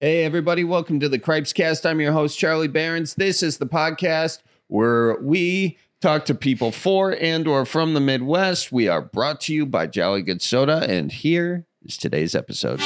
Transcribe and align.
Hey, 0.00 0.22
everybody, 0.22 0.62
welcome 0.62 1.00
to 1.00 1.08
the 1.08 1.18
Cripes 1.18 1.52
Cast. 1.52 1.84
I'm 1.84 2.00
your 2.00 2.12
host, 2.12 2.38
Charlie 2.38 2.68
Berens. 2.68 3.16
This 3.16 3.42
is 3.42 3.58
the 3.58 3.66
podcast 3.66 4.42
where 4.68 5.18
we 5.20 5.76
talk 6.00 6.24
to 6.26 6.36
people 6.36 6.70
for 6.70 7.16
and 7.20 7.48
or 7.48 7.66
from 7.66 7.94
the 7.94 8.00
Midwest. 8.00 8.70
We 8.70 8.86
are 8.86 9.02
brought 9.02 9.40
to 9.40 9.52
you 9.52 9.66
by 9.66 9.88
Jolly 9.88 10.22
Good 10.22 10.40
Soda, 10.40 10.86
and 10.88 11.10
here 11.10 11.66
is 11.82 11.96
today's 11.96 12.36
episode. 12.36 12.80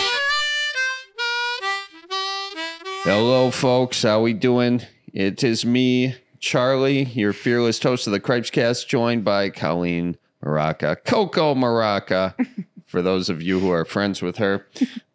Hello, 3.05 3.51
folks. 3.51 4.03
How 4.05 4.23
we 4.23 4.33
doing? 4.33 4.81
It 5.13 5.45
is 5.45 5.67
me, 5.67 6.15
Charlie, 6.39 7.05
your 7.05 7.35
fearless 7.35 7.83
host 7.83 8.07
of 8.07 8.15
the 8.15 8.21
Cripes 8.21 8.49
Cast, 8.49 8.89
joined 8.89 9.23
by 9.23 9.51
Colleen 9.51 10.17
Maraca, 10.43 10.97
Coco 11.05 11.55
Maraca, 11.55 12.35
for 12.87 13.03
those 13.03 13.29
of 13.29 13.43
you 13.43 13.61
who 13.61 13.71
are 13.71 13.85
friends 13.85 14.23
with 14.23 14.39
her. 14.39 14.67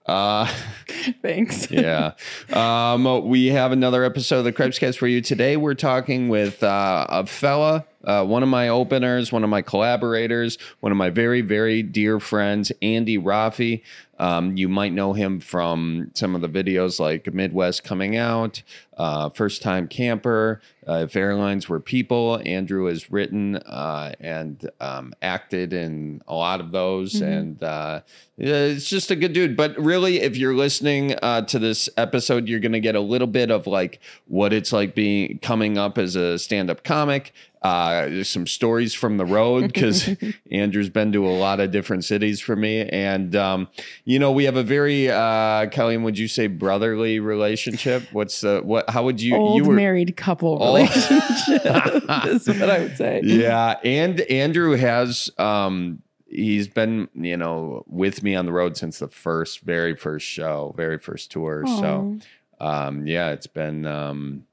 Uh, 0.07 0.51
Thanks. 1.21 1.69
yeah. 1.71 2.13
Um, 2.53 3.27
we 3.27 3.47
have 3.47 3.71
another 3.71 4.03
episode 4.03 4.39
of 4.39 4.43
the 4.45 4.51
Cripes 4.53 4.79
Cast 4.79 4.99
for 4.99 5.07
you 5.07 5.21
today. 5.21 5.57
We're 5.57 5.73
talking 5.73 6.29
with 6.29 6.63
uh, 6.63 7.05
a 7.09 7.25
fella, 7.25 7.85
uh, 8.03 8.25
one 8.25 8.43
of 8.43 8.49
my 8.49 8.69
openers, 8.69 9.31
one 9.31 9.43
of 9.43 9.49
my 9.49 9.61
collaborators, 9.61 10.57
one 10.79 10.91
of 10.91 10.97
my 10.97 11.09
very, 11.09 11.41
very 11.41 11.83
dear 11.83 12.19
friends, 12.19 12.71
Andy 12.81 13.17
Roffe. 13.17 13.81
Um, 14.19 14.57
you 14.57 14.67
might 14.67 14.93
know 14.93 15.13
him 15.13 15.39
from 15.39 16.11
some 16.13 16.35
of 16.35 16.41
the 16.41 16.49
videos 16.49 16.99
like 16.99 17.31
Midwest 17.33 17.83
Coming 17.83 18.17
Out, 18.17 18.63
uh, 18.97 19.29
First 19.29 19.61
Time 19.61 19.87
Camper, 19.87 20.59
uh, 20.87 21.03
If 21.05 21.15
Airlines 21.15 21.69
Were 21.69 21.79
People. 21.79 22.41
Andrew 22.45 22.85
has 22.85 23.11
written 23.11 23.57
uh, 23.57 24.13
and 24.19 24.69
um, 24.81 25.13
acted 25.21 25.71
in 25.71 26.21
a 26.27 26.33
lot 26.33 26.59
of 26.59 26.71
those. 26.71 27.21
And 27.21 27.61
uh, 27.61 28.01
it's 28.37 28.89
just 28.89 29.11
a 29.11 29.15
good 29.15 29.33
dude. 29.33 29.55
But 29.55 29.77
really, 29.77 30.21
if 30.21 30.35
you're 30.35 30.55
listening 30.55 31.15
uh, 31.21 31.41
to 31.43 31.59
this 31.59 31.89
episode, 31.95 32.47
you're 32.47 32.59
going 32.59 32.71
to 32.71 32.79
get 32.79 32.95
a 32.95 33.01
little 33.01 33.27
bit 33.27 33.51
of 33.51 33.67
like 33.67 33.99
what 34.27 34.51
it's 34.51 34.73
like 34.73 34.95
being 34.95 35.39
coming 35.39 35.77
up 35.77 35.97
as 35.97 36.15
a 36.15 36.39
stand 36.39 36.69
up 36.69 36.83
comic. 36.83 37.33
Uh, 37.61 38.05
there's 38.05 38.29
some 38.29 38.45
stories 38.45 38.93
from 38.93 39.17
the 39.17 39.25
road 39.25 39.73
because 39.73 40.09
Andrew's 40.51 40.89
been 40.89 41.11
to 41.11 41.27
a 41.27 41.29
lot 41.29 41.59
of 41.59 41.71
different 41.71 42.05
cities 42.05 42.39
for 42.39 42.55
me. 42.55 42.87
And, 42.87 43.35
um, 43.35 43.67
you 44.05 44.19
know, 44.19 44.31
we 44.31 44.45
have 44.45 44.55
a 44.55 44.63
very, 44.63 45.09
uh, 45.09 45.67
Colleen, 45.71 46.03
would 46.03 46.17
you 46.19 46.27
say 46.27 46.47
brotherly 46.47 47.19
relationship? 47.19 48.03
What's 48.11 48.41
the, 48.41 48.61
what, 48.63 48.86
how 48.87 49.03
would 49.03 49.21
you, 49.21 49.35
Old 49.35 49.57
you 49.57 49.65
were, 49.65 49.75
married 49.75 50.15
couple 50.17 50.57
Oh. 50.61 50.75
relationship 50.75 51.65
is 52.25 52.47
what 52.47 52.69
I 52.69 52.79
would 52.79 52.97
say. 52.97 53.21
yeah 53.23 53.75
and 53.83 54.19
andrew 54.21 54.75
has 54.77 55.29
um 55.37 56.01
he's 56.29 56.67
been 56.67 57.07
you 57.13 57.37
know 57.37 57.83
with 57.87 58.23
me 58.23 58.35
on 58.35 58.45
the 58.45 58.51
road 58.53 58.75
since 58.77 58.99
the 58.99 59.07
first 59.07 59.61
very 59.61 59.95
first 59.95 60.25
show 60.25 60.73
very 60.77 60.97
first 60.97 61.31
tour 61.31 61.63
so 61.67 62.17
um 62.59 63.05
yeah 63.07 63.29
it's 63.29 63.47
been 63.47 63.85
um 63.85 64.43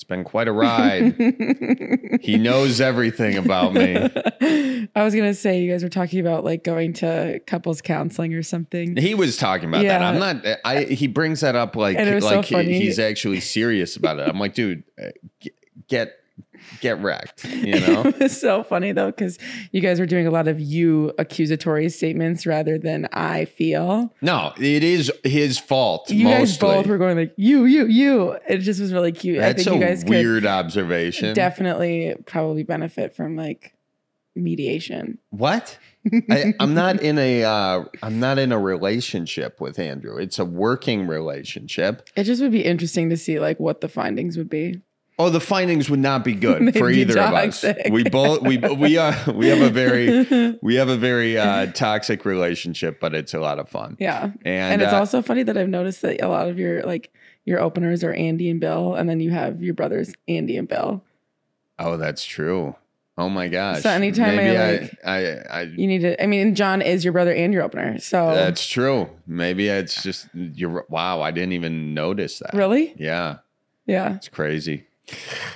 it's 0.00 0.04
been 0.08 0.24
quite 0.24 0.48
a 0.48 0.52
ride. 0.52 1.14
He 2.22 2.38
knows 2.38 2.80
everything 2.80 3.36
about 3.36 3.74
me. 3.74 3.96
I 4.96 5.04
was 5.04 5.14
gonna 5.14 5.34
say 5.34 5.60
you 5.60 5.70
guys 5.70 5.82
were 5.82 5.90
talking 5.90 6.20
about 6.20 6.42
like 6.42 6.64
going 6.64 6.94
to 6.94 7.38
couples 7.46 7.82
counseling 7.82 8.32
or 8.32 8.42
something. 8.42 8.96
he 8.96 9.14
was 9.14 9.36
talking 9.36 9.68
about 9.68 9.82
that. 9.84 10.00
I'm 10.00 10.18
not 10.18 10.46
i 10.64 10.84
he 10.84 11.06
brings 11.06 11.42
that 11.42 11.54
up 11.54 11.76
like 11.76 11.98
was 11.98 12.24
so 12.24 12.36
like 12.36 12.46
he- 12.46 12.80
he's 12.80 12.98
actually 12.98 13.40
serious 13.40 13.94
about 13.94 14.18
it. 14.18 14.26
I'm 14.26 14.38
like 14.40 14.54
dude 14.54 14.84
uh, 14.98 15.10
get 15.86 16.14
get 16.80 16.98
wrecked 17.00 17.44
you 17.44 17.78
know 17.86 18.02
it 18.02 18.18
was 18.18 18.40
so 18.40 18.62
funny 18.62 18.92
though 18.92 19.06
because 19.06 19.38
you 19.72 19.80
guys 19.80 19.98
were 19.98 20.06
doing 20.06 20.26
a 20.26 20.30
lot 20.30 20.46
of 20.48 20.60
you 20.60 21.12
accusatory 21.18 21.88
statements 21.88 22.46
rather 22.46 22.78
than 22.78 23.08
I 23.12 23.44
feel. 23.46 24.12
no 24.20 24.52
it 24.58 24.82
is 24.84 25.10
his 25.24 25.58
fault 25.58 26.10
You 26.10 26.26
guys 26.28 26.58
both 26.58 26.86
were 26.86 26.98
going 26.98 27.16
like 27.16 27.34
you, 27.36 27.64
you, 27.64 27.86
you. 27.86 28.36
It 28.48 28.58
just 28.58 28.80
was 28.80 28.92
really 28.92 29.12
cute. 29.12 29.38
That's 29.38 29.60
I 29.60 29.64
think 29.64 29.76
a 29.76 29.78
you 29.78 29.84
guys 29.84 30.04
weird 30.04 30.46
observation. 30.46 31.34
definitely 31.34 32.14
probably 32.26 32.62
benefit 32.62 33.14
from 33.14 33.36
like 33.36 33.74
mediation. 34.36 35.18
what? 35.30 35.78
I, 36.30 36.54
I'm 36.60 36.72
not 36.74 37.02
in 37.02 37.18
a 37.18 37.44
uh, 37.44 37.84
I'm 38.02 38.20
not 38.20 38.38
in 38.38 38.52
a 38.52 38.58
relationship 38.58 39.60
with 39.60 39.78
Andrew. 39.78 40.16
It's 40.16 40.38
a 40.38 40.44
working 40.44 41.06
relationship. 41.06 42.08
It 42.16 42.24
just 42.24 42.40
would 42.40 42.52
be 42.52 42.64
interesting 42.64 43.10
to 43.10 43.16
see 43.16 43.38
like 43.38 43.60
what 43.60 43.80
the 43.80 43.88
findings 43.88 44.36
would 44.38 44.48
be. 44.48 44.80
Oh, 45.20 45.28
the 45.28 45.38
findings 45.40 45.90
would 45.90 46.00
not 46.00 46.24
be 46.24 46.34
good 46.34 46.74
for 46.78 46.88
either 46.90 47.20
of 47.20 47.34
us. 47.34 47.62
We 47.90 48.04
both 48.04 48.40
we 48.42 48.56
we 48.56 48.96
are 48.96 49.14
we 49.34 49.48
have 49.48 49.60
a 49.60 49.68
very 49.70 50.56
we 50.62 50.76
have 50.76 50.88
a 50.88 50.96
very 50.96 51.36
uh, 51.36 51.66
toxic 51.72 52.24
relationship, 52.24 52.98
but 53.00 53.14
it's 53.14 53.34
a 53.34 53.38
lot 53.38 53.58
of 53.58 53.68
fun. 53.68 53.96
Yeah. 54.00 54.24
And, 54.24 54.72
And, 54.72 54.82
it's 54.82 54.92
uh, 54.92 54.98
also 54.98 55.20
funny 55.20 55.42
that 55.42 55.58
I've 55.58 55.68
noticed 55.68 56.00
that 56.02 56.22
a 56.22 56.28
lot 56.28 56.48
of 56.48 56.58
your 56.58 56.82
like 56.84 57.12
your 57.44 57.60
openers 57.60 58.02
are 58.02 58.12
Andy 58.14 58.48
and 58.48 58.60
Bill, 58.60 58.94
and 58.94 59.08
then 59.10 59.20
you 59.20 59.30
have 59.30 59.62
your 59.62 59.74
brothers 59.74 60.14
Andy 60.26 60.56
and 60.56 60.66
Bill. 60.66 61.02
oh, 61.78 61.96
that's 61.98 62.24
true. 62.24 62.74
Oh 63.18 63.28
my 63.28 63.48
gosh. 63.48 63.82
So 63.82 63.90
anytime 63.90 64.38
I, 64.38 64.78
like- 64.78 64.98
I, 65.04 65.26
I, 65.26 65.58
I 65.58 65.62
You 65.62 65.86
need 65.86 66.00
to. 66.00 66.22
I 66.22 66.26
mean, 66.26 66.54
John 66.54 66.80
is 66.80 67.04
your 67.04 67.12
brother 67.12 67.34
and 67.34 67.52
your 67.52 67.62
opener. 67.62 67.98
So 67.98 68.32
that's 68.34 68.66
true. 68.66 69.10
Maybe 69.26 69.68
it's 69.68 70.02
just 70.02 70.28
you're 70.32 70.86
wow. 70.88 71.20
I 71.20 71.30
didn't 71.30 71.52
even 71.52 71.92
notice 71.92 72.38
that. 72.38 72.54
really, 72.54 72.94
Yeah, 72.96 73.38
yeah. 73.84 74.14
it's 74.14 74.28
crazy. 74.30 74.86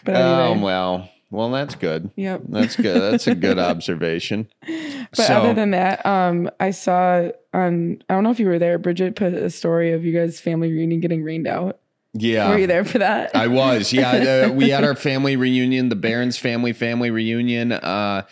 But 0.05 0.17
Oh 0.17 0.53
anyway, 0.53 0.63
well, 0.63 1.11
well 1.31 1.51
that's 1.51 1.75
good. 1.75 2.11
yep. 2.17 2.43
That's 2.49 2.77
good. 2.77 3.01
That's 3.01 3.27
a 3.27 3.35
good 3.35 3.59
observation. 3.71 4.49
But 4.67 5.15
so, 5.27 5.35
other 5.35 5.55
than 5.55 5.71
that, 5.73 6.05
um, 6.07 6.51
I 6.61 6.71
saw 6.71 7.29
on. 7.53 8.03
I 8.09 8.15
don't 8.15 8.25
know 8.25 8.31
if 8.31 8.41
you 8.41 8.47
were 8.47 8.59
there. 8.59 8.79
Bridget 8.79 9.17
put 9.17 9.33
a 9.35 9.51
story 9.51 9.93
of 9.93 10.05
you 10.05 10.13
guys' 10.13 10.41
family 10.41 10.71
reunion 10.73 11.01
getting 11.01 11.23
rained 11.23 11.47
out. 11.47 11.81
yeah, 12.15 12.51
Were 12.51 12.59
you 12.59 12.67
there 12.67 12.85
for 12.85 12.99
that? 12.99 13.35
I 13.35 13.47
was. 13.49 13.93
Yeah, 13.93 14.47
uh, 14.49 14.53
we 14.53 14.71
had 14.71 14.85
our 14.85 14.95
family 15.09 15.37
reunion, 15.37 15.89
the 15.89 15.97
Berens 15.97 16.37
family 16.39 16.73
family 16.73 17.11
reunion. 17.11 17.73
Uh, 17.73 18.23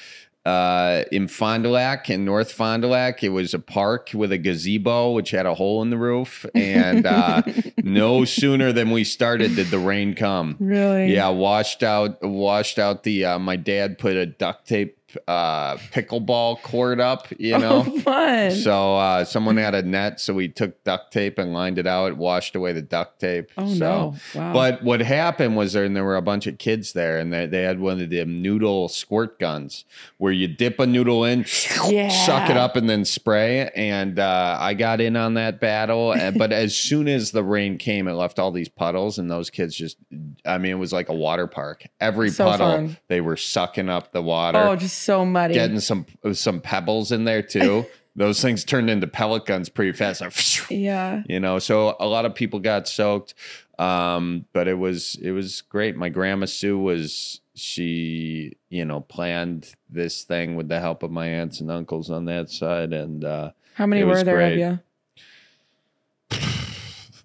uh, 0.44 1.04
in 1.12 1.28
Fond 1.28 1.62
du 1.62 1.70
Lac, 1.70 2.10
in 2.10 2.25
North 2.25 2.53
Fond 2.53 2.82
du 2.82 2.88
Lac, 2.88 3.22
it 3.22 3.28
was 3.28 3.54
a 3.54 3.58
park 3.58 4.10
with 4.12 4.32
a 4.32 4.38
gazebo 4.38 5.12
which 5.12 5.30
had 5.30 5.47
a 5.47 5.54
hole 5.54 5.82
in 5.82 5.91
the 5.91 5.97
roof, 5.97 6.44
and 6.54 7.06
uh, 7.06 7.42
no 7.82 8.25
sooner 8.25 8.72
than 8.72 8.91
we 8.91 9.04
started 9.04 9.54
did 9.54 9.69
the 9.69 9.78
rain 9.78 10.14
come. 10.14 10.56
really? 10.58 11.14
Yeah, 11.14 11.28
washed 11.28 11.82
out, 11.82 12.22
washed 12.22 12.78
out 12.78 13.04
the. 13.04 13.25
Uh, 13.25 13.38
my 13.38 13.56
dad 13.56 13.98
put 13.98 14.16
a 14.16 14.26
duct 14.26 14.66
tape 14.66 15.01
uh, 15.28 15.76
pickleball 15.76 16.60
court 16.62 17.00
up. 17.00 17.26
You 17.38 17.58
know, 17.58 17.84
Oh, 17.86 18.00
fun. 18.00 18.50
So 18.52 18.96
uh, 18.96 19.24
someone 19.24 19.56
had 19.56 19.74
a 19.74 19.82
net, 19.82 20.20
so 20.20 20.34
we 20.34 20.48
took 20.48 20.82
duct 20.84 21.12
tape 21.12 21.38
and 21.38 21.52
lined 21.52 21.78
it 21.78 21.86
out, 21.86 22.16
washed 22.16 22.54
away 22.56 22.72
the 22.72 22.82
duct 22.82 23.20
tape. 23.20 23.50
oh 23.56 23.66
so. 23.72 23.78
no! 23.78 24.14
Wow. 24.34 24.52
But 24.52 24.82
what 24.82 25.00
happened 25.00 25.56
was 25.56 25.72
there, 25.72 25.84
and 25.84 25.94
there 25.96 26.04
were 26.04 26.16
a 26.16 26.22
bunch 26.22 26.46
of 26.46 26.58
kids 26.58 26.92
there, 26.92 27.18
and 27.18 27.32
they, 27.32 27.46
they 27.46 27.62
had 27.62 27.80
one 27.80 28.00
of 28.00 28.10
them 28.10 28.42
noodle 28.42 28.88
squirt 28.88 29.38
guns 29.38 29.84
where 30.18 30.32
you 30.32 30.48
dip 30.48 30.78
a 30.78 30.86
noodle 30.86 31.24
in, 31.24 31.44
Yeah. 31.88 32.08
suck 32.08 32.50
it 32.50 32.56
up, 32.56 32.76
and 32.76 32.88
then 32.88 33.04
spray. 33.04 33.70
And 33.74 34.18
uh, 34.18 34.56
I 34.60 34.74
got 34.74 35.00
in 35.00 35.16
on 35.16 35.34
that 35.34 35.60
battle. 35.60 36.12
and- 36.12 36.38
but 36.38 36.52
as 36.52 36.76
soon 36.76 37.08
as 37.08 37.30
the 37.32 37.42
rain 37.44 37.78
came, 37.78 38.08
it 38.08 38.12
left 38.14 38.38
all 38.38 38.50
these 38.52 38.68
puddles, 38.68 39.18
and 39.18 39.30
those 39.30 39.50
kids 39.50 39.74
just, 39.74 39.96
I 40.44 40.58
mean, 40.58 40.72
it 40.72 40.78
was 40.78 40.92
like 40.92 41.08
a 41.08 41.14
water 41.14 41.46
park. 41.46 41.84
Every 42.00 42.30
So 42.30 42.44
puddle, 42.46 42.70
fun. 42.72 42.96
they 43.08 43.20
were 43.20 43.36
sucking 43.36 43.88
up 43.88 44.12
the 44.12 44.22
water 44.22 44.58
oh, 44.58 44.76
just 44.76 44.98
so 45.02 45.24
muddy. 45.24 45.54
getting 45.54 45.80
some 45.80 46.06
some 46.32 46.60
pebbles 46.60 47.12
in 47.12 47.24
there 47.24 47.42
too. 47.42 47.86
Those 48.14 48.42
things 48.42 48.64
turned 48.64 48.90
into 48.90 49.06
pellet 49.06 49.46
guns 49.46 49.70
pretty 49.70 49.92
fast. 49.92 50.20
Like, 50.20 50.34
yeah. 50.70 51.22
you 51.26 51.40
know, 51.40 51.58
so 51.58 51.96
a 51.98 52.06
lot 52.06 52.26
of 52.26 52.34
people 52.34 52.60
got 52.60 52.86
soaked. 52.86 53.32
Um, 53.78 54.44
but 54.52 54.68
it 54.68 54.74
was 54.78 55.16
it 55.22 55.30
was 55.30 55.62
great. 55.62 55.96
My 55.96 56.10
grandma 56.10 56.44
Sue 56.46 56.78
was 56.78 57.41
she, 57.54 58.56
you 58.68 58.84
know, 58.84 59.00
planned 59.00 59.72
this 59.88 60.24
thing 60.24 60.56
with 60.56 60.68
the 60.68 60.78
help 60.78 61.02
of 61.02 61.10
my 61.10 61.26
aunts 61.26 61.60
and 61.60 61.70
uncles 61.70 62.10
on 62.10 62.26
that 62.26 62.50
side, 62.50 62.92
and 62.92 63.24
uh, 63.24 63.52
How 63.74 63.86
many 63.86 64.04
were 64.04 64.22
there 64.22 64.36
great. 64.36 64.52
of 64.52 64.58
you? 64.58 64.80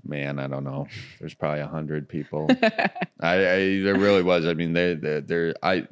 Man, 0.07 0.39
I 0.39 0.47
don't 0.47 0.63
know. 0.63 0.87
There's 1.19 1.33
probably 1.33 1.61
a 1.61 1.67
hundred 1.67 2.07
people. 2.07 2.47
I, 2.61 3.33
I 3.33 3.81
there 3.81 3.97
really 3.97 4.23
was. 4.23 4.45
I 4.45 4.53
mean, 4.53 4.73
they 4.73 4.93
they're 4.93 5.55
I 5.61 5.87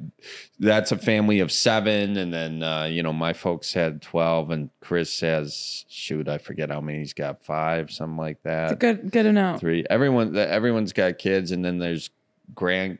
that's 0.58 0.92
a 0.92 0.98
family 0.98 1.40
of 1.40 1.52
seven, 1.52 2.16
and 2.16 2.32
then 2.32 2.62
uh, 2.62 2.84
you 2.84 3.02
know 3.02 3.12
my 3.12 3.32
folks 3.32 3.72
had 3.72 4.02
twelve, 4.02 4.50
and 4.50 4.70
Chris 4.80 5.20
has 5.20 5.84
shoot 5.88 6.28
I 6.28 6.38
forget 6.38 6.70
how 6.70 6.80
many 6.80 6.98
he's 6.98 7.12
got 7.12 7.44
five, 7.44 7.90
something 7.90 8.16
like 8.16 8.42
that. 8.42 8.78
good, 8.78 9.10
good 9.10 9.26
enough. 9.26 9.60
Three. 9.60 9.84
Everyone 9.88 10.36
everyone's 10.36 10.92
got 10.92 11.18
kids, 11.18 11.50
and 11.50 11.64
then 11.64 11.78
there's 11.78 12.10
grand. 12.54 12.98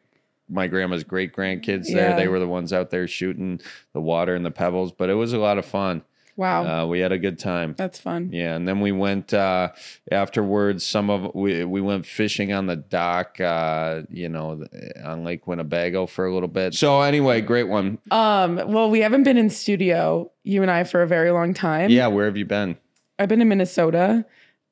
My 0.48 0.68
grandma's 0.68 1.02
great 1.02 1.34
grandkids 1.34 1.86
there. 1.86 2.10
Yeah. 2.10 2.16
They 2.16 2.28
were 2.28 2.38
the 2.38 2.46
ones 2.46 2.72
out 2.72 2.90
there 2.90 3.08
shooting 3.08 3.60
the 3.92 4.00
water 4.00 4.34
and 4.34 4.46
the 4.46 4.52
pebbles, 4.52 4.92
but 4.92 5.10
it 5.10 5.14
was 5.14 5.32
a 5.32 5.38
lot 5.38 5.58
of 5.58 5.64
fun. 5.64 6.02
Wow, 6.36 6.82
Uh, 6.84 6.86
we 6.86 7.00
had 7.00 7.12
a 7.12 7.18
good 7.18 7.38
time. 7.38 7.74
that's 7.78 7.98
fun. 7.98 8.30
Yeah, 8.32 8.54
and 8.54 8.68
then 8.68 8.80
we 8.80 8.92
went 8.92 9.32
uh, 9.32 9.70
afterwards. 10.12 10.84
Some 10.84 11.08
of 11.08 11.34
we 11.34 11.64
we 11.64 11.80
went 11.80 12.04
fishing 12.06 12.52
on 12.52 12.66
the 12.66 12.76
dock, 12.76 13.40
uh, 13.40 14.02
you 14.10 14.28
know, 14.28 14.64
on 15.04 15.24
Lake 15.24 15.46
Winnebago 15.46 16.06
for 16.06 16.26
a 16.26 16.34
little 16.34 16.48
bit. 16.48 16.74
So 16.74 17.00
anyway, 17.00 17.40
great 17.40 17.68
one. 17.68 17.98
Um, 18.10 18.56
well, 18.66 18.90
we 18.90 19.00
haven't 19.00 19.22
been 19.22 19.38
in 19.38 19.48
studio, 19.50 20.30
you 20.44 20.60
and 20.62 20.70
I, 20.70 20.84
for 20.84 21.02
a 21.02 21.06
very 21.06 21.30
long 21.30 21.54
time. 21.54 21.88
Yeah, 21.90 22.08
where 22.08 22.26
have 22.26 22.36
you 22.36 22.44
been? 22.44 22.76
I've 23.18 23.30
been 23.30 23.40
in 23.40 23.48
Minnesota, 23.48 24.26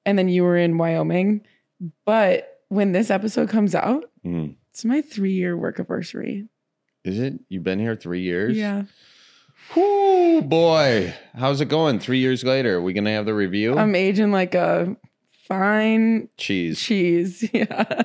and 0.05 0.19
then 0.19 0.29
you 0.29 0.43
were 0.43 0.59
in 0.59 0.77
Wyoming, 0.77 1.41
But 2.05 2.61
when 2.69 2.93
this 2.93 3.11
episode 3.11 3.49
comes 3.49 3.75
out, 3.75 4.05
Mm. 4.25 4.57
it's 4.71 4.85
my 4.85 5.01
three 5.01 5.33
year 5.33 5.57
work 5.57 5.79
anniversary. 5.79 6.47
Is 7.05 7.19
it? 7.21 7.41
You've 7.49 7.63
been 7.65 7.79
here 7.79 7.95
three 7.97 8.21
years? 8.23 8.57
Yeah. 8.57 8.85
Whoo, 9.75 10.43
boy. 10.43 11.15
How's 11.37 11.61
it 11.61 11.69
going? 11.69 11.99
Three 11.99 12.19
years 12.19 12.45
later, 12.45 12.77
are 12.77 12.83
we 12.83 12.93
going 12.93 13.05
to 13.05 13.11
have 13.11 13.27
the 13.27 13.35
review? 13.35 13.77
I'm 13.77 13.95
aging 13.95 14.31
like 14.33 14.55
a 14.55 14.97
fine 15.49 16.29
Cheese. 16.37 16.81
cheese. 16.81 17.49
Yeah. 17.53 18.03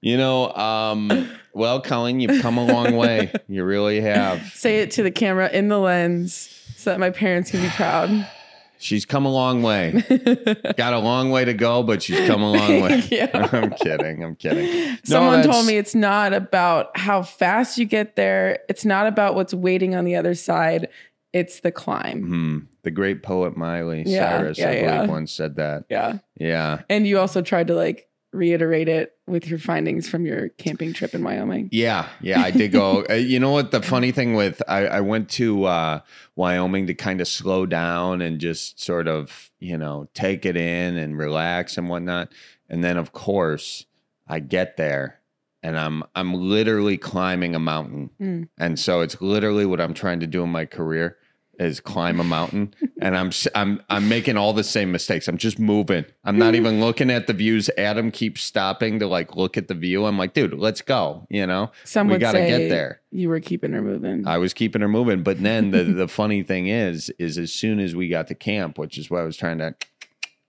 You 0.00 0.16
know, 0.16 0.52
um, 0.54 1.28
well, 1.52 1.80
Colleen, 1.80 2.20
you've 2.20 2.40
come 2.40 2.58
a 2.58 2.64
long 2.64 2.94
way. 2.96 3.32
You 3.48 3.64
really 3.64 4.00
have. 4.00 4.40
Say 4.52 4.78
it 4.80 4.92
to 4.92 5.02
the 5.02 5.10
camera 5.10 5.48
in 5.50 5.68
the 5.68 5.78
lens 5.78 6.34
so 6.76 6.90
that 6.90 7.00
my 7.00 7.10
parents 7.10 7.50
can 7.50 7.62
be 7.62 7.68
proud. 7.70 8.28
She's 8.78 9.04
come 9.06 9.24
a 9.24 9.30
long 9.32 9.62
way. 9.62 9.92
Got 10.76 10.92
a 10.92 10.98
long 10.98 11.30
way 11.30 11.44
to 11.44 11.54
go, 11.54 11.82
but 11.82 12.02
she's 12.02 12.26
come 12.26 12.42
a 12.42 12.50
long 12.52 12.80
way. 12.82 13.02
Yeah. 13.10 13.30
I'm 13.52 13.70
kidding. 13.70 14.22
I'm 14.22 14.36
kidding. 14.36 14.98
Someone 15.04 15.36
that's- 15.40 15.54
told 15.54 15.66
me 15.66 15.76
it's 15.76 15.94
not 15.94 16.32
about 16.34 16.96
how 16.96 17.22
fast 17.22 17.78
you 17.78 17.84
get 17.86 18.16
there. 18.16 18.58
It's 18.68 18.84
not 18.84 19.06
about 19.06 19.34
what's 19.34 19.54
waiting 19.54 19.94
on 19.94 20.04
the 20.04 20.16
other 20.16 20.34
side. 20.34 20.88
It's 21.32 21.60
the 21.60 21.72
climb. 21.72 22.22
Hmm. 22.26 22.58
The 22.82 22.90
great 22.90 23.22
poet 23.22 23.56
Miley 23.56 24.04
Yeah, 24.06 24.38
Cyrus, 24.38 24.58
yeah, 24.58 24.68
I 24.68 24.74
believe, 24.74 24.84
yeah. 24.86 25.06
once 25.06 25.32
said 25.32 25.56
that. 25.56 25.84
Yeah. 25.90 26.18
Yeah. 26.38 26.82
And 26.88 27.06
you 27.06 27.18
also 27.18 27.42
tried 27.42 27.66
to 27.68 27.74
like 27.74 28.08
reiterate 28.32 28.88
it 28.88 29.12
with 29.26 29.48
your 29.48 29.58
findings 29.58 30.08
from 30.08 30.24
your 30.24 30.50
camping 30.50 30.92
trip 30.92 31.14
in 31.14 31.22
Wyoming. 31.22 31.68
Yeah, 31.72 32.08
yeah, 32.20 32.42
I 32.42 32.50
did 32.50 32.72
go. 32.72 33.04
uh, 33.10 33.14
you 33.14 33.40
know 33.40 33.50
what? 33.50 33.70
The 33.70 33.82
funny 33.82 34.12
thing 34.12 34.34
with 34.34 34.62
I, 34.68 34.86
I 34.86 35.00
went 35.00 35.28
to 35.30 35.64
uh, 35.64 36.00
Wyoming 36.36 36.86
to 36.86 36.94
kind 36.94 37.20
of 37.20 37.28
slow 37.28 37.66
down 37.66 38.22
and 38.22 38.40
just 38.40 38.80
sort 38.80 39.08
of 39.08 39.50
you 39.58 39.76
know 39.76 40.08
take 40.14 40.46
it 40.46 40.56
in 40.56 40.96
and 40.96 41.18
relax 41.18 41.76
and 41.76 41.88
whatnot. 41.88 42.32
And 42.68 42.82
then 42.82 42.96
of 42.96 43.12
course 43.12 43.86
I 44.28 44.40
get 44.40 44.76
there 44.76 45.20
and 45.62 45.78
I'm 45.78 46.04
I'm 46.14 46.34
literally 46.34 46.96
climbing 46.96 47.54
a 47.54 47.58
mountain. 47.58 48.10
Mm. 48.20 48.48
And 48.58 48.78
so 48.78 49.00
it's 49.00 49.20
literally 49.20 49.66
what 49.66 49.80
I'm 49.80 49.94
trying 49.94 50.20
to 50.20 50.26
do 50.26 50.42
in 50.42 50.50
my 50.50 50.64
career 50.64 51.16
is 51.58 51.80
climb 51.80 52.20
a 52.20 52.24
mountain 52.24 52.74
and 53.00 53.16
I'm 53.16 53.30
I'm 53.54 53.82
I'm 53.88 54.08
making 54.08 54.36
all 54.36 54.52
the 54.52 54.64
same 54.64 54.92
mistakes. 54.92 55.26
I'm 55.28 55.38
just 55.38 55.58
moving. 55.58 56.04
I'm 56.24 56.38
not 56.38 56.54
even 56.54 56.80
looking 56.80 57.10
at 57.10 57.26
the 57.26 57.32
views. 57.32 57.70
Adam 57.78 58.10
keeps 58.10 58.42
stopping 58.42 58.98
to 59.00 59.06
like 59.06 59.36
look 59.36 59.56
at 59.56 59.68
the 59.68 59.74
view. 59.74 60.04
I'm 60.06 60.18
like, 60.18 60.34
dude, 60.34 60.54
let's 60.54 60.82
go, 60.82 61.26
you 61.30 61.46
know? 61.46 61.70
Some 61.84 62.08
we 62.08 62.18
got 62.18 62.32
to 62.32 62.38
get 62.46 62.68
there. 62.68 63.00
you 63.10 63.28
were 63.28 63.40
keeping 63.40 63.72
her 63.72 63.82
moving. 63.82 64.26
I 64.26 64.38
was 64.38 64.52
keeping 64.52 64.82
her 64.82 64.88
moving, 64.88 65.22
but 65.22 65.42
then 65.42 65.70
the 65.70 65.82
the 65.84 66.08
funny 66.08 66.42
thing 66.42 66.68
is 66.68 67.10
is 67.18 67.38
as 67.38 67.52
soon 67.52 67.80
as 67.80 67.96
we 67.96 68.08
got 68.08 68.26
to 68.28 68.34
camp, 68.34 68.78
which 68.78 68.98
is 68.98 69.10
what 69.10 69.20
I 69.20 69.24
was 69.24 69.36
trying 69.36 69.58
to 69.58 69.74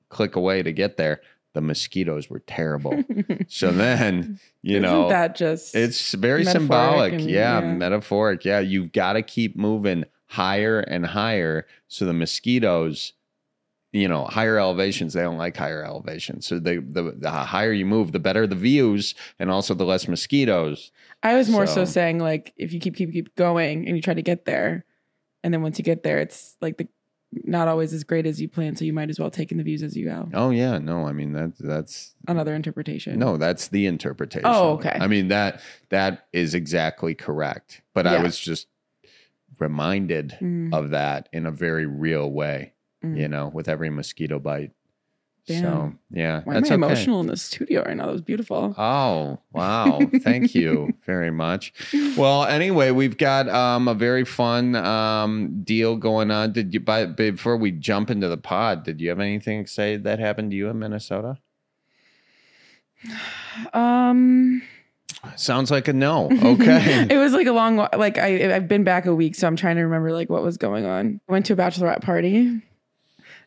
click 0.10 0.36
away 0.36 0.64
to 0.64 0.72
get 0.72 0.98
there, 0.98 1.22
the 1.54 1.62
mosquitoes 1.62 2.30
were 2.30 2.40
terrible. 2.40 3.04
so 3.48 3.72
then, 3.72 4.40
you 4.62 4.78
Isn't 4.78 4.84
know, 4.84 5.10
that 5.10 5.36
just 5.36 5.76
it's 5.76 6.14
very 6.14 6.44
symbolic. 6.46 7.14
and- 7.14 7.22
yeah, 7.30 7.60
yeah. 7.62 7.74
metaphoric. 7.74 8.46
Yeah, 8.46 8.60
you've 8.60 8.92
got 8.92 9.14
to 9.14 9.22
keep 9.22 9.56
moving 9.58 10.06
higher 10.28 10.80
and 10.80 11.06
higher. 11.06 11.66
So 11.88 12.06
the 12.06 12.14
mosquitoes, 12.14 13.14
you 13.94 14.08
know, 14.08 14.26
higher 14.26 14.58
elevations, 14.60 15.14
they 15.14 15.22
don't 15.22 15.38
like 15.38 15.56
higher 15.58 15.84
elevations. 15.84 16.46
So 16.48 16.60
the, 16.60 16.78
the 16.88 17.14
the 17.18 17.32
higher 17.32 17.72
you 17.74 17.86
move, 17.86 18.12
the 18.12 18.20
better 18.20 18.46
the 18.46 18.56
views 18.56 19.16
and 19.40 19.50
also 19.50 19.74
the 19.74 19.86
less 19.86 20.08
mosquitoes. 20.08 20.92
I 21.24 21.36
was 21.36 21.50
more 21.50 21.66
So- 21.68 21.76
so 21.76 21.86
saying 21.86 22.20
like 22.20 22.54
if 22.58 22.74
you 22.74 22.80
keep 22.80 22.96
keep 22.96 23.12
keep 23.12 23.36
going 23.36 23.88
and 23.88 23.96
you 23.96 24.02
try 24.02 24.14
to 24.14 24.22
get 24.22 24.46
there, 24.46 24.86
and 25.44 25.54
then 25.54 25.62
once 25.62 25.78
you 25.80 25.84
get 25.84 26.04
there, 26.04 26.20
it's 26.20 26.56
like 26.62 26.78
the 26.78 26.88
not 27.44 27.68
always 27.68 27.92
as 27.94 28.06
great 28.06 28.26
as 28.26 28.40
you 28.40 28.48
plan. 28.48 28.76
So 28.78 28.86
you 28.86 28.94
might 28.94 29.10
as 29.10 29.20
well 29.20 29.30
take 29.30 29.52
in 29.52 29.58
the 29.58 29.64
views 29.64 29.84
as 29.84 29.98
you 29.98 30.06
go. 30.06 30.30
Oh 30.34 30.50
yeah, 30.50 30.78
no, 30.78 31.06
I 31.08 31.12
mean 31.12 31.34
that 31.34 31.58
that's 31.60 32.16
Another 32.28 32.54
interpretation. 32.56 33.20
no, 33.20 33.36
that's 33.38 33.68
the 33.70 33.86
interpretation. 33.86 34.46
Oh, 34.50 34.74
okay. 34.74 34.98
I 35.00 35.08
mean 35.08 35.28
that 35.30 35.62
that 35.90 36.28
is 36.34 36.54
exactly 36.54 37.16
correct. 37.16 37.82
But 37.94 38.08
I 38.08 38.22
was 38.22 38.38
just 38.40 38.68
reminded 39.60 40.38
Mm, 40.42 40.74
of 40.74 40.90
that 40.92 41.30
in 41.34 41.46
a 41.46 41.52
very 41.52 41.86
real 41.86 42.30
way. 42.32 42.74
mm. 43.04 43.18
you 43.18 43.28
know, 43.28 43.48
with 43.54 43.68
every 43.70 43.90
mosquito 43.90 44.40
bite. 44.40 44.72
So 45.48 45.94
yeah, 46.12 46.42
Why 46.44 46.56
am 46.56 46.62
that's 46.62 46.72
I 46.72 46.74
okay. 46.74 46.86
emotional 46.86 47.22
in 47.22 47.28
the 47.28 47.38
studio 47.38 47.84
right 47.86 47.96
now? 47.96 48.08
That 48.08 48.12
was 48.12 48.22
beautiful. 48.22 48.76
Oh 48.78 49.40
wow! 49.54 50.02
Thank 50.22 50.54
you 50.54 50.90
very 51.06 51.32
much. 51.32 51.72
Well, 52.18 52.44
anyway, 52.44 52.92
we've 52.92 53.16
got 53.18 53.48
um, 53.48 53.88
a 53.88 53.94
very 53.94 54.26
fun 54.26 54.76
um, 54.76 55.62
deal 55.64 55.96
going 55.96 56.32
on. 56.32 56.52
Did 56.52 56.74
you 56.74 56.82
by 56.82 57.06
before 57.06 57.56
we 57.56 57.72
jump 57.72 58.10
into 58.12 58.28
the 58.28 58.36
pod? 58.36 58.84
Did 58.84 59.00
you 59.00 59.08
have 59.08 59.22
anything 59.22 59.64
to 59.64 59.72
say 59.72 59.96
that 59.96 60.20
happened 60.20 60.52
to 60.52 60.58
you 60.58 60.68
in 60.68 60.80
Minnesota? 60.80 61.38
Um, 63.74 64.62
Sounds 65.36 65.72
like 65.72 65.88
a 65.88 65.94
no. 65.94 66.30
Okay. 66.44 67.08
it 67.10 67.18
was 67.18 67.34
like 67.34 67.48
a 67.48 67.52
long, 67.52 67.78
like 67.78 68.18
I 68.18 68.56
I've 68.56 68.68
been 68.68 68.84
back 68.84 69.06
a 69.06 69.16
week, 69.16 69.36
so 69.36 69.48
I'm 69.48 69.56
trying 69.56 69.76
to 69.78 69.82
remember 69.84 70.12
like 70.14 70.30
what 70.30 70.44
was 70.44 70.58
going 70.58 70.86
on. 70.86 71.20
I 71.28 71.32
went 71.32 71.46
to 71.48 71.54
a 71.54 71.56
bachelorette 71.56 72.02
party. 72.02 72.62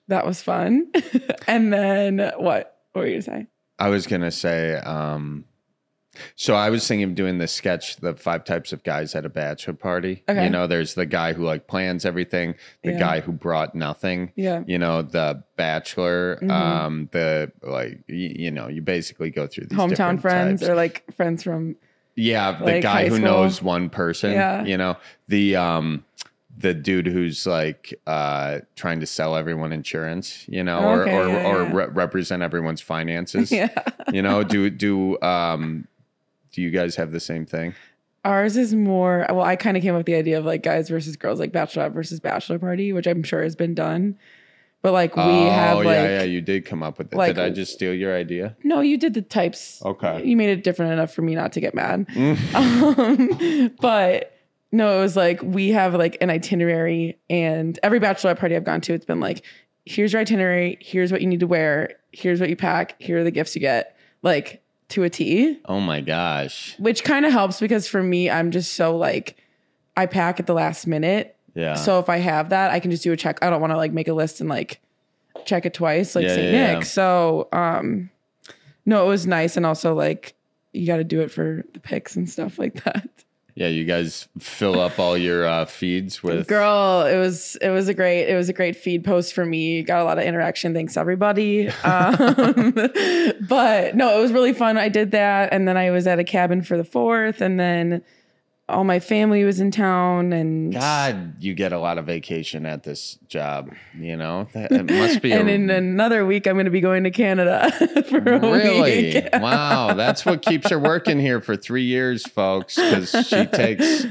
That 0.08 0.26
was 0.26 0.42
fun. 0.42 0.90
and 1.46 1.72
then 1.72 2.18
what? 2.36 2.76
What 2.92 3.02
were 3.02 3.06
you 3.06 3.12
gonna 3.14 3.22
say? 3.22 3.46
I 3.78 3.88
was 3.88 4.06
gonna 4.06 4.30
say. 4.32 4.74
Um, 4.74 5.44
so 6.36 6.54
I 6.54 6.70
was 6.70 6.86
thinking 6.86 7.04
of 7.08 7.14
doing 7.14 7.38
this 7.38 7.52
sketch, 7.52 7.96
the 7.96 8.14
five 8.14 8.44
types 8.44 8.72
of 8.72 8.82
guys 8.82 9.14
at 9.14 9.24
a 9.24 9.28
bachelor 9.28 9.74
party. 9.74 10.22
Okay. 10.28 10.44
You 10.44 10.50
know, 10.50 10.66
there's 10.66 10.94
the 10.94 11.06
guy 11.06 11.32
who 11.32 11.44
like 11.44 11.66
plans 11.66 12.04
everything, 12.04 12.54
the 12.82 12.92
Yeah. 12.92 12.98
guy 12.98 13.20
who 13.20 13.32
brought 13.32 13.74
nothing, 13.74 14.32
Yeah. 14.34 14.62
you 14.66 14.78
know 14.78 15.02
the 15.02 15.44
bachelor 15.56 16.38
Mhm. 16.42 16.50
um 16.50 17.08
the 17.12 17.52
like 17.62 18.00
y- 18.08 18.34
you 18.36 18.50
know 18.50 18.68
you 18.68 18.82
basically 18.82 19.30
go 19.30 19.46
through 19.46 19.66
these 19.66 19.78
Hometown 19.78 20.20
friends 20.20 20.60
types. 20.62 20.70
or 20.70 20.74
like 20.74 21.04
friends 21.16 21.42
from 21.42 21.76
yeah 22.16 22.52
the 22.58 22.64
like, 22.64 22.82
guy 22.82 23.04
who 23.08 23.16
school. 23.16 23.24
knows 23.28 23.62
one 23.62 23.88
person 23.90 24.32
Yeah. 24.32 24.64
you 24.64 24.76
know 24.78 24.96
the 25.28 25.54
um 25.56 26.04
the 26.58 26.74
dude 26.74 27.06
who's 27.06 27.46
like 27.46 27.94
uh 28.06 28.60
trying 28.74 29.00
to 29.00 29.06
sell 29.06 29.36
everyone 29.36 29.72
insurance 29.72 30.44
you 30.48 30.64
know 30.64 30.80
or 30.80 31.02
Okay, 31.02 31.16
or, 31.16 31.28
yeah, 31.28 31.46
or 31.46 31.62
re- 31.64 31.86
represent 31.92 32.42
everyone's 32.42 32.80
finances 32.80 33.52
yeah. 33.60 33.68
you 34.12 34.22
know 34.22 34.42
do 34.42 34.68
do 34.70 35.20
um 35.22 35.86
do 36.52 36.62
you 36.62 36.70
guys 36.70 36.96
have 36.96 37.10
the 37.12 37.20
same 37.20 37.46
thing 37.46 37.74
Ours 38.22 38.58
is 38.58 38.74
more 38.74 39.24
well, 39.30 39.40
I 39.40 39.56
kind 39.56 39.78
of 39.78 39.82
came 39.82 39.94
up 39.94 40.00
with 40.00 40.06
the 40.06 40.14
idea 40.14 40.38
of 40.38 40.44
like 40.44 40.62
guys 40.62 40.90
versus 40.90 41.16
girls, 41.16 41.40
like 41.40 41.52
bachelorette 41.52 41.92
versus 41.94 42.20
bachelor 42.20 42.58
party, 42.58 42.92
which 42.92 43.06
I'm 43.06 43.22
sure 43.22 43.42
has 43.42 43.56
been 43.56 43.74
done. 43.74 44.18
But 44.82 44.92
like 44.92 45.16
we 45.16 45.22
oh 45.22 45.50
have 45.50 45.76
like 45.78 45.86
yeah 45.86 46.08
yeah 46.18 46.22
you 46.24 46.42
did 46.42 46.66
come 46.66 46.82
up 46.82 46.98
with 46.98 47.12
it 47.12 47.16
like- 47.16 47.34
did 47.36 47.42
i 47.44 47.48
just 47.50 47.72
steal 47.72 47.94
your 47.94 48.14
idea 48.14 48.56
no, 48.62 48.80
you 48.82 48.98
did 48.98 49.14
the 49.14 49.22
types. 49.22 49.80
okay 49.84 50.22
You 50.24 50.36
made 50.36 50.50
it 50.50 50.64
different 50.64 50.92
enough 50.92 51.12
for 51.14 51.22
me 51.22 51.34
not 51.34 51.52
to 51.52 51.60
get 51.60 51.74
mad. 51.74 52.06
Mm. 52.14 52.54
um, 52.54 53.74
but 53.80 54.36
no, 54.72 54.98
it 54.98 55.00
was 55.02 55.16
like 55.16 55.42
we 55.42 55.70
have 55.70 55.94
like 55.94 56.18
an 56.20 56.28
itinerary, 56.30 57.18
and 57.28 57.78
every 57.82 58.00
bachelorette 58.00 58.38
party 58.38 58.54
I've 58.54 58.64
gone 58.64 58.80
to, 58.82 58.92
it's 58.94 59.04
been 59.06 59.20
like, 59.20 59.44
here's 59.84 60.12
your 60.12 60.20
itinerary, 60.20 60.78
here's 60.80 61.10
what 61.10 61.20
you 61.22 61.26
need 61.26 61.40
to 61.40 61.46
wear, 61.46 61.94
here's 62.12 62.38
what 62.40 62.48
you 62.50 62.56
pack, 62.56 63.00
here 63.00 63.18
are 63.18 63.24
the 63.24 63.30
gifts 63.30 63.54
you 63.54 63.60
get, 63.60 63.96
like 64.22 64.62
to 64.90 65.02
a 65.04 65.10
T, 65.10 65.58
oh 65.66 65.80
my 65.80 66.00
gosh 66.00 66.74
which 66.78 67.04
kind 67.04 67.24
of 67.26 67.32
helps 67.32 67.60
because 67.60 67.86
for 67.88 68.02
me, 68.02 68.28
I'm 68.30 68.50
just 68.50 68.74
so 68.74 68.96
like, 68.96 69.36
I 69.96 70.06
pack 70.06 70.40
at 70.40 70.46
the 70.46 70.54
last 70.54 70.86
minute. 70.86 71.36
yeah 71.54 71.74
So 71.74 71.98
if 71.98 72.08
I 72.08 72.18
have 72.18 72.50
that, 72.50 72.70
I 72.70 72.80
can 72.80 72.90
just 72.90 73.02
do 73.02 73.12
a 73.12 73.16
check. 73.16 73.38
I 73.42 73.50
don't 73.50 73.60
want 73.60 73.72
to 73.72 73.76
like 73.76 73.92
make 73.92 74.08
a 74.08 74.12
list 74.14 74.40
and 74.40 74.48
like 74.48 74.80
check 75.44 75.64
it 75.66 75.74
twice, 75.74 76.14
like 76.14 76.24
Yeah, 76.24 76.34
St. 76.34 76.44
yeah, 76.52 76.66
Nick. 76.74 76.78
yeah. 76.78 76.84
So 76.84 77.48
um 77.52 78.10
no, 78.86 79.04
it 79.04 79.08
was 79.08 79.26
nice 79.26 79.56
and 79.56 79.64
also 79.66 79.94
like 79.94 80.34
you 80.72 80.86
got 80.86 80.96
to 80.98 81.04
do 81.04 81.20
it 81.20 81.30
for 81.30 81.64
the 81.74 81.80
picks 81.80 82.14
and 82.16 82.28
stuff 82.30 82.58
like 82.58 82.74
that. 82.84 83.08
Yeah, 83.54 83.68
you 83.68 83.84
guys 83.84 84.28
fill 84.38 84.80
up 84.80 84.98
all 84.98 85.16
your 85.16 85.46
uh, 85.46 85.64
feeds 85.64 86.22
with 86.22 86.46
Girl, 86.46 87.04
it 87.06 87.18
was 87.18 87.56
it 87.56 87.70
was 87.70 87.88
a 87.88 87.94
great 87.94 88.28
it 88.28 88.36
was 88.36 88.48
a 88.48 88.52
great 88.52 88.76
feed 88.76 89.04
post 89.04 89.34
for 89.34 89.44
me. 89.44 89.82
Got 89.82 90.00
a 90.00 90.04
lot 90.04 90.18
of 90.18 90.24
interaction. 90.24 90.74
Thanks 90.74 90.96
everybody. 90.96 91.68
Um, 91.68 92.72
but 93.48 93.94
no, 93.96 94.18
it 94.18 94.20
was 94.20 94.32
really 94.32 94.52
fun. 94.52 94.78
I 94.78 94.88
did 94.88 95.10
that, 95.12 95.52
and 95.52 95.66
then 95.66 95.76
I 95.76 95.90
was 95.90 96.06
at 96.06 96.18
a 96.18 96.24
cabin 96.24 96.62
for 96.62 96.76
the 96.76 96.84
fourth, 96.84 97.40
and 97.40 97.58
then 97.58 98.02
all 98.70 98.84
my 98.84 99.00
family 99.00 99.44
was 99.44 99.60
in 99.60 99.70
town, 99.70 100.32
and 100.32 100.72
God, 100.72 101.42
you 101.42 101.54
get 101.54 101.72
a 101.72 101.78
lot 101.78 101.98
of 101.98 102.06
vacation 102.06 102.66
at 102.66 102.82
this 102.82 103.18
job. 103.28 103.72
You 103.98 104.16
know, 104.16 104.48
it 104.54 104.84
must 104.90 105.22
be. 105.22 105.32
and 105.32 105.48
a, 105.48 105.52
in 105.52 105.70
another 105.70 106.24
week, 106.24 106.46
I'm 106.46 106.54
going 106.54 106.64
to 106.64 106.70
be 106.70 106.80
going 106.80 107.04
to 107.04 107.10
Canada 107.10 107.70
for 108.08 108.18
a 108.18 108.38
really 108.40 109.14
week. 109.14 109.28
wow. 109.34 109.94
That's 109.94 110.24
what 110.24 110.42
keeps 110.42 110.70
her 110.70 110.78
working 110.78 111.18
here 111.18 111.40
for 111.40 111.56
three 111.56 111.84
years, 111.84 112.26
folks, 112.26 112.76
because 112.76 113.10
she 113.26 113.46
takes 113.46 114.06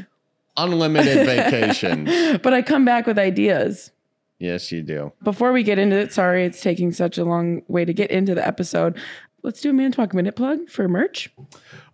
unlimited 0.58 1.26
vacation. 1.26 2.40
but 2.44 2.54
I 2.54 2.62
come 2.62 2.86
back 2.86 3.08
with 3.08 3.18
ideas. 3.18 3.92
Yes, 4.40 4.72
you 4.72 4.82
do. 4.82 5.12
Before 5.22 5.52
we 5.52 5.64
get 5.64 5.78
into 5.78 5.98
it, 5.98 6.14
sorry 6.14 6.46
it's 6.46 6.62
taking 6.62 6.94
such 6.94 7.18
a 7.18 7.26
long 7.26 7.62
way 7.68 7.84
to 7.84 7.94
get 7.94 8.10
into 8.10 8.34
the 8.34 8.46
episode. 8.48 8.98
Let's 9.42 9.62
do 9.62 9.70
a 9.70 9.74
Manitowoc 9.74 10.14
Minute 10.14 10.36
plug 10.36 10.70
for 10.70 10.88
merch. 10.88 11.30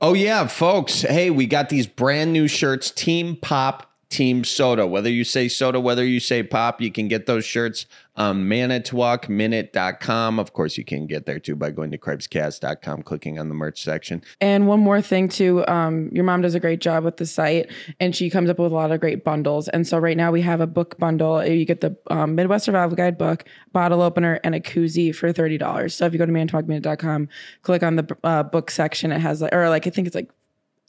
Oh 0.01 0.13
yeah, 0.13 0.47
folks. 0.47 1.01
Hey, 1.01 1.29
we 1.29 1.45
got 1.45 1.69
these 1.69 1.87
brand 1.87 2.33
new 2.33 2.47
shirts, 2.47 2.91
Team 2.91 3.35
Pop 3.35 3.91
Team 4.09 4.43
Soda. 4.43 4.87
Whether 4.87 5.09
you 5.09 5.23
say 5.23 5.47
soda, 5.47 5.79
whether 5.79 6.05
you 6.05 6.19
say 6.19 6.43
pop, 6.43 6.81
you 6.81 6.91
can 6.91 7.07
get 7.07 7.25
those 7.25 7.45
shirts 7.45 7.85
on 8.17 8.45
manitowocminute.com. 8.45 10.39
Of 10.39 10.53
course, 10.53 10.77
you 10.77 10.85
can 10.85 11.07
get 11.07 11.25
there 11.25 11.39
too 11.39 11.55
by 11.55 11.71
going 11.71 11.91
to 11.91 11.97
cripescast.com, 11.97 13.03
clicking 13.03 13.39
on 13.39 13.49
the 13.49 13.55
merch 13.55 13.83
section. 13.83 14.23
And 14.39 14.67
one 14.67 14.79
more 14.79 15.01
thing 15.01 15.27
too, 15.27 15.65
um, 15.67 16.09
your 16.13 16.23
mom 16.23 16.41
does 16.41 16.55
a 16.55 16.59
great 16.59 16.79
job 16.79 17.03
with 17.03 17.17
the 17.17 17.25
site, 17.25 17.69
and 17.99 18.15
she 18.15 18.29
comes 18.29 18.49
up 18.49 18.59
with 18.59 18.71
a 18.71 18.75
lot 18.75 18.91
of 18.91 18.99
great 18.99 19.23
bundles. 19.23 19.67
And 19.67 19.87
so 19.87 19.97
right 19.97 20.17
now 20.17 20.31
we 20.31 20.41
have 20.41 20.61
a 20.61 20.67
book 20.67 20.97
bundle. 20.97 21.45
You 21.45 21.65
get 21.65 21.81
the 21.81 21.97
um, 22.09 22.35
Midwest 22.35 22.65
Survival 22.65 22.95
Guide 22.95 23.17
book, 23.17 23.45
bottle 23.71 24.01
opener, 24.01 24.39
and 24.43 24.55
a 24.55 24.59
koozie 24.59 25.13
for 25.13 25.31
thirty 25.31 25.57
dollars. 25.57 25.95
So 25.95 26.05
if 26.05 26.13
you 26.13 26.19
go 26.19 26.25
to 26.25 26.31
manitowocminute.com, 26.31 27.29
click 27.61 27.83
on 27.83 27.95
the 27.95 28.17
uh, 28.23 28.43
book 28.43 28.71
section, 28.71 29.11
it 29.11 29.19
has 29.19 29.41
like, 29.41 29.53
or 29.53 29.69
like 29.69 29.87
I 29.87 29.89
think 29.89 30.07
it's 30.07 30.15
like 30.15 30.29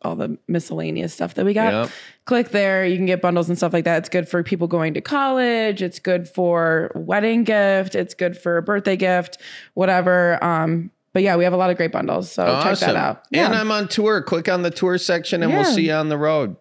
all 0.06 0.16
the 0.16 0.38
miscellaneous 0.48 1.12
stuff 1.12 1.34
that 1.34 1.44
we 1.44 1.52
got. 1.52 1.72
Yep. 1.72 1.90
Click 2.24 2.48
there. 2.50 2.86
You 2.86 2.96
can 2.96 3.06
get 3.06 3.20
bundles 3.20 3.48
and 3.48 3.56
stuff 3.56 3.72
like 3.72 3.84
that. 3.84 3.98
It's 3.98 4.08
good 4.08 4.28
for 4.28 4.42
people 4.42 4.68
going 4.68 4.94
to 4.94 5.00
college. 5.00 5.82
It's 5.82 5.98
good 5.98 6.28
for 6.28 6.90
wedding 6.94 7.44
gift. 7.44 7.94
It's 7.94 8.14
good 8.14 8.36
for 8.36 8.56
a 8.56 8.62
birthday 8.62 8.96
gift, 8.96 9.38
whatever. 9.74 10.42
Um, 10.42 10.90
but 11.12 11.22
yeah, 11.22 11.36
we 11.36 11.44
have 11.44 11.54
a 11.54 11.56
lot 11.56 11.70
of 11.70 11.78
great 11.78 11.92
bundles. 11.92 12.30
So 12.30 12.44
check 12.62 12.78
that 12.80 12.94
out. 12.94 13.26
And 13.32 13.54
I'm 13.54 13.70
on 13.70 13.88
tour. 13.88 14.20
Click 14.20 14.50
on 14.50 14.60
the 14.60 14.70
tour 14.70 14.98
section 14.98 15.42
and 15.42 15.50
we'll 15.50 15.64
see 15.64 15.86
you 15.86 15.92
on 15.94 16.10
the 16.10 16.18
road. 16.18 16.56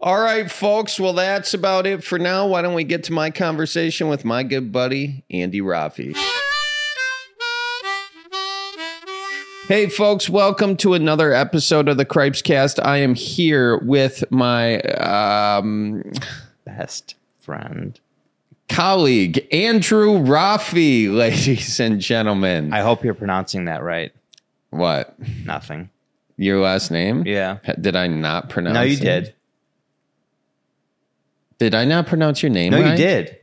All 0.00 0.20
right, 0.20 0.48
folks. 0.48 1.00
Well, 1.00 1.12
that's 1.12 1.54
about 1.54 1.88
it 1.88 2.04
for 2.04 2.16
now. 2.16 2.46
Why 2.46 2.62
don't 2.62 2.74
we 2.74 2.84
get 2.84 3.02
to 3.04 3.12
my 3.12 3.30
conversation 3.30 4.08
with 4.08 4.24
my 4.24 4.44
good 4.44 4.70
buddy, 4.70 5.24
Andy 5.28 5.60
Roffe? 5.60 6.16
Hey, 9.68 9.88
folks, 9.88 10.28
welcome 10.30 10.76
to 10.78 10.94
another 10.94 11.32
episode 11.32 11.88
of 11.88 11.96
the 11.96 12.04
Cripes 12.04 12.40
Cast. 12.40 12.78
I 12.84 12.98
am 12.98 13.14
here 13.14 13.78
with 13.78 14.22
my 14.30 14.78
um, 14.80 16.04
best 16.64 17.16
friend. 17.40 17.98
colleague, 18.68 19.44
Andrew 19.52 20.18
Roffe, 20.20 21.12
ladies 21.12 21.80
and 21.80 22.00
gentlemen. 22.00 22.72
I 22.72 22.80
hope 22.80 23.02
you're 23.04 23.14
pronouncing 23.14 23.64
that 23.64 23.82
right. 23.82 24.12
what? 24.70 25.16
Nothing. 25.44 25.90
Your 26.36 26.60
last 26.60 26.90
name? 26.92 27.24
Yeah. 27.26 27.58
Did 27.80 27.96
I 27.96 28.06
not 28.06 28.48
pronounce 28.48 28.74
No, 28.74 28.82
you 28.82 28.96
it? 28.98 29.00
did. 29.00 29.34
Did 31.58 31.74
I 31.74 31.84
not 31.86 32.06
pronounce 32.06 32.40
your 32.42 32.50
name 32.50 32.70
No, 32.70 32.82
right? 32.82 32.90
you 32.92 32.96
did. 32.96 33.38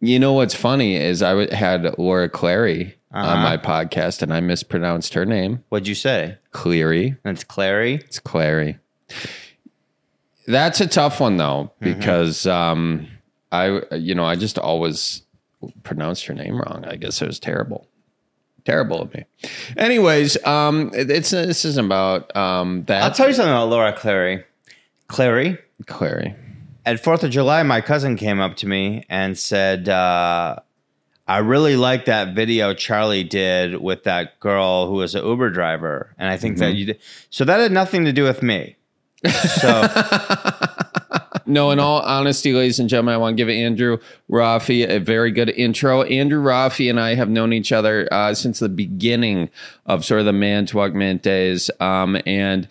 You 0.00 0.18
know 0.18 0.32
what's 0.34 0.54
funny 0.54 0.96
is 0.96 1.22
I 1.22 1.52
had 1.54 1.98
Laura 1.98 2.28
Clery 2.30 2.94
on 3.14 3.24
Uh-huh. 3.24 3.42
my 3.42 3.56
podcast 3.56 4.20
and 4.22 4.32
I 4.32 4.40
mispronounced 4.40 5.14
her 5.14 5.24
name. 5.24 5.62
What'd 5.70 5.88
you 5.88 5.94
say? 5.94 6.36
Cleary. 6.50 7.16
That's 7.22 7.44
Clary. 7.44 7.94
It's 7.94 8.18
Clary. 8.18 8.78
That's 10.46 10.80
a 10.80 10.86
tough 10.86 11.20
one 11.20 11.36
though 11.36 11.72
Mm-hmm. 11.80 11.98
because 11.98 12.46
um, 12.46 13.06
I 13.52 13.80
you 13.92 14.14
know 14.14 14.24
I 14.24 14.36
just 14.36 14.58
always 14.58 15.22
pronounced 15.82 16.26
her 16.26 16.34
name 16.34 16.58
wrong. 16.58 16.84
I 16.86 16.96
guess 16.96 17.22
it 17.22 17.26
was 17.26 17.38
terrible. 17.38 17.86
Terrible 18.64 19.02
of 19.02 19.12
me. 19.14 19.24
Anyways, 19.76 20.42
um, 20.46 20.90
it- 20.94 21.10
it's 21.10 21.30
this 21.30 21.64
isn't 21.64 21.84
about 21.86 22.34
um, 22.36 22.84
that. 22.84 23.02
I'll 23.02 23.10
tell 23.10 23.28
you 23.28 23.34
something 23.34 23.52
about 23.52 23.68
Laura 23.68 23.92
Clery. 23.92 24.44
Clary. 25.08 25.58
Clary. 25.86 26.34
At 26.86 27.02
Fourth 27.02 27.24
of 27.24 27.30
July, 27.30 27.62
my 27.62 27.80
cousin 27.80 28.16
came 28.16 28.40
up 28.40 28.56
to 28.56 28.66
me 28.66 29.04
and 29.08 29.38
said, 29.38 29.88
uh, 29.88 30.56
"I 31.26 31.38
really 31.38 31.76
like 31.76 32.04
that 32.06 32.34
video 32.34 32.74
Charlie 32.74 33.24
did 33.24 33.80
with 33.80 34.04
that 34.04 34.40
girl 34.40 34.88
who 34.88 34.94
was 34.94 35.14
an 35.14 35.24
Uber 35.24 35.50
driver, 35.50 36.14
and 36.18 36.30
I 36.30 36.36
think 36.36 36.58
that 36.58 36.74
you 36.74 36.86
did." 36.86 36.98
So 37.30 37.44
that 37.44 37.60
had 37.60 37.72
nothing 37.72 38.04
to 38.04 38.12
do 38.12 38.24
with 38.24 38.42
me. 38.42 38.76
So 39.60 39.88
No, 41.46 41.70
in 41.70 41.78
all 41.78 42.00
honesty, 42.00 42.52
ladies 42.54 42.78
and 42.78 42.88
gentlemen, 42.88 43.14
I 43.14 43.18
want 43.18 43.36
to 43.36 43.40
give 43.40 43.50
Andrew 43.50 43.98
Roffe 44.30 44.88
a 44.88 44.98
very 44.98 45.30
good 45.30 45.50
intro. 45.50 46.02
Andrew 46.02 46.42
Roffe 46.42 46.88
and 46.88 46.98
I 46.98 47.14
have 47.16 47.28
known 47.28 47.52
each 47.52 47.70
other 47.70 48.08
uh, 48.10 48.32
since 48.32 48.60
the 48.60 48.68
beginning 48.68 49.50
of 49.84 50.04
sort 50.04 50.20
of 50.20 50.26
the 50.26 50.32
Manitowoc 50.32 50.94
days. 51.20 51.70
Um, 51.80 52.16
and 52.24 52.66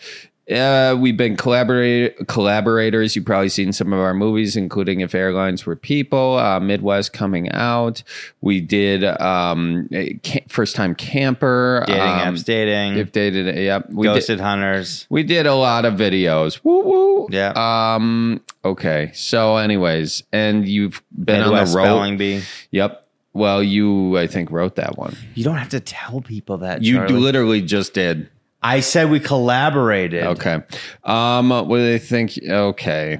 uh, 0.52 0.96
we've 1.00 1.16
been 1.16 1.38
collaborate- 1.38 2.28
collaborators. 2.28 3.16
You've 3.16 3.26
probably 3.26 3.50
seen 3.50 3.72
some 3.72 3.94
of 3.94 4.00
our 4.00 4.14
movies, 4.14 4.56
including 4.58 5.00
If 5.02 5.16
Airlines 5.16 5.66
Were 5.66 5.76
People, 5.76 6.38
uh, 6.38 6.60
Midwest 6.60 7.14
Coming 7.14 7.50
Out. 7.52 8.04
We 8.42 8.60
did 8.60 9.04
um, 9.06 9.88
ca- 10.24 10.44
First 10.50 10.76
Time 10.76 10.96
Camper. 10.96 11.84
dating 11.88 12.02
um, 12.02 12.36
apps, 12.36 12.44
dating, 12.44 12.98
If 13.00 13.12
dated, 13.14 13.56
yep. 13.58 13.90
We 13.90 14.08
did, 14.08 14.14
ghosted 14.16 14.40
hunters. 14.42 15.08
we 15.10 15.24
did 15.24 15.46
a 15.46 15.56
lot 15.56 15.86
of 15.86 15.94
videos. 15.94 16.60
Woo 16.64 16.82
woo. 16.84 17.28
Yeah. 17.32 17.54
Um. 17.96 18.42
Okay. 18.66 19.12
So, 19.14 19.58
anyways, 19.58 20.24
and 20.34 20.68
you've 20.68 21.02
been 21.18 21.42
on 21.42 21.50
the 21.54 21.60
road. 21.60 21.66
spelling 21.68 22.18
bee. 22.18 22.42
Yep. 22.72 23.00
Well, 23.36 23.64
you 23.64 24.18
I 24.18 24.28
think 24.28 24.52
wrote 24.52 24.76
that 24.76 24.98
one. 24.98 25.16
You 25.34 25.44
don't 25.44 25.56
have 25.56 25.70
to 25.70 25.80
tell 25.80 26.22
people 26.22 26.58
that. 26.60 26.84
You 26.84 26.98
Charlie. 26.98 27.14
literally 27.16 27.62
just 27.62 27.94
did. 27.94 28.30
I 28.64 28.80
said 28.80 29.10
we 29.10 29.20
collaborated. 29.20 30.24
Okay. 30.24 30.62
Um. 31.04 31.50
What 31.50 31.68
do 31.78 31.86
they 31.86 32.00
think? 32.00 32.40
Okay. 32.44 33.20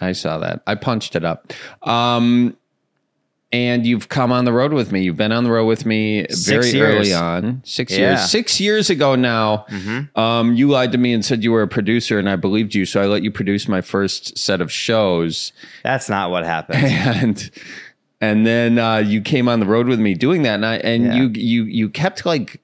I 0.00 0.12
saw 0.12 0.38
that. 0.38 0.62
I 0.66 0.74
punched 0.74 1.16
it 1.16 1.24
up. 1.24 1.52
Um. 1.82 2.56
And 3.50 3.86
you've 3.86 4.10
come 4.10 4.30
on 4.30 4.44
the 4.44 4.52
road 4.52 4.74
with 4.74 4.92
me. 4.92 5.00
You've 5.00 5.16
been 5.16 5.32
on 5.32 5.42
the 5.42 5.50
road 5.50 5.64
with 5.64 5.86
me 5.86 6.26
very 6.44 6.68
years. 6.68 6.74
early 6.74 7.14
on. 7.14 7.62
Six 7.64 7.90
Yeah. 7.92 8.10
years. 8.10 8.30
Six 8.30 8.60
years 8.60 8.90
ago 8.90 9.14
now. 9.14 9.64
Um, 10.14 10.52
you 10.54 10.68
lied 10.68 10.92
to 10.92 10.98
me 10.98 11.14
and 11.14 11.24
said 11.24 11.42
you 11.42 11.52
were 11.52 11.62
a 11.62 11.66
producer, 11.68 12.18
and 12.18 12.28
I 12.28 12.36
believed 12.36 12.74
you. 12.74 12.84
So 12.84 13.00
I 13.00 13.06
let 13.06 13.22
you 13.22 13.30
produce 13.30 13.66
my 13.66 13.80
first 13.80 14.36
set 14.36 14.60
of 14.60 14.70
shows. 14.70 15.54
That's 15.82 16.10
not 16.10 16.30
what 16.30 16.44
happened. 16.44 16.78
and 16.84 17.50
and 18.20 18.46
then 18.46 18.78
uh, 18.78 18.96
you 18.98 19.22
came 19.22 19.48
on 19.48 19.60
the 19.60 19.66
road 19.66 19.86
with 19.86 19.98
me 19.98 20.12
doing 20.12 20.42
that, 20.42 20.56
and 20.56 20.66
I, 20.66 20.74
and 20.76 21.04
Yeah. 21.04 21.14
you 21.14 21.28
you 21.34 21.62
you 21.64 21.88
kept 21.88 22.26
like 22.26 22.60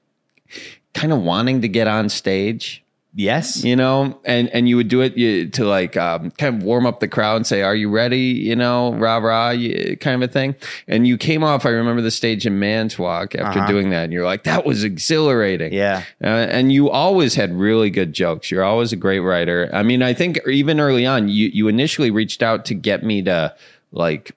kind 0.95 1.13
of 1.13 1.21
wanting 1.21 1.61
to 1.61 1.67
get 1.67 1.87
on 1.87 2.09
stage, 2.09 2.81
yes. 3.13 3.63
you 3.63 3.75
know, 3.75 4.17
and 4.25 4.49
and 4.49 4.67
you 4.67 4.75
would 4.77 4.87
do 4.87 5.01
it 5.01 5.15
you, 5.17 5.47
to 5.49 5.63
like 5.65 5.95
um, 5.97 6.31
kind 6.31 6.55
of 6.57 6.63
warm 6.63 6.85
up 6.87 6.99
the 7.01 7.07
crowd 7.07 7.35
and 7.35 7.45
say, 7.45 7.61
"Are 7.61 7.75
you 7.75 7.89
ready?" 7.89 8.17
You 8.49 8.55
know, 8.55 8.93
rah 8.95 9.17
rah, 9.17 9.51
you- 9.51 9.95
kind 9.97 10.21
of 10.23 10.27
a 10.29 10.31
thing. 10.31 10.55
And 10.87 11.05
you 11.07 11.17
came 11.17 11.43
off. 11.43 11.65
I 11.65 11.69
remember 11.69 12.01
the 12.01 12.11
stage 12.11 12.45
in 12.47 12.57
Mantua 12.59 13.21
after 13.23 13.41
Uh-huh. 13.41 13.67
doing 13.67 13.89
that, 13.91 14.05
and 14.05 14.13
you're 14.13 14.25
like, 14.25 14.43
"That 14.43 14.65
was 14.65 14.83
exhilarating." 14.83 15.73
Yeah. 15.73 16.03
Uh, 16.23 16.27
and 16.27 16.71
you 16.71 16.89
always 16.89 17.35
had 17.35 17.53
really 17.53 17.89
good 17.89 18.13
jokes. 18.13 18.49
You're 18.49 18.63
always 18.63 18.91
a 18.93 18.97
great 18.97 19.19
writer. 19.19 19.69
I 19.73 19.83
mean, 19.83 20.01
I 20.01 20.13
think 20.13 20.39
even 20.47 20.79
early 20.79 21.05
on, 21.05 21.27
you 21.29 21.49
you 21.53 21.67
initially 21.67 22.09
reached 22.11 22.41
out 22.41 22.65
to 22.65 22.73
get 22.73 23.03
me 23.03 23.21
to 23.23 23.53
like 23.91 24.31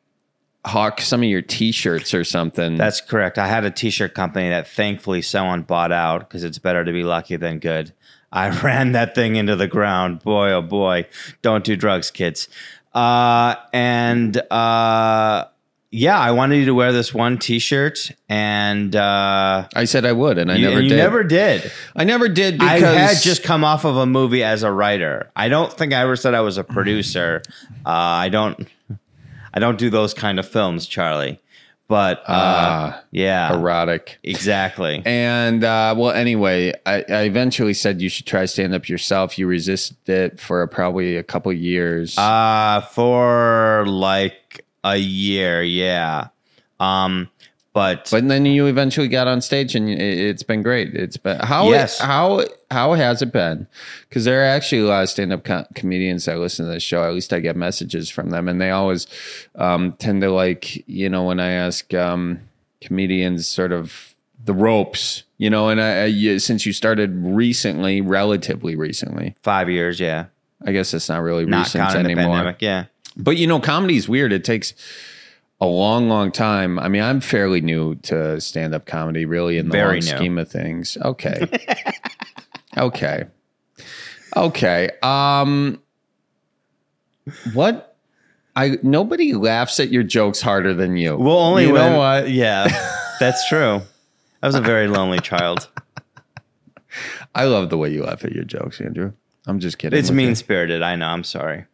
hawk 0.65 1.01
some 1.01 1.23
of 1.23 1.29
your 1.29 1.43
T-shirts 1.43 2.15
or 2.15 2.25
something. 2.25 2.77
That's 2.77 3.01
correct. 3.01 3.39
I 3.39 3.47
had 3.47 3.65
a 3.65 3.71
t-shirt 3.71 4.15
company 4.15 4.49
that 4.51 4.69
thankfully 4.69 5.23
someone 5.23 5.63
bought 5.63 5.93
out 5.93 6.21
because 6.21 6.45
it's 6.45 6.59
better 6.59 6.85
to 6.85 6.93
be 6.93 7.05
lucky 7.05 7.37
than 7.37 7.59
good. 7.59 7.93
I 8.33 8.51
ran 8.63 8.93
that 8.93 9.15
thing 9.15 9.37
into 9.37 9.57
the 9.57 9.69
ground. 9.69 10.23
Boy, 10.23 10.53
oh 10.53 10.63
boy. 10.63 11.07
Don't 11.43 11.65
do 11.65 11.77
drugs, 11.77 12.11
kids. 12.11 12.49
Uh, 12.93 13.55
and 13.73 14.37
uh, 14.51 15.47
yeah, 15.91 16.19
I 16.19 16.33
wanted 16.33 16.57
you 16.57 16.67
to 16.67 16.75
wear 16.75 16.93
this 16.93 17.15
one 17.15 17.39
t-shirt 17.39 18.11
and 18.29 18.95
uh, 18.95 19.69
I 19.75 19.85
said 19.85 20.05
I 20.05 20.13
would, 20.13 20.37
and 20.37 20.51
I 20.51 20.57
you, 20.57 20.67
never 20.67 20.77
and 20.77 20.85
you 20.85 20.91
did. 20.91 20.97
never 20.97 21.25
did. 21.25 21.73
I 21.97 22.05
never 22.05 22.29
did 22.29 22.59
because 22.59 22.83
I 22.83 22.95
had 22.95 23.23
just 23.23 23.43
come 23.43 23.65
off 23.65 23.85
of 23.85 23.97
a 23.97 24.05
movie 24.07 24.43
as 24.43 24.63
a 24.63 24.71
writer. 24.73 25.31
I 25.35 25.49
don't 25.49 25.73
think 25.73 25.95
I 25.95 26.03
ever 26.03 26.17
said 26.17 26.35
I 26.35 26.41
was 26.41 26.59
a 26.59 26.65
producer. 26.65 27.43
Uh, 27.87 27.91
I 27.91 28.29
don't. 28.29 28.69
I 29.55 29.61
don't 29.61 29.79
do 29.79 29.91
those 29.91 30.15
kind 30.15 30.39
of 30.39 30.49
films, 30.49 30.87
Charlie. 30.87 31.41
But 31.89 32.19
uh, 32.21 32.25
Ah, 32.29 33.03
yeah, 33.13 33.51
erotic. 33.55 34.19
exactly. 34.23 35.03
And 35.07 35.65
uh, 35.65 35.95
well, 35.97 36.11
anyway, 36.11 36.75
I, 36.85 36.97
I 37.09 37.23
eventually 37.23 37.73
said 37.73 38.03
you 38.03 38.11
should 38.11 38.27
try 38.27 38.45
stand 38.45 38.75
up 38.75 38.91
yourself. 38.91 39.39
You 39.39 39.47
resisted 39.47 39.97
it 40.07 40.39
for 40.39 40.67
probably 40.67 41.17
a 41.17 41.23
couple 41.23 41.51
years. 41.53 42.19
Uh 42.19 42.83
for 42.93 43.87
like 43.89 44.67
a 44.85 44.97
year, 44.97 45.63
yeah. 45.63 46.29
Um, 46.79 47.31
but, 47.79 48.09
but 48.11 48.27
then 48.29 48.45
you 48.45 48.67
eventually 48.67 49.07
got 49.09 49.29
on 49.29 49.41
stage, 49.41 49.75
and 49.77 49.89
it, 49.89 50.01
it's 50.01 50.43
been 50.43 50.63
great. 50.63 50.95
It's 50.95 51.17
been 51.17 51.39
how 51.41 51.69
Yes. 51.71 51.99
how 52.01 52.45
how 52.71 52.95
has 52.95 53.23
it 53.23 53.33
been? 53.33 53.67
Because 54.09 54.25
there 54.25 54.41
are 54.43 54.45
actually 54.57 54.83
a 54.83 54.87
lot 54.87 55.03
of 55.05 55.09
stand 55.09 55.33
up 55.33 55.45
co- 55.45 55.67
comedians 55.75 56.25
that 56.25 56.39
listen 56.39 56.67
to 56.67 56.73
this 56.73 56.83
show. 56.83 57.05
At 57.05 57.15
least 57.15 57.33
I 57.33 57.41
get 57.41 57.55
messages 57.57 58.11
from 58.11 58.31
them, 58.31 58.49
and 58.49 58.61
they 58.61 58.71
always 58.71 59.07
um, 59.55 59.93
tend 59.99 60.23
to 60.23 60.31
like 60.31 60.89
you 60.89 61.09
know 61.09 61.25
when 61.25 61.39
I 61.41 61.51
ask 61.53 61.95
um, 61.95 62.41
comedians 62.81 63.47
sort 63.49 63.73
of 63.73 64.15
the 64.45 64.55
ropes, 64.55 65.23
you 65.37 65.49
know. 65.51 65.69
And 65.69 65.81
I, 65.81 66.03
I 66.03 66.05
you, 66.07 66.39
since 66.39 66.67
you 66.67 66.73
started 66.73 67.11
recently, 67.15 68.01
relatively 68.01 68.75
recently, 68.77 69.35
five 69.43 69.71
years, 69.71 70.01
yeah. 70.01 70.27
I 70.67 70.73
guess 70.73 70.93
it's 70.93 71.09
not 71.09 71.23
really 71.23 71.47
Not 71.47 71.67
recent 71.67 71.95
anymore. 71.95 72.25
pandemic, 72.35 72.61
yeah. 72.61 72.87
But 73.17 73.37
you 73.37 73.47
know, 73.47 73.61
comedy 73.61 73.97
is 73.97 74.09
weird. 74.09 74.33
It 74.33 74.45
takes 74.45 74.75
a 75.61 75.67
long, 75.67 76.09
long 76.09 76.31
time. 76.31 76.79
I 76.79 76.89
mean, 76.89 77.03
I'm 77.03 77.21
fairly 77.21 77.61
new 77.61 77.97
to 77.97 78.41
stand 78.41 78.75
up 78.75 78.87
comedy, 78.87 79.25
really, 79.25 79.59
in 79.59 79.67
the 79.67 79.73
Very 79.73 80.01
long 80.01 80.11
new. 80.11 80.17
scheme 80.17 80.39
of 80.39 80.49
things. 80.49 80.97
Okay. 81.03 81.47
okay. 82.77 83.25
Okay. 84.37 84.91
Um, 85.03 85.81
what? 87.53 87.97
I 88.55 88.79
nobody 88.83 89.35
laughs 89.35 89.79
at 89.79 89.91
your 89.91 90.03
jokes 90.03 90.41
harder 90.41 90.75
than 90.75 90.97
you. 90.97 91.17
Well, 91.17 91.39
only 91.39 91.67
you 91.67 91.73
when, 91.73 91.93
know 91.93 91.99
what? 91.99 92.29
Yeah, 92.31 92.67
that's 93.21 93.49
true. 93.49 93.83
I 94.43 94.47
was 94.47 94.55
a 94.57 94.61
very 94.61 94.89
lonely 94.89 95.21
child. 95.21 95.69
I 97.35 97.45
love 97.45 97.71
the 97.71 97.79
way 97.79 97.91
you 97.91 98.05
laugh 98.05 98.25
at 98.25 98.33
your 98.33 98.45
jokes, 98.45 98.81
Andrew. 98.81 99.13
I'm 99.47 99.61
just 99.61 99.79
kidding. 99.79 99.99
It's 99.99 100.11
mean 100.11 100.35
spirited. 100.35 100.83
I 100.83 100.97
know. 100.97 101.07
I'm 101.07 101.25
sorry. 101.25 101.67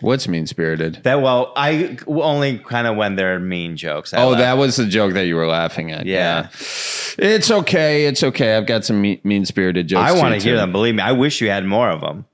What's 0.00 0.26
mean 0.28 0.46
spirited? 0.46 1.00
That 1.02 1.20
well, 1.22 1.52
I 1.56 1.98
only 2.06 2.58
kind 2.58 2.86
of 2.86 2.96
when 2.96 3.16
they're 3.16 3.38
mean 3.38 3.76
jokes. 3.76 4.14
I 4.14 4.22
Oh, 4.22 4.30
laugh. 4.30 4.38
that 4.40 4.52
was 4.58 4.76
the 4.76 4.86
joke 4.86 5.12
that 5.14 5.26
you 5.26 5.36
were 5.36 5.46
laughing 5.46 5.92
at. 5.92 6.06
Yeah. 6.06 6.48
It's 7.18 7.50
okay. 7.50 8.06
It's 8.06 8.22
okay. 8.22 8.56
I've 8.56 8.66
got 8.66 8.84
some 8.84 9.00
mean 9.02 9.44
spirited 9.44 9.88
jokes. 9.88 10.10
I 10.10 10.12
want 10.18 10.34
to 10.34 10.40
hear 10.40 10.56
them. 10.56 10.72
Believe 10.72 10.94
me, 10.94 11.02
I 11.02 11.12
wish 11.12 11.40
you 11.40 11.50
had 11.50 11.64
more 11.66 11.90
of 11.90 12.00
them. 12.00 12.24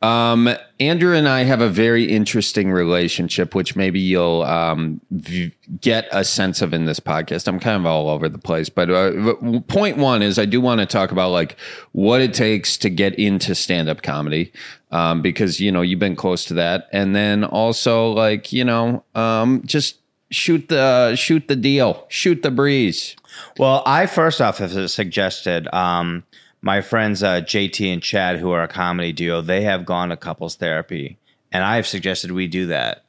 Um, 0.00 0.48
Andrew 0.78 1.12
and 1.14 1.28
I 1.28 1.42
have 1.42 1.60
a 1.60 1.68
very 1.68 2.04
interesting 2.04 2.70
relationship, 2.70 3.54
which 3.54 3.74
maybe 3.74 3.98
you'll 3.98 4.44
um, 4.44 5.00
v- 5.10 5.52
get 5.80 6.06
a 6.12 6.24
sense 6.24 6.62
of 6.62 6.72
in 6.72 6.84
this 6.84 7.00
podcast. 7.00 7.48
I'm 7.48 7.58
kind 7.58 7.76
of 7.76 7.84
all 7.84 8.08
over 8.08 8.28
the 8.28 8.38
place, 8.38 8.68
but 8.68 8.90
uh, 8.90 9.34
point 9.66 9.96
one 9.96 10.22
is 10.22 10.38
I 10.38 10.44
do 10.44 10.60
want 10.60 10.80
to 10.80 10.86
talk 10.86 11.10
about 11.10 11.30
like 11.30 11.56
what 11.92 12.20
it 12.20 12.32
takes 12.32 12.76
to 12.78 12.90
get 12.90 13.14
into 13.16 13.56
stand 13.56 13.88
up 13.88 14.02
comedy, 14.02 14.52
um, 14.92 15.20
because 15.20 15.60
you 15.60 15.72
know 15.72 15.82
you've 15.82 15.98
been 15.98 16.16
close 16.16 16.44
to 16.44 16.54
that, 16.54 16.88
and 16.92 17.16
then 17.16 17.42
also 17.42 18.12
like 18.12 18.52
you 18.52 18.64
know 18.64 19.02
um, 19.16 19.62
just 19.64 19.96
shoot 20.30 20.68
the 20.68 21.16
shoot 21.16 21.48
the 21.48 21.56
deal, 21.56 22.06
shoot 22.08 22.42
the 22.42 22.52
breeze. 22.52 23.16
Well, 23.58 23.82
I 23.84 24.06
first 24.06 24.40
off 24.40 24.58
have 24.58 24.90
suggested 24.90 25.72
um, 25.74 26.22
my 26.60 26.80
friends 26.80 27.22
uh, 27.22 27.40
JT 27.40 27.92
and 27.92 28.02
Chad, 28.02 28.38
who 28.38 28.50
are 28.50 28.62
a 28.62 28.68
comedy 28.68 29.12
duo, 29.12 29.40
they 29.40 29.62
have 29.62 29.84
gone 29.84 30.08
to 30.08 30.16
couples 30.16 30.56
therapy, 30.56 31.18
and 31.52 31.64
I 31.64 31.76
have 31.76 31.86
suggested 31.86 32.32
we 32.32 32.46
do 32.48 32.66
that. 32.66 33.04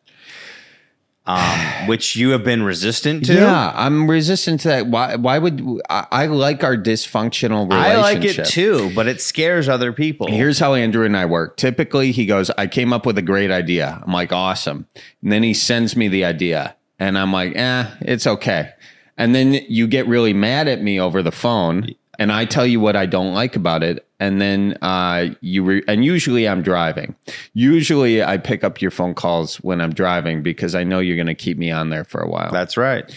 Um, 1.25 1.59
which 1.87 2.15
you 2.15 2.31
have 2.31 2.43
been 2.43 2.63
resistant 2.63 3.25
to. 3.25 3.35
Yeah, 3.35 3.71
I'm 3.75 4.09
resistant 4.09 4.61
to 4.61 4.67
that. 4.69 4.87
Why? 4.87 5.15
Why 5.15 5.37
would 5.37 5.81
I, 5.89 6.07
I 6.11 6.25
like 6.27 6.63
our 6.63 6.75
dysfunctional 6.75 7.69
relationship? 7.69 7.97
I 7.97 8.01
like 8.01 8.23
it 8.25 8.45
too, 8.45 8.91
but 8.95 9.07
it 9.07 9.21
scares 9.21 9.69
other 9.69 9.93
people. 9.93 10.27
Here's 10.27 10.59
how 10.59 10.73
Andrew 10.73 11.05
and 11.05 11.15
I 11.15 11.25
work. 11.25 11.57
Typically, 11.57 12.11
he 12.11 12.25
goes, 12.25 12.49
I 12.51 12.67
came 12.67 12.93
up 12.93 13.05
with 13.05 13.17
a 13.17 13.23
great 13.23 13.51
idea. 13.51 14.01
I'm 14.03 14.13
like, 14.13 14.31
awesome. 14.31 14.87
And 15.21 15.31
then 15.31 15.43
he 15.43 15.53
sends 15.53 15.95
me 15.95 16.07
the 16.07 16.25
idea, 16.25 16.75
and 16.97 17.17
I'm 17.17 17.31
like, 17.31 17.55
eh, 17.55 17.85
it's 18.01 18.25
okay. 18.25 18.71
And 19.17 19.35
then 19.35 19.53
you 19.53 19.85
get 19.85 20.07
really 20.07 20.33
mad 20.33 20.69
at 20.69 20.81
me 20.81 20.97
over 20.99 21.21
the 21.21 21.31
phone, 21.31 21.89
and 22.19 22.31
I 22.31 22.45
tell 22.45 22.67
you 22.67 22.79
what 22.79 22.95
I 22.95 23.05
don't 23.07 23.33
like 23.33 23.55
about 23.55 23.81
it. 23.81 24.05
And 24.19 24.41
then 24.41 24.77
uh, 24.81 25.27
you, 25.41 25.63
re- 25.63 25.83
and 25.87 26.03
usually 26.03 26.47
I'm 26.47 26.61
driving. 26.61 27.15
Usually 27.53 28.21
I 28.21 28.37
pick 28.37 28.63
up 28.63 28.81
your 28.81 28.91
phone 28.91 29.13
calls 29.15 29.55
when 29.57 29.79
I'm 29.81 29.93
driving 29.93 30.43
because 30.43 30.75
I 30.75 30.83
know 30.83 30.99
you're 30.99 31.15
going 31.15 31.27
to 31.27 31.33
keep 31.35 31.57
me 31.57 31.71
on 31.71 31.89
there 31.89 32.03
for 32.03 32.19
a 32.21 32.27
while. 32.29 32.51
That's 32.51 32.75
right. 32.77 33.09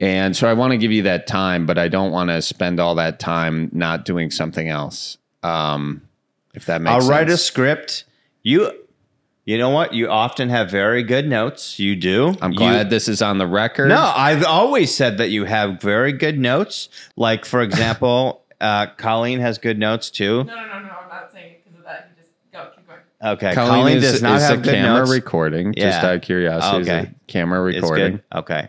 And 0.00 0.34
so 0.36 0.48
I 0.48 0.54
want 0.54 0.72
to 0.72 0.78
give 0.78 0.92
you 0.92 1.02
that 1.02 1.26
time, 1.26 1.66
but 1.66 1.78
I 1.78 1.88
don't 1.88 2.10
want 2.10 2.30
to 2.30 2.40
spend 2.42 2.80
all 2.80 2.94
that 2.96 3.18
time 3.18 3.68
not 3.72 4.04
doing 4.04 4.30
something 4.30 4.68
else. 4.68 5.18
Um, 5.42 6.02
if 6.54 6.64
that 6.66 6.80
makes 6.80 6.90
sense. 6.92 6.94
I'll 6.94 7.00
sense. 7.02 7.10
write 7.10 7.30
a 7.30 7.36
script. 7.36 8.04
You, 8.42 8.72
you 9.44 9.58
know 9.58 9.70
what? 9.70 9.92
You 9.94 10.08
often 10.08 10.48
have 10.48 10.70
very 10.70 11.02
good 11.02 11.28
notes. 11.28 11.78
You 11.78 11.96
do. 11.96 12.34
I'm 12.40 12.52
You- 12.52 12.58
glad 12.58 12.90
this 12.90 13.08
is 13.08 13.20
on 13.20 13.38
the 13.38 13.46
record. 13.46 13.88
No, 13.90 14.12
I've 14.16 14.44
always 14.44 14.94
said 14.94 15.18
that 15.18 15.28
you 15.28 15.44
have 15.44 15.80
very 15.82 16.12
good 16.12 16.38
notes. 16.38 16.88
Like, 17.16 17.44
for 17.44 17.60
example, 17.60 18.42
uh, 18.60 18.86
Colleen 18.96 19.40
has 19.40 19.58
good 19.58 19.78
notes 19.78 20.10
too. 20.10 20.44
No, 20.44 20.44
no, 20.44 20.54
no, 20.54 20.66
no. 20.66 20.72
I'm 20.74 21.08
not 21.08 21.32
saying 21.32 21.52
it 21.52 21.64
because 21.64 21.78
of 21.78 21.84
that. 21.84 22.10
You 22.16 22.22
just 22.22 22.32
go, 22.52 22.70
keep 22.76 22.86
going. 22.86 22.98
Okay, 23.22 23.54
Colleen, 23.54 23.70
Colleen, 23.82 23.96
is, 23.98 24.02
does 24.12 24.22
not 24.22 24.36
is 24.36 24.42
have 24.42 24.58
a 24.58 24.62
good 24.62 24.74
camera 24.74 24.98
notes. 25.00 25.10
recording. 25.10 25.74
Just 25.74 26.02
out 26.04 26.14
of 26.16 26.22
curiosity, 26.22 26.82
is 26.82 26.88
Okay. 26.88 26.98
a 27.10 27.14
camera 27.26 27.66
It's 27.68 27.76
recording. 27.76 28.12
good. 28.12 28.38
Okay. 28.38 28.68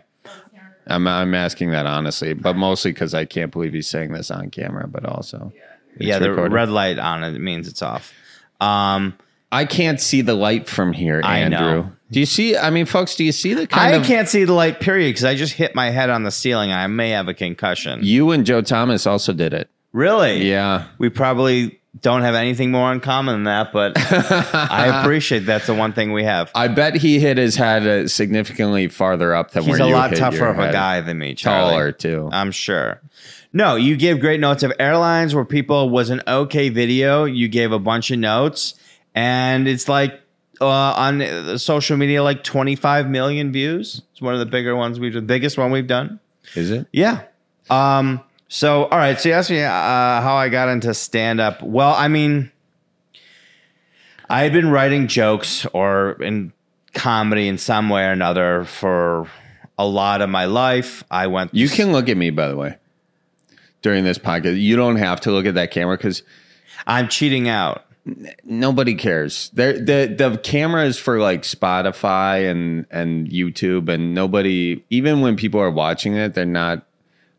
I'm 0.90 1.06
I'm 1.06 1.34
asking 1.34 1.72
that 1.72 1.84
honestly, 1.86 2.32
but 2.32 2.56
mostly 2.56 2.92
because 2.92 3.12
I 3.12 3.26
can't 3.26 3.52
believe 3.52 3.74
he's 3.74 3.88
saying 3.88 4.12
this 4.12 4.30
on 4.30 4.48
camera, 4.50 4.88
but 4.88 5.04
also 5.04 5.52
it's 5.96 6.06
yeah, 6.06 6.18
the 6.18 6.30
recorded. 6.30 6.54
red 6.54 6.70
light 6.70 6.98
on 6.98 7.22
it 7.24 7.38
means 7.38 7.68
it's 7.68 7.82
off. 7.82 8.12
Um, 8.60 9.14
I 9.52 9.66
can't 9.66 10.00
see 10.00 10.22
the 10.22 10.34
light 10.34 10.66
from 10.66 10.94
here, 10.94 11.20
I 11.22 11.40
Andrew. 11.40 11.58
know. 11.60 11.92
Do 12.10 12.20
you 12.20 12.26
see? 12.26 12.56
I 12.56 12.70
mean, 12.70 12.86
folks, 12.86 13.16
do 13.16 13.24
you 13.24 13.32
see 13.32 13.52
the 13.52 13.66
kind 13.66 13.94
I 13.94 13.98
of 13.98 14.06
can't 14.06 14.28
see 14.30 14.44
the 14.44 14.54
light. 14.54 14.80
Period, 14.80 15.10
because 15.10 15.24
I 15.26 15.34
just 15.34 15.52
hit 15.52 15.74
my 15.74 15.90
head 15.90 16.08
on 16.08 16.22
the 16.22 16.30
ceiling. 16.30 16.70
and 16.70 16.80
I 16.80 16.86
may 16.86 17.10
have 17.10 17.28
a 17.28 17.34
concussion. 17.34 18.00
you 18.02 18.30
and 18.30 18.46
Joe 18.46 18.62
Thomas 18.62 19.06
also 19.06 19.34
did 19.34 19.52
it? 19.52 19.68
Really? 19.92 20.48
Yeah. 20.48 20.86
We 20.98 21.08
probably 21.08 21.80
don't 22.00 22.22
have 22.22 22.34
anything 22.34 22.70
more 22.70 22.92
in 22.92 23.00
common 23.00 23.34
than 23.36 23.44
that, 23.44 23.72
but 23.72 23.92
I 23.96 25.00
appreciate 25.02 25.40
that's 25.40 25.66
the 25.66 25.74
one 25.74 25.92
thing 25.92 26.12
we 26.12 26.24
have. 26.24 26.50
I 26.54 26.68
bet 26.68 26.94
he 26.96 27.18
hit 27.18 27.38
his 27.38 27.56
head 27.56 27.86
uh, 27.86 28.06
significantly 28.08 28.88
farther 28.88 29.34
up 29.34 29.50
than 29.52 29.64
He's 29.64 29.72
where 29.78 29.82
a 29.82 29.88
you 29.88 29.94
lot 29.94 30.10
hit 30.10 30.18
tougher 30.18 30.36
your 30.36 30.48
of 30.48 30.58
a 30.58 30.64
head. 30.66 30.72
guy 30.72 31.00
than 31.00 31.18
me, 31.18 31.34
Charlie. 31.34 31.70
taller 31.70 31.92
too. 31.92 32.28
I'm 32.30 32.52
sure. 32.52 33.00
No, 33.52 33.74
you 33.76 33.96
gave 33.96 34.20
great 34.20 34.38
notes 34.40 34.62
of 34.62 34.72
airlines 34.78 35.34
where 35.34 35.44
people 35.44 35.88
was 35.90 36.10
an 36.10 36.22
okay 36.28 36.68
video. 36.68 37.24
You 37.24 37.48
gave 37.48 37.72
a 37.72 37.78
bunch 37.78 38.10
of 38.10 38.18
notes, 38.18 38.74
and 39.14 39.66
it's 39.66 39.88
like 39.88 40.20
uh, 40.60 40.66
on 40.66 41.22
uh, 41.22 41.56
social 41.58 41.96
media, 41.96 42.22
like 42.22 42.44
25 42.44 43.08
million 43.08 43.50
views. 43.50 44.02
It's 44.12 44.20
one 44.20 44.34
of 44.34 44.40
the 44.40 44.46
bigger 44.46 44.76
ones 44.76 45.00
we've 45.00 45.14
the 45.14 45.22
biggest 45.22 45.56
one 45.56 45.70
we've 45.70 45.86
done. 45.86 46.20
Is 46.54 46.70
it? 46.70 46.86
Yeah. 46.92 47.22
Um. 47.70 48.20
So, 48.48 48.84
all 48.84 48.98
right. 48.98 49.20
So 49.20 49.28
you 49.28 49.34
asked 49.34 49.50
me 49.50 49.62
uh, 49.62 49.70
how 49.70 50.34
I 50.34 50.48
got 50.48 50.68
into 50.68 50.94
stand 50.94 51.40
up. 51.40 51.62
Well, 51.62 51.94
I 51.94 52.08
mean, 52.08 52.50
I 54.28 54.42
had 54.42 54.52
been 54.52 54.70
writing 54.70 55.06
jokes 55.06 55.66
or 55.66 56.12
in 56.22 56.52
comedy 56.94 57.46
in 57.48 57.58
some 57.58 57.90
way 57.90 58.04
or 58.04 58.10
another 58.10 58.64
for 58.64 59.28
a 59.78 59.86
lot 59.86 60.22
of 60.22 60.30
my 60.30 60.46
life. 60.46 61.04
I 61.10 61.26
went. 61.26 61.54
You 61.54 61.68
can 61.68 61.92
look 61.92 62.08
at 62.08 62.16
me, 62.16 62.30
by 62.30 62.48
the 62.48 62.56
way, 62.56 62.76
during 63.82 64.04
this 64.04 64.18
podcast. 64.18 64.60
You 64.60 64.76
don't 64.76 64.96
have 64.96 65.20
to 65.22 65.30
look 65.30 65.46
at 65.46 65.54
that 65.54 65.70
camera 65.70 65.96
because 65.96 66.22
I'm 66.86 67.08
cheating 67.08 67.48
out. 67.48 67.84
nobody 68.44 68.94
cares. 68.94 69.50
There, 69.52 69.74
the 69.74 70.14
the 70.16 70.40
camera 70.42 70.84
is 70.86 70.98
for 70.98 71.20
like 71.20 71.42
Spotify 71.42 72.50
and 72.50 72.86
and 72.90 73.28
YouTube, 73.28 73.88
and 73.88 74.14
nobody. 74.14 74.82
Even 74.88 75.20
when 75.20 75.36
people 75.36 75.60
are 75.60 75.70
watching 75.70 76.14
it, 76.14 76.34
they're 76.34 76.46
not. 76.46 76.86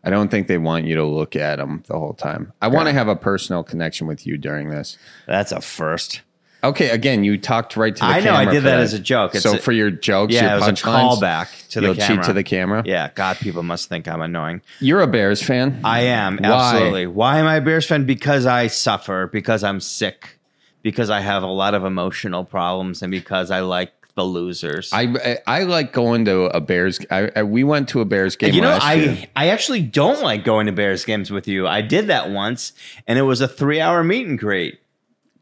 I 0.03 0.09
don't 0.09 0.29
think 0.31 0.47
they 0.47 0.57
want 0.57 0.85
you 0.85 0.95
to 0.95 1.03
look 1.05 1.35
at 1.35 1.57
them 1.57 1.83
the 1.87 1.97
whole 1.99 2.13
time. 2.13 2.53
I 2.61 2.67
want 2.69 2.87
to 2.87 2.93
have 2.93 3.07
a 3.09 3.15
personal 3.15 3.63
connection 3.63 4.07
with 4.07 4.25
you 4.25 4.37
during 4.37 4.69
this. 4.69 4.97
That's 5.27 5.51
a 5.51 5.59
first. 5.61 6.21
Okay, 6.61 6.89
again, 6.89 7.23
you 7.23 7.37
talked 7.37 7.77
right 7.77 7.95
to 7.95 7.99
the 8.01 8.05
camera. 8.05 8.19
I 8.31 8.43
know, 8.43 8.49
I 8.49 8.53
did 8.53 8.63
that 8.63 8.81
as 8.81 8.93
a 8.93 8.99
joke. 8.99 9.33
It's 9.33 9.43
so 9.43 9.53
a- 9.55 9.57
for 9.57 9.71
your 9.71 9.89
jokes, 9.91 10.33
Yeah, 10.33 10.43
your 10.43 10.51
it 10.51 10.55
was 10.59 10.67
a 10.67 10.71
punchlines, 10.73 11.19
callback 11.19 11.67
to 11.69 11.79
the 11.79 11.87
you'll 11.87 11.95
camera. 11.95 12.17
cheat 12.17 12.25
to 12.25 12.33
the 12.33 12.43
camera. 12.43 12.83
Yeah, 12.85 13.09
God, 13.15 13.37
people 13.37 13.63
must 13.63 13.87
think 13.87 14.09
I'm 14.09 14.19
annoying. 14.21 14.61
You're 14.81 15.01
a 15.01 15.07
Bears 15.07 15.41
fan. 15.41 15.79
I 15.85 16.01
am 16.01 16.39
absolutely. 16.43 17.07
Why 17.07 17.37
am 17.39 17.45
I 17.45 17.55
a 17.57 17.61
Bears 17.61 17.85
fan? 17.85 18.05
Because 18.05 18.45
I 18.45 18.67
suffer. 18.67 19.27
Because 19.27 19.63
I'm 19.63 19.79
sick. 19.79 20.37
Because 20.81 21.09
I 21.09 21.21
have 21.21 21.43
a 21.43 21.47
lot 21.47 21.73
of 21.75 21.85
emotional 21.85 22.43
problems, 22.43 23.01
and 23.01 23.11
because 23.11 23.51
I 23.51 23.59
like 23.61 23.91
the 24.15 24.23
losers. 24.23 24.91
I, 24.93 25.03
I 25.47 25.59
I 25.59 25.63
like 25.63 25.93
going 25.93 26.25
to 26.25 26.43
a 26.45 26.59
Bears. 26.59 26.99
I, 27.11 27.31
I 27.35 27.43
we 27.43 27.63
went 27.63 27.89
to 27.89 28.01
a 28.01 28.05
Bears 28.05 28.35
game. 28.35 28.53
you 28.53 28.61
know, 28.61 28.69
last 28.69 28.83
I 28.83 28.93
year. 28.95 29.25
I 29.35 29.49
actually 29.49 29.81
don't 29.81 30.21
like 30.21 30.43
going 30.43 30.65
to 30.65 30.71
Bears 30.71 31.05
games 31.05 31.31
with 31.31 31.47
you. 31.47 31.67
I 31.67 31.81
did 31.81 32.07
that 32.07 32.29
once, 32.29 32.73
and 33.07 33.17
it 33.19 33.23
was 33.23 33.41
a 33.41 33.47
three 33.47 33.79
hour 33.79 34.03
meet 34.03 34.27
and 34.27 34.37
greet. 34.37 34.79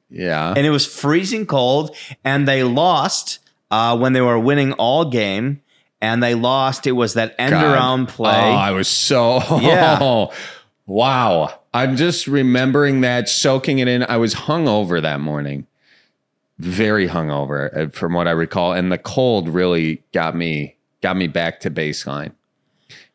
yeah. 0.09 0.53
and 0.55 0.65
it 0.65 0.69
was 0.69 0.85
freezing 0.85 1.45
cold 1.45 1.95
and 2.23 2.47
they 2.47 2.63
lost 2.63 3.39
uh, 3.71 3.97
when 3.97 4.13
they 4.13 4.21
were 4.21 4.39
winning 4.39 4.71
all 4.73 5.09
game 5.09 5.61
and 5.99 6.21
they 6.23 6.33
lost 6.35 6.87
it 6.87 6.93
was 6.93 7.15
that 7.15 7.35
end 7.37 7.51
God. 7.51 7.65
around 7.73 8.07
play 8.07 8.31
Oh, 8.31 8.55
I 8.55 8.71
was 8.71 8.87
so 8.87 9.41
Yeah. 9.61 10.27
wow. 10.85 11.59
I'm 11.73 11.95
just 11.97 12.27
remembering 12.27 13.01
that, 13.01 13.29
soaking 13.29 13.79
it 13.79 13.87
in. 13.87 14.03
I 14.03 14.17
was 14.17 14.33
hungover 14.33 15.01
that 15.01 15.19
morning, 15.19 15.67
very 16.59 17.07
hungover, 17.07 17.75
uh, 17.77 17.89
from 17.89 18.13
what 18.13 18.27
I 18.27 18.31
recall, 18.31 18.73
and 18.73 18.91
the 18.91 18.97
cold 18.97 19.47
really 19.49 20.03
got 20.13 20.35
me 20.35 20.75
got 21.01 21.15
me 21.15 21.27
back 21.27 21.59
to 21.61 21.69
baseline, 21.71 22.31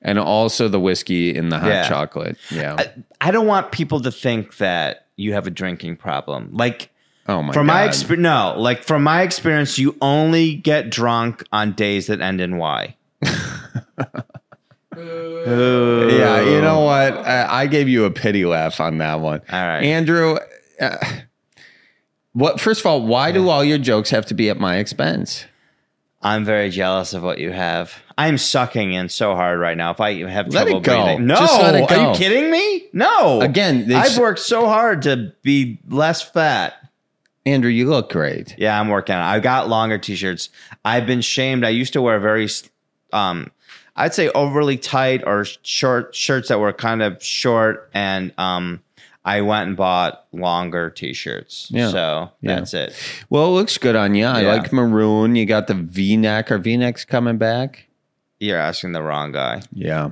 and 0.00 0.18
also 0.18 0.68
the 0.68 0.78
whiskey 0.80 1.34
in 1.34 1.48
the 1.48 1.58
hot 1.58 1.68
Yeah. 1.68 1.88
chocolate. 1.88 2.36
Yeah. 2.50 2.76
I, 2.78 2.92
I 3.20 3.30
don't 3.30 3.46
want 3.46 3.72
people 3.72 4.00
to 4.00 4.10
think 4.12 4.56
that 4.58 5.06
you 5.16 5.32
have 5.34 5.46
a 5.46 5.50
drinking 5.50 5.96
problem 5.96 6.48
like 6.52 6.88
oh 7.28 7.42
my 7.42 7.52
from 7.52 7.66
god. 7.66 7.72
my 7.74 7.84
experience 7.84 8.22
no 8.22 8.54
like 8.56 8.82
from 8.82 9.02
my 9.04 9.22
experience 9.22 9.78
you 9.78 9.94
only 10.00 10.54
get 10.54 10.90
drunk 10.90 11.44
on 11.52 11.72
days 11.72 12.06
that 12.08 12.20
end 12.20 12.40
in 12.40 12.56
y 12.56 12.96
Yeah, 14.96 16.40
you 16.42 16.60
know 16.60 16.80
what? 16.80 17.16
I, 17.26 17.62
I 17.62 17.66
gave 17.66 17.88
you 17.88 18.04
a 18.04 18.10
pity 18.10 18.44
laugh 18.44 18.80
on 18.80 18.98
that 18.98 19.20
one. 19.20 19.40
All 19.50 19.66
right. 19.66 19.82
Andrew. 19.82 20.38
Uh, 20.80 20.96
what? 22.32 22.60
First 22.60 22.80
of 22.80 22.86
all, 22.86 23.02
why 23.06 23.32
do 23.32 23.48
all 23.48 23.64
your 23.64 23.78
jokes 23.78 24.10
have 24.10 24.26
to 24.26 24.34
be 24.34 24.50
at 24.50 24.58
my 24.58 24.76
expense? 24.78 25.46
i'm 26.24 26.44
very 26.44 26.70
jealous 26.70 27.14
of 27.14 27.22
what 27.24 27.38
you 27.38 27.50
have 27.50 27.94
i'm 28.16 28.38
sucking 28.38 28.92
in 28.92 29.08
so 29.08 29.34
hard 29.34 29.58
right 29.58 29.76
now 29.76 29.90
if 29.90 30.00
i 30.00 30.14
have 30.28 30.46
Let 30.46 30.68
trouble 30.68 30.78
it 30.78 30.84
go. 30.84 31.04
breathing 31.04 31.26
no 31.26 31.34
it 31.34 31.90
are 31.90 32.12
you 32.12 32.16
kidding 32.16 32.48
me 32.48 32.86
no 32.92 33.40
Again, 33.40 33.92
i've 33.92 34.16
worked 34.18 34.38
so 34.38 34.66
hard 34.66 35.02
to 35.02 35.32
be 35.42 35.80
less 35.88 36.22
fat 36.22 36.74
Andrew, 37.44 37.70
you 37.70 37.88
look 37.88 38.12
great. 38.12 38.54
Yeah, 38.56 38.78
I'm 38.78 38.88
working 38.88 39.16
on 39.16 39.20
it. 39.20 39.24
I 39.28 39.40
got 39.40 39.68
longer 39.68 39.98
t-shirts. 39.98 40.48
I've 40.84 41.06
been 41.06 41.22
shamed. 41.22 41.64
I 41.64 41.70
used 41.70 41.92
to 41.94 42.00
wear 42.00 42.20
very 42.20 42.48
um 43.12 43.50
I'd 43.96 44.14
say 44.14 44.28
overly 44.28 44.76
tight 44.78 45.24
or 45.26 45.44
short 45.44 46.14
shirts 46.14 46.48
that 46.50 46.60
were 46.60 46.72
kind 46.72 47.02
of 47.02 47.20
short 47.20 47.90
and 47.94 48.32
um 48.38 48.80
I 49.24 49.40
went 49.42 49.68
and 49.68 49.76
bought 49.76 50.24
longer 50.32 50.90
t-shirts. 50.90 51.68
Yeah. 51.70 51.90
So 51.90 52.30
Yeah. 52.40 52.56
that's 52.56 52.74
it. 52.74 52.94
Well, 53.30 53.46
it 53.46 53.50
looks 53.50 53.78
good 53.78 53.94
on 53.96 54.14
you. 54.14 54.26
I 54.26 54.42
Yeah. 54.42 54.52
like 54.54 54.72
maroon. 54.72 55.36
You 55.36 55.46
got 55.46 55.68
the 55.68 55.74
V-neck. 55.74 56.50
Are 56.50 56.58
V-necks 56.58 57.04
coming 57.04 57.36
back? 57.38 57.86
You're 58.40 58.58
asking 58.58 58.92
the 58.92 59.02
wrong 59.02 59.30
guy. 59.30 59.62
Yeah. 59.72 60.10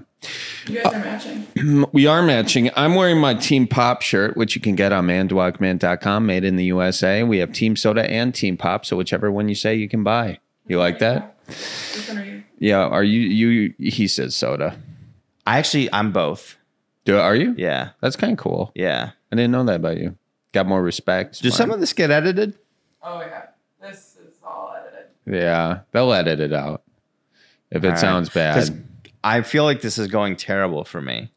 You 0.69 0.77
guys 0.83 0.93
are 0.95 0.99
matching. 1.01 1.47
We 1.93 2.07
are 2.07 2.23
matching. 2.23 2.71
I'm 2.77 2.95
wearing 2.95 3.19
my 3.19 3.35
Team 3.35 3.67
Pop 3.67 4.03
shirt, 4.03 4.37
which 4.37 4.55
you 4.55 4.61
can 4.61 4.77
get 4.77 4.93
on 4.93 5.07
manitowocminute.com, 5.09 6.25
made 6.27 6.45
in 6.45 6.55
the 6.57 6.65
USA. 6.67 7.23
We 7.25 7.39
have 7.39 7.53
Team 7.53 7.75
Soda 7.75 8.09
and 8.09 8.33
Team 8.35 8.57
Pop, 8.57 8.87
so 8.87 8.97
whichever 8.97 9.33
one 9.33 9.49
you 9.49 9.55
say 9.57 9.75
you 9.75 9.89
can 9.89 10.05
buy. 10.05 10.39
You 10.69 10.79
like 10.79 11.01
that? 11.01 11.35
Which 11.49 12.09
one 12.09 12.19
are 12.19 12.25
you? 12.25 12.43
Yeah. 12.61 12.79
Are 12.87 13.03
you 13.03 13.21
you 13.21 13.75
he 13.91 14.07
says 14.07 14.37
soda. 14.37 14.77
I 15.47 15.59
actually 15.59 15.93
I'm 15.93 16.13
both. 16.13 16.57
Do 17.11 17.19
are 17.19 17.35
you? 17.35 17.55
Yeah. 17.57 17.91
That's 18.01 18.17
kind 18.17 18.33
of 18.33 18.39
cool. 18.39 18.71
Yeah. 18.75 19.11
I 19.33 19.37
didn't 19.37 19.51
know 19.53 19.65
that 19.65 19.77
about 19.77 19.99
you. 19.99 20.17
Got 20.53 20.67
more 20.67 20.83
respect. 20.83 21.43
Does 21.43 21.57
some 21.57 21.71
of 21.71 21.81
this 21.81 21.93
get 21.93 22.11
edited? 22.11 22.59
Oh 23.03 23.21
yeah, 23.21 23.47
this 23.81 24.17
is 24.23 24.35
all 24.45 24.75
edited. 24.79 25.07
Yeah, 25.27 25.81
they'll 25.93 26.13
edit 26.13 26.41
it 26.41 26.53
out 26.53 26.83
if 27.71 27.83
it 27.83 27.87
All 27.87 27.91
right. 27.93 27.99
sounds 27.99 28.29
'Cause 28.29 28.71
bad. 28.71 28.85
I 29.23 29.43
feel 29.43 29.65
like 29.65 29.81
this 29.81 29.97
is 29.99 30.09
going 30.09 30.37
terrible 30.37 30.85
for 30.85 31.01
me. 31.01 31.31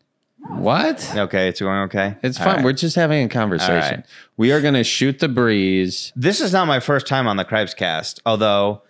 What? 0.49 1.09
Okay, 1.15 1.47
it's 1.47 1.59
going 1.61 1.79
okay. 1.83 2.15
It's 2.23 2.39
All 2.39 2.45
fun. 2.45 2.55
right. 2.57 2.65
We're 2.65 2.73
just 2.73 2.95
having 2.95 3.23
a 3.25 3.29
conversation. 3.29 3.73
All 3.75 3.79
right. 3.81 4.05
We 4.35 4.51
are 4.51 4.59
going 4.61 4.73
to 4.73 4.83
shoot 4.83 5.19
the 5.19 5.29
breeze. 5.29 6.11
This 6.15 6.41
is 6.41 6.51
not 6.51 6.65
my 6.67 6.79
first 6.81 7.07
time 7.07 7.27
on 7.27 7.37
the 7.37 7.45
Cripes 7.45 7.73
cast, 7.73 8.19
although 8.25 8.81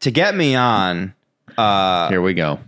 to 0.00 0.10
get 0.10 0.34
me 0.36 0.54
on, 0.54 1.14
uh, 1.56 2.08
Here 2.10 2.20
we 2.20 2.34
go. 2.34 2.58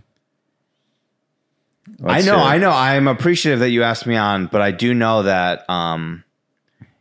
I 2.03 2.15
Let's 2.15 2.25
know. 2.25 2.37
I 2.37 2.57
know, 2.57 2.71
I'm 2.71 3.07
appreciative 3.07 3.59
that 3.59 3.69
you 3.69 3.83
asked 3.83 4.07
me 4.07 4.15
on, 4.15 4.47
but 4.47 4.61
I 4.61 4.71
do 4.71 4.93
know 4.93 5.23
that 5.23 5.69
um, 5.69 6.23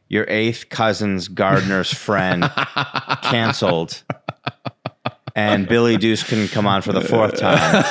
your 0.09 0.27
eighth 0.29 0.69
cousin's 0.69 1.29
gardener's 1.29 1.93
friend 1.93 2.43
canceled, 3.23 4.03
and 5.35 5.67
Billy 5.67 5.97
Deuce 5.97 6.23
couldn't 6.23 6.49
come 6.49 6.67
on 6.67 6.83
for 6.83 6.93
the 6.93 7.01
fourth 7.01 7.39
time. 7.39 7.85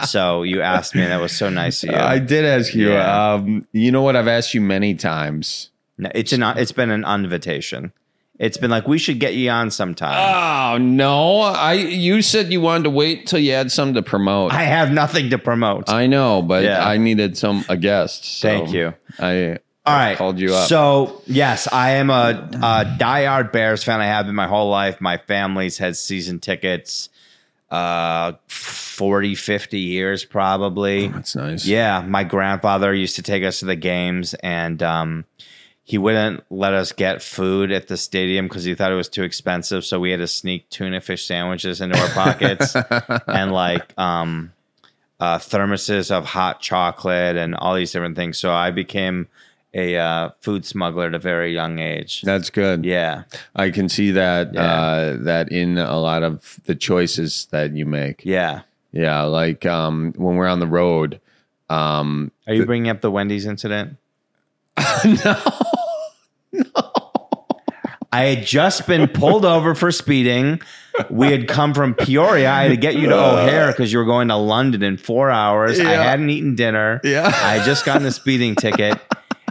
so 0.06 0.42
you 0.42 0.62
asked 0.62 0.94
me, 0.94 1.02
and 1.02 1.12
that 1.12 1.20
was 1.20 1.36
so 1.36 1.50
nice 1.50 1.82
of 1.82 1.90
you. 1.90 1.96
I 1.96 2.18
did 2.18 2.46
ask 2.46 2.74
you. 2.74 2.92
Yeah. 2.92 3.34
Um, 3.34 3.66
you 3.72 3.92
know 3.92 4.00
what? 4.00 4.16
I've 4.16 4.28
asked 4.28 4.54
you 4.54 4.62
many 4.62 4.94
times. 4.94 5.70
No, 5.98 6.10
it's 6.14 6.32
an 6.32 6.42
it's 6.42 6.72
been 6.72 6.90
an 6.90 7.04
invitation. 7.04 7.92
It's 8.40 8.56
been 8.56 8.70
like 8.70 8.88
we 8.88 8.96
should 8.96 9.20
get 9.20 9.34
you 9.34 9.50
on 9.50 9.70
sometime. 9.70 10.16
Oh 10.16 10.78
no! 10.78 11.40
I 11.40 11.74
you 11.74 12.22
said 12.22 12.50
you 12.50 12.62
wanted 12.62 12.84
to 12.84 12.90
wait 12.90 13.26
till 13.26 13.38
you 13.38 13.52
had 13.52 13.70
something 13.70 13.94
to 13.96 14.02
promote. 14.02 14.52
I 14.52 14.62
have 14.62 14.90
nothing 14.90 15.28
to 15.30 15.38
promote. 15.38 15.90
I 15.90 16.06
know, 16.06 16.40
but 16.40 16.64
Yeah. 16.64 16.82
I 16.88 16.96
needed 16.96 17.36
some 17.36 17.66
a 17.68 17.76
guest. 17.76 18.24
so 18.24 18.48
Thank 18.48 18.72
you. 18.72 18.94
I 19.18 19.58
All 19.84 19.94
right. 19.94 20.16
called 20.16 20.38
you 20.38 20.54
up. 20.54 20.68
So, 20.68 21.20
yes, 21.26 21.68
I 21.70 21.90
am 21.92 22.08
a, 22.08 22.48
a 22.54 22.96
diehard 22.98 23.52
Bears 23.52 23.84
fan. 23.84 24.00
I 24.00 24.06
have 24.06 24.24
been 24.24 24.34
my 24.34 24.46
whole 24.46 24.70
life. 24.70 25.02
My 25.02 25.18
family's 25.18 25.76
had 25.76 25.96
season 25.96 26.40
tickets 26.40 27.10
uh 27.70 28.32
40, 28.48 29.34
50 29.34 29.78
years 29.78 30.24
probably. 30.24 31.08
That's 31.08 31.36
nice. 31.36 31.66
Yeah, 31.66 32.00
my 32.08 32.24
grandfather 32.24 32.92
used 32.94 33.16
to 33.16 33.22
take 33.22 33.44
us 33.44 33.60
to 33.60 33.66
the 33.66 33.76
games 33.76 34.32
and 34.34 34.82
um 34.82 35.24
he 35.90 35.98
wouldn't 35.98 36.44
let 36.50 36.72
us 36.72 36.92
get 36.92 37.20
food 37.20 37.72
at 37.72 37.88
the 37.88 37.96
stadium 37.96 38.46
because 38.46 38.62
he 38.62 38.76
thought 38.76 38.92
it 38.92 38.94
was 38.94 39.08
too 39.08 39.24
expensive. 39.24 39.84
So 39.84 39.98
we 39.98 40.12
had 40.12 40.18
to 40.20 40.28
sneak 40.28 40.70
tuna 40.70 41.00
fish 41.00 41.26
sandwiches 41.26 41.80
into 41.80 41.98
our 41.98 42.08
pockets 42.10 42.76
and 43.26 43.50
like 43.50 43.92
um, 43.98 44.52
uh, 45.18 45.38
thermoses 45.38 46.12
of 46.12 46.24
hot 46.26 46.60
chocolate 46.60 47.36
and 47.36 47.56
all 47.56 47.74
these 47.74 47.90
different 47.90 48.14
things. 48.14 48.38
So 48.38 48.52
I 48.52 48.70
became 48.70 49.26
a 49.74 49.96
uh, 49.96 50.30
food 50.40 50.64
smuggler 50.64 51.06
at 51.08 51.14
a 51.14 51.18
very 51.18 51.52
young 51.52 51.80
age. 51.80 52.22
That's 52.22 52.50
good. 52.50 52.84
Yeah. 52.84 53.24
I 53.56 53.70
can 53.70 53.88
see 53.88 54.12
that 54.12 54.54
Yeah. 54.54 54.62
uh, 54.62 55.16
that 55.22 55.50
in 55.50 55.76
a 55.76 55.98
lot 55.98 56.22
of 56.22 56.60
the 56.66 56.76
choices 56.76 57.46
that 57.50 57.72
you 57.76 57.84
make. 57.84 58.22
Yeah. 58.24 58.62
Yeah, 58.92 59.22
like 59.22 59.66
um, 59.66 60.12
when 60.16 60.36
we're 60.36 60.46
on 60.48 60.60
the 60.60 60.66
road. 60.68 61.20
Um, 61.68 62.30
Are 62.46 62.54
you 62.54 62.64
bringing 62.64 62.90
up 62.90 63.00
the 63.00 63.10
Wendy's 63.10 63.46
incident? 63.46 63.96
no, 65.24 65.36
I 68.12 68.24
had 68.24 68.44
just 68.44 68.86
been 68.86 69.06
pulled 69.06 69.44
over 69.44 69.74
for 69.74 69.92
speeding. 69.92 70.60
We 71.08 71.30
had 71.30 71.46
come 71.46 71.74
from 71.74 71.94
Peoria. 71.94 72.50
I 72.50 72.62
had 72.62 72.68
to 72.68 72.76
get 72.76 72.96
you 72.96 73.08
to 73.08 73.16
O'Hare 73.16 73.68
uh. 73.68 73.72
because 73.72 73.92
you 73.92 73.98
were 73.98 74.04
going 74.04 74.28
to 74.28 74.36
London 74.36 74.82
in 74.82 74.96
four 74.96 75.30
hours. 75.30 75.78
I 75.78 75.92
hadn't 75.92 76.28
eaten 76.28 76.56
dinner. 76.56 77.00
Yeah. 77.04 77.26
I 77.26 77.56
had 77.56 77.64
just 77.64 77.84
gotten 77.84 78.04
a 78.06 78.10
speeding 78.10 78.56
ticket. 78.56 78.98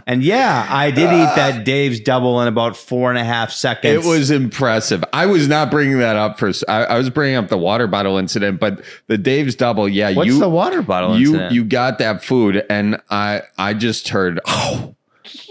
And 0.06 0.22
yeah, 0.24 0.66
I 0.68 0.90
did 0.90 1.04
eat 1.04 1.36
that 1.36 1.60
uh. 1.60 1.62
Dave's 1.62 2.00
double 2.00 2.40
in 2.42 2.48
about 2.48 2.76
four 2.76 3.10
and 3.10 3.18
a 3.18 3.24
half 3.24 3.52
seconds. 3.52 4.04
it 4.04 4.08
was 4.08 4.30
impressive. 4.30 5.04
I 5.12 5.26
was 5.26 5.46
not 5.46 5.70
bringing 5.70 5.98
that 5.98 6.16
up 6.16 6.38
for. 6.38 6.50
I, 6.68 6.84
I 6.84 6.98
was 6.98 7.10
bringing 7.10 7.36
up 7.36 7.48
the 7.48 7.58
water 7.58 7.86
bottle 7.86 8.18
incident, 8.18 8.60
but 8.60 8.82
the 9.06 9.16
Dave's 9.16 9.54
double. 9.54 9.88
Yeah, 9.88 10.12
What's 10.12 10.26
you 10.26 10.38
the 10.38 10.48
water 10.48 10.82
bottle 10.82 11.18
you 11.18 11.28
incident? 11.28 11.52
you 11.52 11.64
got 11.64 11.98
that 11.98 12.24
food, 12.24 12.64
and 12.68 13.00
I 13.08 13.42
I 13.56 13.74
just 13.74 14.08
heard 14.08 14.40
oh, 14.46 14.96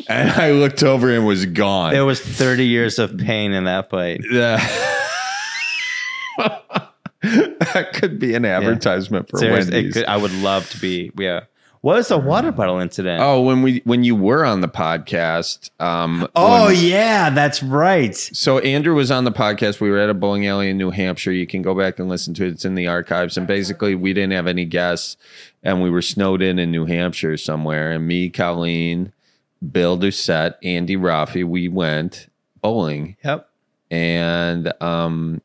and 0.08 0.30
I 0.32 0.52
looked 0.52 0.84
over 0.84 1.14
and 1.14 1.26
was 1.26 1.46
gone. 1.46 1.94
There 1.94 2.06
was 2.06 2.20
30 2.22 2.66
years 2.66 3.00
of 3.00 3.18
pain 3.18 3.52
in 3.52 3.66
that 3.66 3.90
bite. 3.90 4.22
Yeah. 4.32 4.58
that 7.22 7.90
could 7.94 8.18
be 8.20 8.34
an 8.34 8.46
advertisement 8.46 9.30
for 9.30 9.40
Seriously, 9.40 9.72
it 9.72 9.76
Wendy's. 9.76 9.94
could- 9.94 10.06
I 10.06 10.18
would 10.18 10.34
love 10.34 10.70
to 10.72 10.80
be. 10.80 11.12
Yeah. 11.18 11.42
What 11.82 11.96
was 11.96 12.10
the 12.10 12.18
water 12.18 12.52
bottle 12.52 12.80
incident? 12.80 13.22
Oh, 13.24 13.42
when 13.42 13.62
we 13.62 13.82
when 13.86 14.04
you 14.04 14.14
were 14.14 14.44
on 14.44 14.60
the 14.60 14.68
podcast, 14.68 15.70
um, 15.82 16.28
Oh, 16.36 16.66
when- 16.68 16.76
yeah, 16.78 17.30
that's 17.30 17.64
right. 17.64 18.14
so 18.16 18.60
Andrew 18.60 18.96
was 18.96 19.12
on 19.12 19.24
the 19.24 19.32
podcast. 19.32 19.80
We 19.80 19.90
were 19.90 19.98
at 19.98 20.10
a 20.10 20.14
bowling 20.14 20.46
alley 20.46 20.70
in 20.70 20.78
New 20.78 20.92
Hampshire. 20.92 21.32
You 21.32 21.48
can 21.48 21.62
go 21.62 21.74
back 21.74 21.98
and 21.98 22.10
listen 22.10 22.34
to 22.36 22.46
it. 22.46 22.50
It's 22.50 22.66
in 22.66 22.76
the 22.76 22.88
archives. 22.88 23.38
And 23.38 23.48
basically, 23.48 23.96
we 23.96 24.12
didn't 24.12 24.34
have 24.34 24.46
any 24.48 24.66
guests, 24.66 25.16
and 25.64 25.82
we 25.82 25.90
were 25.90 26.02
snowed 26.02 26.42
in 26.42 26.60
in 26.60 26.70
New 26.70 26.86
Hampshire 26.86 27.38
somewhere. 27.38 27.92
And 27.92 28.06
me, 28.06 28.30
Colleen, 28.30 29.14
Bill 29.72 29.98
Doucette, 29.98 30.56
Andy 30.64 30.96
Roffe, 30.96 31.44
we 31.48 31.68
went 31.68 32.28
bowling. 32.62 33.18
Yep. 33.24 33.50
And 33.92 34.72
um, 34.82 35.42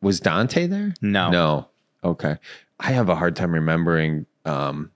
was 0.00 0.20
Dante 0.20 0.66
there? 0.66 0.94
No. 1.00 1.30
No. 1.30 1.68
Okay. 2.04 2.36
I 2.80 2.90
have 2.92 3.08
a 3.08 3.14
hard 3.14 3.36
time 3.36 3.52
remembering. 3.52 4.26
Um, 4.44 4.90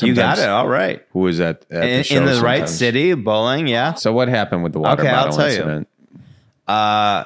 You 0.00 0.14
got 0.14 0.38
it. 0.38 0.48
All 0.48 0.66
right. 0.68 1.04
Who 1.10 1.20
was 1.20 1.40
at, 1.40 1.66
at 1.70 1.84
In, 1.84 1.96
the 1.98 2.04
show 2.04 2.16
in 2.16 2.24
the 2.24 2.40
right 2.40 2.68
city, 2.68 3.14
bowling. 3.14 3.68
Yeah. 3.68 3.94
So 3.94 4.12
what 4.12 4.28
happened 4.28 4.62
with 4.62 4.72
the 4.72 4.80
water 4.80 5.02
Okay, 5.02 5.10
I'll 5.10 5.26
bottle 5.26 5.38
tell 5.38 5.48
you. 5.52 5.58
incident? 5.58 5.88
Uh, 6.66 7.24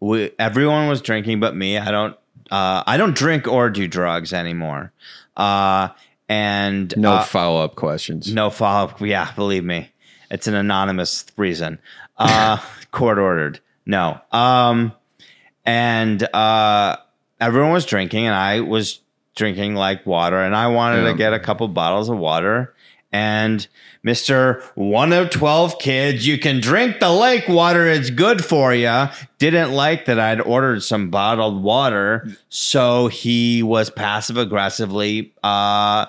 we, 0.00 0.30
everyone 0.38 0.88
was 0.88 1.02
drinking, 1.02 1.40
but 1.40 1.54
me. 1.56 1.76
I 1.78 1.90
don't. 1.90 2.16
Uh, 2.50 2.82
I 2.86 2.96
don't 2.96 3.14
drink 3.16 3.48
or 3.48 3.68
do 3.70 3.88
drugs 3.88 4.32
anymore. 4.32 4.92
Uh, 5.36 5.88
and 6.28 6.96
No 6.96 7.14
uh, 7.14 7.22
follow 7.24 7.62
up 7.64 7.74
questions. 7.76 8.32
no 8.32 8.50
follow 8.50 8.88
up. 8.88 9.00
Yeah, 9.00 9.32
believe 9.34 9.64
me, 9.64 9.90
it's 10.30 10.46
an 10.46 10.54
anonymous 10.54 11.26
reason. 11.36 11.78
Uh, 12.16 12.58
court 12.90 13.18
ordered. 13.18 13.60
No. 13.86 14.20
Um, 14.32 14.92
and 15.64 16.22
uh, 16.34 16.96
everyone 17.40 17.72
was 17.72 17.86
drinking, 17.86 18.26
and 18.26 18.34
I 18.34 18.60
was 18.60 19.00
drinking 19.36 19.74
like 19.74 20.06
water, 20.06 20.38
and 20.40 20.54
I 20.54 20.68
wanted 20.68 21.02
Yeah. 21.04 21.12
to 21.12 21.18
get 21.18 21.32
a 21.32 21.40
couple 21.40 21.66
bottles 21.68 22.08
of 22.08 22.16
water. 22.18 22.73
And 23.14 23.64
Mister 24.02 24.60
One 24.74 25.12
of 25.12 25.30
Twelve 25.30 25.78
kids, 25.78 26.26
you 26.26 26.36
can 26.36 26.60
drink 26.60 26.98
the 26.98 27.12
lake 27.12 27.48
water; 27.48 27.86
it's 27.86 28.10
good 28.10 28.44
for 28.44 28.74
you. 28.74 29.06
Didn't 29.38 29.70
like 29.70 30.06
that 30.06 30.18
I'd 30.18 30.40
ordered 30.40 30.82
some 30.82 31.10
bottled 31.10 31.62
water, 31.62 32.26
so 32.48 33.06
he 33.06 33.62
was 33.62 33.88
passive 33.88 34.36
aggressively 34.36 35.32
uh, 35.44 36.06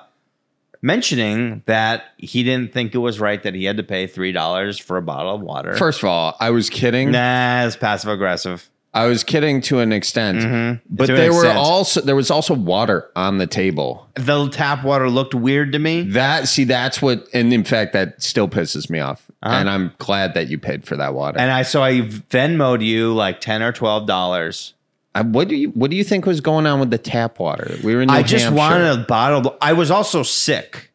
mentioning 0.81 1.61
that 1.67 2.05
he 2.17 2.41
didn't 2.41 2.73
think 2.73 2.95
it 2.95 2.99
was 2.99 3.19
right 3.19 3.41
that 3.43 3.53
he 3.53 3.65
had 3.65 3.77
to 3.77 3.83
pay 3.83 4.07
three 4.07 4.31
dollars 4.31 4.79
for 4.79 4.97
a 4.97 5.01
bottle 5.03 5.35
of 5.35 5.41
water. 5.41 5.75
First 5.77 6.01
of 6.01 6.09
all, 6.09 6.35
I 6.39 6.49
was 6.49 6.71
kidding. 6.71 7.11
nah, 7.11 7.65
it's 7.67 7.75
passive 7.75 8.09
aggressive. 8.09 8.67
I 8.95 9.05
was 9.07 9.23
kidding 9.25 9.59
to 9.63 9.79
an 9.79 9.91
extent, 9.91 10.39
Mhm. 10.39 10.79
but 10.89 11.07
To 11.07 11.13
there 11.13 11.33
were 11.33 11.47
also 11.51 11.99
there 12.01 12.15
was 12.15 12.31
also 12.31 12.53
water 12.53 13.09
on 13.15 13.37
the 13.39 13.45
table. 13.47 14.07
The 14.15 14.47
tap 14.49 14.83
water 14.85 15.09
looked 15.09 15.35
weird 15.35 15.73
to 15.73 15.79
me. 15.79 16.01
That 16.03 16.47
see, 16.47 16.63
that's 16.63 17.01
what, 17.01 17.27
and 17.33 17.51
in 17.53 17.63
fact, 17.65 17.91
that 17.93 18.23
still 18.23 18.47
pisses 18.47 18.89
me 18.89 18.99
off. 19.01 19.23
Uh-huh. 19.43 19.53
And 19.53 19.69
I'm 19.69 19.91
glad 19.99 20.33
that 20.35 20.47
you 20.47 20.57
paid 20.57 20.85
for 20.85 20.95
that 20.95 21.13
water. 21.13 21.37
And 21.39 21.51
I 21.51 21.63
so 21.63 21.83
I 21.83 22.01
Venmoed 22.01 22.81
you 22.83 23.13
like 23.13 23.41
ten 23.41 23.61
or 23.61 23.71
twelve 23.73 24.07
dollars. 24.07 24.73
What 25.23 25.47
do 25.49 25.55
you 25.55 25.69
what 25.69 25.91
do 25.91 25.97
you 25.97 26.03
think 26.03 26.25
was 26.25 26.41
going 26.41 26.65
on 26.65 26.79
with 26.79 26.89
the 26.89 26.97
tap 26.97 27.37
water? 27.39 27.77
We 27.83 27.95
were 27.95 28.01
in. 28.01 28.07
New 28.07 28.13
I 28.13 28.23
just 28.23 28.45
Hampshire. 28.45 28.57
wanted 28.57 28.91
a 28.99 29.03
bottle. 29.03 29.55
I 29.61 29.73
was 29.73 29.91
also 29.91 30.23
sick. 30.23 30.91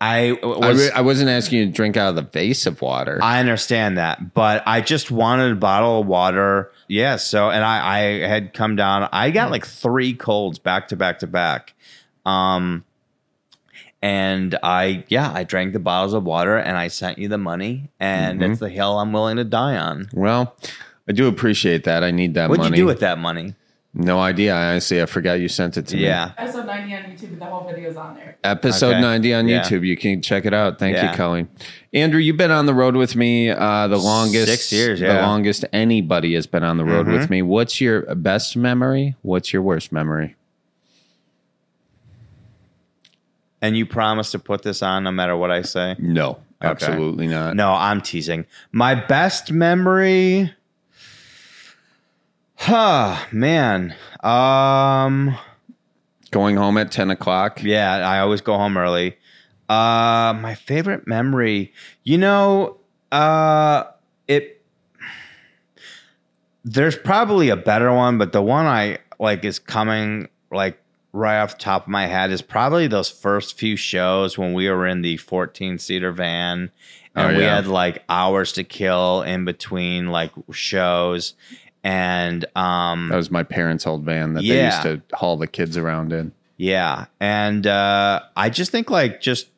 I 0.00 0.30
I, 0.42 0.46
was. 0.46 0.78
re- 0.78 0.90
I 0.94 1.00
wasn't 1.02 1.28
asking 1.30 1.58
you 1.58 1.66
to 1.66 1.72
drink 1.72 1.96
out 1.96 2.08
of 2.10 2.16
the 2.16 2.22
vase 2.22 2.64
of 2.66 2.80
water. 2.80 3.18
I 3.22 3.38
understand 3.40 3.98
that, 3.98 4.32
but 4.32 4.62
I 4.66 4.80
just 4.80 5.10
wanted 5.10 5.52
a 5.52 5.56
bottle 5.56 6.00
of 6.00 6.06
water. 6.06 6.72
Yeah, 6.88 7.16
so 7.16 7.50
and 7.50 7.62
I, 7.62 7.96
I 7.96 7.98
had 8.26 8.54
come 8.54 8.76
down. 8.76 9.08
I 9.12 9.30
got 9.30 9.50
like 9.50 9.66
three 9.66 10.14
colds 10.14 10.58
back 10.58 10.88
to 10.88 10.96
back 10.96 11.18
to 11.18 11.26
back. 11.26 11.74
Um 12.24 12.84
and 14.02 14.58
I 14.62 15.04
yeah, 15.08 15.30
I 15.32 15.44
drank 15.44 15.74
the 15.74 15.78
bottles 15.78 16.14
of 16.14 16.24
water 16.24 16.56
and 16.56 16.76
I 16.78 16.88
sent 16.88 17.18
you 17.18 17.28
the 17.28 17.38
money 17.38 17.90
and 18.00 18.40
Mm-hmm. 18.40 18.52
it's 18.52 18.60
the 18.60 18.70
hill 18.70 18.98
I'm 18.98 19.12
willing 19.12 19.36
to 19.36 19.44
die 19.44 19.76
on. 19.76 20.08
well, 20.14 20.56
I 21.08 21.12
do 21.12 21.28
appreciate 21.28 21.84
that. 21.84 22.02
I 22.04 22.10
need 22.10 22.34
that 22.34 22.48
What'd 22.48 22.64
money. 22.64 22.76
you 22.78 22.84
do 22.84 22.86
with 22.86 23.00
that 23.00 23.18
money? 23.18 23.54
No 23.92 24.20
idea. 24.20 24.54
I 24.54 24.70
honestly, 24.70 25.02
I 25.02 25.06
forgot 25.06 25.40
you 25.40 25.48
sent 25.48 25.76
it 25.76 25.88
to 25.88 25.96
me. 25.96 26.04
Yeah. 26.04 26.30
Episode 26.38 26.64
90 26.66 26.94
on 26.94 27.02
YouTube, 27.02 27.38
the 27.40 27.44
whole 27.44 27.66
video's 27.68 27.96
on 27.96 28.14
there. 28.14 28.38
Episode 28.44 28.90
Okay. 28.92 29.00
90 29.00 29.34
on 29.34 29.48
Yeah. 29.48 29.62
YouTube. 29.62 29.84
You 29.84 29.96
can 29.96 30.22
check 30.22 30.46
it 30.46 30.54
out. 30.54 30.78
Thank 30.78 30.96
Yeah. 30.96 31.10
you, 31.10 31.16
Kelly. 31.16 31.46
Andrew, 31.92 32.20
you've 32.20 32.36
been 32.36 32.52
on 32.52 32.66
the 32.66 32.74
road 32.74 32.94
with 32.94 33.16
me 33.16 33.50
uh, 33.50 33.88
the 33.88 33.96
longest. 33.98 34.46
Six 34.48 34.72
years, 34.72 35.00
The 35.00 35.06
yeah. 35.06 35.26
longest 35.26 35.64
anybody 35.72 36.34
has 36.34 36.46
been 36.46 36.62
on 36.62 36.76
the 36.76 36.84
road 36.84 37.08
with 37.08 37.30
me. 37.30 37.42
What's 37.42 37.80
your 37.80 38.02
best 38.14 38.56
memory? 38.56 39.16
What's 39.22 39.52
your 39.52 39.62
worst 39.62 39.90
memory? 39.90 40.36
And 43.60 43.76
you 43.76 43.86
promise 43.86 44.30
to 44.30 44.38
put 44.38 44.62
this 44.62 44.82
on 44.82 45.04
no 45.04 45.10
matter 45.10 45.36
what 45.36 45.50
I 45.50 45.62
say? 45.62 45.96
No, 45.98 46.38
absolutely 46.62 47.26
not. 47.26 47.56
No, 47.56 47.72
I'm 47.72 48.00
teasing. 48.00 48.46
My 48.72 48.94
best 48.94 49.52
memory. 49.52 50.54
Huh, 52.60 53.16
man. 53.32 53.96
Um 54.22 55.36
Going 56.30 56.56
home 56.56 56.76
at 56.76 56.92
10 56.92 57.10
o'clock. 57.10 57.62
Yeah, 57.62 58.06
I 58.06 58.20
always 58.20 58.40
go 58.42 58.56
home 58.56 58.76
early. 58.76 59.16
Uh, 59.68 60.34
my 60.40 60.54
favorite 60.54 61.06
memory, 61.06 61.72
you 62.04 62.18
know, 62.18 62.76
uh, 63.10 63.84
it. 64.28 64.62
There's 66.64 66.96
probably 66.96 67.48
a 67.48 67.56
better 67.56 67.92
one, 67.92 68.18
but 68.18 68.32
the 68.32 68.42
one 68.42 68.66
I 68.66 68.98
like 69.18 69.44
is 69.44 69.58
coming 69.58 70.28
like 70.52 70.80
right 71.12 71.40
off 71.40 71.56
the 71.56 71.64
top 71.64 71.84
of 71.84 71.88
my 71.88 72.06
head 72.06 72.30
is 72.30 72.42
probably 72.42 72.86
those 72.86 73.10
first 73.10 73.58
few 73.58 73.74
shows 73.74 74.36
when 74.38 74.52
we 74.52 74.68
were 74.68 74.86
in 74.86 75.02
the 75.02 75.16
14 75.16 75.78
seater 75.78 76.12
van 76.12 76.70
and 77.16 77.34
Oh, 77.34 77.38
we 77.38 77.42
had 77.42 77.66
like 77.66 78.04
hours 78.08 78.52
to 78.52 78.62
kill 78.64 79.22
in 79.22 79.44
between 79.44 80.08
like 80.08 80.30
shows 80.52 81.34
and 81.84 82.44
um 82.56 83.08
That 83.08 83.16
was 83.16 83.30
my 83.30 83.42
parents' 83.42 83.86
old 83.86 84.04
van 84.04 84.34
that 84.34 84.42
Yeah. 84.44 84.54
they 84.54 84.64
used 84.66 84.82
to 85.10 85.16
haul 85.16 85.36
the 85.36 85.46
kids 85.46 85.76
around 85.76 86.12
in. 86.12 86.32
Yeah. 86.56 87.06
And 87.20 87.66
uh, 87.66 88.20
I 88.36 88.50
just 88.50 88.70
think 88.70 88.90
like 88.90 89.22
just 89.22 89.48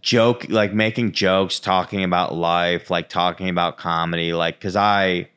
joke, 0.00 0.46
like 0.48 0.72
making 0.74 1.12
jokes, 1.12 1.60
talking 1.60 2.02
about 2.02 2.34
life, 2.34 2.90
like 2.90 3.08
talking 3.08 3.48
about 3.48 3.76
comedy, 3.78 4.32
like, 4.32 4.60
cause 4.60 4.74
I, 4.74 5.28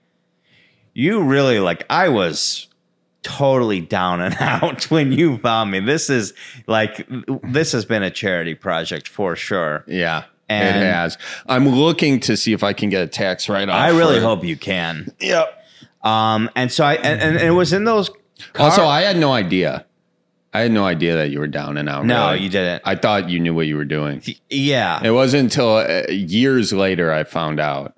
you 0.93 1.21
really 1.23 1.59
like, 1.59 1.85
I 1.89 2.09
was 2.09 2.67
totally 3.21 3.79
down 3.79 4.21
and 4.21 4.35
out 4.39 4.89
when 4.89 5.11
you 5.11 5.37
found 5.37 5.69
me. 5.69 5.81
This 5.81 6.09
is 6.09 6.33
like, 6.65 7.07
this 7.43 7.71
has 7.73 7.85
been 7.85 8.01
a 8.01 8.09
charity 8.11 8.55
project 8.55 9.07
for 9.07 9.35
sure. 9.35 9.83
Yeah. 9.87 10.23
And- 10.49 10.77
it 10.77 10.81
has. 10.83 11.17
I'm 11.47 11.69
looking 11.69 12.19
to 12.21 12.35
see 12.35 12.53
if 12.53 12.63
I 12.63 12.73
can 12.73 12.89
get 12.89 13.03
a 13.03 13.07
tax 13.07 13.49
write 13.49 13.69
off. 13.69 13.75
I 13.75 13.89
really 13.89 14.19
hope 14.19 14.43
you 14.43 14.57
can. 14.57 15.13
Yep. 15.19 15.58
Um, 16.01 16.49
and 16.55 16.71
so 16.71 16.85
I, 16.85 16.95
and, 16.95 17.21
and 17.21 17.37
it 17.37 17.51
was 17.51 17.73
in 17.73 17.83
those. 17.83 18.09
Also, 18.57 18.81
car- 18.81 18.85
I 18.85 19.01
had 19.01 19.17
no 19.17 19.33
idea. 19.33 19.85
I 20.53 20.61
had 20.61 20.71
no 20.71 20.85
idea 20.85 21.15
that 21.15 21.29
you 21.29 21.39
were 21.39 21.47
down 21.47 21.77
and 21.77 21.87
out. 21.87 22.05
no, 22.05 22.31
really. 22.31 22.43
you 22.43 22.49
didn't. 22.49 22.81
I 22.85 22.95
thought 22.95 23.29
you 23.29 23.39
knew 23.39 23.53
what 23.53 23.67
you 23.67 23.75
were 23.75 23.85
doing. 23.85 24.23
yeah. 24.49 24.99
It 25.03 25.11
wasn't 25.11 25.43
until 25.43 25.75
uh, 25.75 26.03
years 26.09 26.73
later 26.73 27.11
I 27.11 27.23
found 27.23 27.59
out 27.59 27.95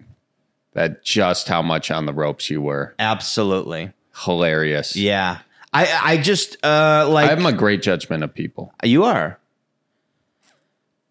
that 0.74 1.04
just 1.04 1.48
how 1.48 1.62
much 1.62 1.92
on 1.92 2.06
the 2.06 2.14
ropes 2.14 2.50
you 2.50 2.62
were. 2.62 2.94
Absolutely. 3.00 3.92
Hilarious. 4.26 4.96
Yeah. 4.98 5.40
I, 5.74 6.00
I 6.04 6.18
just, 6.18 6.58
uh, 6.66 7.08
like, 7.10 7.28
I 7.30 7.36
have 7.36 7.46
a 7.46 7.54
great 7.54 7.82
judgment 7.82 8.24
of 8.24 8.34
people. 8.34 8.74
You 8.84 9.06
are. 9.06 9.40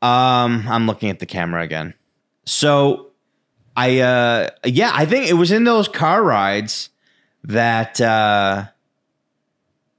Um, 0.03 0.66
I'm 0.68 0.87
looking 0.87 1.09
at 1.11 1.18
the 1.18 1.26
camera 1.26 1.62
again. 1.62 1.94
So 2.44 3.10
I 3.77 4.01
uh 4.01 4.51
yeah, 4.65 4.91
I 4.95 5.07
think 5.07 5.29
it 5.29 5.35
was 5.35 5.51
in 5.53 5.65
those 5.65 5.89
car 5.89 6.23
rides 6.23 6.91
that 7.45 8.01
uh 8.01 8.65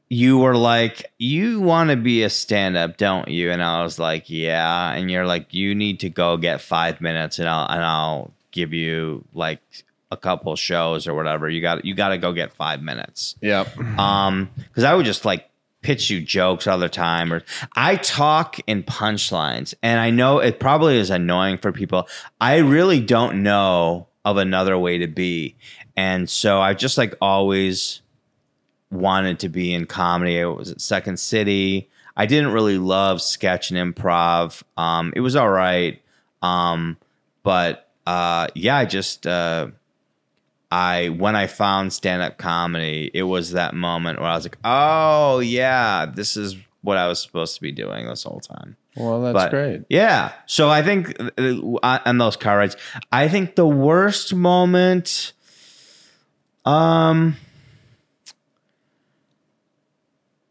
you 0.09 0.37
were 0.39 0.57
like, 0.57 1.09
you 1.19 1.61
want 1.61 1.89
to 1.89 1.95
be 1.95 2.23
a 2.23 2.29
stand 2.29 2.75
up, 2.75 2.97
don't 2.97 3.29
you? 3.29 3.49
And 3.49 3.63
I 3.63 3.81
was 3.81 3.97
like, 3.97 4.29
yeah. 4.29 4.91
And 4.91 5.09
you're 5.09 5.25
like, 5.25 5.53
you 5.53 5.73
need 5.73 6.01
to 6.01 6.09
go 6.09 6.35
get 6.35 6.59
five 6.59 6.99
minutes 6.99 7.39
and 7.39 7.47
I'll 7.47 7.65
and 7.69 7.81
I'll 7.83 8.33
give 8.51 8.73
you 8.73 9.23
like 9.33 9.61
a 10.11 10.17
couple 10.17 10.53
shows 10.57 11.07
or 11.07 11.13
whatever. 11.13 11.49
You 11.49 11.61
got 11.61 11.85
you 11.85 11.93
got 11.95 12.09
to 12.09 12.17
go 12.17 12.33
get 12.33 12.51
five 12.53 12.81
minutes 12.81 13.35
Yep. 13.41 13.77
um 13.97 14.49
because 14.57 14.83
i 14.83 14.93
would 14.93 15.05
just 15.05 15.23
like 15.23 15.47
pitch 15.81 16.09
you 16.09 16.21
jokes 16.21 16.67
all 16.67 16.77
the 16.77 16.89
time 16.89 17.33
or 17.33 17.43
i 17.75 17.95
talk 17.95 18.57
in 18.67 18.83
punchlines 18.83 19.73
and 19.81 19.99
i 19.99 20.09
know 20.09 20.39
it 20.39 20.59
probably 20.59 20.97
is 20.97 21.09
annoying 21.09 21.57
for 21.57 21.71
people. 21.71 22.07
I 22.39 22.57
really 22.57 22.99
don't 22.99 23.43
know 23.43 24.07
of 24.23 24.37
another 24.37 24.77
way 24.77 24.99
to 24.99 25.07
be. 25.07 25.55
And 25.95 26.29
so 26.29 26.61
i 26.61 26.73
just 26.73 26.97
like 26.97 27.15
always 27.21 28.01
wanted 28.91 29.39
to 29.39 29.49
be 29.49 29.73
in 29.73 29.85
comedy. 29.85 30.37
It 30.37 30.45
was 30.45 30.71
at 30.71 30.81
second 30.81 31.17
city. 31.17 31.89
I 32.15 32.25
didn't 32.25 32.51
really 32.51 32.77
love 32.77 33.21
sketch 33.21 33.71
and 33.71 33.95
improv. 33.95 34.63
Um 34.77 35.13
it 35.15 35.21
was 35.21 35.35
all 35.35 35.49
right. 35.49 36.01
Um 36.41 36.97
but 37.43 37.89
uh 38.05 38.47
yeah 38.55 38.77
i 38.77 38.85
just 38.85 39.25
uh 39.27 39.67
I 40.71 41.09
when 41.09 41.35
I 41.35 41.47
found 41.47 41.91
stand 41.93 42.21
up 42.21 42.37
comedy, 42.37 43.11
it 43.13 43.23
was 43.23 43.51
that 43.51 43.73
moment 43.73 44.19
where 44.19 44.29
I 44.29 44.35
was 44.35 44.45
like, 44.45 44.57
"Oh 44.63 45.39
yeah, 45.39 46.05
this 46.05 46.37
is 46.37 46.55
what 46.81 46.97
I 46.97 47.07
was 47.07 47.21
supposed 47.21 47.55
to 47.55 47.61
be 47.61 47.71
doing 47.71 48.07
this 48.07 48.23
whole 48.23 48.39
time." 48.39 48.77
Well, 48.95 49.21
that's 49.21 49.33
But- 49.33 49.49
great. 49.51 49.81
Yeah. 49.89 50.31
So 50.47 50.69
I 50.69 50.81
think 50.83 51.15
uh, 51.37 51.99
on 52.05 52.17
those 52.17 52.35
car 52.37 52.57
rides, 52.57 52.75
I 53.11 53.27
think 53.29 53.55
the 53.55 53.65
worst 53.67 54.33
moment, 54.33 55.33
um, 56.65 57.35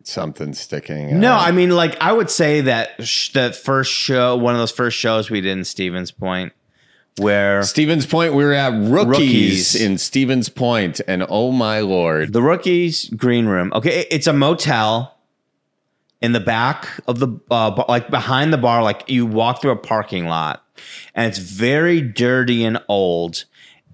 Something 0.02 0.54
sticking. 0.54 1.20
no, 1.20 1.32
out. 1.32 1.46
I 1.46 1.52
mean 1.52 1.70
like 1.70 2.00
I 2.00 2.12
would 2.12 2.30
say 2.30 2.62
that 2.62 3.06
sh- 3.06 3.32
that 3.34 3.54
first 3.54 3.92
show, 3.92 4.36
one 4.36 4.54
of 4.54 4.58
those 4.60 4.72
first 4.72 4.96
shows 4.96 5.30
we 5.30 5.40
did 5.40 5.52
in 5.56 5.64
Stevens 5.64 6.10
Point, 6.10 6.52
where 7.20 7.62
Stevens 7.62 8.06
Point, 8.06 8.34
we 8.34 8.44
were 8.44 8.52
at 8.52 8.72
rookies, 8.72 9.06
Rookies. 9.08 9.74
in 9.76 9.98
Stevens 9.98 10.48
Point, 10.48 11.00
and 11.06 11.24
oh 11.28 11.52
my 11.52 11.80
lord, 11.80 12.32
The 12.32 12.42
rookies 12.42 13.08
green 13.10 13.46
room. 13.46 13.72
Okay, 13.74 14.06
it's 14.10 14.26
a 14.26 14.32
motel 14.32 15.16
in 16.20 16.32
the 16.32 16.40
back 16.40 16.88
of 17.06 17.18
the 17.18 17.28
uh, 17.50 17.84
like 17.88 18.10
behind 18.10 18.52
the 18.52 18.58
bar. 18.58 18.82
Like 18.82 19.08
you 19.08 19.26
walk 19.26 19.60
through 19.62 19.72
a 19.72 19.76
parking 19.76 20.26
lot, 20.26 20.64
and 21.14 21.26
it's 21.26 21.38
very 21.38 22.00
dirty 22.00 22.64
and 22.64 22.82
old. 22.88 23.44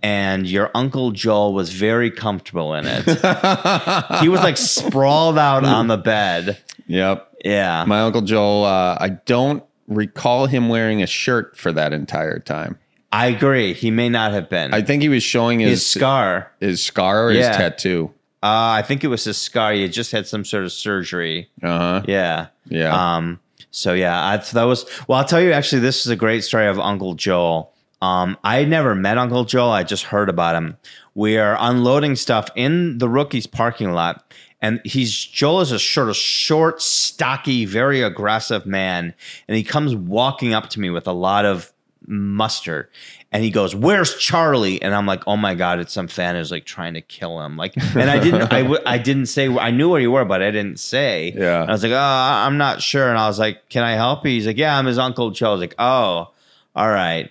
And 0.03 0.47
your 0.47 0.71
uncle 0.75 1.11
Joel 1.11 1.53
was 1.55 1.73
very 1.73 2.11
comfortable 2.11 2.75
in 2.75 2.85
it. 2.87 3.05
he 4.21 4.29
was 4.29 4.41
like 4.41 4.57
sprawled 4.57 5.39
out 5.39 5.65
on 5.65 5.89
the 5.89 5.97
bed. 5.97 6.59
yep. 6.87 7.33
Yeah, 7.45 7.85
My 7.87 8.01
uncle 8.03 8.23
Joel, 8.23 8.65
uh, 8.65 8.99
I 9.01 9.09
don't 9.25 9.63
recall 9.89 10.47
him 10.47 10.69
wearing 10.69 11.03
a 11.03 11.07
shirt 11.07 11.57
for 11.57 11.73
that 11.73 11.93
entire 11.93 12.39
time. 12.41 12.79
I 13.13 13.27
agree. 13.29 13.73
He 13.73 13.91
may 13.91 14.09
not 14.09 14.33
have 14.33 14.49
been. 14.49 14.75
I 14.75 14.83
think 14.83 15.03
he 15.03 15.09
was 15.09 15.23
showing 15.23 15.61
his 15.61 15.71
his 15.71 15.87
scar. 15.87 16.51
his 16.61 16.85
scar 16.85 17.27
or 17.27 17.33
Yeah. 17.33 17.49
his 17.49 17.57
tattoo. 17.57 18.13
Uh, 18.43 18.79
I 18.79 18.83
think 18.83 19.03
it 19.05 19.09
was 19.09 19.25
his 19.25 19.39
scar. 19.39 19.73
He 19.73 19.83
had 19.83 19.93
just 19.93 20.13
had 20.13 20.27
some 20.27 20.45
sort 20.45 20.65
of 20.65 20.73
surgery. 20.73 21.49
Uh 21.63 21.79
huh. 21.79 22.03
Yeah. 22.07 22.49
Yeah. 22.69 23.17
Um, 23.17 23.41
so 23.71 23.93
yeah, 23.95 24.23
I, 24.25 24.37
that 24.37 24.65
was 24.65 24.87
well. 25.09 25.19
I'll 25.19 25.25
tell 25.25 25.41
you. 25.41 25.53
Actually, 25.53 25.81
this 25.81 26.05
is 26.05 26.13
a 26.13 26.17
great 26.17 26.45
story 26.45 26.67
of 26.67 26.79
Uncle 26.79 27.15
Joel. 27.15 27.73
Um, 28.03 28.37
I 28.45 28.57
had 28.59 28.69
never 28.69 28.95
met 28.95 29.19
Uncle 29.19 29.45
Joel. 29.45 29.71
I 29.71 29.83
just 29.83 30.05
heard 30.05 30.29
about 30.29 30.55
him. 30.55 30.77
We 31.15 31.39
are 31.39 31.57
unloading 31.59 32.17
stuff 32.17 32.49
in 32.55 32.99
the 32.99 33.09
rookies 33.09 33.47
parking 33.47 33.93
lot, 33.93 34.33
and 34.61 34.81
he's 34.85 35.15
Joel 35.25 35.63
is 35.63 35.73
a 35.73 35.79
sort 35.79 36.11
of 36.11 36.17
short, 36.17 36.83
stocky, 36.83 37.65
very 37.65 38.03
aggressive 38.03 38.67
man, 38.67 39.15
and 39.49 39.57
he 39.57 39.65
comes 39.65 39.95
walking 39.97 40.53
up 40.53 40.69
to 40.71 40.81
me 40.81 40.91
with 40.91 41.07
a 41.07 41.13
lot 41.13 41.45
of 41.47 41.73
muster 42.09 42.89
and 43.33 43.43
he 43.45 43.51
goes 43.51 43.75
where's 43.75 44.17
charlie? 44.17 44.81
And 44.83 44.95
i'm 44.95 45.07
like 45.07 45.23
oh 45.27 45.37
my 45.37 45.55
god 45.55 45.81
it's 45.81 45.93
some 45.93 46.09
fan 46.09 46.35
who's 46.37 46.51
like 46.51 46.65
trying 46.65 46.95
to 46.95 47.01
kill 47.01 47.41
him. 47.41 47.57
Like 47.57 47.77
and 47.97 48.11
i 48.11 48.19
didn't 48.19 48.53
I 48.53 48.63
w- 48.63 48.81
I 48.87 48.99
didn't 48.99 49.27
say 49.27 49.49
i 49.49 49.71
knew 49.71 49.89
where 49.91 50.01
you 50.01 50.11
were 50.11 50.25
but 50.25 50.43
i 50.43 50.51
didn't 50.51 50.79
say. 50.81 51.33
Yeah. 51.37 51.63
And 51.63 51.71
i 51.71 51.73
was 51.73 51.83
like 51.83 51.93
oh 51.93 51.97
i'm 51.97 52.57
not 52.59 52.83
sure. 52.83 53.09
And 53.09 53.19
i 53.19 53.27
was 53.27 53.39
like 53.39 53.69
can 53.69 53.83
i 53.85 53.93
help 53.93 54.25
you? 54.25 54.31
He's 54.33 54.47
like 54.47 54.57
yeah 54.59 54.79
i'm 54.79 54.87
his 54.87 54.99
uncle 54.99 55.31
joe. 55.31 55.49
I 55.49 55.53
was 55.53 55.61
like 55.61 55.75
oh 55.79 56.31
all 56.75 56.89
right. 56.91 57.31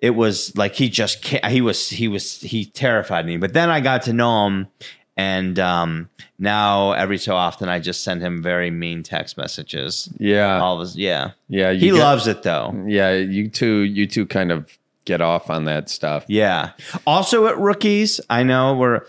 It 0.00 0.10
was 0.10 0.56
like 0.56 0.74
he 0.74 0.88
just 0.90 1.24
he 1.24 1.60
was 1.60 1.88
he 1.88 2.06
was 2.08 2.40
he 2.40 2.66
terrified 2.66 3.24
me. 3.26 3.36
But 3.38 3.52
then 3.54 3.70
i 3.70 3.80
got 3.80 4.02
to 4.02 4.12
know 4.12 4.46
him 4.46 4.68
And 5.16 5.58
um, 5.58 6.10
now 6.38 6.92
every 6.92 7.16
so 7.18 7.34
often, 7.34 7.68
I 7.70 7.78
just 7.78 8.04
send 8.04 8.20
him 8.20 8.42
very 8.42 8.70
mean 8.70 9.02
text 9.02 9.38
messages. 9.38 10.10
Yeah. 10.18 10.58
All 10.60 10.74
of 10.74 10.80
his, 10.80 10.96
yeah. 10.96 11.30
yeah. 11.48 11.72
He 11.72 11.86
get- 11.90 11.94
loves 11.94 12.26
it 12.26 12.42
though. 12.42 12.74
Yeah. 12.86 13.12
You 13.14 13.48
two, 13.48 13.78
you 13.80 14.06
two 14.06 14.26
kind 14.26 14.52
of 14.52 14.76
get 15.06 15.20
off 15.22 15.48
on 15.50 15.64
that 15.64 15.88
stuff. 15.88 16.24
Yeah. 16.28 16.72
Also 17.06 17.46
at 17.46 17.58
rookies, 17.58 18.20
I 18.28 18.42
know 18.42 18.74
we're. 18.74 19.02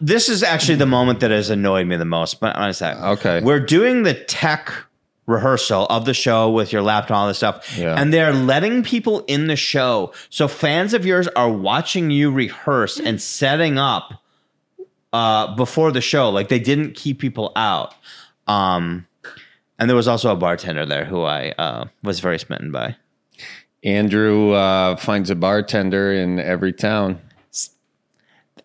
This 0.00 0.28
is 0.28 0.42
actually 0.42 0.74
the 0.76 0.86
moment 0.86 1.20
that 1.20 1.30
has 1.30 1.48
annoyed 1.50 1.86
me 1.86 1.96
the 1.96 2.04
most. 2.04 2.40
But 2.40 2.54
I'm 2.56 2.62
gonna 2.62 2.74
say, 2.74 2.92
Okay. 2.92 3.40
we're 3.40 3.60
doing 3.60 4.02
the 4.02 4.12
tech 4.14 4.72
rehearsal 5.26 5.86
of 5.86 6.04
the 6.04 6.14
show 6.14 6.50
with 6.50 6.72
your 6.72 6.82
laptop 6.82 7.10
and 7.10 7.16
all 7.16 7.26
this 7.28 7.38
stuff, 7.38 7.76
Yeah. 7.78 7.94
and 8.00 8.12
they're 8.12 8.32
letting 8.32 8.82
people 8.82 9.20
in 9.26 9.46
the 9.46 9.56
show. 9.56 10.12
So 10.30 10.48
fans 10.48 10.94
of 10.94 11.04
yours 11.06 11.28
are 11.28 11.50
watching 11.50 12.10
you 12.10 12.30
rehearse 12.30 13.00
and 13.00 13.20
setting 13.20 13.78
up 13.78 14.22
uh, 15.12 15.54
before 15.54 15.92
the 15.92 16.00
show. 16.00 16.30
Like 16.30 16.48
they 16.48 16.58
didn't 16.58 16.94
keep 16.94 17.18
people 17.18 17.52
out. 17.56 17.94
Um, 18.46 19.06
and 19.78 19.90
there 19.90 19.96
was 19.96 20.08
also 20.08 20.32
a 20.32 20.36
bartender 20.36 20.86
there 20.86 21.04
who 21.04 21.22
I 21.22 21.50
uh, 21.58 21.86
was 22.02 22.20
very 22.20 22.38
smitten 22.38 22.72
by. 22.72 22.96
Andrew 23.84 24.52
uh, 24.52 24.96
finds 24.96 25.30
a 25.30 25.34
bartender 25.34 26.12
in 26.12 26.40
every 26.40 26.72
town. 26.72 27.20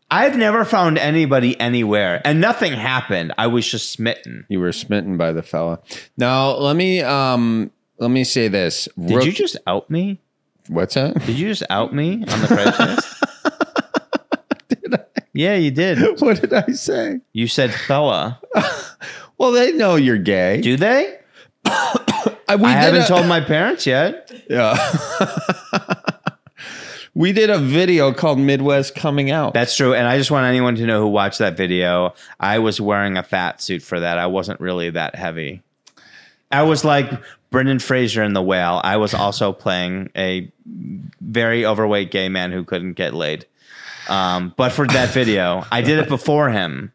I've 0.10 0.38
never 0.38 0.66
found 0.66 0.98
anybody 0.98 1.58
anywhere, 1.58 2.22
and 2.26 2.42
nothing 2.42 2.74
happened. 2.74 3.34
I 3.38 3.48
was 3.48 3.66
just 3.66 3.92
smitten. 3.92 4.46
You 4.50 4.60
were 4.60 4.74
smitten 4.74 5.16
by 5.16 5.32
the 5.32 5.42
fella. 5.42 5.80
Now 6.18 6.52
let 6.52 6.76
me 6.76 7.02
um 7.02 7.72
let 7.98 8.12
me 8.12 8.26
say 8.26 8.50
this. 8.50 8.90
Did 9.00 9.24
you 9.24 9.32
just 9.32 9.56
out 9.68 9.90
me? 9.90 10.20
What's 10.68 10.96
that? 10.96 11.26
Did 11.26 11.40
you 11.40 11.48
just 11.48 11.64
out 11.70 11.94
me 11.94 12.26
on 12.28 12.42
the 12.42 12.48
Cripescast? 12.48 13.28
Yeah, 15.34 15.56
you 15.56 15.72
did. 15.72 15.98
what 16.22 16.42
did 16.42 16.54
I 16.54 16.72
say? 16.74 17.20
You 17.34 17.48
said 17.48 17.74
fella. 17.74 18.40
Well, 19.38 19.54
they 19.54 19.72
know 19.72 19.96
you're 19.96 20.20
gay. 20.20 20.62
Do 20.62 20.78
they? 20.78 21.18
I, 21.66 22.36
we 22.60 22.66
I 22.66 22.72
haven't 22.74 23.02
a- 23.02 23.08
told 23.08 23.26
my 23.26 23.42
parents 23.42 23.88
yet. 23.88 24.32
Yeah. 24.52 24.78
we 27.16 27.32
did 27.34 27.50
a 27.50 27.58
video 27.58 28.14
called 28.14 28.38
Midwest 28.38 28.94
Coming 28.96 29.32
Out. 29.32 29.54
That's 29.56 29.76
true. 29.76 29.94
And 29.96 30.08
I 30.08 30.18
just 30.20 30.30
want 30.32 30.46
anyone 30.46 30.76
to 30.76 30.86
know 30.86 31.02
who 31.02 31.08
watched 31.08 31.40
that 31.40 31.58
video. 31.58 32.14
I 32.40 32.60
was 32.60 32.80
wearing 32.80 33.18
a 33.18 33.24
fat 33.24 33.62
suit 33.62 33.82
for 33.82 34.00
that. 34.00 34.18
I 34.20 34.28
wasn't 34.28 34.60
really 34.60 34.92
that 34.92 35.16
heavy. 35.16 35.62
I 36.52 36.62
was 36.64 36.86
like 36.86 37.10
Brendan 37.50 37.80
Fraser 37.80 38.22
in 38.24 38.34
The 38.34 38.44
Whale. 38.44 38.80
I 38.84 38.98
was 38.98 39.14
also 39.16 39.52
playing 39.54 40.12
a 40.16 40.52
very 41.20 41.66
overweight 41.66 42.12
gay 42.12 42.30
man 42.30 42.52
who 42.52 42.64
couldn't 42.64 42.94
get 42.94 43.14
laid. 43.14 43.46
Um, 44.10 44.54
but 44.58 44.72
for 44.72 44.88
that 44.88 45.10
video, 45.10 45.64
I 45.72 45.82
did 45.82 46.00
it 46.00 46.10
before 46.10 46.50
him. 46.50 46.92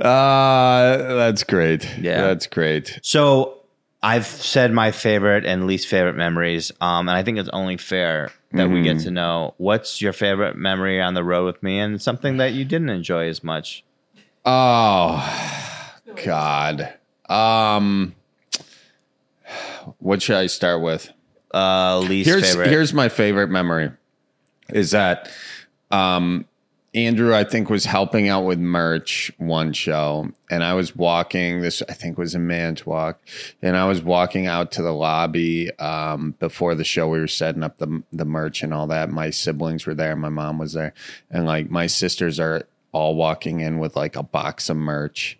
Uh, 0.00 0.96
that's 1.14 1.44
great. 1.44 1.88
Yeah. 1.98 2.22
That's 2.22 2.46
great. 2.48 2.98
So 3.02 3.60
I've 4.02 4.26
said 4.26 4.72
my 4.72 4.90
favorite 4.90 5.46
and 5.46 5.66
least 5.66 5.86
favorite 5.86 6.16
memories, 6.16 6.72
um, 6.80 7.08
and 7.08 7.16
I 7.16 7.22
think 7.22 7.38
it's 7.38 7.48
only 7.50 7.76
fair 7.76 8.30
that 8.52 8.70
we 8.70 8.82
get 8.82 9.00
to 9.00 9.10
know 9.10 9.54
what's 9.56 10.00
your 10.00 10.12
favorite 10.12 10.56
memory 10.56 11.00
on 11.00 11.14
the 11.14 11.24
road 11.24 11.44
with 11.46 11.62
me 11.62 11.80
and 11.80 12.00
something 12.00 12.36
that 12.36 12.52
you 12.52 12.64
didn't 12.64 12.90
enjoy 12.90 13.28
as 13.28 13.42
much. 13.42 13.84
Oh, 14.44 15.92
God. 16.24 16.94
Um, 17.28 18.14
what 19.98 20.22
should 20.22 20.36
I 20.36 20.46
start 20.46 20.82
with? 20.82 21.10
Uh, 21.52 22.00
least 22.00 22.28
here's 22.28 22.50
favorite. 22.50 22.68
here's 22.68 22.92
my 22.92 23.08
favorite 23.08 23.48
memory 23.48 23.90
is 24.70 24.90
that 24.92 25.30
um 25.90 26.44
Andrew 26.94 27.34
I 27.34 27.42
think 27.42 27.70
was 27.70 27.86
helping 27.86 28.28
out 28.28 28.44
with 28.44 28.60
merch 28.60 29.32
one 29.38 29.72
show 29.72 30.30
and 30.48 30.62
I 30.62 30.74
was 30.74 30.94
walking 30.94 31.60
this 31.60 31.82
I 31.88 31.92
think 31.92 32.18
was 32.18 32.36
Manitowoc, 32.36 33.18
and 33.60 33.76
I 33.76 33.86
was 33.86 34.00
walking 34.00 34.46
out 34.46 34.70
to 34.72 34.82
the 34.82 34.92
lobby 34.92 35.76
um 35.78 36.36
before 36.38 36.74
the 36.74 36.84
show 36.84 37.08
we 37.08 37.18
were 37.18 37.26
setting 37.26 37.62
up 37.62 37.78
the 37.78 38.02
the 38.12 38.24
merch 38.24 38.62
and 38.62 38.72
all 38.72 38.86
that. 38.88 39.10
My 39.10 39.30
siblings 39.30 39.86
were 39.86 39.94
there 39.94 40.14
my 40.16 40.28
mom 40.28 40.58
was 40.58 40.74
there 40.74 40.94
and 41.30 41.46
like 41.46 41.70
my 41.70 41.86
sisters 41.86 42.38
are 42.38 42.66
all 42.92 43.16
walking 43.16 43.60
in 43.60 43.78
with 43.80 43.96
like 43.96 44.14
a 44.14 44.22
box 44.22 44.70
of 44.70 44.76
merch 44.76 45.36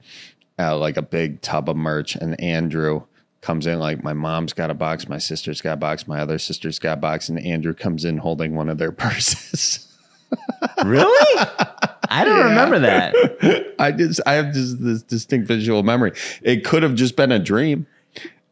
uh, 0.58 0.76
like 0.76 0.96
a 0.96 1.02
big 1.02 1.40
tub 1.40 1.68
of 1.68 1.76
merch 1.76 2.16
and 2.16 2.40
Andrew 2.40 3.02
comes 3.44 3.66
in 3.66 3.78
like 3.78 4.02
my 4.02 4.14
mom's 4.14 4.54
got 4.54 4.70
a 4.70 4.74
box, 4.74 5.06
my 5.06 5.18
sister's 5.18 5.60
got 5.60 5.74
a 5.74 5.76
box, 5.76 6.08
my 6.08 6.18
other 6.18 6.38
sister's 6.38 6.78
got 6.78 6.94
a 6.94 7.00
box, 7.00 7.28
and 7.28 7.38
Andrew 7.38 7.74
comes 7.74 8.04
in 8.04 8.16
holding 8.16 8.56
one 8.56 8.70
of 8.70 8.78
their 8.78 8.90
purses. 9.04 9.86
really? 10.84 11.46
I 12.08 12.24
don't 12.24 12.46
remember 12.46 12.78
that. 12.80 13.14
I 13.78 13.92
just 13.92 14.20
I 14.26 14.32
have 14.34 14.54
this, 14.54 14.74
this 14.74 15.02
distinct 15.02 15.46
visual 15.46 15.82
memory. 15.82 16.12
It 16.42 16.64
could 16.64 16.82
have 16.82 16.94
just 16.94 17.16
been 17.16 17.30
a 17.30 17.38
dream. 17.38 17.86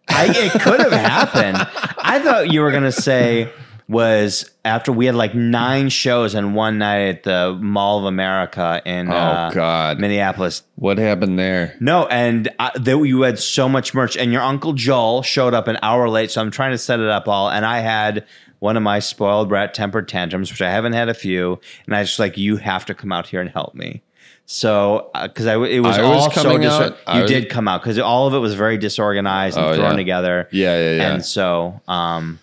I, 0.09 0.27
it 0.29 0.53
could 0.61 0.81
have 0.81 0.93
happened. 0.93 1.57
I 2.03 2.21
thought 2.23 2.53
you 2.53 2.61
were 2.61 2.71
going 2.71 2.83
to 2.83 2.93
say 2.93 3.51
was 3.89 4.51
after 4.65 4.93
we 4.93 5.07
had 5.07 5.15
like 5.15 5.35
nine 5.35 5.89
shows 5.89 6.35
in 6.35 6.55
one 6.55 6.79
night 6.79 7.09
at 7.09 7.23
the 7.25 7.59
Mall 7.61 7.99
of 7.99 8.05
America 8.05 8.81
in 8.87 9.11
Oh, 9.11 9.15
uh, 9.15 9.51
God. 9.51 9.99
Minneapolis. 10.01 10.63
What 10.77 10.99
happened 10.99 11.39
there? 11.39 11.77
No, 11.81 12.07
and 12.07 12.49
I, 12.59 12.71
there, 12.75 13.05
you 13.05 13.23
had 13.23 13.39
so 13.39 13.69
much 13.69 13.95
merch, 13.95 14.17
and 14.17 14.33
your 14.33 14.43
uncle 14.43 14.73
Joel 14.73 15.23
showed 15.23 15.55
up 15.55 15.69
an 15.69 15.79
hour 15.83 16.09
late. 16.09 16.31
So 16.31 16.41
I'm 16.41 16.51
trying 16.51 16.73
to 16.73 16.79
set 16.79 17.01
it 17.01 17.09
up 17.09 17.29
all, 17.29 17.51
and 17.51 17.65
I 17.67 17.81
had 17.81 18.25
one 18.61 18.77
of 18.77 18.83
my 18.83 19.01
spoiled 19.01 19.49
brat 19.49 19.75
temper 19.75 20.03
tantrums, 20.03 20.51
which 20.51 20.63
I 20.63 20.71
haven't 20.71 20.93
had 20.93 21.09
a 21.09 21.15
few, 21.15 21.61
and 21.87 21.95
I 21.97 22.01
was 22.01 22.11
just 22.11 22.19
like, 22.21 22.39
"You 22.39 22.57
have 22.59 22.87
to 22.87 22.95
come 22.95 23.11
out 23.13 23.27
here 23.27 23.41
and 23.41 23.51
help 23.51 23.75
me." 23.75 24.03
So, 24.47 25.11
because 25.23 25.47
I 25.47 25.55
it 25.65 25.81
was 25.81 25.99
I 25.99 26.03
all 26.03 26.15
was 26.27 26.35
so 26.35 26.51
out. 26.51 26.97
You 27.15 27.23
was- 27.23 27.31
did 27.31 27.49
come 27.49 27.69
out 27.69 27.81
because 27.83 27.99
all 27.99 28.27
of 28.27 28.35
it 28.35 28.39
was 28.39 28.55
very 28.55 28.77
disorganized 28.77 29.57
and 29.57 29.67
Oh, 29.67 29.75
thrown 29.75 29.91
yeah. 29.93 29.97
together. 29.97 30.49
Yeah, 30.53 30.77
yeah, 30.79 30.97
yeah. 30.97 31.13
And 31.15 31.25
so, 31.25 31.81
um, 31.89 32.39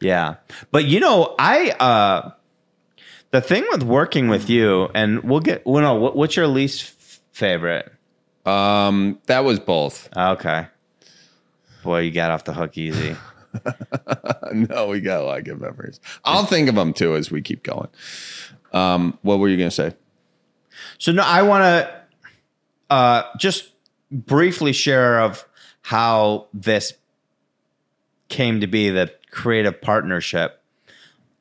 yeah. 0.00 0.36
But 0.70 0.86
you 0.86 1.00
know, 1.00 1.34
I 1.38 1.70
uh, 1.70 2.32
the 3.30 3.40
thing 3.40 3.64
with 3.70 3.82
working 3.82 4.28
with 4.28 4.50
you, 4.50 4.88
and 4.94 5.22
we'll 5.22 5.40
get. 5.40 5.66
Well, 5.66 5.82
no, 5.82 5.94
what, 5.94 6.16
what's 6.16 6.36
your 6.36 6.46
least 6.46 6.84
f- 6.84 7.20
favorite? 7.32 7.92
Um, 8.46 9.18
that 9.26 9.44
was 9.44 9.60
both. 9.60 10.08
Okay. 10.16 10.66
Boy, 11.82 12.00
you 12.00 12.10
got 12.10 12.30
off 12.30 12.44
the 12.44 12.52
hook 12.52 12.76
easy. 12.76 13.16
no, 14.52 14.88
we 14.88 15.00
got 15.00 15.22
a 15.22 15.24
lot 15.24 15.38
of 15.38 15.44
good 15.44 15.60
memories. 15.60 16.00
I'll 16.24 16.46
think 16.46 16.68
of 16.68 16.74
them 16.74 16.92
too 16.92 17.16
as 17.16 17.30
we 17.30 17.42
keep 17.42 17.62
going. 17.62 17.88
Um, 18.72 19.18
what 19.22 19.38
were 19.38 19.48
you 19.48 19.56
gonna 19.56 19.70
say? 19.70 19.94
So 20.98 21.12
no, 21.12 21.22
I 21.22 21.42
want 21.42 21.62
to 21.62 22.02
uh, 22.90 23.22
just 23.38 23.70
briefly 24.10 24.72
share 24.72 25.20
of 25.20 25.46
how 25.82 26.46
this 26.54 26.94
came 28.28 28.60
to 28.60 28.66
be 28.66 28.90
the 28.90 29.12
creative 29.30 29.80
partnership. 29.80 30.62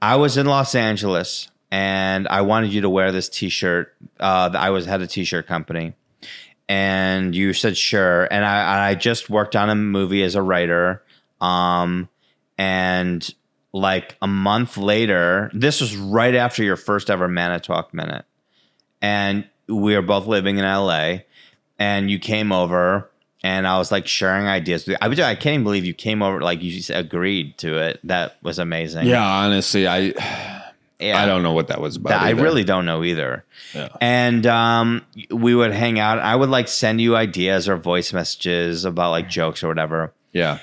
I 0.02 0.16
was 0.16 0.38
in 0.38 0.46
Los 0.46 0.76
Angeles 0.76 1.50
and 1.72 2.28
I 2.28 2.42
wanted 2.42 2.74
you 2.74 2.82
to 2.82 2.90
wear 2.90 3.12
this 3.12 3.30
T-shirt. 3.30 3.94
Uh, 4.20 4.52
I 4.54 4.70
was 4.70 4.86
had 4.86 5.02
a 5.02 5.08
T-shirt 5.08 5.46
company, 5.46 5.94
and 6.68 7.36
you 7.36 7.54
said 7.54 7.78
sure. 7.78 8.26
And 8.26 8.44
I, 8.44 8.90
I 8.90 8.96
just 8.96 9.30
worked 9.30 9.56
on 9.56 9.70
a 9.70 9.76
movie 9.76 10.24
as 10.24 10.36
a 10.36 10.42
writer. 10.42 11.04
Um, 11.42 12.10
and 12.58 13.28
like 13.72 14.18
a 14.22 14.28
month 14.28 14.78
later, 14.78 15.52
this 15.54 15.80
was 15.82 15.96
right 15.96 16.34
after 16.34 16.64
your 16.64 16.76
first 16.76 17.10
ever 17.10 17.28
Manitowoc 17.28 17.94
Minute 17.94 18.26
and 19.02 19.48
we 19.68 19.96
were 19.96 20.02
both 20.02 20.28
living 20.28 20.58
in 20.58 20.66
LA 20.66 21.20
and 21.78 22.10
you 22.10 22.20
came 22.20 22.52
over 22.52 23.09
and 23.44 23.66
I 23.68 23.78
was 23.78 23.92
like 23.92 24.08
sharing 24.08 24.48
ideas. 24.48 24.90
I, 25.02 25.08
was- 25.08 25.20
I 25.20 25.36
can't 25.36 25.54
even 25.54 25.64
believe 25.64 25.86
you 25.86 25.94
came 25.94 26.22
over 26.22 26.42
like 26.42 26.62
you 26.62 26.72
just 26.72 26.90
agreed 26.90 27.58
to 27.60 27.78
it. 27.78 28.00
That 28.04 28.38
was 28.44 28.60
amazing. 28.60 29.08
Yeah, 29.08 29.24
honestly, 29.26 29.88
I 29.88 30.14
Yeah. 31.00 31.22
I 31.22 31.26
don't 31.26 31.44
know 31.44 31.54
what 31.54 31.70
that 31.70 31.80
was 31.80 31.96
about. 31.96 32.22
I 32.22 32.32
either. 32.32 32.44
really 32.44 32.66
don't 32.66 32.86
know 32.86 33.04
either. 33.06 33.46
Yeah. 33.74 33.88
And 34.02 34.46
um, 34.46 35.06
we 35.32 35.56
would 35.56 35.72
hang 35.72 35.98
out. 35.98 36.20
I 36.20 36.36
would 36.36 36.50
like 36.50 36.68
send 36.68 37.00
you 37.00 37.16
ideas 37.16 37.70
or 37.70 37.78
voice 37.78 38.12
messages 38.12 38.84
about 38.84 39.12
like 39.12 39.30
jokes 39.30 39.64
or 39.64 39.70
whatever. 39.70 40.14
yeah. 40.34 40.60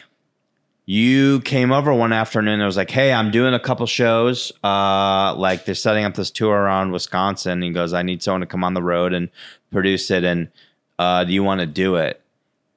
You 0.89 1.41
came 1.41 1.73
over 1.73 1.93
one 1.93 2.13
afternoon 2.13 2.61
and 2.61 2.65
was 2.65 2.77
like, 2.77 2.91
Hey, 2.93 3.13
I'm 3.13 3.33
doing 3.33 3.55
a 3.55 3.59
couple 3.59 3.87
shows. 3.87 4.53
Uh, 4.63 5.35
like 5.35 5.65
they're 5.65 5.75
setting 5.75 6.05
up 6.05 6.15
this 6.15 6.31
tour 6.31 6.55
around 6.55 6.93
Wisconsin. 6.93 7.61
He 7.61 7.71
goes, 7.71 7.93
I 7.93 8.03
need 8.03 8.23
someone 8.23 8.43
to 8.43 8.47
come 8.47 8.63
on 8.63 8.75
the 8.75 8.83
road 8.83 9.13
and 9.13 9.29
produce 9.73 10.13
it. 10.13 10.23
And 10.23 10.49
uh, 10.99 11.25
do 11.25 11.33
you 11.33 11.43
want 11.43 11.59
to 11.61 11.67
do 11.67 11.97
it? 11.97 12.21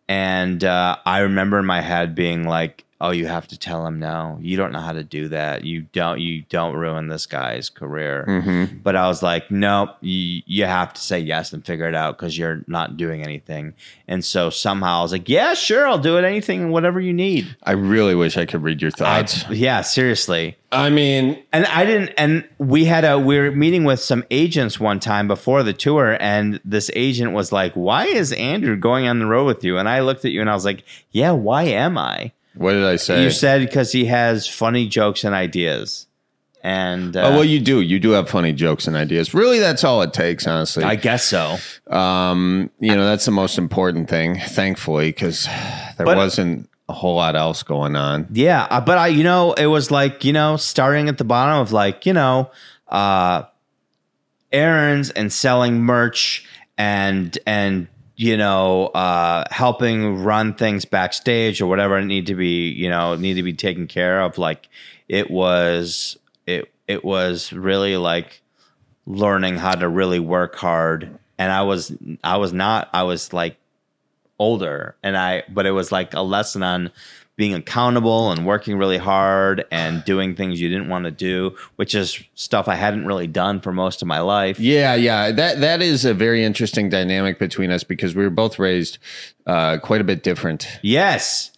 And 0.09 0.63
uh, 0.63 0.97
I 1.05 1.19
remember 1.19 1.59
in 1.59 1.65
my 1.67 1.81
head 1.81 2.15
being 2.15 2.43
like, 2.43 2.83
"Oh, 3.01 3.11
you 3.11 3.27
have 3.27 3.47
to 3.47 3.57
tell 3.57 3.85
him 3.85 3.99
no. 3.99 4.37
You 4.41 4.57
don't 4.57 4.71
know 4.71 4.79
how 4.79 4.91
to 4.93 5.03
do 5.03 5.29
that. 5.29 5.63
You 5.63 5.81
don't. 5.93 6.19
You 6.19 6.43
don't 6.49 6.75
ruin 6.75 7.07
this 7.07 7.25
guy's 7.25 7.69
career." 7.69 8.25
Mm-hmm. 8.27 8.77
But 8.83 8.95
I 8.95 9.07
was 9.07 9.21
like, 9.23 9.49
"Nope. 9.49 9.91
You 10.01 10.41
you 10.45 10.65
have 10.65 10.93
to 10.93 11.01
say 11.01 11.19
yes 11.19 11.53
and 11.53 11.65
figure 11.65 11.87
it 11.87 11.95
out 11.95 12.17
because 12.17 12.37
you're 12.37 12.63
not 12.67 12.97
doing 12.97 13.23
anything." 13.23 13.73
And 14.07 14.23
so 14.25 14.49
somehow 14.49 14.99
I 14.99 15.01
was 15.03 15.11
like, 15.11 15.29
"Yeah, 15.29 15.53
sure, 15.53 15.87
I'll 15.87 15.99
do 15.99 16.17
it. 16.17 16.23
Anything, 16.23 16.71
whatever 16.71 16.99
you 16.99 17.13
need." 17.13 17.55
I 17.63 17.71
really 17.71 18.15
wish 18.15 18.37
I 18.37 18.45
could 18.45 18.63
read 18.63 18.81
your 18.81 18.91
I, 18.95 19.23
thoughts. 19.23 19.45
yeah, 19.49 19.81
seriously. 19.81 20.57
I 20.71 20.89
mean, 20.91 21.41
And 21.51 21.65
I 21.65 21.83
didn't. 21.83 22.09
And 22.17 22.47
we 22.59 22.85
had 22.85 23.03
a 23.03 23.17
we 23.17 23.39
were 23.39 23.51
meeting 23.51 23.85
with 23.85 23.99
some 23.99 24.23
agents 24.29 24.79
one 24.79 24.99
time 24.99 25.27
before 25.27 25.63
the 25.63 25.73
tour, 25.73 26.17
and 26.19 26.59
this 26.63 26.91
agent 26.93 27.31
was 27.33 27.51
like, 27.51 27.73
"Why 27.73 28.05
is 28.05 28.31
Andrew 28.33 28.75
going 28.75 29.07
on 29.07 29.19
the 29.19 29.25
road 29.25 29.45
with 29.45 29.63
you?" 29.63 29.77
And 29.77 29.89
I 29.89 30.01
looked 30.01 30.25
at 30.25 30.31
you 30.31 30.41
and 30.41 30.49
I 30.49 30.53
was 30.53 30.65
like, 30.65 30.83
"Yeah, 31.11 31.31
why 31.31 31.63
am 31.63 31.97
I?" 31.97 32.33
What 32.59 32.73
did 32.73 32.83
I 32.83 32.97
say? 32.97 33.23
You 33.23 33.31
said 33.31 33.61
because 33.61 33.91
he 33.91 34.05
has 34.05 34.47
funny 34.47 34.87
jokes 34.87 35.23
and 35.23 35.33
ideas, 35.33 36.07
and 36.61 37.15
uh, 37.15 37.21
oh, 37.27 37.31
well, 37.35 37.43
you 37.45 37.59
do. 37.61 37.79
You 37.81 37.99
do 37.99 38.11
have 38.11 38.29
funny 38.29 38.51
jokes 38.51 38.85
and 38.85 38.95
ideas. 38.97 39.33
Really, 39.33 39.59
that's 39.59 39.83
all 39.83 40.01
it 40.01 40.13
takes, 40.13 40.45
honestly. 40.45 40.83
I 40.83 40.95
guess 40.95 41.23
so. 41.23 41.57
um, 41.89 42.69
you 42.79 42.95
know, 42.95 43.05
that's 43.05 43.23
the 43.25 43.31
most 43.31 43.57
important 43.57 44.09
thing, 44.09 44.39
thankfully, 44.39 45.07
because 45.09 45.45
there 45.97 46.05
But- 46.05 46.17
wasn't 46.17 46.69
a 46.89 46.93
whole 46.93 47.15
lot 47.15 47.35
else 47.35 47.61
going 47.63 47.95
on. 47.95 48.27
Yeah, 48.31 48.67
uh, 48.69 48.81
but 48.81 48.97
I, 48.97 49.07
you 49.07 49.23
know, 49.23 49.53
it 49.53 49.67
was 49.67 49.89
like 49.91 50.25
you 50.25 50.33
know, 50.33 50.57
starting 50.57 51.07
at 51.07 51.17
the 51.17 51.23
bottom 51.23 51.61
of 51.61 51.71
like 51.71 52.05
you 52.05 52.13
know, 52.13 52.51
uh, 52.89 53.43
errands 54.51 55.11
and 55.11 55.31
selling 55.31 55.81
merch 55.81 56.45
and 56.77 57.37
and 57.45 57.87
you 58.19 58.35
know, 58.35 58.87
uh, 58.87 59.45
helping 59.49 60.21
run 60.21 60.53
things 60.53 60.83
backstage 60.83 61.61
or 61.61 61.67
whatever 61.67 62.03
need 62.03 62.25
to 62.25 62.35
be 62.35 62.67
you 62.67 62.89
know 62.89 63.15
need 63.15 63.35
to 63.35 63.43
be 63.43 63.53
taken 63.53 63.87
care 63.87 64.19
of. 64.19 64.37
Like 64.37 64.67
it 65.07 65.31
was, 65.31 66.17
it 66.45 66.69
it 66.85 67.05
was 67.05 67.53
really 67.53 67.95
like 67.95 68.41
learning 69.05 69.55
how 69.55 69.71
to 69.71 69.87
really 69.87 70.19
work 70.19 70.57
hard, 70.57 71.17
and 71.37 71.49
I 71.49 71.61
was 71.61 71.93
I 72.21 72.35
was 72.35 72.51
not 72.51 72.89
I 72.91 73.03
was 73.03 73.31
like 73.31 73.55
older 74.37 74.95
and 75.03 75.17
I 75.17 75.43
but 75.49 75.65
it 75.65 75.71
was 75.71 75.91
like 75.91 76.13
a 76.13 76.21
lesson 76.21 76.63
on 76.63 76.91
being 77.39 77.53
accountable 77.53 78.31
and 78.31 78.45
working 78.45 78.77
really 78.77 78.97
hard 78.97 79.63
and 79.71 80.03
doing 80.03 80.35
things 80.35 80.59
you 80.59 80.67
didn't 80.67 80.89
want 80.89 81.05
to 81.05 81.11
do, 81.11 81.55
which 81.77 81.95
is 81.95 82.21
stuff 82.35 82.67
I 82.67 82.75
hadn't 82.75 83.05
really 83.05 83.27
done 83.27 83.61
for 83.61 83.71
most 83.71 84.01
of 84.01 84.09
my 84.09 84.19
life. 84.19 84.59
Yeah, 84.59 84.93
yeah. 84.95 85.31
That 85.31 85.61
that 85.61 85.81
is 85.81 86.03
a 86.03 86.13
very 86.13 86.43
interesting 86.43 86.89
dynamic 86.89 87.39
between 87.39 87.71
us 87.71 87.85
because 87.85 88.13
we 88.13 88.23
were 88.25 88.29
both 88.29 88.59
raised 88.59 88.97
uh, 89.47 89.77
quite 89.77 90.01
a 90.01 90.03
bit 90.03 90.21
different. 90.21 90.67
Yes. 90.81 91.51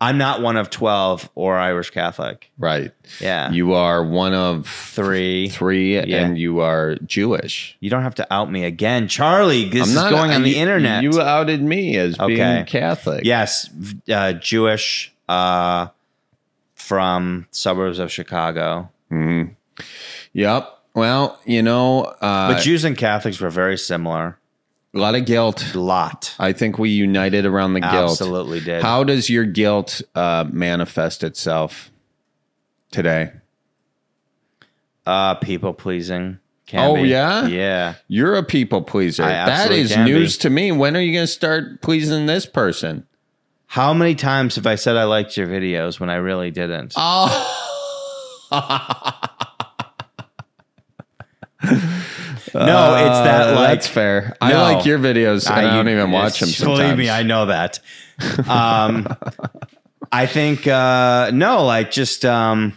I'm 0.00 0.16
not 0.18 0.42
one 0.42 0.56
of 0.56 0.70
12 0.70 1.28
or 1.36 1.56
Irish 1.56 1.90
Catholic. 1.90 2.50
Right. 2.58 2.92
Yeah. 3.20 3.50
You 3.52 3.74
are 3.74 4.02
one 4.04 4.32
of 4.34 4.66
Three. 4.68 5.48
three, 5.50 5.94
Yeah. 5.96 6.24
and 6.24 6.36
you 6.38 6.60
are 6.60 6.96
Jewish. 7.04 7.76
You 7.80 7.90
don't 7.90 8.02
have 8.02 8.14
to 8.16 8.32
out 8.32 8.50
me 8.50 8.64
again. 8.64 9.06
Charlie, 9.08 9.68
this 9.68 9.82
I'm 9.82 9.88
is 9.90 9.94
not 9.94 10.10
going 10.10 10.30
on 10.32 10.42
the 10.42 10.56
internet. 10.56 11.02
You 11.04 11.20
outed 11.20 11.62
me 11.62 11.96
as 11.96 12.18
Okay. 12.18 12.34
being 12.34 12.64
Catholic. 12.66 13.24
yes, 13.24 13.70
uh, 14.12 14.32
Jewish 14.34 15.12
uh, 15.28 15.88
from 16.74 17.46
suburbs 17.50 17.98
of 17.98 18.10
Chicago. 18.12 18.90
Yep. 20.32 20.74
Well, 20.94 21.38
you 21.44 21.62
know, 21.62 22.04
uh, 22.04 22.52
But 22.54 22.60
Jews 22.62 22.84
and 22.84 22.96
Catholics 22.96 23.40
were 23.40 23.50
very 23.50 23.78
similar. 23.78 24.38
a 24.94 24.98
lot 24.98 25.14
of 25.14 25.26
guilt. 25.26 25.74
A 25.74 25.78
lot. 25.78 26.34
I 26.38 26.52
think 26.52 26.78
we 26.78 26.90
united 26.90 27.46
around 27.46 27.74
the 27.74 27.80
guilt. 27.80 28.10
Absolutely 28.12 28.60
did. 28.60 28.82
How 28.82 29.04
does 29.04 29.30
your 29.30 29.44
guilt 29.44 30.02
uh, 30.14 30.44
manifest 30.50 31.22
itself 31.22 31.90
today? 32.90 33.30
Uh, 35.06 35.34
people 35.36 35.72
pleasing. 35.72 36.38
Can 36.66 36.80
Oh, 36.90 36.94
be. 37.02 37.08
yeah? 37.08 37.46
Yeah. 37.46 37.94
You're 38.08 38.34
a 38.34 38.42
people 38.42 38.82
pleaser. 38.82 39.22
That 39.22 39.48
absolutely 39.48 39.80
is 39.84 39.96
be. 39.96 40.02
news 40.04 40.38
to 40.38 40.50
me. 40.50 40.70
When 40.72 40.96
are 40.96 41.00
you 41.00 41.12
going 41.14 41.22
to 41.26 41.32
start 41.32 41.80
pleasing 41.80 42.26
this 42.26 42.44
person? 42.44 43.06
How 43.70 43.92
many 43.92 44.14
times 44.14 44.56
have 44.56 44.66
I 44.66 44.74
said 44.76 44.96
I 44.96 45.04
liked 45.04 45.36
your 45.36 45.46
videos 45.46 46.00
when 46.00 46.08
I 46.10 46.16
really 46.16 46.50
didn't? 46.50 46.94
Oh. 46.96 47.28
no, 48.50 48.56
it's 51.68 52.54
that 52.54 53.48
Uh, 53.48 53.54
like 53.54 53.68
that's 53.68 53.86
fair. 53.86 54.36
I 54.40 54.52
No. 54.52 54.62
like 54.62 54.86
your 54.86 54.98
videos. 54.98 55.50
I, 55.50 55.62
don't 55.62 55.88
even 55.88 56.10
watch 56.10 56.40
them. 56.40 56.48
Sometimes. 56.48 56.78
Believe 56.80 56.96
me, 56.98 57.10
I 57.10 57.22
know 57.22 57.46
that. 57.46 57.80
Um, 58.48 59.06
I 60.10 60.26
think 60.26 60.66
uh, 60.66 61.30
no, 61.32 61.64
like 61.64 61.90
just 61.92 62.24
um, 62.24 62.76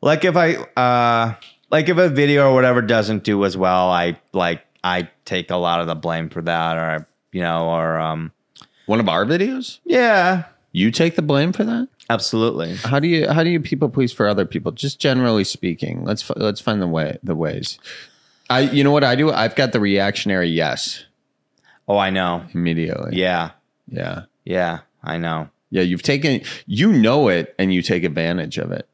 like 0.00 0.24
if 0.24 0.36
I 0.36 0.54
uh, 0.76 1.34
like 1.70 1.88
if 1.88 1.96
a 1.98 2.08
video 2.08 2.50
or 2.50 2.54
whatever 2.54 2.80
doesn't 2.82 3.24
do 3.24 3.44
as 3.44 3.56
well, 3.56 3.90
I 3.90 4.16
like 4.32 4.62
I 4.84 5.08
take 5.24 5.50
a 5.50 5.56
lot 5.56 5.80
of 5.80 5.88
the 5.88 5.96
blame 5.96 6.28
for 6.28 6.40
that, 6.42 6.76
or 6.76 7.06
you 7.32 7.40
know, 7.40 7.68
or 7.70 7.98
um, 7.98 8.30
One 8.90 8.98
of 8.98 9.08
our 9.08 9.24
videos. 9.24 9.78
yeah, 9.84 10.46
You 10.72 10.90
take 10.90 11.14
the 11.14 11.22
blame 11.22 11.52
for 11.52 11.62
that. 11.62 11.86
absolutely. 12.08 12.74
How 12.74 12.98
do 12.98 13.06
you 13.06 13.28
how 13.30 13.44
do 13.44 13.50
you 13.50 13.60
people 13.60 13.88
please 13.88 14.12
for 14.12 14.26
other 14.26 14.44
people? 14.44 14.72
Just 14.72 14.98
generally 14.98 15.44
speaking, 15.44 16.02
let's 16.04 16.28
let's 16.34 16.60
find 16.60 16.82
the 16.82 16.88
way 16.88 17.16
the 17.22 17.36
ways. 17.36 17.78
I 18.50 18.60
you 18.62 18.82
know 18.82 18.90
what 18.90 19.04
I 19.04 19.14
do? 19.14 19.30
I've 19.30 19.54
got 19.54 19.70
the 19.72 19.78
reactionary 19.78 20.48
yes 20.48 21.04
Oh, 21.86 21.98
I 21.98 22.10
know. 22.10 22.44
immediately. 22.52 23.16
Yeah, 23.16 23.50
yeah, 23.88 24.22
yeah, 24.44 24.80
I 25.04 25.18
know. 25.18 25.50
yeah. 25.70 25.82
You've 25.82 26.02
taken 26.02 26.40
you 26.66 26.92
know 26.92 27.28
it 27.28 27.54
and 27.60 27.72
you 27.72 27.82
take 27.82 28.02
advantage 28.02 28.58
of 28.58 28.72
it. 28.72 28.88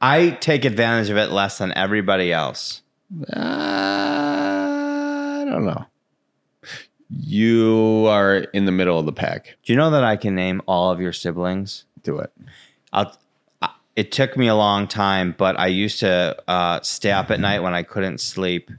I 0.00 0.30
take 0.40 0.66
advantage 0.66 1.08
of 1.08 1.16
it 1.16 1.30
less 1.30 1.56
than 1.58 1.72
everybody 1.72 2.32
else. 2.34 2.82
Uh, 3.32 3.38
I 5.40 5.44
don't 5.48 5.64
know. 5.64 5.86
You 7.10 8.06
are 8.08 8.36
in 8.36 8.66
the 8.66 8.72
middle 8.72 8.98
of 8.98 9.06
the 9.06 9.12
pack. 9.12 9.56
Do 9.64 9.72
you 9.72 9.76
know 9.78 9.90
that 9.90 10.04
I 10.04 10.16
can 10.16 10.34
name 10.34 10.60
all 10.66 10.90
of 10.90 11.00
your 11.00 11.12
siblings? 11.12 11.84
Do 12.02 12.18
it. 12.18 12.30
I'll, 12.92 13.16
I, 13.62 13.70
it 13.96 14.12
took 14.12 14.36
me 14.36 14.46
a 14.48 14.54
long 14.54 14.86
time, 14.86 15.34
but 15.36 15.58
I 15.58 15.68
used 15.68 16.00
to 16.00 16.36
uh, 16.46 16.80
stay 16.82 17.10
up 17.10 17.30
at 17.30 17.40
night 17.40 17.60
when 17.60 17.74
I 17.74 17.82
couldn't 17.82 18.20
sleep, 18.20 18.70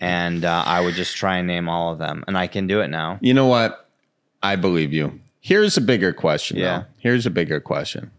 and 0.00 0.44
uh, 0.44 0.62
I 0.66 0.80
would 0.80 0.94
just 0.94 1.16
try 1.16 1.36
and 1.36 1.46
name 1.46 1.68
all 1.68 1.92
of 1.92 1.98
them, 1.98 2.24
and 2.26 2.36
I 2.36 2.46
can 2.46 2.66
do 2.66 2.80
it 2.80 2.88
now. 2.88 3.18
You 3.20 3.34
know 3.34 3.46
what? 3.46 3.88
I 4.42 4.56
believe 4.56 4.92
you. 4.92 5.20
Here's 5.40 5.76
a 5.76 5.80
bigger 5.80 6.12
question. 6.12 6.56
Yeah. 6.56 6.64
Yeah. 6.64 6.82
Here's 6.98 7.26
a 7.26 7.30
bigger 7.30 7.60
question. 7.60 8.10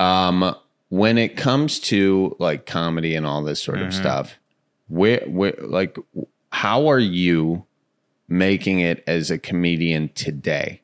Um, 0.00 0.54
when 0.88 1.18
it 1.18 1.36
comes 1.36 1.80
to 1.80 2.36
like 2.38 2.64
comedy 2.66 3.14
and 3.16 3.26
all 3.26 3.42
this 3.42 3.60
sort 3.60 3.78
Mm-hmm. 3.78 3.88
of 3.88 3.94
stuff, 3.94 4.38
where, 4.88 5.24
where, 5.26 5.54
like, 5.60 5.98
how 6.52 6.86
are 6.88 6.98
you 7.00 7.65
making 8.28 8.80
it 8.80 9.02
as 9.06 9.30
a 9.30 9.38
comedian 9.38 10.10
today? 10.14 10.80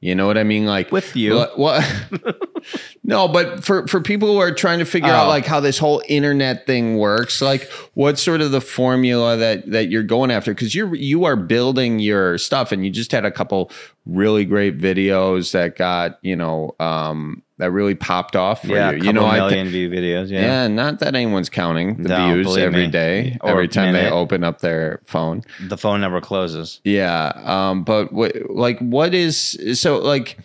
You 0.00 0.14
know 0.14 0.26
what 0.26 0.36
I 0.36 0.42
mean? 0.44 0.66
Like 0.66 0.92
With 0.92 1.16
you. 1.16 1.34
What? 1.34 1.58
what- 1.58 2.36
no, 3.04 3.26
but 3.28 3.64
for 3.64 3.86
for 3.86 4.00
people 4.02 4.28
who 4.28 4.38
are 4.38 4.52
trying 4.52 4.78
to 4.80 4.84
figure 4.84 5.08
out 5.08 5.26
Oh. 5.26 5.28
like 5.30 5.46
how 5.46 5.60
this 5.60 5.78
whole 5.78 6.02
internet 6.08 6.66
thing 6.66 6.98
works, 6.98 7.40
like 7.40 7.70
what's 7.94 8.22
sort 8.22 8.40
of 8.42 8.50
the 8.50 8.60
formula 8.60 9.36
that 9.38 9.70
that 9.70 9.88
you're 9.90 10.02
going 10.02 10.30
after? 10.30 10.52
Because 10.52 10.74
you're 10.74 10.94
you 10.94 11.24
are 11.24 11.36
building 11.36 12.00
your 12.00 12.36
stuff, 12.36 12.70
and 12.72 12.84
you 12.84 12.90
just 12.90 13.12
had 13.12 13.24
a 13.24 13.30
couple 13.30 13.70
really 14.04 14.44
great 14.44 14.76
videos 14.78 15.52
that 15.52 15.76
got 15.76 16.18
you 16.22 16.36
know 16.36 16.74
um, 16.80 17.42
that 17.58 17.70
really 17.70 17.94
popped 17.94 18.34
off 18.34 18.62
for 18.62 18.68
yeah, 18.74 18.90
you. 18.90 19.04
You 19.04 19.12
know, 19.12 19.24
I 19.24 19.34
thi- 19.34 19.40
million 19.56 19.68
view 19.68 19.88
videos. 19.88 20.28
Yeah. 20.30 20.40
yeah, 20.40 20.68
not 20.68 20.98
that 20.98 21.14
anyone's 21.14 21.48
counting 21.48 22.02
the 22.02 22.08
No, 22.08 22.32
views 22.34 22.56
every 22.56 22.86
me. 22.86 22.90
day, 22.90 23.38
Or 23.42 23.50
every 23.50 23.68
time 23.68 23.92
they 23.92 24.10
open 24.10 24.42
up 24.42 24.58
their 24.60 25.00
phone. 25.04 25.42
the 25.60 25.76
phone 25.78 26.00
never 26.00 26.20
closes. 26.20 26.80
Yeah. 26.82 27.32
Um, 27.44 27.84
but 27.84 28.12
what, 28.12 28.34
like, 28.50 28.78
what 28.80 29.14
is 29.14 29.56
so 29.80 29.98
like, 29.98 30.36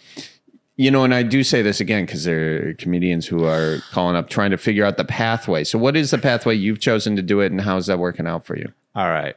you 0.76 0.92
know, 0.92 1.04
and 1.04 1.14
I 1.14 1.24
do 1.24 1.44
say 1.44 1.62
this 1.64 1.80
again 1.80 2.06
because 2.06 2.26
there 2.26 2.70
are 2.70 2.74
comedians 2.76 3.26
who 3.26 3.44
are 3.44 3.80
calling 3.92 4.16
up 4.16 4.30
trying 4.30 4.52
to 4.52 4.58
figure 4.58 4.86
out 4.86 4.98
the 4.98 5.04
pathway. 5.04 5.64
So, 5.64 5.80
what 5.80 5.98
is 5.98 6.12
the 6.12 6.18
pathway 6.20 6.54
you've 6.56 6.80
chosen 6.80 7.16
to 7.16 7.22
do 7.24 7.40
it, 7.42 7.52
and 7.52 7.60
how's 7.60 7.88
that 7.88 7.98
working 8.00 8.28
out 8.28 8.46
for 8.46 8.56
you? 8.56 8.72
All 8.96 9.10
right, 9.10 9.36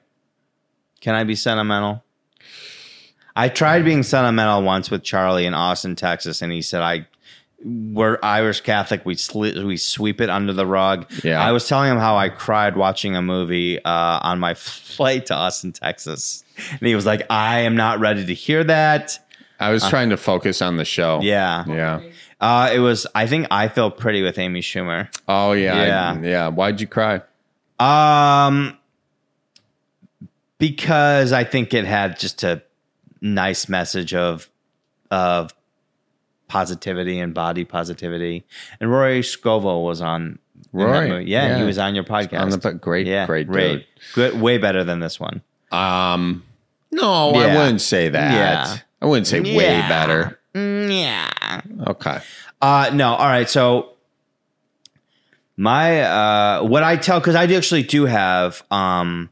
can 1.00 1.14
I 1.14 1.24
be 1.24 1.34
sentimental? 1.34 2.04
I 3.34 3.48
tried 3.48 3.84
being 3.84 4.02
sentimental 4.02 4.62
once 4.62 4.90
with 4.90 5.02
Charlie 5.02 5.46
in 5.46 5.54
Austin, 5.54 5.96
Texas, 5.96 6.42
and 6.42 6.52
he 6.52 6.60
said 6.62 6.82
I. 6.82 7.06
We're 7.64 8.18
Irish 8.22 8.60
Catholic. 8.62 9.04
We 9.06 9.14
sli- 9.14 9.64
we 9.64 9.76
sweep 9.76 10.20
it 10.20 10.28
under 10.30 10.52
the 10.52 10.66
rug. 10.66 11.10
Yeah. 11.22 11.40
I 11.40 11.52
was 11.52 11.68
telling 11.68 11.90
him 11.90 11.98
how 11.98 12.16
I 12.16 12.28
cried 12.28 12.76
watching 12.76 13.14
a 13.14 13.22
movie 13.22 13.78
uh, 13.84 13.88
on 14.22 14.38
my 14.40 14.54
flight 14.54 15.26
to 15.26 15.34
Austin, 15.34 15.72
Texas, 15.72 16.42
and 16.70 16.80
he 16.80 16.94
was 16.94 17.06
like, 17.06 17.22
"I 17.30 17.60
am 17.60 17.76
not 17.76 18.00
ready 18.00 18.26
to 18.26 18.34
hear 18.34 18.64
that." 18.64 19.18
I 19.60 19.70
was 19.70 19.88
trying 19.88 20.10
to 20.10 20.16
focus 20.16 20.60
on 20.60 20.76
the 20.76 20.84
show. 20.84 21.20
Yeah, 21.22 21.64
Yeah. 21.68 22.00
Uh, 22.40 22.70
it 22.74 22.80
was. 22.80 23.06
I 23.14 23.28
think 23.28 23.46
I 23.52 23.68
feel 23.68 23.90
pretty 23.92 24.22
with 24.22 24.36
Amy 24.38 24.60
Schumer. 24.60 25.08
Oh 25.28 25.52
yeah. 25.52 25.74
I- 25.74 25.86
Yeah. 25.86 26.20
yeah. 26.20 26.48
Why'd 26.48 26.80
you 26.80 26.88
cry? 26.88 27.20
Um, 27.78 28.76
because 30.58 31.32
I 31.32 31.44
think 31.44 31.74
it 31.74 31.84
had 31.84 32.18
just 32.18 32.42
a 32.42 32.62
nice 33.20 33.68
message 33.68 34.14
of 34.14 34.48
of 35.10 35.52
positivity 36.52 37.18
and 37.18 37.32
body 37.32 37.64
positivity. 37.64 38.44
And 38.78 38.90
Rory 38.90 39.22
Scovel 39.22 39.86
was 39.86 40.02
on 40.02 40.38
Rory. 40.74 41.24
Yeah, 41.24 41.46
yeah. 41.46 41.58
he 41.58 41.64
was 41.64 41.78
on 41.78 41.94
your 41.94 42.04
podcast. 42.04 42.40
On 42.40 42.50
the 42.50 42.58
po- 42.58 42.74
great, 42.74 43.06
yeah, 43.06 43.24
great 43.24 43.46
great, 43.46 43.86
good, 44.14 44.38
way 44.38 44.58
better 44.58 44.84
than 44.84 45.00
this 45.00 45.18
one. 45.18 45.40
Um, 45.70 46.44
no, 46.90 47.30
I 47.30 47.56
wouldn't 47.56 47.80
say 47.80 48.10
that. 48.10 48.32
Yeah. 48.34 48.76
I 49.00 49.06
wouldn't 49.06 49.26
say 49.26 49.40
way 49.40 49.80
better. 49.88 50.38
Yeah. 50.54 51.62
Okay. 51.86 52.20
Uh 52.60 52.90
no, 52.92 53.14
all 53.14 53.26
right. 53.26 53.48
So 53.48 53.94
my 55.56 56.02
uh 56.02 56.62
what 56.64 56.82
I 56.82 56.96
tell 56.96 57.20
cuz 57.22 57.34
I 57.34 57.46
do 57.46 57.56
actually 57.56 57.82
do 57.82 58.04
have 58.04 58.62
um 58.70 59.30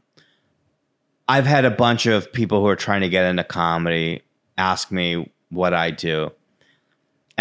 I've 1.29 1.45
had 1.45 1.63
a 1.65 1.71
bunch 1.71 2.07
of 2.07 2.33
people 2.33 2.59
who 2.61 2.67
are 2.67 2.75
trying 2.75 3.01
to 3.01 3.09
get 3.09 3.25
into 3.25 3.43
comedy 3.43 4.23
ask 4.57 4.91
me 4.91 5.31
what 5.49 5.73
I 5.73 5.91
do. 5.91 6.31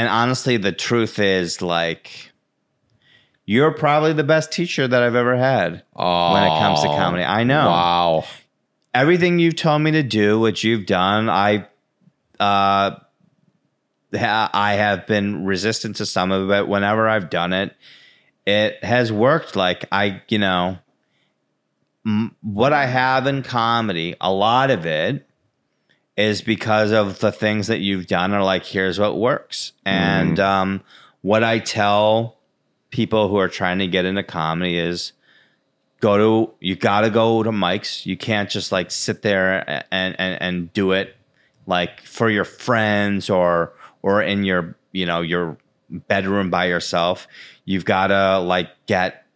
And 0.01 0.09
honestly, 0.09 0.57
the 0.57 0.73
truth 0.73 1.19
is 1.19 1.61
like 1.61 2.33
you're 3.45 3.71
probably 3.71 4.15
the 4.15 4.25
best 4.25 4.51
teacher 4.51 4.89
that 4.89 5.03
I've 5.03 5.15
ever 5.15 5.37
had 5.37 5.83
Oh, 5.95 6.33
when 6.33 6.43
it 6.43 6.59
comes 6.59 6.81
to 6.81 6.87
comedy. 6.89 7.23
I 7.23 7.45
know 7.45 7.69
Wow. 7.69 8.25
everything 8.95 9.39
you've 9.39 9.57
told 9.57 9.83
me 9.83 9.91
to 9.91 10.03
do, 10.03 10.41
what 10.41 10.65
you've 10.65 10.87
done, 10.87 11.29
I 11.29 11.69
uh 12.39 12.93
I 14.15 14.73
have 14.79 15.07
been 15.07 15.45
resistant 15.45 15.97
to 15.97 16.07
some 16.07 16.33
of 16.33 16.51
it. 16.51 16.67
Whenever 16.67 17.07
I've 17.07 17.29
done 17.29 17.53
it, 17.53 17.77
it 18.47 18.83
has 18.83 19.13
worked. 19.13 19.55
Like 19.55 19.85
I, 19.93 20.23
you 20.29 20.39
know, 20.39 20.79
m- 22.07 22.35
what 22.41 22.73
I 22.73 22.87
have 22.87 23.27
in 23.27 23.43
comedy, 23.43 24.17
a 24.19 24.33
lot 24.33 24.71
of 24.71 24.87
it 24.87 25.29
is 26.21 26.43
because 26.43 26.93
of 26.93 27.19
the 27.21 27.33
things 27.33 27.69
that 27.69 27.79
you've 27.79 28.07
done 28.07 28.33
are 28.33 28.45
like 28.45 28.65
here's 28.65 28.99
what 28.99 29.17
works. 29.17 29.73
And 29.85 30.39
um 30.39 30.83
what 31.23 31.43
I 31.43 31.59
tell 31.59 32.37
people 32.91 33.29
who 33.29 33.37
are 33.39 33.49
trying 33.49 33.79
to 33.79 33.87
get 33.87 34.05
into 34.05 34.23
comedy 34.23 34.77
is 34.79 35.13
go 36.01 36.19
to 36.19 36.55
you 36.61 36.77
got 36.77 37.03
to 37.03 37.11
go 37.11 37.43
to 37.43 37.51
mics. 37.51 38.05
You 38.05 38.17
can't 38.17 38.51
just 38.51 38.71
like 38.71 38.91
sit 38.91 39.23
there 39.23 39.85
and, 39.91 40.15
and 40.19 40.43
and 40.43 40.73
do 40.73 40.93
it 40.93 41.17
like 41.67 42.03
for 42.03 42.29
your 42.29 42.45
friends 42.45 43.31
or 43.31 43.73
or 44.03 44.23
in 44.23 44.45
your 44.45 44.77
you 44.93 45.07
know 45.07 45.23
your 45.23 45.57
bedroom 45.91 46.51
by 46.51 46.67
yourself. 46.67 47.27
You've 47.65 47.85
got 47.85 48.09
to 48.09 48.39
like 48.41 48.69
get 48.87 49.27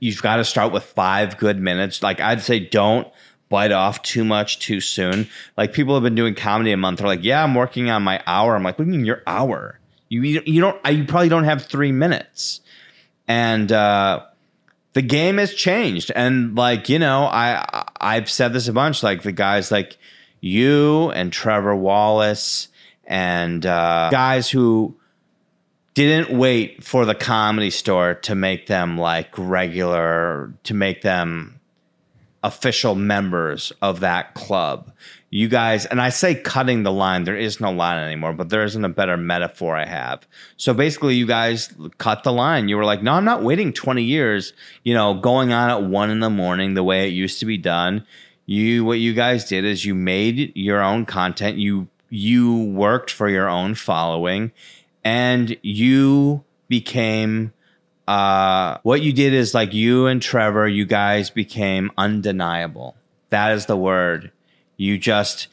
you've 0.00 0.22
got 0.22 0.36
to 0.36 0.44
start 0.44 0.72
with 0.72 0.84
five 0.84 1.38
good 1.38 1.58
minutes. 1.58 2.02
Like 2.02 2.20
i'd 2.20 2.42
say 2.42 2.60
don't 2.60 3.08
bite 3.54 3.70
off 3.70 4.02
too 4.02 4.24
much 4.24 4.58
too 4.58 4.80
soon. 4.80 5.28
Like 5.56 5.72
people 5.72 5.94
have 5.94 6.02
been 6.02 6.16
doing 6.16 6.34
comedy 6.34 6.72
a 6.72 6.76
month. 6.76 6.98
They're 6.98 7.06
like 7.06 7.22
yeah 7.22 7.44
i'm 7.44 7.54
working 7.54 7.88
on 7.88 8.02
my 8.02 8.20
hour. 8.26 8.56
I'm 8.56 8.64
like 8.64 8.76
what 8.76 8.84
do 8.86 8.90
you 8.90 8.96
mean 8.96 9.06
your 9.06 9.22
hour? 9.28 9.78
You 10.08 10.22
you 10.22 10.60
don't 10.60 10.84
you 10.84 11.04
probably 11.04 11.28
don't 11.28 11.44
have 11.44 11.64
three 11.64 11.92
minutes. 11.92 12.60
And 13.28 13.70
uh 13.70 14.24
the 14.94 15.02
game 15.02 15.38
has 15.38 15.54
changed. 15.54 16.10
And 16.16 16.56
like 16.56 16.88
you 16.88 16.98
know 16.98 17.26
i 17.26 17.84
i've 18.00 18.28
said 18.28 18.52
this 18.52 18.66
a 18.66 18.72
bunch 18.72 19.04
like 19.04 19.22
the 19.22 19.32
guys 19.32 19.70
like 19.70 19.98
you 20.40 21.12
and 21.12 21.32
trevor 21.32 21.76
wallace 21.76 22.68
and 23.06 23.64
uh, 23.64 24.08
guys 24.10 24.50
who 24.50 24.96
didn't 25.94 26.36
wait 26.36 26.82
for 26.82 27.04
the 27.04 27.14
comedy 27.14 27.70
store 27.70 28.14
to 28.14 28.34
make 28.34 28.66
them 28.66 28.98
like 28.98 29.30
regular 29.38 30.52
to 30.64 30.74
make 30.74 31.02
them 31.02 31.53
official 32.44 32.94
members 32.94 33.72
of 33.82 34.00
that 34.00 34.34
club. 34.34 34.92
You 35.30 35.48
guys 35.48 35.84
and 35.86 36.00
i 36.00 36.10
say 36.10 36.36
cutting 36.36 36.84
the 36.84 36.92
line 36.92 37.24
there 37.24 37.36
is 37.36 37.60
no 37.60 37.72
line 37.72 37.98
anymore 37.98 38.34
but 38.34 38.50
there 38.50 38.62
isn't 38.62 38.84
a 38.84 38.88
better 38.88 39.16
metaphor 39.16 39.74
i 39.74 39.84
have. 39.84 40.28
So 40.56 40.72
basically 40.72 41.16
you 41.16 41.26
guys 41.26 41.74
cut 41.98 42.22
the 42.22 42.32
line. 42.32 42.68
You 42.68 42.76
were 42.76 42.84
like 42.84 43.02
no 43.02 43.14
i'm 43.14 43.24
not 43.24 43.42
waiting 43.42 43.72
20 43.72 44.04
years 44.04 44.52
you 44.84 44.94
know 44.94 45.14
going 45.14 45.52
on 45.52 45.70
at 45.70 45.82
one 45.82 46.10
in 46.10 46.20
the 46.20 46.30
morning 46.30 46.74
the 46.74 46.84
way 46.84 47.08
it 47.08 47.12
used 47.12 47.40
to 47.40 47.46
be 47.46 47.58
done. 47.58 48.06
You 48.46 48.84
what 48.84 48.98
you 49.00 49.14
guys 49.14 49.46
did 49.46 49.64
is 49.64 49.84
you 49.84 49.94
made 49.94 50.52
your 50.54 50.82
own 50.82 51.06
content. 51.06 51.56
You 51.58 51.88
you 52.10 52.54
worked 52.56 53.10
for 53.10 53.28
your 53.28 53.48
own 53.48 53.74
following 53.74 54.52
and 55.02 55.56
you 55.62 56.44
became 56.68 57.52
uh, 58.06 58.78
what 58.82 59.02
you 59.02 59.12
did 59.12 59.32
is 59.32 59.54
like 59.54 59.72
you 59.72 60.06
and 60.06 60.20
Trevor, 60.20 60.68
you 60.68 60.84
guys 60.84 61.30
became 61.30 61.90
undeniable. 61.96 62.96
That 63.30 63.52
is 63.52 63.66
the 63.66 63.76
word. 63.76 64.30
You 64.76 64.98
just 64.98 65.48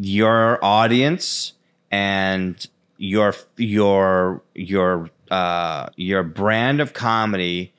your 0.00 0.62
audience 0.64 1.52
and 1.90 2.66
your 2.98 3.34
your 3.56 4.42
your 4.54 5.10
uh, 5.30 5.88
your 5.96 6.22
brand 6.22 6.80
of 6.80 6.92
comedy. 6.92 7.72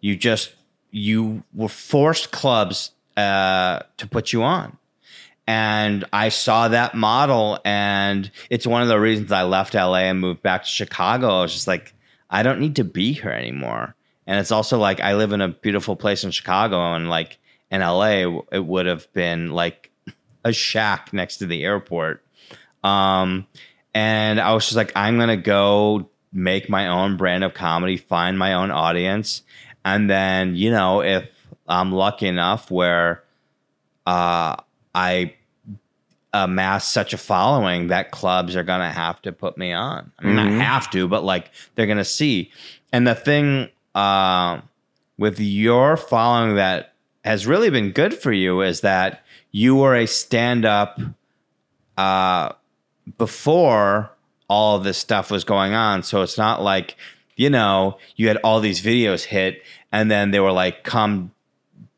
You 0.00 0.16
just 0.16 0.54
you 0.90 1.42
were 1.54 1.68
forced 1.68 2.30
clubs 2.30 2.92
uh, 3.16 3.80
to 3.98 4.06
put 4.06 4.32
you 4.32 4.42
on. 4.42 4.76
And 5.46 6.04
I 6.12 6.28
saw 6.28 6.68
that 6.68 6.94
model, 6.94 7.58
and 7.64 8.30
it's 8.50 8.66
one 8.66 8.82
of 8.82 8.88
the 8.88 9.00
reasons 9.00 9.32
I 9.32 9.42
left 9.42 9.74
LA 9.74 10.04
and 10.04 10.20
moved 10.20 10.42
back 10.42 10.62
to 10.62 10.68
Chicago. 10.68 11.40
I 11.40 11.42
was 11.42 11.52
just 11.52 11.66
like, 11.66 11.92
I 12.30 12.42
don't 12.42 12.60
need 12.60 12.76
to 12.76 12.84
be 12.84 13.12
here 13.12 13.30
anymore. 13.30 13.94
And 14.26 14.38
it's 14.38 14.52
also 14.52 14.78
like 14.78 15.00
I 15.00 15.14
live 15.14 15.32
in 15.32 15.40
a 15.40 15.48
beautiful 15.48 15.96
place 15.96 16.22
in 16.22 16.30
Chicago, 16.30 16.94
and 16.94 17.10
like 17.10 17.38
in 17.70 17.80
LA, 17.80 18.40
it 18.52 18.64
would 18.64 18.86
have 18.86 19.12
been 19.12 19.50
like 19.50 19.90
a 20.44 20.52
shack 20.52 21.12
next 21.12 21.38
to 21.38 21.46
the 21.46 21.64
airport. 21.64 22.24
Um, 22.84 23.46
and 23.92 24.40
I 24.40 24.54
was 24.54 24.64
just 24.64 24.76
like, 24.76 24.92
I'm 24.94 25.18
gonna 25.18 25.36
go 25.36 26.08
make 26.32 26.68
my 26.68 26.86
own 26.86 27.16
brand 27.16 27.42
of 27.42 27.54
comedy, 27.54 27.96
find 27.96 28.38
my 28.38 28.54
own 28.54 28.70
audience, 28.70 29.42
and 29.84 30.08
then 30.08 30.54
you 30.54 30.70
know 30.70 31.02
if 31.02 31.28
I'm 31.66 31.90
lucky 31.92 32.26
enough 32.26 32.70
where 32.70 33.24
uh, 34.06 34.56
I 34.94 35.34
amass 36.32 36.86
such 36.86 37.12
a 37.12 37.18
following 37.18 37.88
that 37.88 38.10
clubs 38.12 38.54
are 38.56 38.62
gonna 38.62 38.90
have 38.92 39.20
to 39.22 39.32
put 39.32 39.58
me 39.58 39.72
on. 39.72 40.12
I 40.18 40.24
mean, 40.24 40.36
Mhm. 40.36 40.52
not 40.58 40.64
have 40.64 40.90
to, 40.92 41.08
but 41.08 41.24
like 41.24 41.50
they're 41.74 41.86
gonna 41.86 42.04
see. 42.04 42.50
And 42.92 43.06
the 43.06 43.14
thing 43.14 43.68
uh, 43.94 44.60
with 45.18 45.40
your 45.40 45.96
following 45.96 46.54
that 46.56 46.92
has 47.24 47.46
really 47.46 47.70
been 47.70 47.90
good 47.90 48.14
for 48.14 48.32
you 48.32 48.60
is 48.62 48.80
that 48.82 49.24
you 49.50 49.74
were 49.74 49.96
a 49.96 50.06
stand-up 50.06 51.00
uh, 51.98 52.50
before 53.18 54.10
all 54.48 54.78
this 54.78 54.98
stuff 54.98 55.30
was 55.30 55.44
going 55.44 55.74
on. 55.74 56.02
So 56.02 56.22
it's 56.22 56.38
not 56.38 56.62
like 56.62 56.96
you 57.36 57.50
know 57.50 57.98
you 58.16 58.28
had 58.28 58.36
all 58.38 58.60
these 58.60 58.80
videos 58.80 59.24
hit, 59.24 59.62
and 59.92 60.10
then 60.10 60.30
they 60.30 60.40
were 60.40 60.52
like, 60.52 60.84
"Come 60.84 61.32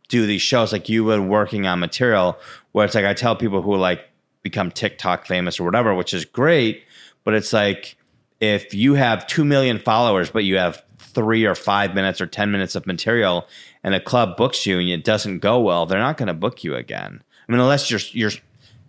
do 0.09 0.27
these 0.27 0.43
shows." 0.43 0.73
Like 0.73 0.89
you 0.89 1.05
were 1.05 1.21
working 1.21 1.67
on 1.67 1.79
material 1.81 2.39
where 2.73 2.85
it's 2.87 2.95
like 2.95 3.05
I 3.05 3.15
tell 3.15 3.37
people 3.37 3.63
who 3.63 3.77
like 3.77 4.09
become 4.43 4.71
TikTok 4.71 5.27
famous 5.27 5.59
or 5.61 5.65
whatever, 5.65 5.95
which 5.95 6.15
is 6.15 6.25
great, 6.25 6.85
but 7.25 7.35
it's 7.35 7.53
like 7.53 7.97
if 8.41 8.75
you 8.75 8.95
have 8.95 9.27
2 9.29 9.45
million 9.45 9.79
followers 9.79 10.31
but 10.31 10.45
you 10.45 10.59
have 10.59 10.83
3 10.99 11.45
or 11.45 11.55
5 11.55 11.95
minutes 11.95 12.21
or 12.21 12.27
10 12.27 12.51
minutes 12.51 12.75
of 12.75 12.87
material 12.87 13.47
and 13.85 13.95
a 13.95 14.01
club 14.01 14.37
books 14.37 14.67
you 14.67 14.79
and 14.79 14.89
it 14.89 15.05
doesn't 15.05 15.39
go 15.39 15.61
well, 15.61 15.87
they're 15.87 15.99
not 15.99 16.17
going 16.17 16.27
to 16.27 16.35
book 16.35 16.65
you 16.65 16.75
again. 16.75 17.23
I 17.49 17.53
mean 17.53 17.61
unless 17.61 17.91
you're 17.91 18.01
you're 18.13 18.33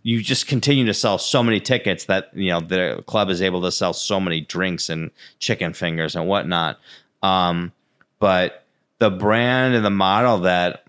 you 0.04 0.22
just 0.22 0.48
continue 0.48 0.86
to 0.86 0.94
sell 0.94 1.18
so 1.18 1.42
many 1.42 1.60
tickets 1.60 2.06
that 2.06 2.30
you 2.34 2.50
know 2.50 2.60
the 2.60 3.04
club 3.08 3.30
is 3.30 3.42
able 3.42 3.62
to 3.62 3.72
sell 3.72 3.94
so 3.94 4.20
many 4.20 4.42
drinks 4.42 4.90
and 4.90 5.12
chicken 5.40 5.74
fingers 5.74 6.16
and 6.16 6.28
whatnot. 6.28 6.78
Um, 7.22 7.72
but 8.20 8.66
the 9.00 9.10
brand 9.10 9.76
and 9.76 9.86
the 9.86 9.90
model 9.90 10.40
that 10.40 10.86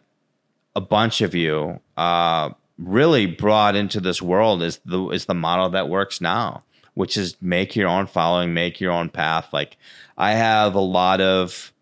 a 0.74 0.80
bunch 0.80 1.20
of 1.20 1.34
you 1.34 1.80
uh, 1.96 2.50
really 2.78 3.26
brought 3.26 3.76
into 3.76 4.00
this 4.00 4.20
world 4.20 4.62
is 4.62 4.80
the 4.84 5.08
is 5.10 5.26
the 5.26 5.34
model 5.34 5.70
that 5.70 5.88
works 5.88 6.20
now, 6.20 6.64
which 6.94 7.16
is 7.16 7.36
make 7.40 7.76
your 7.76 7.88
own 7.88 8.06
following, 8.06 8.54
make 8.54 8.80
your 8.80 8.92
own 8.92 9.08
path. 9.08 9.52
Like 9.52 9.76
I 10.16 10.32
have 10.32 10.74
a 10.74 10.80
lot 10.80 11.20
of 11.20 11.72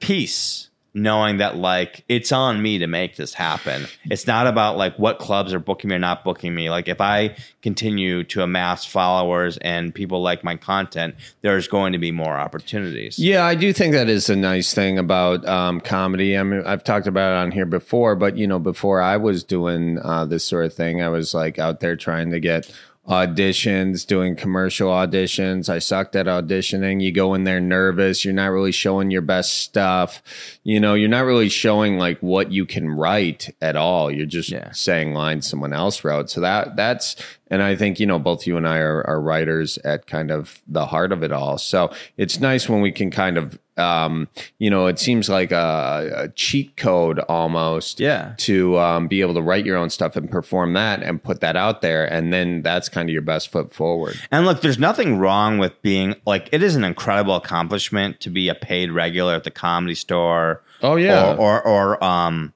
peace 0.00 0.67
knowing 0.94 1.38
that 1.38 1.56
like 1.56 2.04
it's 2.08 2.32
on 2.32 2.60
me 2.60 2.78
to 2.78 2.86
make 2.86 3.16
this 3.16 3.34
happen. 3.34 3.86
It's 4.04 4.26
not 4.26 4.46
about 4.46 4.76
like 4.76 4.98
what 4.98 5.18
clubs 5.18 5.52
are 5.52 5.58
booking 5.58 5.90
me 5.90 5.96
or 5.96 5.98
not 5.98 6.24
booking 6.24 6.54
me. 6.54 6.70
Like 6.70 6.88
if 6.88 7.00
I 7.00 7.36
continue 7.62 8.24
to 8.24 8.42
amass 8.42 8.84
followers 8.84 9.58
and 9.58 9.94
people 9.94 10.22
like 10.22 10.42
my 10.42 10.56
content, 10.56 11.14
there's 11.42 11.68
going 11.68 11.92
to 11.92 11.98
be 11.98 12.10
more 12.10 12.36
opportunities. 12.36 13.18
Yeah, 13.18 13.44
I 13.44 13.54
do 13.54 13.72
think 13.72 13.92
that 13.92 14.08
is 14.08 14.30
a 14.30 14.36
nice 14.36 14.74
thing 14.74 14.98
about 14.98 15.46
um, 15.46 15.80
comedy. 15.80 16.36
I 16.36 16.42
mean, 16.42 16.62
I've 16.64 16.84
talked 16.84 17.06
about 17.06 17.32
it 17.32 17.36
on 17.36 17.52
here 17.52 17.66
before, 17.66 18.16
but 18.16 18.36
you 18.36 18.46
know, 18.46 18.58
before 18.58 19.00
I 19.00 19.16
was 19.16 19.44
doing 19.44 19.98
uh, 20.02 20.24
this 20.24 20.44
sort 20.44 20.64
of 20.64 20.74
thing, 20.74 21.02
I 21.02 21.08
was 21.08 21.34
like 21.34 21.58
out 21.58 21.80
there 21.80 21.96
trying 21.96 22.30
to 22.30 22.40
get 22.40 22.72
auditions, 23.08 24.06
doing 24.06 24.36
commercial 24.36 24.90
auditions. 24.90 25.68
I 25.68 25.78
sucked 25.78 26.14
at 26.14 26.26
auditioning. 26.26 27.02
You 27.02 27.10
go 27.10 27.32
in 27.34 27.44
there 27.44 27.60
nervous. 27.60 28.24
You're 28.24 28.34
not 28.34 28.48
really 28.48 28.72
showing 28.72 29.10
your 29.10 29.22
best 29.22 29.54
stuff. 29.54 30.22
You 30.62 30.78
know, 30.78 30.94
you're 30.94 31.08
not 31.08 31.24
really 31.24 31.48
showing 31.48 31.98
like 31.98 32.18
what 32.20 32.52
you 32.52 32.66
can 32.66 32.90
write 32.90 33.54
at 33.62 33.76
all. 33.76 34.10
You're 34.10 34.26
just 34.26 34.50
Yeah. 34.50 34.72
saying 34.72 35.14
lines 35.14 35.48
someone 35.48 35.72
else 35.72 36.04
wrote. 36.04 36.28
So 36.28 36.40
that 36.42 36.76
that's 36.76 37.16
and 37.50 37.62
I 37.62 37.76
think, 37.76 37.98
you 37.98 38.04
know, 38.06 38.18
both 38.18 38.46
you 38.46 38.58
and 38.58 38.68
I 38.68 38.76
are, 38.78 39.02
are 39.06 39.20
writers 39.22 39.78
at 39.78 40.06
kind 40.06 40.30
of 40.30 40.60
the 40.68 40.84
heart 40.86 41.12
of 41.12 41.22
it 41.22 41.32
all. 41.32 41.56
So 41.56 41.90
it's 42.18 42.38
nice 42.38 42.68
when 42.68 42.82
we 42.82 42.92
can 42.92 43.10
kind 43.10 43.38
of 43.38 43.58
um, 43.78 44.28
you 44.58 44.68
know, 44.70 44.86
it 44.86 44.98
seems 44.98 45.28
like 45.28 45.52
a, 45.52 46.10
a 46.24 46.28
cheat 46.30 46.76
code 46.76 47.18
almost 47.20 48.00
Yeah. 48.00 48.34
to 48.38 48.78
um, 48.78 49.06
be 49.08 49.20
able 49.20 49.34
to 49.34 49.42
write 49.42 49.64
your 49.64 49.76
own 49.76 49.90
stuff 49.90 50.16
and 50.16 50.30
perform 50.30 50.72
that 50.74 51.02
and 51.02 51.22
put 51.22 51.40
that 51.40 51.56
out 51.56 51.80
there. 51.82 52.04
And 52.04 52.32
then 52.32 52.62
that's 52.62 52.88
kind 52.88 53.08
of 53.08 53.12
your 53.12 53.22
best 53.22 53.50
foot 53.50 53.72
forward. 53.72 54.16
And 54.30 54.44
look, 54.46 54.60
there's 54.60 54.78
nothing 54.78 55.18
wrong 55.18 55.58
with 55.58 55.80
being 55.82 56.16
like 56.26 56.48
it 56.52 56.62
is 56.62 56.76
an 56.76 56.84
incredible 56.84 57.36
accomplishment 57.36 58.20
to 58.20 58.30
be 58.30 58.48
a 58.48 58.54
paid 58.54 58.90
regular 58.90 59.34
at 59.34 59.44
the 59.44 59.50
comedy 59.50 59.94
store. 59.94 60.62
Oh, 60.82 60.96
yeah. 60.96 61.34
Or 61.34 61.60
or, 61.60 61.96
or 61.96 62.04
um 62.04 62.52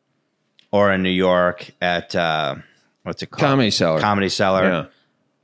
or 0.71 0.93
in 0.93 1.03
New 1.03 1.11
York 1.11 1.71
at 1.81 2.15
uh 2.17 2.57
what's 3.03 3.23
it 3.23 3.31
called? 3.31 3.41
Comedy 3.41 3.71
Cellar. 3.71 4.01
Comedy 4.01 4.29
Cellar. 4.29 4.63
Yeah. 4.65 4.87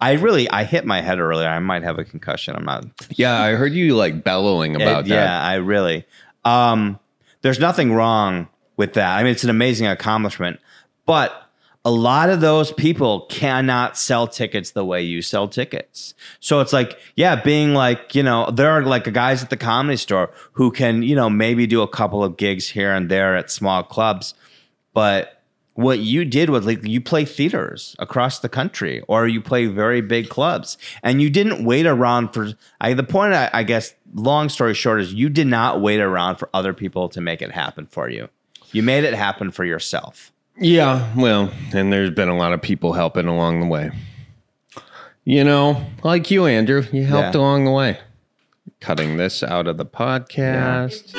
I 0.00 0.12
really 0.12 0.48
I 0.50 0.64
hit 0.64 0.84
my 0.86 1.00
head 1.00 1.18
earlier. 1.18 1.48
I 1.48 1.58
might 1.58 1.82
have 1.82 1.98
a 1.98 2.04
concussion. 2.04 2.54
I'm 2.56 2.64
not 2.64 2.84
Yeah, 3.10 3.38
I 3.40 3.52
heard 3.52 3.72
you 3.72 3.96
like 3.96 4.22
bellowing 4.22 4.76
about 4.76 5.06
It- 5.06 5.08
that. 5.08 5.14
Yeah, 5.14 5.42
I 5.42 5.54
really. 5.56 6.04
Um, 6.44 6.98
there's 7.42 7.58
nothing 7.58 7.92
wrong 7.92 8.48
with 8.76 8.94
that. 8.94 9.16
I 9.18 9.22
mean, 9.22 9.32
it's 9.32 9.44
an 9.44 9.50
amazing 9.50 9.86
accomplishment, 9.86 10.60
but 11.04 11.44
a 11.84 11.90
lot 11.90 12.28
of 12.28 12.40
those 12.40 12.72
people 12.72 13.22
cannot 13.30 13.96
sell 13.96 14.26
tickets 14.26 14.72
the 14.72 14.84
way 14.84 15.02
you 15.02 15.22
sell 15.22 15.48
tickets. 15.48 16.14
So 16.40 16.60
it's 16.60 16.72
like, 16.72 16.98
yeah, 17.16 17.36
being 17.36 17.72
like, 17.74 18.14
you 18.14 18.22
know, 18.22 18.50
there 18.50 18.70
are 18.70 18.82
like 18.82 19.10
guys 19.12 19.42
at 19.42 19.50
the 19.50 19.56
comedy 19.56 19.96
store 19.96 20.30
who 20.52 20.70
can, 20.70 21.02
you 21.02 21.14
know, 21.16 21.30
maybe 21.30 21.66
do 21.66 21.80
a 21.82 21.88
couple 21.88 22.22
of 22.22 22.36
gigs 22.36 22.68
here 22.68 22.92
and 22.92 23.08
there 23.10 23.36
at 23.36 23.50
small 23.50 23.82
clubs, 23.82 24.34
but 24.92 25.37
what 25.78 26.00
you 26.00 26.24
did 26.24 26.50
was 26.50 26.66
like 26.66 26.82
you 26.84 27.00
play 27.00 27.24
theaters 27.24 27.94
across 28.00 28.40
the 28.40 28.48
country 28.48 29.00
or 29.06 29.28
you 29.28 29.40
play 29.40 29.66
very 29.66 30.00
big 30.00 30.28
clubs 30.28 30.76
and 31.04 31.22
you 31.22 31.30
didn't 31.30 31.64
wait 31.64 31.86
around 31.86 32.28
for 32.34 32.48
I, 32.80 32.94
the 32.94 33.04
point 33.04 33.32
I, 33.32 33.48
I 33.52 33.62
guess 33.62 33.94
long 34.12 34.48
story 34.48 34.74
short 34.74 35.00
is 35.00 35.14
you 35.14 35.28
did 35.28 35.46
not 35.46 35.80
wait 35.80 36.00
around 36.00 36.36
for 36.36 36.48
other 36.52 36.72
people 36.74 37.08
to 37.10 37.20
make 37.20 37.40
it 37.42 37.52
happen 37.52 37.86
for 37.86 38.08
you 38.10 38.28
you 38.72 38.82
made 38.82 39.04
it 39.04 39.14
happen 39.14 39.52
for 39.52 39.64
yourself 39.64 40.32
Yeah, 40.56 41.08
well, 41.16 41.52
and 41.72 41.92
there's 41.92 42.10
been 42.10 42.28
a 42.28 42.36
lot 42.36 42.52
of 42.52 42.60
people 42.60 42.92
helping 42.94 43.28
along 43.28 43.60
the 43.60 43.66
way. 43.66 43.92
You 45.24 45.44
know, 45.44 45.84
like 46.02 46.28
you, 46.32 46.46
Andrew, 46.46 46.84
you 46.92 47.04
helped 47.04 47.34
Yeah. 47.36 47.40
along 47.40 47.66
the 47.66 47.70
way. 47.70 47.98
Cutting 48.80 49.16
this 49.16 49.42
out 49.44 49.68
of 49.68 49.76
the 49.76 49.86
podcast. 49.86 51.14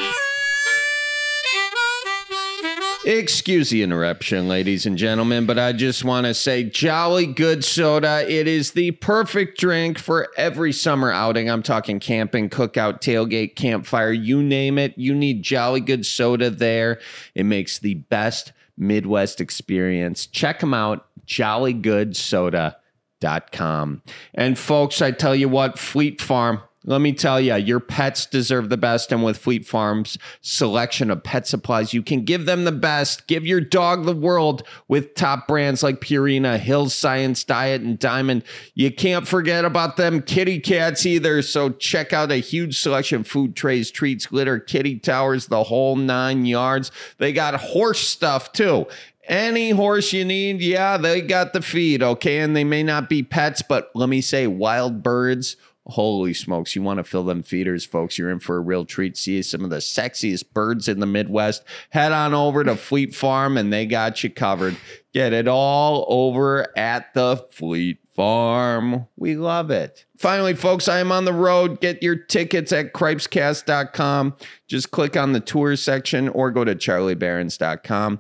Excuse 3.09 3.71
the 3.71 3.81
interruption, 3.81 4.47
ladies 4.47 4.85
and 4.85 4.95
gentlemen, 4.95 5.47
but 5.47 5.57
I 5.57 5.73
just 5.73 6.03
want 6.03 6.27
to 6.27 6.33
say 6.35 6.63
Jolly 6.63 7.25
Good 7.25 7.65
Soda. 7.65 8.23
It 8.31 8.47
is 8.47 8.73
the 8.73 8.91
perfect 8.91 9.59
drink 9.59 9.97
for 9.97 10.27
every 10.37 10.71
summer 10.71 11.11
outing. 11.11 11.49
I'm 11.49 11.63
talking 11.63 11.99
camping, 11.99 12.51
cookout, 12.51 13.01
tailgate, 13.01 13.55
campfire, 13.55 14.11
you 14.11 14.43
name 14.43 14.77
it. 14.77 14.95
You 14.95 15.15
need 15.15 15.41
Jolly 15.41 15.81
Good 15.81 16.05
Soda 16.05 16.51
there. 16.51 16.99
It 17.33 17.45
makes 17.45 17.79
the 17.79 17.95
best 17.95 18.53
Midwest 18.77 19.41
experience. 19.41 20.27
Check 20.27 20.59
them 20.59 20.75
out, 20.75 21.07
jollygoodsoda.com. 21.25 24.01
And 24.35 24.59
folks, 24.59 25.01
I 25.01 25.09
tell 25.09 25.35
you 25.35 25.49
what, 25.49 25.79
Fleet 25.79 26.21
Farm. 26.21 26.61
Let 26.85 27.01
me 27.01 27.11
tell 27.11 27.41
you, 27.41 27.55
your 27.55 27.81
pets 27.81 28.25
deserve 28.25 28.69
the 28.69 28.77
best. 28.77 29.11
And 29.11 29.23
with 29.23 29.37
Fleet 29.37 29.65
Farm's 29.65 30.17
selection 30.41 31.11
of 31.11 31.23
pet 31.23 31.45
supplies, 31.45 31.93
you 31.93 32.01
can 32.01 32.23
give 32.23 32.45
them 32.45 32.63
the 32.63 32.71
best. 32.71 33.27
Give 33.27 33.45
your 33.45 33.59
dog 33.59 34.05
the 34.05 34.15
world 34.15 34.63
with 34.87 35.13
top 35.13 35.45
brands 35.45 35.83
like 35.83 35.99
Purina, 35.99 36.57
Hills 36.57 36.95
Science 36.95 37.43
Diet, 37.43 37.81
and 37.81 37.99
Diamond. 37.99 38.43
You 38.75 38.91
can't 38.91 39.27
forget 39.27 39.65
about 39.65 39.97
them 39.97 40.21
kitty 40.21 40.59
cats 40.59 41.05
either. 41.05 41.41
So 41.41 41.71
check 41.71 42.13
out 42.13 42.31
a 42.31 42.37
huge 42.37 42.79
selection 42.79 43.21
of 43.21 43.27
food 43.27 43.57
trays, 43.57 43.91
treats, 43.91 44.25
glitter, 44.25 44.57
kitty 44.57 44.99
towers, 44.99 45.47
the 45.47 45.65
whole 45.65 45.97
nine 45.97 46.45
yards. 46.45 46.91
They 47.17 47.33
got 47.33 47.55
horse 47.55 47.99
stuff 47.99 48.53
too. 48.53 48.87
Any 49.27 49.69
horse 49.71 50.11
you 50.11 50.25
need, 50.25 50.61
yeah, 50.61 50.97
they 50.97 51.21
got 51.21 51.53
the 51.53 51.61
feed, 51.61 52.01
okay? 52.01 52.39
And 52.39 52.55
they 52.55 52.63
may 52.63 52.81
not 52.81 53.09
be 53.09 53.21
pets, 53.21 53.61
but 53.61 53.91
let 53.93 54.09
me 54.09 54.21
say, 54.21 54.47
wild 54.47 55.03
birds, 55.03 55.55
holy 55.89 56.33
smokes, 56.33 56.75
you 56.75 56.81
want 56.81 56.97
to 56.97 57.03
fill 57.03 57.23
them 57.23 57.43
feeders, 57.43 57.85
folks. 57.85 58.17
You're 58.17 58.29
in 58.29 58.39
for 58.39 58.57
a 58.57 58.61
real 58.61 58.85
treat. 58.85 59.17
See 59.17 59.41
some 59.41 59.63
of 59.63 59.69
the 59.69 59.77
sexiest 59.77 60.51
birds 60.53 60.87
in 60.87 60.99
the 60.99 61.05
Midwest. 61.05 61.63
Head 61.89 62.11
on 62.11 62.33
over 62.33 62.63
to 62.63 62.75
Fleet 62.75 63.15
Farm 63.15 63.57
and 63.57 63.71
they 63.71 63.85
got 63.85 64.23
you 64.23 64.29
covered. 64.29 64.77
Get 65.13 65.33
it 65.33 65.47
all 65.47 66.05
over 66.07 66.77
at 66.77 67.13
the 67.13 67.37
Fleet 67.51 67.97
Farm. 68.19 69.07
We 69.15 69.37
love 69.37 69.71
it. 69.71 70.03
Finally, 70.17 70.55
folks, 70.55 70.89
I 70.89 70.99
am 70.99 71.09
on 71.09 71.23
the 71.23 71.31
road. 71.31 71.79
Get 71.79 72.03
your 72.03 72.17
tickets 72.17 72.73
at 72.73 72.91
cripescast.com. 72.91 74.35
Just 74.67 74.91
click 74.91 75.15
on 75.15 75.31
the 75.31 75.39
tour 75.39 75.77
section 75.77 76.27
or 76.27 76.51
go 76.51 76.65
to 76.65 76.75
charlieberens.com. 76.75 78.19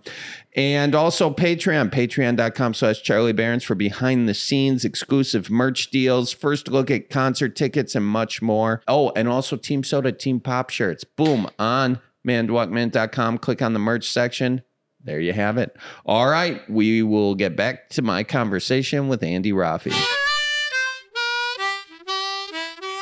And 0.55 0.95
also 0.95 1.29
Patreon, 1.33 1.91
patreon.com 1.91 2.75
slash 2.75 3.01
Charlie 3.01 3.33
Berens 3.33 3.65
for 3.65 3.75
behind 3.75 4.29
the 4.29 4.33
scenes 4.33 4.85
exclusive 4.85 5.49
merch 5.49 5.89
deals, 5.89 6.31
first 6.31 6.69
look 6.69 6.89
at 6.89 7.09
concert 7.09 7.57
tickets, 7.57 7.93
and 7.93 8.05
much 8.05 8.41
more. 8.41 8.81
Oh, 8.87 9.11
and 9.17 9.27
also 9.27 9.57
Team 9.57 9.83
Soda, 9.83 10.13
Team 10.13 10.39
Pop 10.39 10.69
shirts. 10.69 11.03
Boom, 11.03 11.49
on 11.59 11.99
manitowocminute.com. 12.25 13.37
Click 13.39 13.61
on 13.61 13.73
the 13.73 13.79
merch 13.79 14.09
section. 14.09 14.61
There 15.03 15.19
you 15.19 15.33
have 15.33 15.57
it. 15.57 15.75
All 16.05 16.27
right, 16.29 16.67
we 16.69 17.01
will 17.03 17.33
get 17.35 17.55
back 17.55 17.89
to 17.91 18.01
my 18.01 18.23
conversation 18.23 19.07
with 19.07 19.23
Andy 19.23 19.51
Roffe. 19.51 19.87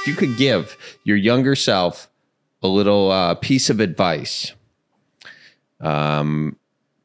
If 0.02 0.08
you 0.08 0.14
could 0.16 0.38
give 0.38 0.78
your 1.04 1.18
younger 1.18 1.56
self 1.56 2.10
a 2.64 2.68
little 2.68 3.12
uh, 3.12 3.36
piece 3.36 3.70
of 3.70 3.80
advice, 3.80 4.54
um, 5.82 6.56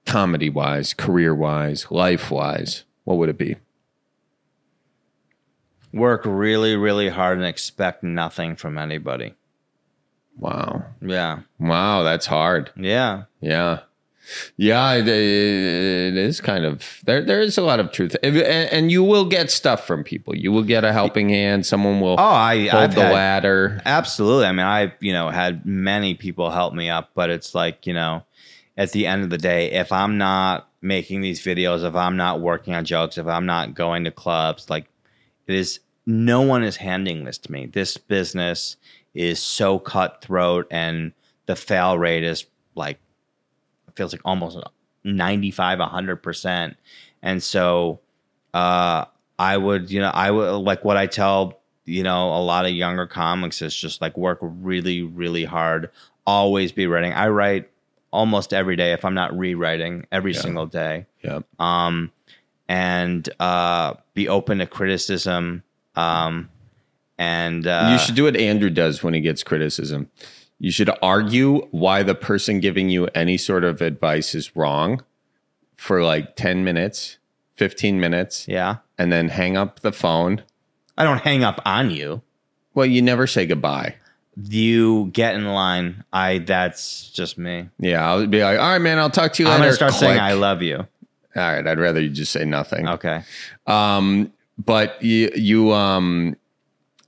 comedy 0.06 0.50
wise, 0.50 0.94
career 0.94 1.34
wise, 1.34 1.90
life 1.90 2.30
wise, 2.30 2.84
what 3.04 3.16
would 3.18 3.28
it 3.28 3.38
be? 3.38 3.56
work 5.94 6.22
really 6.24 6.74
really 6.74 7.10
hard 7.10 7.36
and 7.36 7.46
expect 7.46 8.02
nothing 8.02 8.56
from 8.56 8.78
anybody 8.78 9.34
Wow. 10.38 10.86
yeah 11.02 11.40
Wow, 11.60 12.02
that's 12.02 12.24
hard. 12.24 12.70
yeah 12.76 13.24
Yeah. 13.42 13.80
Yeah, 14.56 14.94
it, 14.94 15.08
it 15.08 16.16
is 16.16 16.40
kind 16.40 16.64
of 16.64 17.00
there. 17.04 17.22
There 17.22 17.40
is 17.40 17.58
a 17.58 17.62
lot 17.62 17.80
of 17.80 17.92
truth, 17.92 18.16
and, 18.22 18.36
and 18.36 18.90
you 18.90 19.02
will 19.02 19.24
get 19.24 19.50
stuff 19.50 19.86
from 19.86 20.04
people. 20.04 20.36
You 20.36 20.52
will 20.52 20.62
get 20.62 20.84
a 20.84 20.92
helping 20.92 21.28
hand. 21.28 21.66
Someone 21.66 22.00
will 22.00 22.16
oh 22.18 22.24
i 22.24 22.68
hold 22.68 22.82
I've 22.82 22.94
the 22.94 23.02
had- 23.02 23.12
ladder. 23.12 23.82
Absolutely. 23.84 24.46
I 24.46 24.52
mean, 24.52 24.66
I 24.66 24.94
you 25.00 25.12
know 25.12 25.30
had 25.30 25.66
many 25.66 26.14
people 26.14 26.50
help 26.50 26.72
me 26.74 26.88
up, 26.88 27.10
but 27.14 27.30
it's 27.30 27.54
like 27.54 27.86
you 27.86 27.92
know, 27.94 28.24
at 28.76 28.92
the 28.92 29.06
end 29.06 29.24
of 29.24 29.30
the 29.30 29.38
day, 29.38 29.72
if 29.72 29.90
I'm 29.92 30.18
not 30.18 30.68
making 30.80 31.20
these 31.20 31.40
videos, 31.42 31.86
if 31.86 31.94
I'm 31.94 32.16
not 32.16 32.40
working 32.40 32.74
on 32.74 32.84
jokes, 32.84 33.18
if 33.18 33.26
I'm 33.26 33.46
not 33.46 33.74
going 33.74 34.04
to 34.04 34.10
clubs, 34.10 34.70
like 34.70 34.86
it 35.46 35.54
is, 35.54 35.80
no 36.06 36.42
one 36.42 36.62
is 36.62 36.76
handing 36.76 37.24
this 37.24 37.38
to 37.38 37.52
me. 37.52 37.66
This 37.66 37.96
business 37.96 38.76
is 39.14 39.40
so 39.40 39.78
cutthroat, 39.78 40.66
and 40.70 41.12
the 41.46 41.56
fail 41.56 41.98
rate 41.98 42.24
is 42.24 42.46
like 42.74 42.98
feels 43.96 44.12
like 44.12 44.22
almost 44.24 44.58
95 45.04 45.78
100% 45.78 46.74
and 47.22 47.42
so 47.42 48.00
uh 48.54 49.04
i 49.38 49.56
would 49.56 49.90
you 49.90 50.00
know 50.00 50.10
i 50.12 50.30
would 50.30 50.56
like 50.58 50.84
what 50.84 50.96
i 50.96 51.06
tell 51.06 51.60
you 51.84 52.02
know 52.02 52.28
a 52.36 52.42
lot 52.42 52.64
of 52.66 52.72
younger 52.72 53.06
comics 53.06 53.62
is 53.62 53.74
just 53.74 54.00
like 54.00 54.16
work 54.16 54.38
really 54.40 55.02
really 55.02 55.44
hard. 55.44 55.90
Always 56.24 56.70
be 56.70 56.86
writing. 56.86 57.12
I 57.12 57.28
write 57.28 57.68
almost 58.12 58.52
every 58.54 58.76
day 58.76 58.92
if 58.92 59.04
i'm 59.04 59.14
not 59.14 59.36
rewriting 59.36 60.06
every 60.12 60.34
single 60.34 60.66
day. 60.66 61.06
Yeah. 61.24 61.40
um 61.58 62.12
and 62.68 63.28
uh 63.40 63.94
be 64.14 64.28
open 64.28 64.58
to 64.58 64.66
criticism. 64.66 65.62
Um 65.96 66.50
and 67.18 67.66
uh 67.66 67.88
you 67.92 67.98
should 67.98 68.14
do 68.14 68.24
what 68.24 68.36
Andrew 68.36 68.70
does 68.70 69.02
when 69.02 69.14
he 69.14 69.20
gets 69.20 69.42
criticism. 69.42 70.08
You 70.62 70.70
should 70.70 70.90
argue 71.02 71.66
why 71.72 72.04
the 72.04 72.14
person 72.14 72.60
giving 72.60 72.88
you 72.88 73.06
any 73.16 73.36
sort 73.36 73.64
of 73.64 73.82
advice 73.82 74.32
is 74.32 74.54
wrong 74.54 75.02
for 75.76 76.04
like 76.04 76.36
10 76.36 76.62
minutes, 76.62 77.18
15 77.56 77.98
minutes, 77.98 78.46
yeah 78.46 78.76
and 78.96 79.10
then 79.10 79.28
hang 79.30 79.56
up 79.56 79.80
the 79.80 79.90
phone. 79.90 80.42
i 80.96 81.02
don't 81.02 81.22
hang 81.22 81.42
up 81.42 81.60
on 81.66 81.90
you 81.90 82.22
Well, 82.74 82.86
you 82.86 83.02
never 83.02 83.26
say 83.26 83.44
goodbye. 83.44 83.96
you 84.40 85.10
get 85.12 85.34
in 85.34 85.46
line 85.46 86.04
i 86.12 86.38
that's 86.38 87.10
just 87.10 87.36
me 87.38 87.68
Yeah, 87.80 88.06
I'll 88.08 88.26
be 88.28 88.42
like, 88.44 88.60
all 88.60 88.68
right, 88.70 88.78
man, 88.78 89.00
I'll 89.00 89.10
talk 89.10 89.32
to 89.34 89.42
you 89.42 89.48
i'm 89.48 89.54
later. 89.60 89.64
gonna 89.64 89.74
start 89.76 89.94
saying 89.94 90.20
i 90.20 90.34
love 90.34 90.62
you 90.62 90.76
All 90.78 90.86
right, 91.34 91.66
I'd 91.66 91.80
rather 91.80 92.00
you 92.00 92.08
just 92.10 92.30
say 92.30 92.44
nothing. 92.44 92.86
okay 92.88 93.24
Um, 93.66 94.32
but 94.64 95.02
you, 95.02 95.30
you 95.34 95.72
um, 95.72 96.36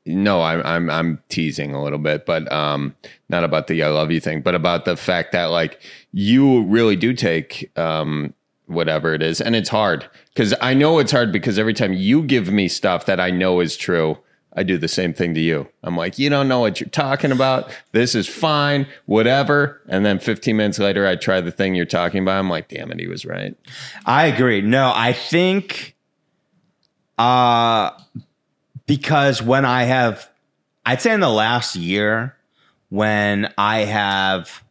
no, 0.06 0.42
I'm 0.42 0.62
I'm 0.64 0.90
I'm 0.90 1.22
teasing 1.28 1.74
a 1.74 1.82
little 1.82 1.98
bit, 1.98 2.26
but 2.26 2.50
um, 2.52 2.94
not 3.28 3.44
about 3.44 3.68
the 3.68 3.82
I 3.82 3.88
love 3.88 4.10
you 4.10 4.20
thing, 4.20 4.42
but 4.42 4.54
about 4.54 4.84
the 4.84 4.96
fact 4.96 5.32
that 5.32 5.46
like 5.46 5.80
you 6.12 6.62
really 6.64 6.96
do 6.96 7.14
take 7.14 7.70
um 7.78 8.34
whatever 8.66 9.14
it 9.14 9.22
is, 9.22 9.40
and 9.40 9.56
it's 9.56 9.70
hard 9.70 10.08
because 10.34 10.54
I 10.60 10.74
know 10.74 10.98
it's 10.98 11.12
hard 11.12 11.32
because 11.32 11.58
every 11.58 11.74
time 11.74 11.94
you 11.94 12.22
give 12.22 12.50
me 12.50 12.68
stuff 12.68 13.06
that 13.06 13.18
I 13.20 13.30
know 13.30 13.60
is 13.60 13.76
true. 13.76 14.18
I 14.56 14.62
do 14.62 14.78
the 14.78 14.86
same 14.86 15.12
thing 15.12 15.34
to 15.34 15.40
you. 15.40 15.66
I'm 15.82 15.96
like, 15.96 16.16
you 16.16 16.30
don't 16.30 16.46
know 16.46 16.60
what 16.60 16.80
you're 16.80 16.88
talking 16.88 17.32
about. 17.32 17.76
This 17.90 18.14
is 18.14 18.28
fine, 18.28 18.86
whatever. 19.04 19.80
And 19.88 20.06
then 20.06 20.20
15 20.20 20.56
minutes 20.56 20.78
later, 20.78 21.08
I 21.08 21.16
try 21.16 21.40
the 21.40 21.50
thing 21.50 21.74
you're 21.74 21.86
talking 21.86 22.22
about. 22.22 22.38
I'm 22.38 22.48
like, 22.48 22.68
damn 22.68 22.92
it, 22.92 23.00
he 23.00 23.08
was 23.08 23.26
right. 23.26 23.56
I 24.06 24.26
agree. 24.26 24.60
No, 24.60 24.92
I 24.94 25.12
think 25.12 25.96
uh 27.18 27.90
because 28.86 29.42
when 29.42 29.64
I 29.64 29.84
have 29.84 30.30
I'd 30.86 31.00
say 31.00 31.12
in 31.12 31.20
the 31.20 31.30
last 31.30 31.76
year 31.76 32.36
when 32.90 33.52
I 33.56 33.80
have 33.80 34.62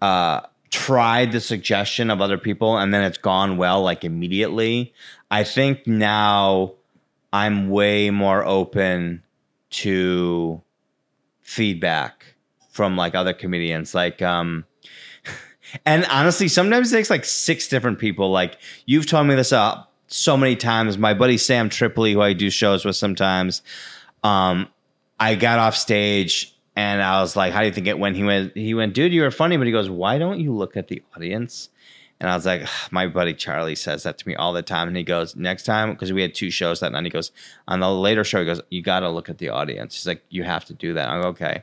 uh 0.00 0.40
tried 0.70 1.32
the 1.32 1.40
suggestion 1.40 2.10
of 2.10 2.20
other 2.20 2.38
people 2.38 2.78
and 2.78 2.94
then 2.94 3.04
it's 3.04 3.18
gone 3.18 3.56
well 3.56 3.82
like 3.82 4.04
immediately, 4.04 4.94
I 5.30 5.44
think 5.44 5.86
now 5.86 6.74
I'm 7.32 7.68
way 7.68 8.10
more 8.10 8.44
open 8.44 9.22
to 9.70 10.62
feedback 11.40 12.34
from 12.70 12.96
like 12.96 13.14
other 13.14 13.34
comedians 13.34 13.94
like 13.94 14.22
um 14.22 14.64
and 15.86 16.04
honestly, 16.06 16.48
sometimes 16.48 16.92
it 16.92 16.96
takes 16.96 17.10
like 17.10 17.24
six 17.24 17.68
different 17.68 17.98
people. 17.98 18.30
Like 18.30 18.58
you've 18.86 19.06
told 19.06 19.26
me 19.26 19.34
this 19.34 19.52
uh, 19.52 19.82
so 20.12 20.36
many 20.36 20.56
times. 20.56 20.98
My 20.98 21.14
buddy 21.14 21.38
Sam 21.38 21.68
Tripoli, 21.68 22.12
who 22.12 22.20
I 22.20 22.32
do 22.32 22.50
shows 22.50 22.84
with 22.84 22.96
sometimes, 22.96 23.62
um, 24.22 24.68
I 25.18 25.34
got 25.34 25.58
off 25.58 25.76
stage 25.76 26.54
and 26.76 27.02
I 27.02 27.20
was 27.20 27.36
like, 27.36 27.52
"How 27.52 27.60
do 27.60 27.66
you 27.66 27.72
think 27.72 27.86
it 27.86 27.98
went?" 27.98 28.16
He 28.16 28.24
went, 28.24 28.56
"He 28.56 28.74
went, 28.74 28.94
dude, 28.94 29.12
you 29.12 29.22
were 29.22 29.30
funny." 29.30 29.56
But 29.56 29.66
he 29.66 29.72
goes, 29.72 29.90
"Why 29.90 30.18
don't 30.18 30.40
you 30.40 30.52
look 30.54 30.76
at 30.76 30.88
the 30.88 31.02
audience?" 31.16 31.68
And 32.20 32.30
I 32.30 32.36
was 32.36 32.46
like, 32.46 32.66
"My 32.90 33.06
buddy 33.08 33.34
Charlie 33.34 33.74
says 33.74 34.04
that 34.04 34.18
to 34.18 34.28
me 34.28 34.34
all 34.36 34.52
the 34.52 34.62
time." 34.62 34.88
And 34.88 34.96
he 34.96 35.02
goes, 35.02 35.36
"Next 35.36 35.64
time, 35.64 35.92
because 35.92 36.12
we 36.12 36.22
had 36.22 36.34
two 36.34 36.50
shows 36.50 36.80
that 36.80 36.92
night, 36.92 37.04
he 37.04 37.10
goes 37.10 37.32
on 37.68 37.80
the 37.80 37.90
later 37.90 38.24
show. 38.24 38.40
He 38.40 38.46
goes, 38.46 38.60
"You 38.70 38.82
got 38.82 39.00
to 39.00 39.10
look 39.10 39.28
at 39.28 39.38
the 39.38 39.50
audience." 39.50 39.94
He's 39.96 40.06
like, 40.06 40.24
"You 40.30 40.44
have 40.44 40.64
to 40.66 40.74
do 40.74 40.94
that." 40.94 41.08
I 41.08 41.20
go, 41.20 41.28
"Okay." 41.28 41.62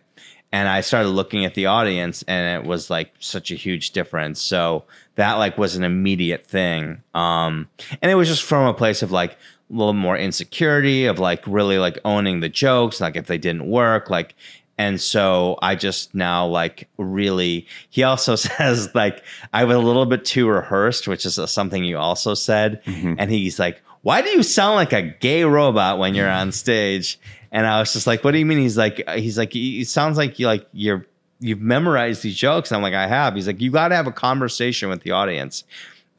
And 0.51 0.67
I 0.67 0.81
started 0.81 1.09
looking 1.09 1.45
at 1.45 1.53
the 1.53 1.67
audience 1.67 2.23
and 2.27 2.63
it 2.63 2.67
was 2.67 2.89
like 2.89 3.13
such 3.19 3.51
a 3.51 3.55
huge 3.55 3.91
difference. 3.91 4.41
So 4.41 4.85
that 5.15 5.33
like 5.33 5.57
was 5.57 5.75
an 5.75 5.83
immediate 5.83 6.45
thing. 6.45 7.03
Um 7.13 7.67
and 8.01 8.11
it 8.11 8.15
was 8.15 8.27
just 8.27 8.43
from 8.43 8.67
a 8.67 8.73
place 8.73 9.03
of 9.03 9.11
like 9.11 9.33
a 9.33 9.37
little 9.69 9.93
more 9.93 10.17
insecurity 10.17 11.05
of 11.05 11.19
like 11.19 11.45
really 11.45 11.77
like 11.77 11.99
owning 12.03 12.39
the 12.39 12.49
jokes 12.49 12.99
like 12.99 13.15
if 13.15 13.27
they 13.27 13.37
didn't 13.37 13.67
work 13.69 14.09
like 14.09 14.33
and 14.79 14.99
so 14.99 15.59
I 15.61 15.75
just 15.75 16.15
now 16.15 16.47
like 16.47 16.89
really 16.97 17.67
he 17.91 18.01
also 18.01 18.35
says 18.47 18.89
like 18.95 19.23
I 19.53 19.65
was 19.65 19.75
a 19.75 19.79
little 19.79 20.07
bit 20.07 20.25
too 20.25 20.47
rehearsed 20.47 21.07
which 21.07 21.25
is 21.25 21.39
something 21.51 21.83
you 21.83 21.99
also 21.99 22.33
said 22.33 22.81
and 23.19 23.29
he's 23.29 23.59
like 23.59 23.81
why 24.01 24.21
do 24.21 24.29
you 24.29 24.41
sound 24.41 24.75
like 24.75 24.93
a 24.93 25.01
gay 25.01 25.43
robot 25.43 25.99
when 25.99 26.15
you're 26.15 26.29
on 26.29 26.51
stage 26.51 27.19
and 27.51 27.65
I 27.65 27.79
was 27.79 27.93
just 27.93 28.07
like, 28.07 28.23
"What 28.23 28.31
do 28.31 28.37
you 28.37 28.45
mean?" 28.45 28.59
He's 28.59 28.77
like, 28.77 29.07
"He's 29.09 29.37
like, 29.37 29.55
it 29.55 29.87
sounds 29.87 30.17
like 30.17 30.39
you 30.39 30.47
like 30.47 30.67
you're 30.71 31.05
you've 31.39 31.61
memorized 31.61 32.23
these 32.23 32.35
jokes." 32.35 32.71
I'm 32.71 32.81
like, 32.81 32.93
"I 32.93 33.07
have." 33.07 33.35
He's 33.35 33.47
like, 33.47 33.61
"You 33.61 33.71
got 33.71 33.89
to 33.89 33.95
have 33.95 34.07
a 34.07 34.11
conversation 34.11 34.89
with 34.89 35.03
the 35.03 35.11
audience," 35.11 35.63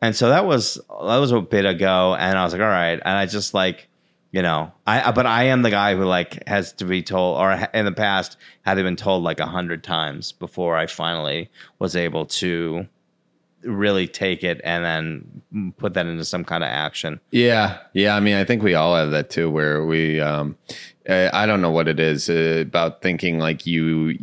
and 0.00 0.14
so 0.14 0.28
that 0.28 0.46
was 0.46 0.74
that 0.74 1.16
was 1.18 1.32
a 1.32 1.40
bit 1.40 1.66
ago, 1.66 2.14
and 2.14 2.38
I 2.38 2.44
was 2.44 2.52
like, 2.52 2.62
"All 2.62 2.68
right," 2.68 3.00
and 3.04 3.16
I 3.16 3.26
just 3.26 3.54
like, 3.54 3.88
you 4.32 4.42
know, 4.42 4.72
I 4.86 5.12
but 5.12 5.26
I 5.26 5.44
am 5.44 5.62
the 5.62 5.70
guy 5.70 5.94
who 5.94 6.04
like 6.04 6.46
has 6.48 6.72
to 6.74 6.84
be 6.84 7.02
told, 7.02 7.38
or 7.38 7.52
in 7.74 7.84
the 7.84 7.92
past 7.92 8.36
had 8.62 8.76
been 8.76 8.96
told 8.96 9.22
like 9.22 9.40
a 9.40 9.46
hundred 9.46 9.84
times 9.84 10.32
before 10.32 10.76
I 10.76 10.86
finally 10.86 11.50
was 11.78 11.96
able 11.96 12.26
to 12.26 12.86
really 13.62 14.06
take 14.08 14.42
it 14.42 14.60
and 14.64 14.84
then 14.84 15.72
put 15.76 15.94
that 15.94 16.06
into 16.06 16.24
some 16.24 16.44
kind 16.44 16.64
of 16.64 16.68
action. 16.68 17.20
Yeah, 17.30 17.78
yeah. 17.92 18.16
I 18.16 18.20
mean, 18.20 18.36
I 18.36 18.44
think 18.44 18.62
we 18.62 18.74
all 18.74 18.94
have 18.96 19.10
that 19.10 19.30
too, 19.30 19.50
where 19.50 19.84
we, 19.84 20.20
um, 20.20 20.56
uh, 20.68 20.74
I 21.10 21.46
don't 21.46 21.60
know 21.60 21.70
what 21.70 21.88
it 21.88 21.98
is 21.98 22.30
uh, 22.30 22.62
about 22.66 23.02
thinking 23.02 23.38
like 23.38 23.66
you, 23.66 24.16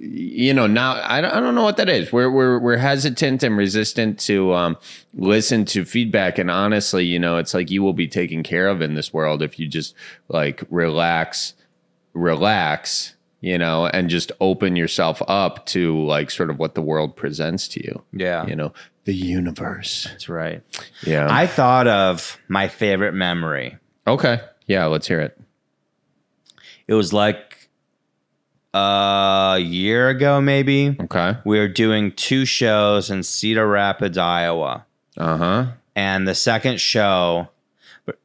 you 0.00 0.54
know. 0.54 0.66
Now 0.66 1.00
I 1.02 1.20
don't, 1.20 1.32
I 1.32 1.40
don't 1.40 1.54
know 1.54 1.64
what 1.64 1.76
that 1.76 1.88
is. 1.88 2.12
We're 2.12 2.30
we're 2.30 2.58
we're 2.58 2.76
hesitant 2.78 3.42
and 3.42 3.56
resistant 3.56 4.18
to 4.20 4.54
um, 4.54 4.76
listen 5.14 5.64
to 5.66 5.84
feedback, 5.84 6.38
and 6.38 6.50
honestly, 6.50 7.04
you 7.04 7.18
know, 7.18 7.36
it's 7.36 7.52
like 7.52 7.70
you 7.70 7.82
will 7.82 7.92
be 7.92 8.08
taken 8.08 8.42
care 8.42 8.68
of 8.68 8.80
in 8.80 8.94
this 8.94 9.12
world 9.12 9.42
if 9.42 9.58
you 9.58 9.68
just 9.68 9.94
like 10.28 10.62
relax, 10.70 11.54
relax. 12.14 13.12
You 13.42 13.58
know, 13.58 13.86
and 13.86 14.08
just 14.08 14.32
open 14.40 14.74
yourself 14.76 15.22
up 15.28 15.66
to 15.66 16.02
like 16.04 16.30
sort 16.30 16.50
of 16.50 16.58
what 16.58 16.74
the 16.74 16.80
world 16.82 17.14
presents 17.14 17.68
to 17.68 17.84
you. 17.84 18.02
Yeah. 18.12 18.44
You 18.46 18.56
know, 18.56 18.72
the 19.04 19.14
universe. 19.14 20.04
That's 20.10 20.28
right. 20.28 20.62
Yeah. 21.06 21.28
I 21.30 21.46
thought 21.46 21.86
of 21.86 22.38
my 22.48 22.66
favorite 22.66 23.12
memory. 23.12 23.76
okay. 24.06 24.40
Yeah. 24.66 24.86
Let's 24.86 25.06
hear 25.06 25.20
it. 25.20 25.38
It 26.88 26.94
was 26.94 27.12
like 27.12 27.68
a 28.74 29.58
year 29.60 30.08
ago, 30.08 30.40
maybe. 30.40 30.96
Okay. 31.00 31.36
We 31.44 31.58
were 31.58 31.68
doing 31.68 32.12
two 32.12 32.44
shows 32.44 33.10
in 33.10 33.22
Cedar 33.22 33.66
Rapids, 33.66 34.18
Iowa. 34.18 34.84
Uh 35.16 35.36
huh. 35.36 35.66
And 35.94 36.28
the 36.28 36.34
second 36.34 36.80
show, 36.80 37.48
but 38.04 38.18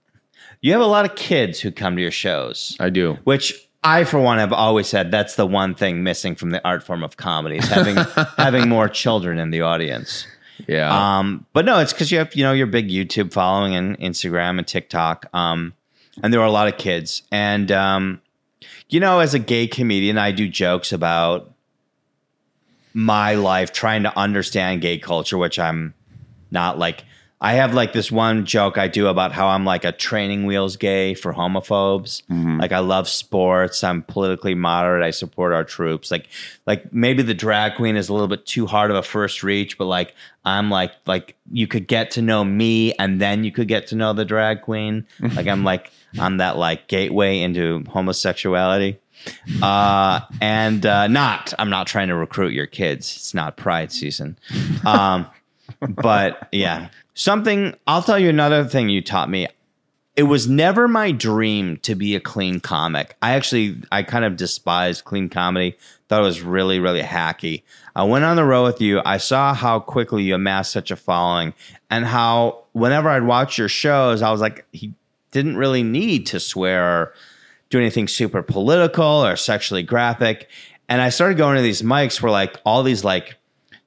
you 0.60 0.74
have 0.74 0.82
a 0.82 0.86
lot 0.86 1.06
of 1.06 1.16
kids 1.16 1.62
who 1.62 1.72
come 1.72 1.96
to 1.96 2.02
your 2.02 2.12
shows, 2.12 2.76
I 2.80 2.90
do. 2.90 3.18
which 3.24 3.68
I, 3.82 4.04
for 4.04 4.20
one, 4.20 4.40
have 4.40 4.52
always 4.52 4.88
said 4.88 5.10
that's 5.10 5.36
the 5.36 5.48
one 5.48 5.74
thing 5.74 6.04
missing 6.04 6.36
from 6.36 6.50
the 6.52 6.66
art 6.68 6.84
form 6.84 7.02
of 7.04 7.16
comedy 7.18 7.58
is 7.58 7.68
having 7.68 7.96
having 8.38 8.68
more 8.68 8.90
children 8.90 9.40
in 9.40 9.52
the 9.52 9.62
audience. 9.62 10.28
Yeah. 10.68 11.18
Um, 11.20 11.46
but 11.54 11.66
no, 11.66 11.80
it's 11.80 11.94
because 11.94 12.12
you 12.12 12.18
have 12.20 12.36
you 12.36 12.44
know 12.44 12.52
your 12.52 12.68
big 12.68 12.90
YouTube 12.90 13.32
following 13.32 13.74
and 13.74 13.98
Instagram 14.00 14.58
and 14.58 14.68
TikTok. 14.68 15.28
Um, 15.34 15.74
and 16.22 16.34
there 16.34 16.42
are 16.42 16.46
a 16.46 16.52
lot 16.52 16.68
of 16.68 16.78
kids. 16.78 17.24
And 17.32 17.72
um, 17.72 18.22
you 18.92 19.00
know, 19.00 19.20
as 19.20 19.34
a 19.34 19.40
gay 19.40 19.68
comedian, 19.68 20.18
I 20.18 20.32
do 20.32 20.48
jokes 20.48 20.92
about 20.92 21.52
my 22.94 23.36
life 23.36 23.72
trying 23.72 24.04
to 24.04 24.16
understand 24.20 24.82
gay 24.82 25.00
culture, 25.00 25.38
which 25.38 25.58
I'm 25.58 25.96
not 26.52 26.78
like. 26.78 27.06
I 27.44 27.54
have 27.54 27.74
like 27.74 27.92
this 27.92 28.12
one 28.12 28.46
joke 28.46 28.78
I 28.78 28.88
do 28.88 29.08
about 29.08 29.32
how 29.32 29.48
I'm 29.48 29.66
like 29.66 29.84
a 29.84 29.92
training 29.92 30.46
wheels 30.46 30.78
gay 30.78 31.16
for 31.16 31.34
homophobes. 31.34 32.22
Mm-hmm. 32.28 32.60
Like 32.60 32.72
I 32.72 32.78
love 32.78 33.10
sports. 33.10 33.84
I'm 33.84 34.04
politically 34.04 34.54
moderate. 34.54 35.04
I 35.04 35.10
support 35.10 35.52
our 35.52 35.64
troops. 35.64 36.12
Like 36.12 36.28
like 36.68 36.94
maybe 36.94 37.24
the 37.24 37.34
drag 37.34 37.78
queen 37.78 37.96
is 37.96 38.10
a 38.10 38.14
little 38.14 38.28
bit 38.28 38.46
too 38.46 38.68
hard 38.68 38.92
of 38.92 38.98
a 38.98 39.02
first 39.02 39.42
reach, 39.42 39.80
but 39.80 39.86
like 39.86 40.14
I'm 40.46 40.70
like 40.70 40.92
like 41.08 41.36
you 41.52 41.66
could 41.66 41.88
get 41.88 42.12
to 42.12 42.22
know 42.22 42.44
me 42.44 42.94
and 43.00 43.20
then 43.20 43.44
you 43.44 43.52
could 43.52 43.68
get 43.68 43.88
to 43.88 43.96
know 43.96 44.14
the 44.14 44.24
drag 44.24 44.62
queen. 44.62 45.08
like 45.36 45.48
I'm 45.48 45.64
like 45.64 45.92
I'm 46.20 46.38
that 46.38 46.58
like 46.58 46.88
gateway 46.88 47.40
into 47.42 47.84
homosexuality. 47.90 49.00
Uh 49.62 50.22
and 50.42 50.86
uh 50.86 51.08
not 51.08 51.54
I'm 51.60 51.70
not 51.70 51.88
trying 51.88 52.08
to 52.08 52.16
recruit 52.16 52.54
your 52.54 52.66
kids. 52.66 53.16
It's 53.16 53.34
not 53.34 53.58
pride 53.58 53.92
season. 53.92 54.38
Um 54.86 55.28
but 55.88 56.48
yeah, 56.52 56.90
something 57.14 57.76
I'll 57.88 58.04
tell 58.04 58.20
you 58.20 58.30
another 58.30 58.66
thing 58.66 58.90
you 58.90 59.02
taught 59.02 59.30
me. 59.30 59.48
It 60.16 60.24
was 60.24 60.48
never 60.48 60.88
my 60.88 61.12
dream 61.12 61.78
to 61.78 61.96
be 61.96 62.16
a 62.16 62.20
clean 62.20 62.60
comic. 62.60 63.16
I 63.22 63.36
actually 63.36 63.82
I 63.92 64.04
kind 64.04 64.26
of 64.26 64.36
despised 64.36 65.06
clean 65.06 65.30
comedy. 65.30 65.78
Thought 66.10 66.22
it 66.22 66.26
was 66.26 66.42
really 66.42 66.80
really 66.80 67.02
hacky. 67.02 67.64
I 67.96 68.04
went 68.04 68.26
on 68.26 68.38
the 68.38 68.44
road 68.44 68.66
with 68.66 68.82
you. 68.82 69.02
I 69.06 69.18
saw 69.18 69.54
how 69.54 69.80
quickly 69.80 70.24
you 70.24 70.36
amassed 70.36 70.72
such 70.72 70.92
a 70.92 70.96
following 70.96 71.54
and 71.90 72.06
how 72.06 72.64
whenever 72.72 73.10
I'd 73.10 73.24
watch 73.24 73.58
your 73.58 73.70
shows, 73.70 74.22
I 74.22 74.32
was 74.32 74.42
like 74.42 74.66
he 74.72 74.94
didn't 75.32 75.58
really 75.58 75.84
need 75.84 76.26
to 76.28 76.40
swear 76.40 76.84
or 76.84 77.14
do 77.70 77.80
anything 77.80 78.08
super 78.08 78.44
political 78.44 79.26
or 79.26 79.36
sexually 79.36 79.84
graphic. 79.84 80.50
And 80.90 81.02
I 81.02 81.10
started 81.10 81.38
going 81.38 81.56
to 81.56 81.62
these 81.62 81.82
mics 81.82 82.22
where 82.22 82.32
like 82.32 82.58
all 82.66 82.84
these 82.84 83.04
like 83.04 83.38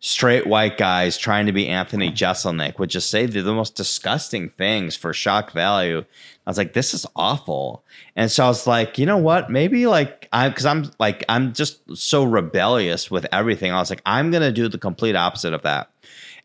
straight 0.01 0.47
white 0.47 0.77
guys 0.77 1.17
trying 1.17 1.47
to 1.47 1.53
be 1.53 1.67
Anthony 1.67 2.11
Jeselnik 2.11 2.79
would 2.79 2.91
just 2.91 3.09
say 3.09 3.25
the, 3.25 3.41
the 3.41 3.55
most 3.55 3.75
disgusting 3.75 4.51
things 4.51 4.97
for 4.97 5.15
shock 5.15 5.53
value. 5.53 6.05
I 6.47 6.51
was 6.51 6.59
like, 6.59 6.75
this 6.75 6.93
is 6.93 7.07
awful. 7.17 7.83
And 8.15 8.31
so 8.31 8.45
I 8.45 8.49
was 8.49 8.67
like, 8.67 8.99
you 8.99 9.07
know 9.07 9.17
what? 9.17 9.49
Maybe 9.49 9.87
like 9.87 10.29
I 10.31 10.51
because 10.51 10.67
I'm 10.67 10.91
like 10.99 11.25
I'm 11.29 11.55
just 11.55 11.97
so 11.97 12.23
rebellious 12.23 13.11
with 13.11 13.27
everything. 13.33 13.73
I 13.73 13.79
was 13.79 13.89
like, 13.89 14.03
I'm 14.05 14.31
gonna 14.31 14.53
do 14.53 14.69
the 14.69 14.77
complete 14.77 15.17
opposite 15.17 15.55
of 15.55 15.63
that. 15.63 15.91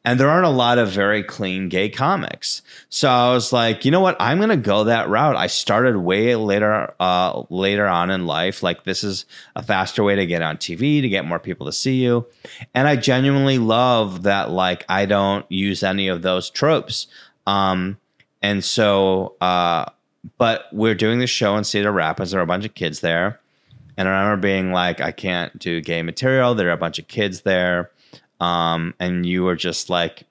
And 0.06 0.18
there 0.18 0.30
aren't 0.30 0.46
a 0.46 0.50
lot 0.50 0.78
of 0.78 0.90
very 0.90 1.24
clean 1.24 1.68
gay 1.68 1.90
comics. 1.90 2.62
So 2.90 3.10
I 3.10 3.34
was 3.34 3.52
like, 3.52 3.84
you 3.84 3.92
know 3.92 4.00
what? 4.00 4.16
I'm 4.20 4.40
gonna 4.40 4.56
go 4.56 4.86
that 4.86 5.10
route. 5.10 5.36
I 5.36 5.48
started 5.48 5.98
way 5.98 6.36
later 6.36 6.94
uh 7.00 7.44
later 7.50 7.86
on 7.86 8.10
in 8.10 8.26
life. 8.26 8.64
Like 8.64 8.86
this 8.86 9.04
is 9.04 9.26
a 9.56 9.64
faster 9.64 10.04
way 10.04 10.16
to 10.16 10.26
get 10.26 10.42
on 10.42 10.58
TV, 10.58 11.02
to 11.02 11.10
get 11.10 11.26
more 11.26 11.40
people 11.40 11.66
to 11.66 11.74
see 11.74 12.02
you. 12.02 12.26
And 12.74 12.88
I 12.88 12.96
genuinely 12.96 13.58
love 13.58 14.24
that 14.24 14.52
like 14.52 14.86
I 14.88 15.06
don't 15.06 15.46
use 15.52 15.84
any 15.84 16.08
of 16.08 16.22
those 16.22 16.50
tropes. 16.50 17.08
Um 17.46 17.98
and 18.42 18.64
so 18.64 19.36
uh 19.42 19.86
but 20.38 20.68
we're 20.72 20.96
doing 20.96 21.20
the 21.20 21.28
show 21.28 21.58
in 21.58 21.64
Cedar 21.64 21.92
Rapids. 21.92 22.32
There 22.32 22.40
are 22.40 22.44
a 22.44 22.48
bunch 22.48 22.66
of 22.66 22.74
kids 22.74 23.02
there. 23.02 23.40
And 23.98 24.08
I 24.08 24.22
remember 24.22 24.42
being 24.42 24.72
like, 24.72 25.02
I 25.02 25.12
can't 25.12 25.60
do 25.60 25.82
gay 25.82 26.04
material. 26.04 26.56
There 26.56 26.70
are 26.70 26.74
a 26.74 26.78
bunch 26.78 27.00
of 27.00 27.10
kids 27.10 27.42
there. 27.42 27.92
Um, 28.40 28.94
and 29.00 29.26
you 29.26 29.44
were 29.44 29.56
just 29.56 29.90
like, 29.90 30.24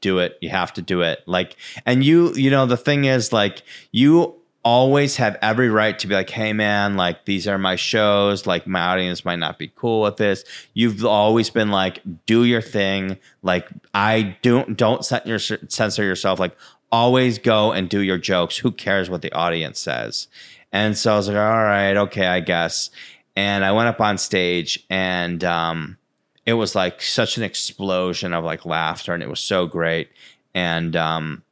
do 0.00 0.18
it. 0.18 0.38
You 0.40 0.48
have 0.50 0.72
to 0.74 0.82
do 0.82 1.02
it. 1.02 1.22
Like, 1.26 1.56
and 1.86 2.04
you, 2.04 2.32
you 2.34 2.50
know, 2.50 2.66
the 2.66 2.76
thing 2.76 3.04
is, 3.04 3.32
like, 3.32 3.62
you 3.92 4.34
always 4.64 5.16
have 5.16 5.36
every 5.42 5.68
right 5.68 5.98
to 5.98 6.06
be 6.06 6.14
like, 6.14 6.30
hey, 6.30 6.52
man, 6.52 6.96
like, 6.96 7.26
these 7.26 7.46
are 7.46 7.58
my 7.58 7.76
shows. 7.76 8.46
Like, 8.46 8.66
my 8.66 8.80
audience 8.80 9.24
might 9.24 9.38
not 9.38 9.58
be 9.58 9.70
cool 9.76 10.00
with 10.00 10.16
this. 10.16 10.44
You've 10.72 11.04
always 11.04 11.50
been 11.50 11.70
like, 11.70 12.00
do 12.26 12.44
your 12.44 12.62
thing. 12.62 13.18
Like, 13.42 13.68
I 13.92 14.36
don't, 14.42 14.76
don't 14.76 15.04
censor 15.04 16.02
yourself. 16.02 16.40
Like, 16.40 16.56
always 16.90 17.38
go 17.38 17.72
and 17.72 17.88
do 17.88 18.00
your 18.00 18.18
jokes. 18.18 18.56
Who 18.56 18.72
cares 18.72 19.10
what 19.10 19.22
the 19.22 19.32
audience 19.32 19.78
says? 19.78 20.28
And 20.72 20.96
so 20.96 21.12
I 21.12 21.16
was 21.16 21.28
like, 21.28 21.36
all 21.36 21.62
right, 21.62 21.96
okay, 21.96 22.26
I 22.26 22.40
guess. 22.40 22.90
And 23.36 23.64
I 23.64 23.72
went 23.72 23.88
up 23.88 24.00
on 24.00 24.16
stage 24.16 24.84
and 24.88 25.44
um, 25.44 25.98
it 26.46 26.54
was 26.54 26.74
like 26.74 27.00
such 27.02 27.36
an 27.36 27.42
explosion 27.42 28.32
of 28.32 28.44
like 28.44 28.66
laughter 28.66 29.14
and 29.14 29.22
it 29.22 29.28
was 29.28 29.40
so 29.40 29.66
great. 29.66 30.10
And 30.54 30.94
um, 30.94 31.42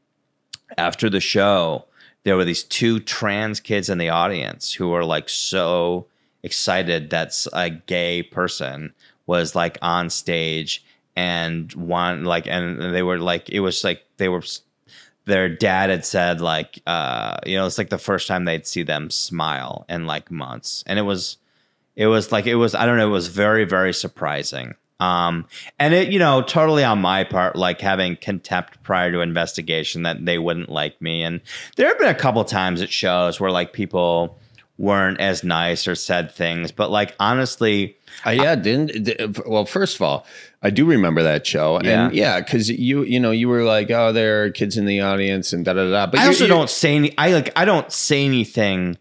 after 0.76 1.09
the 1.09 1.20
show, 1.20 1.86
there 2.24 2.36
were 2.36 2.45
these 2.45 2.62
two 2.62 3.01
trans 3.01 3.61
kids 3.61 3.88
in 3.88 3.99
the 3.99 4.11
audience 4.11 4.72
who 4.72 4.88
were 4.88 5.05
like 5.05 5.28
so 5.28 6.07
excited 6.43 7.11
that 7.11 7.34
a 7.53 7.70
gay 7.70 8.22
person 8.22 8.93
was 9.26 9.55
like 9.55 9.78
on 9.82 10.11
stage 10.11 10.84
and 11.14 11.72
one 11.74 12.24
like 12.24 12.47
and 12.47 12.95
they 12.95 13.03
were 13.03 13.18
like 13.18 13.49
it 13.51 13.61
was 13.61 13.84
like 13.84 14.03
they 14.16 14.28
were 14.28 14.43
their 15.24 15.49
dad 15.49 15.90
had 15.90 16.05
said 16.05 16.40
like 16.40 16.80
uh 16.86 17.36
you 17.47 17.57
know 17.57 17.66
it's 17.66 17.78
like 17.78 17.90
the 17.90 17.99
first 17.99 18.26
time 18.26 18.45
they'd 18.45 18.66
see 18.66 18.82
them 18.82 19.11
smile 19.11 19.84
in 19.88 20.07
like 20.07 20.30
months 20.30 20.82
and 20.86 20.99
it 20.99 21.03
was 21.03 21.36
it 21.97 22.07
was 22.07 22.32
like 22.32 22.47
it 22.47 22.57
was 22.57 22.74
i 22.74 22.86
don't 22.86 22.97
know 22.97 23.07
it 23.07 23.11
was 23.11 23.28
very 23.28 23.64
very 23.64 23.93
surprising 23.93 24.74
um 25.03 25.47
and 25.79 25.95
it 25.95 26.13
you 26.13 26.19
know 26.19 26.43
totally 26.43 26.85
on 26.85 27.01
my 27.01 27.25
part 27.25 27.57
like 27.57 27.81
having 27.81 28.17
contempt 28.17 28.83
prior 28.83 29.11
to 29.11 29.21
investigation 29.21 30.03
that 30.03 30.25
they 30.25 30.39
wouldn't 30.39 30.69
like 30.69 31.01
me 31.03 31.23
and 31.23 31.41
there 31.77 31.89
have 31.89 31.99
been 31.99 32.09
a 32.09 32.15
couple 32.15 32.45
times 32.45 32.81
at 32.81 32.91
shows 32.91 33.41
where 33.41 33.51
like 33.51 33.73
people 33.73 34.39
weren't 34.79 35.21
as 35.21 35.43
nice 35.43 35.89
or 35.89 35.95
said 35.95 36.31
things 36.31 36.71
but 36.71 36.91
like 36.91 37.15
honestly 37.19 37.97
uh, 38.27 38.31
yeah 38.31 38.55
didn't 38.55 39.39
well 39.47 39.65
first 39.65 39.97
of 39.97 40.03
all 40.03 40.25
I 40.65 40.71
do 40.71 40.87
remember 40.87 41.25
that 41.25 41.45
show, 41.45 41.81
yeah. 41.83 42.07
and 42.07 42.15
yeah, 42.15 42.41
because 42.41 42.71
you 42.71 43.03
you 43.03 43.19
know 43.19 43.33
you 43.33 43.49
were 43.49 43.65
like, 43.65 43.91
oh, 43.91 44.13
there 44.13 44.45
are 44.45 44.51
kids 44.51 44.77
in 44.77 44.85
the 44.85 45.01
audience, 45.01 45.53
and 45.53 45.65
da 45.65 45.73
da 45.73 45.91
da. 45.91 46.07
But 46.07 46.21
I 46.21 46.29
also 46.29 46.47
don't 46.47 46.71
say 46.71 46.95
any. 46.95 47.19
I 47.19 47.33
like 47.33 47.51
I 47.57 47.65
don't 47.65 47.91
say 47.91 48.25
anything 48.25 48.97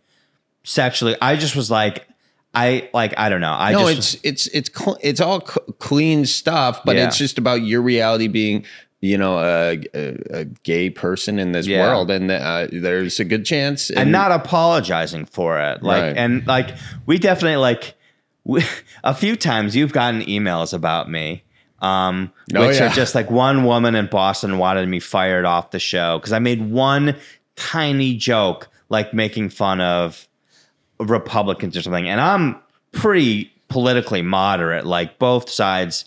sexually. 0.64 1.16
I 1.22 1.36
just 1.36 1.56
was 1.56 1.70
like, 1.70 2.08
I 2.54 2.90
like 2.94 3.14
I 3.18 3.30
don't 3.30 3.42
know. 3.42 3.54
I 3.54 3.72
no, 3.72 3.94
just, 3.94 4.16
it's 4.24 4.48
it's 4.48 4.70
it's 4.70 4.78
cl- 4.78 4.98
it's 5.02 5.22
all 5.22 5.46
c- 5.46 5.60
clean 5.80 6.26
stuff, 6.26 6.82
but 6.84 6.96
yeah. 6.96 7.08
it's 7.08 7.18
just 7.18 7.38
about 7.38 7.64
your 7.64 7.82
reality 7.82 8.28
being 8.28 8.66
you 9.00 9.18
know 9.18 9.40
a, 9.40 9.82
a, 9.94 10.40
a 10.42 10.46
gay 10.46 10.90
person 10.90 11.40
in 11.40 11.54
this 11.54 11.66
yeah. 11.66 11.88
world, 11.88 12.12
and 12.12 12.30
uh, 12.30 12.68
there's 12.72 13.20
a 13.20 13.26
good 13.26 13.46
chance, 13.46 13.90
and, 13.90 14.00
and, 14.00 14.12
not 14.12 14.32
apologizing 14.32 15.26
for 15.26 15.60
it. 15.60 15.82
Like 15.82 16.02
right. 16.02 16.18
and 16.18 16.46
like 16.46 16.76
we 17.06 17.18
definitely 17.18 17.58
like. 17.58 17.96
We, 18.44 18.64
a 19.04 19.14
few 19.14 19.36
times 19.36 19.76
you've 19.76 19.94
gotten 19.94 20.22
emails 20.22 20.74
about 20.74 21.10
me 21.10 21.44
um, 21.82 22.32
oh, 22.56 22.68
which 22.68 22.78
yeah. 22.78 22.88
are 22.92 22.94
just 22.94 23.16
like 23.16 23.30
one 23.32 23.66
woman 23.66 23.96
in 23.96 24.06
Boston 24.08 24.58
wanted 24.58 24.88
me 24.88 25.00
fired 25.00 25.46
off 25.46 25.72
the 25.72 25.80
show 25.80 26.20
because 26.20 26.32
I 26.32 26.40
made 26.40 26.70
one 26.70 27.16
tiny 27.56 28.16
joke, 28.16 28.70
like 28.90 29.14
making 29.14 29.50
fun 29.50 29.82
of 29.82 30.28
Republicans 31.02 31.76
or 31.76 31.82
something. 31.82 32.08
And 32.08 32.22
I'm 32.22 32.58
pretty 32.92 33.52
politically 33.68 34.22
moderate. 34.22 34.86
Like 34.86 35.20
both 35.20 35.50
sides 35.50 36.06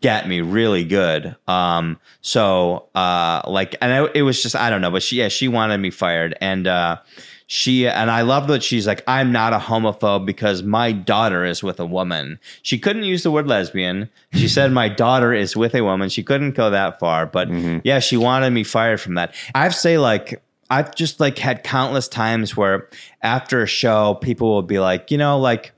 get 0.00 0.28
me 0.28 0.40
really 0.40 0.84
good. 0.84 1.36
Um, 1.46 1.98
so 2.20 2.88
uh, 2.94 3.42
like, 3.46 3.76
and 3.80 3.92
I, 3.92 4.08
it 4.14 4.22
was 4.22 4.42
just 4.42 4.56
I 4.56 4.70
don't 4.70 4.80
know, 4.80 4.90
but 4.90 5.02
she 5.02 5.16
yeah 5.16 5.28
she 5.28 5.48
wanted 5.48 5.78
me 5.78 5.90
fired, 5.90 6.36
and 6.40 6.66
uh, 6.66 6.98
she 7.46 7.86
and 7.86 8.10
I 8.10 8.22
love 8.22 8.48
that 8.48 8.62
she's 8.62 8.86
like, 8.86 9.02
I'm 9.06 9.32
not 9.32 9.52
a 9.52 9.58
homophobe 9.58 10.26
because 10.26 10.62
my 10.62 10.92
daughter 10.92 11.44
is 11.44 11.62
with 11.62 11.78
a 11.78 11.86
woman. 11.86 12.40
She 12.62 12.78
couldn't 12.78 13.04
use 13.04 13.22
the 13.22 13.30
word 13.30 13.46
lesbian. 13.46 14.10
She 14.32 14.48
said 14.48 14.72
my 14.72 14.88
daughter 14.88 15.32
is 15.32 15.56
with 15.56 15.74
a 15.74 15.82
woman. 15.82 16.08
She 16.08 16.22
couldn't 16.22 16.52
go 16.52 16.70
that 16.70 16.98
far, 16.98 17.26
but 17.26 17.48
mm-hmm. 17.48 17.78
yeah, 17.84 18.00
she 18.00 18.16
wanted 18.16 18.50
me 18.50 18.64
fired 18.64 19.00
from 19.00 19.14
that. 19.14 19.34
I've 19.54 19.74
say 19.74 19.98
like 19.98 20.42
I've 20.70 20.94
just 20.94 21.20
like 21.20 21.38
had 21.38 21.64
countless 21.64 22.08
times 22.08 22.56
where 22.56 22.88
after 23.22 23.62
a 23.62 23.66
show, 23.66 24.14
people 24.14 24.48
will 24.48 24.62
be 24.62 24.78
like, 24.78 25.10
you 25.10 25.18
know, 25.18 25.38
like, 25.38 25.72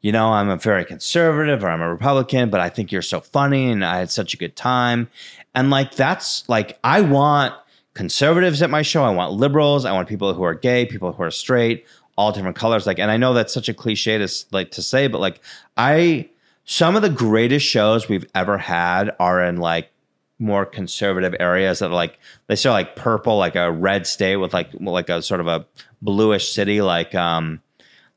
you 0.00 0.12
know, 0.12 0.28
I'm 0.32 0.48
a 0.48 0.56
very 0.56 0.84
conservative 0.84 1.64
or 1.64 1.68
I'm 1.68 1.80
a 1.80 1.90
Republican, 1.90 2.50
but 2.50 2.60
I 2.60 2.68
think 2.68 2.92
you're 2.92 3.02
so 3.02 3.20
funny 3.20 3.70
and 3.70 3.84
I 3.84 3.98
had 3.98 4.10
such 4.10 4.34
a 4.34 4.36
good 4.36 4.54
time. 4.54 5.08
And 5.54 5.70
like 5.70 5.94
that's 5.94 6.48
like 6.48 6.78
I 6.84 7.00
want 7.00 7.54
conservatives 7.94 8.62
at 8.62 8.70
my 8.70 8.82
show. 8.82 9.02
I 9.02 9.10
want 9.10 9.32
liberals. 9.32 9.84
I 9.84 9.92
want 9.92 10.08
people 10.08 10.32
who 10.34 10.44
are 10.44 10.54
gay, 10.54 10.86
people 10.86 11.12
who 11.12 11.22
are 11.22 11.32
straight, 11.32 11.84
all 12.16 12.30
different 12.30 12.56
colors. 12.56 12.86
Like, 12.86 13.00
and 13.00 13.10
I 13.10 13.16
know 13.16 13.34
that's 13.34 13.52
such 13.52 13.68
a 13.68 13.74
cliche 13.74 14.18
to 14.18 14.28
like 14.52 14.70
to 14.72 14.82
say, 14.82 15.08
but 15.08 15.20
like, 15.20 15.40
I 15.76 16.28
some 16.64 16.96
of 16.96 17.02
the 17.02 17.08
greatest 17.08 17.66
shows 17.66 18.08
we've 18.08 18.28
ever 18.34 18.58
had 18.58 19.16
are 19.18 19.42
in 19.42 19.56
like 19.56 19.90
more 20.38 20.64
conservative 20.64 21.34
areas 21.40 21.80
that 21.80 21.90
are 21.90 21.94
like 21.94 22.18
they 22.46 22.56
say 22.56 22.70
like 22.70 22.96
purple, 22.96 23.38
like 23.38 23.56
a 23.56 23.70
red 23.70 24.06
state 24.06 24.36
with 24.36 24.54
like 24.54 24.70
like 24.80 25.08
a 25.08 25.22
sort 25.22 25.40
of 25.40 25.46
a 25.46 25.66
bluish 26.00 26.52
city, 26.52 26.80
like 26.80 27.14
um 27.14 27.60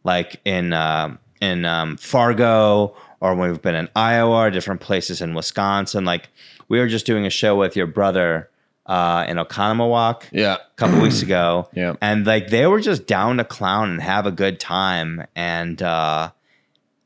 like 0.04 0.40
in 0.46 0.74
uh, 0.74 1.16
in 1.40 1.66
um, 1.66 1.98
Fargo 1.98 2.96
or 3.20 3.36
when 3.36 3.50
we've 3.50 3.62
been 3.62 3.76
in 3.76 3.90
Iowa 3.96 4.48
or 4.48 4.52
different 4.52 4.82
places 4.82 5.22
in 5.22 5.34
Wisconsin. 5.34 6.06
Like 6.06 6.30
we 6.68 6.80
were 6.80 6.88
just 6.88 7.06
doing 7.06 7.26
a 7.26 7.30
show 7.30 7.56
with 7.56 7.76
your 7.76 7.88
brother 7.88 8.50
uh, 8.86 9.26
in 9.28 9.38
Oconomowoc 9.38 10.24
yeah. 10.32 10.56
a 10.56 10.76
couple 10.76 11.02
weeks 11.02 11.22
ago. 11.22 11.70
Yeah. 11.74 11.96
And 12.02 12.26
like 12.26 12.50
they 12.50 12.68
were 12.68 12.82
just 12.82 13.08
down 13.08 13.38
to 13.38 13.44
clown 13.44 13.92
and 13.92 14.02
have 14.02 14.26
a 14.26 14.32
good 14.32 14.60
time 14.60 15.26
and 15.36 15.82
uh 15.82 16.32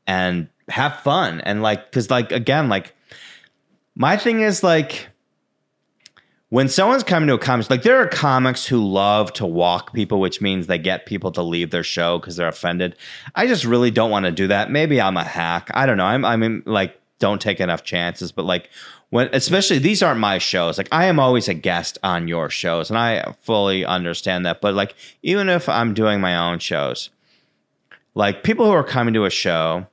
and 0.06 0.48
have 0.68 1.00
fun. 1.00 1.40
And 1.40 1.62
like 1.62 1.92
cause 1.92 2.10
like 2.10 2.32
again, 2.32 2.68
like 2.68 2.95
my 3.96 4.16
thing 4.16 4.40
is 4.40 4.62
like 4.62 5.08
when 6.50 6.68
someone's 6.68 7.02
coming 7.02 7.26
to 7.26 7.34
a 7.34 7.38
comic, 7.38 7.68
like 7.68 7.82
there 7.82 7.96
are 7.96 8.06
comics 8.06 8.66
who 8.66 8.78
love 8.78 9.32
to 9.32 9.44
walk 9.44 9.92
people, 9.92 10.20
which 10.20 10.40
means 10.40 10.68
they 10.68 10.78
get 10.78 11.06
people 11.06 11.32
to 11.32 11.42
leave 11.42 11.70
their 11.70 11.82
show 11.82 12.20
because 12.20 12.36
they're 12.36 12.46
offended. 12.46 12.94
I 13.34 13.48
just 13.48 13.64
really 13.64 13.90
don't 13.90 14.10
want 14.12 14.26
to 14.26 14.32
do 14.32 14.46
that. 14.46 14.70
Maybe 14.70 15.00
I'm 15.00 15.16
a 15.16 15.24
hack. 15.24 15.70
I 15.74 15.86
don't 15.86 15.96
know. 15.96 16.04
I'm 16.04 16.24
I 16.24 16.36
mean 16.36 16.62
like 16.64 17.00
don't 17.18 17.40
take 17.40 17.58
enough 17.58 17.82
chances, 17.82 18.30
but 18.30 18.44
like 18.44 18.70
when 19.10 19.28
especially 19.32 19.78
these 19.78 20.02
aren't 20.02 20.20
my 20.20 20.38
shows 20.38 20.78
like 20.78 20.88
i 20.92 21.06
am 21.06 21.18
always 21.18 21.48
a 21.48 21.54
guest 21.54 21.98
on 22.02 22.28
your 22.28 22.50
shows 22.50 22.90
and 22.90 22.98
i 22.98 23.34
fully 23.42 23.84
understand 23.84 24.44
that 24.44 24.60
but 24.60 24.74
like 24.74 24.94
even 25.22 25.48
if 25.48 25.68
i'm 25.68 25.94
doing 25.94 26.20
my 26.20 26.36
own 26.36 26.58
shows 26.58 27.10
like 28.14 28.42
people 28.42 28.66
who 28.66 28.72
are 28.72 28.84
coming 28.84 29.14
to 29.14 29.24
a 29.24 29.30
show 29.30 29.86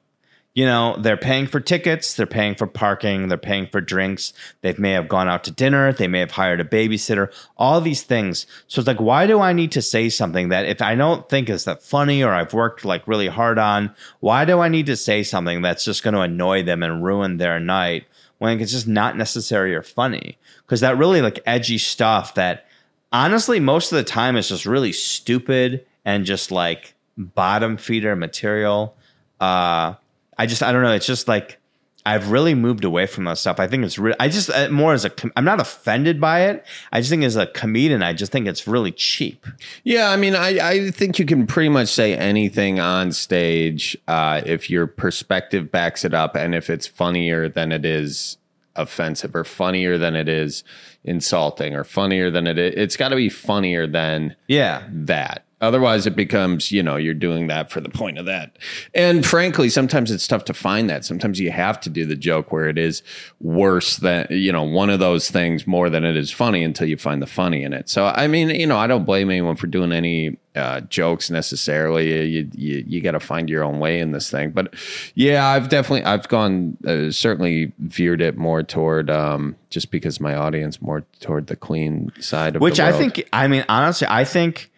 you 0.53 0.65
know 0.65 0.95
they're 0.99 1.17
paying 1.17 1.47
for 1.47 1.59
tickets 1.59 2.13
they're 2.13 2.25
paying 2.25 2.55
for 2.55 2.67
parking 2.67 3.27
they're 3.27 3.37
paying 3.37 3.67
for 3.67 3.81
drinks 3.81 4.33
they 4.61 4.73
may 4.73 4.91
have 4.91 5.07
gone 5.07 5.27
out 5.27 5.43
to 5.43 5.51
dinner 5.51 5.91
they 5.93 6.07
may 6.07 6.19
have 6.19 6.31
hired 6.31 6.59
a 6.59 6.65
babysitter 6.65 7.33
all 7.57 7.81
these 7.81 8.03
things 8.03 8.45
so 8.67 8.79
it's 8.79 8.87
like 8.87 9.01
why 9.01 9.25
do 9.25 9.39
i 9.39 9.51
need 9.53 9.71
to 9.71 9.81
say 9.81 10.09
something 10.09 10.49
that 10.49 10.65
if 10.65 10.81
i 10.81 10.95
don't 10.95 11.27
think 11.29 11.49
is 11.49 11.65
that 11.65 11.81
funny 11.81 12.23
or 12.23 12.31
i've 12.31 12.53
worked 12.53 12.85
like 12.85 13.07
really 13.07 13.27
hard 13.27 13.57
on 13.57 13.93
why 14.19 14.45
do 14.45 14.59
i 14.59 14.67
need 14.67 14.85
to 14.85 14.95
say 14.95 15.23
something 15.23 15.61
that's 15.61 15.85
just 15.85 16.03
going 16.03 16.13
to 16.13 16.21
annoy 16.21 16.61
them 16.61 16.83
and 16.83 17.03
ruin 17.03 17.37
their 17.37 17.59
night 17.59 18.05
when 18.43 18.59
it's 18.59 18.73
just 18.73 18.89
not 18.89 19.15
necessary 19.15 19.73
or 19.73 19.81
funny. 19.81 20.37
Because 20.65 20.81
that 20.81 20.97
really 20.97 21.21
like 21.21 21.39
edgy 21.45 21.77
stuff 21.77 22.35
that 22.35 22.65
honestly 23.13 23.57
most 23.57 23.93
of 23.93 23.95
the 23.95 24.03
time 24.03 24.35
is 24.35 24.49
just 24.49 24.65
really 24.65 24.91
stupid 24.91 25.85
and 26.03 26.25
just 26.25 26.51
like 26.51 26.93
bottom 27.17 27.77
feeder 27.77 28.17
material. 28.17 28.97
Uh, 29.39 29.93
I 30.37 30.45
just 30.45 30.63
I 30.63 30.71
don't 30.71 30.83
know. 30.83 30.93
It's 30.93 31.05
just 31.05 31.27
like 31.27 31.59
I've 32.05 32.31
really 32.31 32.53
moved 32.53 32.83
away 32.83 33.05
from 33.05 33.23
that 33.25 33.37
stuff. 33.37 33.59
I 33.59 33.67
think 33.67 33.85
it's 33.85 33.97
really, 33.97 34.17
I 34.19 34.27
just, 34.27 34.49
uh, 34.49 34.69
more 34.69 34.93
as 34.93 35.05
a, 35.05 35.11
I'm 35.37 35.45
not 35.45 35.61
offended 35.61 36.19
by 36.19 36.41
it. 36.41 36.65
I 36.91 36.99
just 36.99 37.09
think 37.09 37.23
as 37.23 37.37
a 37.37 37.47
comedian, 37.47 38.03
I 38.03 38.11
just 38.11 38.31
think 38.31 38.45
it's 38.45 38.67
really 38.67 38.91
cheap. 38.91 39.47
Yeah. 39.85 40.09
I 40.09 40.17
mean, 40.17 40.35
I, 40.35 40.59
I 40.59 40.91
think 40.91 41.17
you 41.17 41.25
can 41.25 41.47
pretty 41.47 41.69
much 41.69 41.87
say 41.87 42.13
anything 42.13 42.79
on 42.79 43.13
stage 43.13 43.97
uh, 44.09 44.41
if 44.45 44.69
your 44.69 44.85
perspective 44.85 45.71
backs 45.71 46.03
it 46.03 46.13
up 46.13 46.35
and 46.35 46.53
if 46.53 46.69
it's 46.69 46.87
funnier 46.87 47.47
than 47.47 47.71
it 47.71 47.85
is 47.85 48.37
offensive 48.75 49.33
or 49.35 49.45
funnier 49.45 49.97
than 49.97 50.15
it 50.15 50.27
is 50.27 50.63
insulting 51.05 51.73
or 51.73 51.85
funnier 51.85 52.29
than 52.29 52.47
it 52.47 52.57
is. 52.57 52.73
It's 52.75 52.97
got 52.97 53.09
to 53.09 53.15
be 53.15 53.29
funnier 53.29 53.87
than 53.87 54.35
yeah 54.47 54.83
that. 54.89 55.45
Otherwise, 55.63 56.05
it 56.05 56.15
becomes, 56.15 56.73
you 56.73 56.83
know, 56.83 56.97
you're 56.97 57.13
doing 57.13 57.47
that 57.47 57.71
for 57.71 57.79
the 57.79 57.87
point 57.87 58.17
of 58.17 58.25
that. 58.25 58.57
And 58.93 59.25
frankly, 59.25 59.69
sometimes 59.69 60.11
it's 60.11 60.27
tough 60.27 60.43
to 60.45 60.53
find 60.53 60.89
that. 60.89 61.05
Sometimes 61.05 61.39
you 61.39 61.51
have 61.51 61.79
to 61.81 61.89
do 61.89 62.05
the 62.05 62.17
joke 62.17 62.51
where 62.51 62.67
it 62.67 62.77
is 62.77 63.01
worse 63.39 63.95
than, 63.95 64.27
you 64.29 64.51
know, 64.51 64.63
one 64.63 64.89
of 64.89 64.99
those 64.99 65.31
things 65.31 65.65
more 65.65 65.89
than 65.89 66.03
it 66.03 66.17
is 66.17 66.31
funny 66.31 66.65
until 66.65 66.89
you 66.89 66.97
find 66.97 67.21
the 67.21 67.27
funny 67.27 67.63
in 67.63 67.71
it. 67.71 67.87
So, 67.87 68.05
I 68.05 68.27
mean, 68.27 68.49
you 68.49 68.67
know, 68.67 68.77
I 68.77 68.87
don't 68.87 69.05
blame 69.05 69.29
anyone 69.29 69.55
for 69.55 69.67
doing 69.67 69.93
any 69.93 70.37
uh, 70.53 70.81
jokes 70.81 71.29
necessarily. 71.31 72.27
You, 72.27 72.49
you, 72.53 72.83
you 72.85 73.01
got 73.01 73.11
to 73.11 73.21
find 73.21 73.49
your 73.49 73.63
own 73.63 73.79
way 73.79 74.01
in 74.01 74.11
this 74.11 74.29
thing. 74.29 74.51
But 74.51 74.73
yeah, 75.15 75.47
I've 75.47 75.69
definitely, 75.69 76.03
I've 76.03 76.27
gone, 76.27 76.77
uh, 76.85 77.09
certainly 77.11 77.71
veered 77.79 78.21
it 78.21 78.37
more 78.37 78.63
toward, 78.63 79.09
um, 79.09 79.55
just 79.69 79.91
because 79.91 80.19
my 80.19 80.35
audience 80.35 80.81
more 80.81 81.05
toward 81.21 81.47
the 81.47 81.55
clean 81.55 82.11
side 82.19 82.57
of 82.57 82.61
Which 82.61 82.81
I 82.81 82.91
think, 82.91 83.27
I 83.31 83.47
mean, 83.47 83.63
honestly, 83.69 84.07
I 84.09 84.25
think 84.25 84.71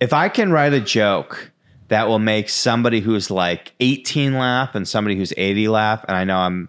if 0.00 0.12
I 0.12 0.28
can 0.28 0.52
write 0.52 0.72
a 0.72 0.80
joke 0.80 1.50
that 1.88 2.08
will 2.08 2.18
make 2.18 2.48
somebody 2.48 3.00
who's 3.00 3.30
like 3.30 3.72
18 3.80 4.34
laugh 4.34 4.74
and 4.74 4.86
somebody 4.86 5.16
who's 5.16 5.32
80 5.36 5.68
laugh, 5.68 6.04
and 6.08 6.16
I 6.16 6.24
know 6.24 6.38
I'm 6.38 6.68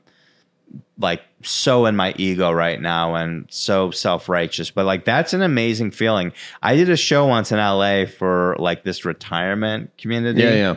like 0.99 1.21
so 1.43 1.85
in 1.85 1.95
my 1.95 2.13
ego 2.17 2.51
right 2.51 2.81
now 2.81 3.15
and 3.15 3.45
so 3.49 3.91
self 3.91 4.29
righteous, 4.29 4.71
but 4.71 4.85
like 4.85 5.05
that's 5.05 5.33
an 5.33 5.41
amazing 5.41 5.91
feeling. 5.91 6.31
I 6.61 6.75
did 6.75 6.89
a 6.89 6.97
show 6.97 7.25
once 7.25 7.51
in 7.51 7.57
LA 7.57 8.05
for 8.05 8.55
like 8.59 8.83
this 8.83 9.05
retirement 9.05 9.91
community. 9.97 10.41
Yeah, 10.41 10.53
yeah. 10.53 10.75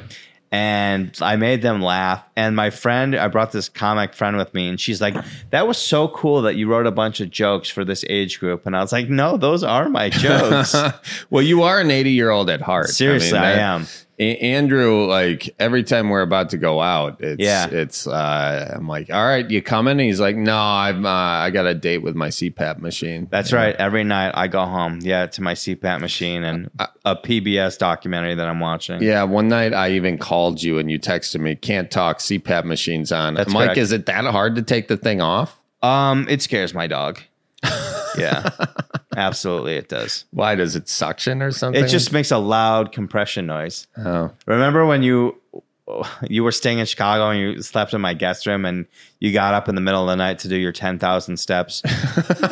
And 0.50 1.16
I 1.20 1.36
made 1.36 1.62
them 1.62 1.82
laugh. 1.82 2.24
And 2.36 2.56
my 2.56 2.70
friend, 2.70 3.14
I 3.14 3.28
brought 3.28 3.52
this 3.52 3.68
comic 3.68 4.14
friend 4.14 4.36
with 4.36 4.54
me, 4.54 4.68
and 4.68 4.80
she's 4.80 5.00
like, 5.00 5.14
"That 5.50 5.66
was 5.68 5.78
so 5.78 6.08
cool 6.08 6.42
that 6.42 6.56
you 6.56 6.68
wrote 6.68 6.86
a 6.86 6.90
bunch 6.90 7.20
of 7.20 7.30
jokes 7.30 7.68
for 7.68 7.84
this 7.84 8.04
age 8.08 8.40
group." 8.40 8.66
And 8.66 8.76
I 8.76 8.80
was 8.80 8.92
like, 8.92 9.08
"No, 9.08 9.36
those 9.36 9.62
are 9.62 9.88
my 9.88 10.08
jokes." 10.08 10.74
well, 11.30 11.42
you 11.42 11.62
are 11.62 11.80
an 11.80 11.90
80 11.90 12.10
year 12.12 12.30
old 12.30 12.48
at 12.50 12.60
heart. 12.62 12.88
Seriously, 12.88 13.38
I 13.38 13.52
that- 13.52 13.58
am. 13.58 13.86
A- 14.20 14.36
Andrew, 14.38 15.04
like 15.06 15.48
every 15.58 15.84
time 15.84 16.08
we're 16.10 16.22
about 16.22 16.50
to 16.50 16.56
go 16.56 16.80
out, 16.80 17.20
it's 17.20 17.40
Yeah. 17.42 17.68
it's 17.68 18.06
uh 18.06 18.72
I'm 18.76 18.88
like, 18.88 19.10
all 19.10 19.24
right, 19.24 19.48
you 19.48 19.62
coming? 19.62 19.98
He's 19.98 20.18
like, 20.20 20.34
no, 20.36 20.56
I'm 20.58 21.06
uh, 21.06 21.08
I 21.08 21.50
got 21.50 21.66
a 21.66 21.74
date 21.74 21.98
with 21.98 22.16
my 22.16 22.28
CPAP 22.28 22.78
machine. 22.80 23.28
That's 23.30 23.52
right. 23.52 23.76
Every 23.76 24.02
night 24.04 24.32
I 24.34 24.48
go 24.48 24.64
home, 24.64 24.98
yeah, 25.02 25.26
to 25.26 25.42
my 25.42 25.54
CPAP 25.54 26.00
machine 26.00 26.42
and 26.44 26.68
a 27.04 27.14
PBS 27.16 27.78
documentary 27.78 28.34
that 28.34 28.48
I'm 28.48 28.60
watching. 28.60 29.02
Yeah, 29.02 29.22
one 29.22 29.48
night 29.48 29.72
I 29.72 29.90
even 29.92 30.18
called 30.18 30.62
you 30.62 30.78
and 30.78 30.90
you 30.90 30.98
texted 30.98 31.40
me, 31.40 31.54
can't 31.54 31.90
talk, 31.90 32.18
CPAP 32.18 32.64
machine's 32.64 33.12
on. 33.12 33.34
That's 33.34 33.48
I'm 33.50 33.54
like, 33.54 33.66
correct. 33.68 33.78
is 33.78 33.92
it 33.92 34.06
that 34.06 34.24
hard 34.24 34.56
to 34.56 34.62
take 34.62 34.88
the 34.88 34.96
thing 34.96 35.20
off? 35.20 35.60
Um, 35.82 36.26
it 36.28 36.42
scares 36.42 36.74
my 36.74 36.86
dog. 36.88 37.20
yeah, 38.18 38.50
absolutely, 39.16 39.76
it 39.76 39.88
does. 39.88 40.24
Why 40.30 40.54
does 40.54 40.76
it 40.76 40.88
suction 40.88 41.42
or 41.42 41.50
something? 41.50 41.82
It 41.82 41.88
just 41.88 42.12
makes 42.12 42.30
a 42.30 42.38
loud 42.38 42.92
compression 42.92 43.46
noise. 43.46 43.86
oh. 43.96 44.30
Remember 44.46 44.86
when 44.86 45.02
you 45.02 45.40
you 46.28 46.44
were 46.44 46.52
staying 46.52 46.78
in 46.78 46.86
Chicago 46.86 47.30
and 47.30 47.40
you 47.40 47.62
slept 47.62 47.94
in 47.94 48.00
my 48.00 48.14
guest 48.14 48.46
room 48.46 48.64
and 48.64 48.86
you 49.20 49.32
got 49.32 49.54
up 49.54 49.68
in 49.68 49.74
the 49.74 49.80
middle 49.80 50.02
of 50.02 50.08
the 50.08 50.16
night 50.16 50.38
to 50.40 50.48
do 50.48 50.56
your 50.56 50.72
10,000 50.72 51.36
steps 51.38 51.82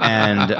and 0.00 0.50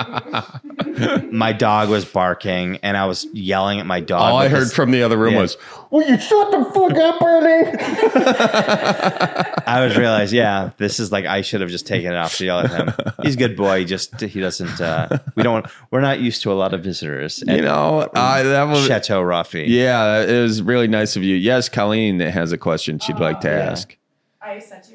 my 1.30 1.52
dog 1.52 1.88
was 1.88 2.04
barking 2.04 2.78
and 2.82 2.96
I 2.96 3.06
was 3.06 3.26
yelling 3.32 3.80
at 3.80 3.86
my 3.86 4.00
dog. 4.00 4.20
All 4.32 4.36
I 4.38 4.44
with 4.44 4.52
heard 4.52 4.60
this- 4.62 4.74
from 4.74 4.90
the 4.90 5.02
other 5.02 5.16
room 5.16 5.34
Yeah. 5.34 5.40
was, 5.42 5.56
"Will 5.90 6.06
you 6.08 6.18
shut 6.18 6.50
the 6.50 6.64
fuck 6.72 6.96
up, 6.96 7.20
Bernie?" 7.20 7.72
I 9.66 9.84
was 9.84 9.96
realized, 9.96 10.32
yeah, 10.32 10.70
this 10.78 10.98
is 11.00 11.12
like 11.12 11.26
I 11.26 11.42
should 11.42 11.60
have 11.60 11.70
just 11.70 11.86
taken 11.86 12.12
it 12.12 12.16
off 12.16 12.36
to 12.36 12.44
yell 12.44 12.60
at 12.60 12.70
him. 12.70 12.92
He's 13.22 13.34
a 13.34 13.38
good 13.38 13.56
boy. 13.56 13.80
He 13.80 13.84
just 13.84 14.18
he 14.20 14.40
doesn't. 14.40 14.80
Uh, 14.80 15.18
we 15.34 15.42
don't. 15.42 15.66
We're 15.90 16.00
not 16.00 16.20
used 16.20 16.42
to 16.42 16.52
a 16.52 16.54
lot 16.54 16.74
of 16.74 16.82
visitors. 16.82 17.42
you 17.46 17.62
know, 17.62 18.08
uh, 18.14 18.42
that 18.42 18.64
was 18.64 18.86
Chateau 18.86 19.22
Roffe. 19.22 19.64
Yeah, 19.66 20.20
it 20.22 20.40
was 20.42 20.62
really 20.62 20.88
nice 20.88 21.16
of 21.16 21.22
you. 21.22 21.36
Yes, 21.36 21.68
Colleen 21.68 22.20
has 22.20 22.52
a 22.52 22.58
question 22.58 22.98
she'd 22.98 23.18
like 23.18 23.40
to 23.40 23.48
Yeah. 23.48 23.70
ask. 23.70 23.96
I 24.40 24.58
sent 24.60 24.87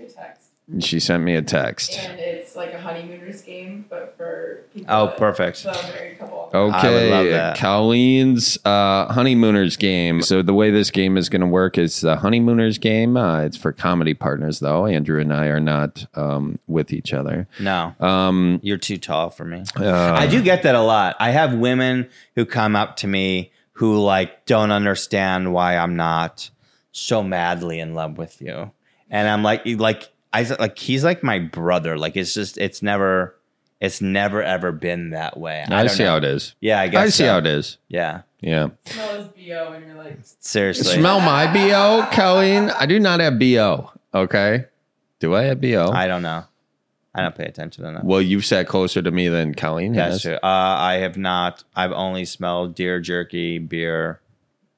you 0.67 0.81
She 0.81 0.99
sent 0.99 1.23
me 1.23 1.35
a 1.35 1.41
text. 1.41 1.97
and 2.09 2.19
it's 2.19 2.55
like 2.55 2.73
a 2.73 2.79
honeymooners 2.79 3.41
game, 3.41 3.85
but 3.89 4.15
for 4.17 4.63
people. 4.73 4.93
Oh, 4.93 5.07
that- 5.07 5.17
perfect. 5.17 5.63
The 5.63 5.69
married 5.93 6.19
couple. 6.19 6.49
Okay, 6.53 7.09
love 7.11 7.27
that. 7.29 7.57
Colleen's 7.57 8.57
uh, 8.63 9.11
honeymooners 9.11 9.75
game. 9.75 10.21
So 10.21 10.41
the 10.43 10.53
way 10.53 10.69
this 10.69 10.91
game 10.91 11.17
is 11.17 11.27
going 11.27 11.41
to 11.41 11.47
work 11.47 11.77
is 11.79 12.01
the 12.01 12.17
honeymooners 12.17 12.77
game. 12.77 13.17
Uh, 13.17 13.41
it's 13.41 13.57
for 13.57 13.71
comedy 13.71 14.13
partners, 14.13 14.59
though. 14.59 14.85
Andrew 14.85 15.19
and 15.19 15.33
I 15.33 15.47
are 15.47 15.59
not 15.59 16.05
um, 16.13 16.59
with 16.67 16.93
each 16.93 17.11
other. 17.13 17.47
No, 17.59 17.95
Um, 17.99 18.59
you're 18.61 18.77
too 18.77 18.97
tall 18.97 19.31
for 19.31 19.45
me. 19.45 19.63
uh, 19.77 20.13
I 20.13 20.27
do 20.27 20.41
get 20.43 20.61
that 20.63 20.75
a 20.75 20.81
lot. 20.81 21.15
I 21.19 21.31
have 21.31 21.55
women 21.55 22.07
who 22.35 22.45
come 22.45 22.75
up 22.75 22.97
to 22.97 23.07
me 23.07 23.51
who 23.77 23.97
like 23.99 24.45
don't 24.45 24.69
understand 24.71 25.51
why 25.53 25.75
I'm 25.77 25.95
not 25.95 26.51
so 26.91 27.23
madly 27.23 27.79
in 27.79 27.95
love 27.95 28.19
with 28.19 28.39
you, 28.39 28.71
and 29.09 29.27
I'm 29.27 29.41
like, 29.41 29.63
like 29.65 30.09
I 30.33 30.43
like 30.59 30.77
he's 30.79 31.03
like 31.03 31.23
my 31.23 31.39
brother. 31.39 31.97
Like 31.97 32.17
it's 32.17 32.33
just 32.33 32.57
it's 32.57 32.81
never 32.81 33.35
it's 33.79 34.01
never 34.01 34.41
ever 34.41 34.71
been 34.71 35.11
that 35.11 35.37
way. 35.37 35.61
I, 35.61 35.83
don't 35.83 35.89
see 35.89 36.03
know. 36.03 36.11
how 36.11 36.17
it 36.17 36.23
is. 36.23 36.55
Yeah, 36.59 36.79
I 36.79 36.87
guess 36.87 37.01
I 37.01 37.05
see 37.09 37.23
so. 37.23 37.31
how 37.31 37.37
it 37.37 37.45
is. 37.47 37.77
Yeah, 37.87 38.21
Yeah. 38.41 38.69
Smell 38.85 39.17
his 39.17 39.27
bo, 39.27 39.73
and 39.73 39.85
you're 39.85 39.95
like, 39.95 40.17
seriously. 40.39 40.95
Smell 40.95 41.19
my 41.19 41.51
bo, 41.53 42.07
Colleen. 42.11 42.69
I 42.71 42.85
do 42.85 42.99
not 42.99 43.19
have 43.19 43.37
bo. 43.37 43.91
Okay. 44.13 44.65
Do 45.19 45.35
I 45.35 45.43
have 45.43 45.61
bo? 45.61 45.91
I 45.91 46.07
don't 46.07 46.21
know. 46.23 46.45
I 47.15 47.21
don't 47.21 47.35
pay 47.35 47.45
attention 47.45 47.85
enough. 47.85 48.03
well, 48.03 48.21
you've 48.21 48.43
sat 48.45 48.67
closer 48.67 48.99
to 49.01 49.11
me 49.11 49.27
than 49.27 49.53
Colleen 49.53 49.93
That's 49.93 50.13
has. 50.15 50.21
true. 50.23 50.33
Uh, 50.35 50.39
I 50.43 50.95
have 50.95 51.15
not. 51.15 51.63
I've 51.75 51.91
only 51.91 52.25
smelled 52.25 52.73
deer 52.73 52.99
jerky, 52.99 53.59
beer. 53.59 54.19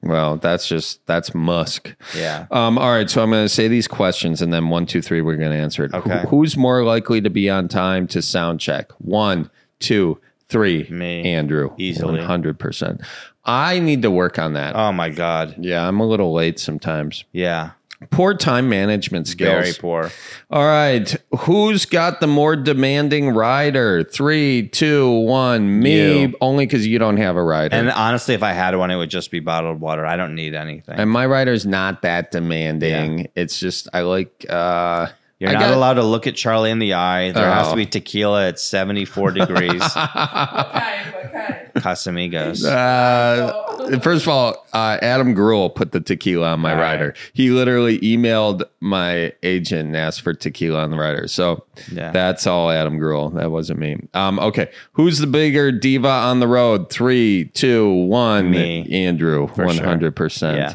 Well, 0.08 0.36
that's 0.36 0.66
just 0.68 1.04
that's 1.06 1.34
musk. 1.34 1.94
Yeah. 2.16 2.46
Um, 2.50 2.78
all 2.78 2.90
right, 2.90 3.08
so 3.10 3.22
I'm 3.22 3.30
going 3.30 3.44
to 3.44 3.48
say 3.48 3.68
these 3.68 3.88
questions, 3.88 4.40
and 4.42 4.52
then 4.52 4.68
one, 4.68 4.86
two, 4.86 5.02
three, 5.02 5.20
we're 5.22 5.36
going 5.36 5.50
to 5.52 5.56
answer 5.56 5.84
it. 5.84 5.94
Okay. 5.94 6.20
Who- 6.22 6.28
who's 6.28 6.56
more 6.56 6.84
likely 6.84 7.20
to 7.20 7.30
be 7.30 7.48
on 7.50 7.68
time 7.68 8.06
to 8.08 8.22
sound 8.22 8.60
check? 8.60 8.90
One, 8.98 9.50
two, 9.80 10.20
three. 10.48 10.86
Me. 10.90 11.24
Andrew. 11.32 11.74
Easily. 11.78 12.18
one 12.18 12.26
hundred 12.26 12.58
percent. 12.58 13.00
I 13.44 13.78
need 13.78 14.02
to 14.02 14.10
work 14.10 14.38
on 14.38 14.54
that. 14.54 14.74
Oh 14.74 14.92
my 14.92 15.08
god. 15.08 15.54
yeah, 15.58 15.86
I'm 15.86 16.00
a 16.00 16.06
little 16.06 16.32
late 16.32 16.58
sometimes. 16.58 17.24
Yeah. 17.32 17.70
Poor 18.10 18.34
time 18.34 18.68
management 18.68 19.26
skills. 19.26 19.52
Very 19.64 19.72
poor. 19.72 20.10
All 20.50 20.64
right, 20.64 21.16
who's 21.40 21.86
got 21.86 22.20
the 22.20 22.26
more 22.26 22.54
demanding 22.54 23.30
rider? 23.30 24.04
Three, 24.04 24.68
two, 24.68 25.10
one. 25.20 25.80
Me, 25.80 26.22
You. 26.22 26.34
only 26.40 26.66
because 26.66 26.86
you 26.86 26.98
don't 26.98 27.16
have 27.16 27.36
a 27.36 27.42
rider. 27.42 27.74
And 27.74 27.90
honestly, 27.90 28.34
if 28.34 28.42
I 28.42 28.52
had 28.52 28.76
one, 28.76 28.90
it 28.90 28.96
would 28.96 29.08
just 29.10 29.30
be 29.30 29.40
bottled 29.40 29.80
water. 29.80 30.04
I 30.04 30.16
don't 30.16 30.34
need 30.34 30.54
anything. 30.54 30.94
And 30.98 31.10
my 31.10 31.24
rider's 31.26 31.64
not 31.64 32.02
that 32.02 32.30
demanding. 32.30 33.28
It's 33.34 33.58
just 33.58 33.88
I 33.94 34.02
like 34.02 34.44
uh 34.48 35.08
You're 35.38 35.50
I 35.50 35.52
not 35.54 35.60
got- 35.60 35.74
allowed 35.74 35.94
to 35.94 36.02
look 36.02 36.26
at 36.26 36.34
Charlie 36.34 36.70
in 36.70 36.78
the 36.78 36.94
eye. 36.94 37.30
There 37.32 37.50
has 37.50 37.66
Oh. 37.68 37.70
to 37.72 37.76
be 37.76 37.84
tequila 37.86 38.48
at 38.48 38.58
74 38.58 39.32
degrees. 39.32 39.80
what 39.82 39.92
kind? 39.92 41.14
What 41.14 41.32
kind? 41.32 41.56
Casamigos. 41.76 42.64
Uh, 42.64 44.00
first 44.00 44.22
of 44.24 44.28
all, 44.30 44.66
uh, 44.72 44.96
Adam 45.02 45.34
Gruel 45.34 45.68
put 45.68 45.92
the 45.92 46.00
tequila 46.00 46.52
on 46.52 46.60
my 46.60 46.70
All 46.72 46.78
right. 46.78 46.92
rider. 46.94 47.14
He 47.34 47.50
literally 47.50 47.98
emailed 48.00 48.62
my 48.80 49.32
agent 49.42 49.88
and 49.88 49.96
asked 49.96 50.22
for 50.22 50.32
tequila 50.32 50.82
on 50.82 50.90
the 50.90 50.96
rider. 50.96 51.28
So 51.28 51.64
Yeah. 51.92 52.12
that's 52.12 52.46
all 52.46 52.70
Adam 52.70 52.98
Gruel. 52.98 53.28
That 53.30 53.50
wasn't 53.50 53.78
me. 53.80 53.98
Um, 54.14 54.38
okay. 54.38 54.68
Who's 54.92 55.18
the 55.18 55.26
bigger 55.26 55.70
diva 55.70 56.08
on 56.08 56.40
the 56.40 56.48
road? 56.48 56.88
Three, 56.88 57.50
two, 57.52 57.90
one. 57.90 58.50
Me. 58.50 58.88
Andrew, 58.90 59.46
For 59.48 59.68
sure. 59.68 59.84
100%. 59.84 60.56
Yeah. 60.56 60.74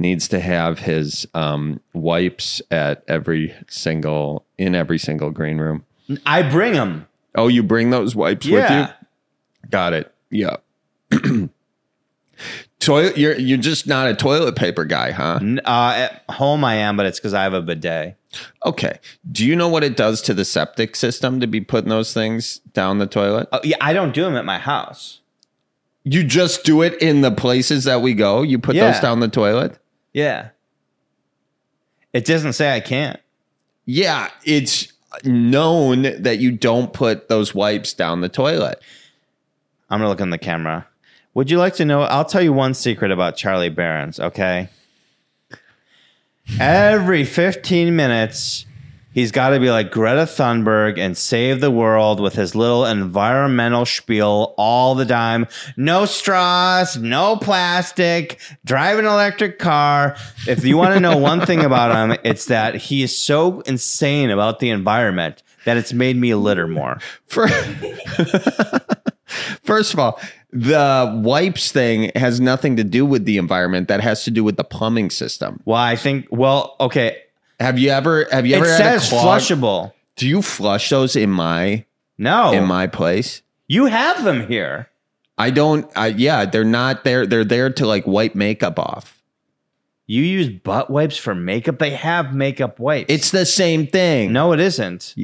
Needs 0.00 0.26
to 0.28 0.40
have 0.40 0.80
his 0.80 1.26
um, 1.34 1.78
wipes 1.92 2.60
at 2.70 3.04
every 3.06 3.54
single, 3.68 4.44
in 4.58 4.74
every 4.74 4.98
single 4.98 5.30
green 5.30 5.58
room. 5.58 5.84
I 6.24 6.42
bring 6.42 6.72
them. 6.72 7.06
Oh, 7.34 7.48
you 7.48 7.62
bring 7.62 7.90
those 7.90 8.16
wipes 8.16 8.46
with 8.48 8.68
you? 8.70 8.86
Got 9.70 9.92
it. 9.92 10.12
Yeah. 10.30 10.56
Toilet. 12.80 13.18
You're 13.18 13.36
you're 13.38 13.58
just 13.58 13.86
not 13.86 14.06
a 14.08 14.14
toilet 14.14 14.56
paper 14.56 14.86
guy, 14.86 15.10
huh? 15.10 15.38
Uh, 15.66 15.92
at 16.08 16.24
home, 16.34 16.64
I 16.64 16.76
am, 16.76 16.96
but 16.96 17.04
it's 17.04 17.18
because 17.20 17.34
I 17.34 17.42
have 17.42 17.52
a 17.52 17.60
bidet. 17.60 18.16
Okay. 18.64 18.98
Do 19.30 19.44
you 19.44 19.54
know 19.54 19.68
what 19.68 19.84
it 19.84 19.98
does 19.98 20.22
to 20.22 20.32
the 20.34 20.46
septic 20.46 20.96
system 20.96 21.40
to 21.40 21.46
be 21.46 21.60
putting 21.60 21.90
those 21.90 22.14
things 22.14 22.60
down 22.72 22.96
the 22.98 23.06
toilet? 23.06 23.48
Oh, 23.52 23.60
yeah, 23.62 23.76
I 23.82 23.92
don't 23.92 24.14
do 24.14 24.22
them 24.22 24.36
at 24.36 24.46
my 24.46 24.58
house. 24.58 25.20
You 26.04 26.24
just 26.24 26.64
do 26.64 26.80
it 26.80 26.94
in 27.02 27.20
the 27.20 27.30
places 27.30 27.84
that 27.84 28.00
we 28.00 28.14
go. 28.14 28.40
You 28.40 28.58
put 28.58 28.74
Yeah. 28.76 28.90
those 28.92 29.00
down 29.02 29.20
the 29.20 29.28
toilet. 29.28 29.76
Yeah. 30.12 30.48
It 32.12 32.24
doesn't 32.24 32.54
say 32.54 32.74
I 32.74 32.80
can't. 32.80 33.20
Yeah, 33.86 34.30
it's 34.44 34.92
known 35.24 36.02
that 36.22 36.38
you 36.38 36.52
don't 36.52 36.92
put 36.92 37.28
those 37.28 37.54
wipes 37.54 37.92
down 37.92 38.20
the 38.20 38.28
toilet. 38.28 38.80
I'm 39.88 39.98
gonna 40.00 40.08
look 40.08 40.20
in 40.20 40.30
the 40.30 40.38
camera. 40.38 40.86
Would 41.34 41.50
you 41.50 41.58
like 41.58 41.74
to 41.76 41.84
know? 41.84 42.02
I'll 42.02 42.24
tell 42.24 42.42
you 42.42 42.52
one 42.52 42.74
secret 42.74 43.10
about 43.10 43.36
Charlie 43.36 43.68
Berens, 43.70 44.18
Okay. 44.20 44.68
Every 46.58 47.24
15 47.24 47.94
minutes, 47.94 48.66
He's 49.20 49.32
got 49.32 49.50
to 49.50 49.60
be 49.60 49.70
like 49.70 49.90
Greta 49.90 50.22
Thunberg 50.22 50.98
and 50.98 51.14
save 51.14 51.60
the 51.60 51.70
world 51.70 52.20
with 52.20 52.32
his 52.32 52.54
little 52.54 52.86
environmental 52.86 53.84
spiel 53.84 54.54
all 54.56 54.94
the 54.94 55.04
time. 55.04 55.46
No 55.76 56.06
straws, 56.06 56.96
no 56.96 57.36
plastic, 57.36 58.40
drive 58.64 58.98
an 58.98 59.04
electric 59.04 59.58
car. 59.58 60.16
If 60.48 60.64
you 60.64 60.78
want 60.78 60.94
to 60.94 61.00
know 61.00 61.18
one 61.18 61.44
thing 61.44 61.62
about 61.62 61.94
him, 61.94 62.16
it's 62.24 62.46
that 62.46 62.76
he 62.76 63.02
is 63.02 63.14
so 63.14 63.60
insane 63.60 64.30
about 64.30 64.58
the 64.58 64.70
environment 64.70 65.42
that 65.66 65.76
it's 65.76 65.92
made 65.92 66.16
me 66.16 66.34
litter 66.34 66.66
more. 66.66 66.98
First 69.62 69.92
of 69.92 69.98
all, 69.98 70.18
the 70.50 71.20
wipes 71.22 71.72
thing 71.72 72.10
has 72.14 72.40
nothing 72.40 72.76
to 72.76 72.84
do 72.84 73.04
with 73.04 73.26
the 73.26 73.36
environment. 73.36 73.88
That 73.88 74.00
has 74.00 74.24
to 74.24 74.30
do 74.30 74.42
with 74.42 74.56
the 74.56 74.64
plumbing 74.64 75.10
system. 75.10 75.60
Well, 75.66 75.76
I 75.76 75.96
think, 75.96 76.26
well, 76.30 76.74
okay. 76.80 77.18
Have 77.60 77.78
you 77.78 77.90
ever? 77.90 78.26
Have 78.32 78.46
you 78.46 78.54
It 78.56 78.58
ever 78.60 78.70
had 78.72 78.80
a 78.96 79.00
says 79.00 79.08
clog? 79.10 79.40
flushable. 79.40 79.92
Do 80.16 80.26
you 80.26 80.42
flush 80.42 80.88
those 80.90 81.14
in 81.16 81.30
my 81.30 81.84
No, 82.18 82.52
in 82.52 82.64
my 82.64 82.86
place? 82.86 83.42
you 83.68 83.86
have 83.86 84.24
them 84.24 84.46
here. 84.48 84.88
I 85.38 85.50
don't. 85.50 85.90
I, 85.96 86.08
yeah, 86.08 86.44
they're 86.46 86.64
not 86.64 87.04
there. 87.04 87.26
They're 87.26 87.44
there 87.44 87.70
to 87.70 87.86
like 87.86 88.06
wipe 88.06 88.34
makeup 88.34 88.78
off. 88.78 89.16
You 90.06 90.22
use 90.24 90.48
butt 90.48 90.90
wipes 90.90 91.16
for 91.16 91.34
makeup. 91.36 91.78
They 91.78 91.90
have 91.90 92.34
makeup 92.34 92.80
wipes. 92.80 93.06
It's 93.12 93.30
the 93.30 93.46
same 93.46 93.86
thing. 93.86 94.32
no, 94.32 94.52
it 94.52 94.58
isn't. 94.60 95.14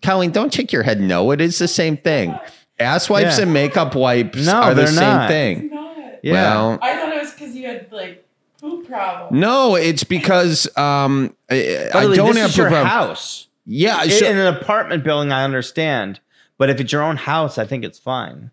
Colleen, 0.00 0.30
don't 0.30 0.54
shake 0.54 0.72
your 0.72 0.84
head. 0.84 1.00
No, 1.00 1.32
it 1.32 1.40
is 1.40 1.58
the 1.58 1.66
same 1.68 1.96
thing. 1.96 2.38
Ass 2.78 3.10
wipes 3.10 3.38
Yeah. 3.38 3.42
and 3.44 3.52
makeup 3.52 3.96
wipes 3.96 4.46
No, 4.46 4.52
are 4.54 4.74
the 4.74 4.82
they're 4.82 4.86
same 4.92 5.00
not. 5.00 5.28
thing. 5.28 5.70
Not. 5.72 5.96
Yeah. 6.22 6.32
Well, 6.34 6.78
I 6.80 6.96
thought 6.96 7.12
it 7.14 7.20
was 7.20 7.32
because 7.32 7.56
you 7.56 7.66
had 7.66 7.90
like 7.90 8.24
poop 8.60 8.86
problem. 8.86 9.38
no, 9.40 9.74
it's 9.76 10.04
because 10.04 10.66
um, 10.76 11.34
I, 11.50 11.88
I 11.94 12.00
Lily, 12.04 12.16
don't 12.16 12.28
this 12.34 12.38
have 12.38 12.50
is 12.50 12.56
your 12.56 12.68
problem. 12.68 12.86
house. 12.86 13.48
Yeah, 13.64 14.02
In- 14.04 14.10
so 14.10 14.26
in 14.30 14.36
an 14.38 14.54
apartment 14.54 15.04
building, 15.04 15.32
I 15.32 15.44
understand. 15.44 16.20
But 16.58 16.70
if 16.70 16.80
it's 16.80 16.92
your 16.92 17.02
own 17.02 17.16
house, 17.16 17.56
I 17.58 17.66
think 17.66 17.84
it's 17.84 17.98
fine. 17.98 18.50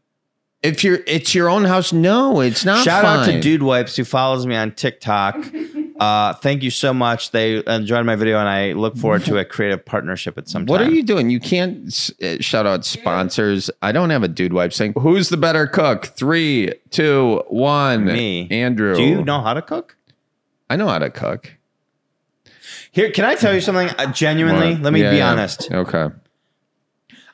if 0.61 0.83
you're 0.83 0.99
it's 1.07 1.33
your 1.33 1.49
own 1.49 1.63
house, 1.65 1.91
no, 1.91 2.39
it's 2.41 2.63
not. 2.65 2.83
Shout 2.83 3.03
out 3.05 3.25
to 3.25 3.31
fine. 3.31 3.41
Dude 3.41 3.63
Wipes 3.63 3.95
who 3.95 4.03
follows 4.05 4.45
me 4.45 4.55
on 4.55 4.71
TikTok. 4.73 5.37
uh, 5.99 6.33
thank 6.33 6.61
you 6.63 6.69
so 6.69 6.93
much. 6.93 7.31
They 7.31 7.63
enjoyed 7.65 8.05
my 8.05 8.15
video, 8.15 8.37
and 8.39 8.49
I 8.49 8.73
look 8.73 8.97
forward 8.97 9.23
to 9.25 9.37
a 9.37 9.45
creative 9.55 9.85
partnership 9.85 10.37
at 10.37 10.49
some 10.49 10.65
time. 10.65 10.71
What 10.71 10.81
are 10.81 10.89
you 10.89 11.03
doing? 11.03 11.29
You 11.29 11.39
can't 11.39 11.87
s- 11.87 12.11
uh, 12.21 12.37
shout 12.41 12.65
out 12.65 12.83
sponsors. 12.85 13.69
I 13.81 13.91
don't 13.91 14.09
have 14.09 14.23
a 14.23 14.27
dude 14.27 14.53
wipe 14.53 14.73
saying, 14.73 14.93
Who's 14.97 15.29
the 15.29 15.37
better 15.37 15.67
cook? 15.67 16.05
Three, 16.05 16.73
two, 16.91 17.43
one. 17.47 18.05
Me, 18.05 18.47
Andrew. 18.51 18.95
Do 18.95 19.03
you 19.03 19.23
know 19.23 19.41
how 19.41 19.53
to 19.53 19.61
cook? 19.61 19.95
I 20.69 20.75
know 20.75 20.87
how 20.87 20.99
to 20.99 21.09
cook. 21.09 21.53
Here, 22.91 23.11
can 23.11 23.25
I 23.25 23.35
tell 23.35 23.53
you 23.53 23.61
something? 23.61 23.89
Uh, 23.89 24.11
genuinely, 24.11 24.73
What? 24.73 24.81
let 24.81 24.93
me 24.93 25.01
Yeah, 25.01 25.11
be 25.11 25.17
yeah. 25.17 25.31
honest. 25.31 25.71
Okay. 25.71 26.07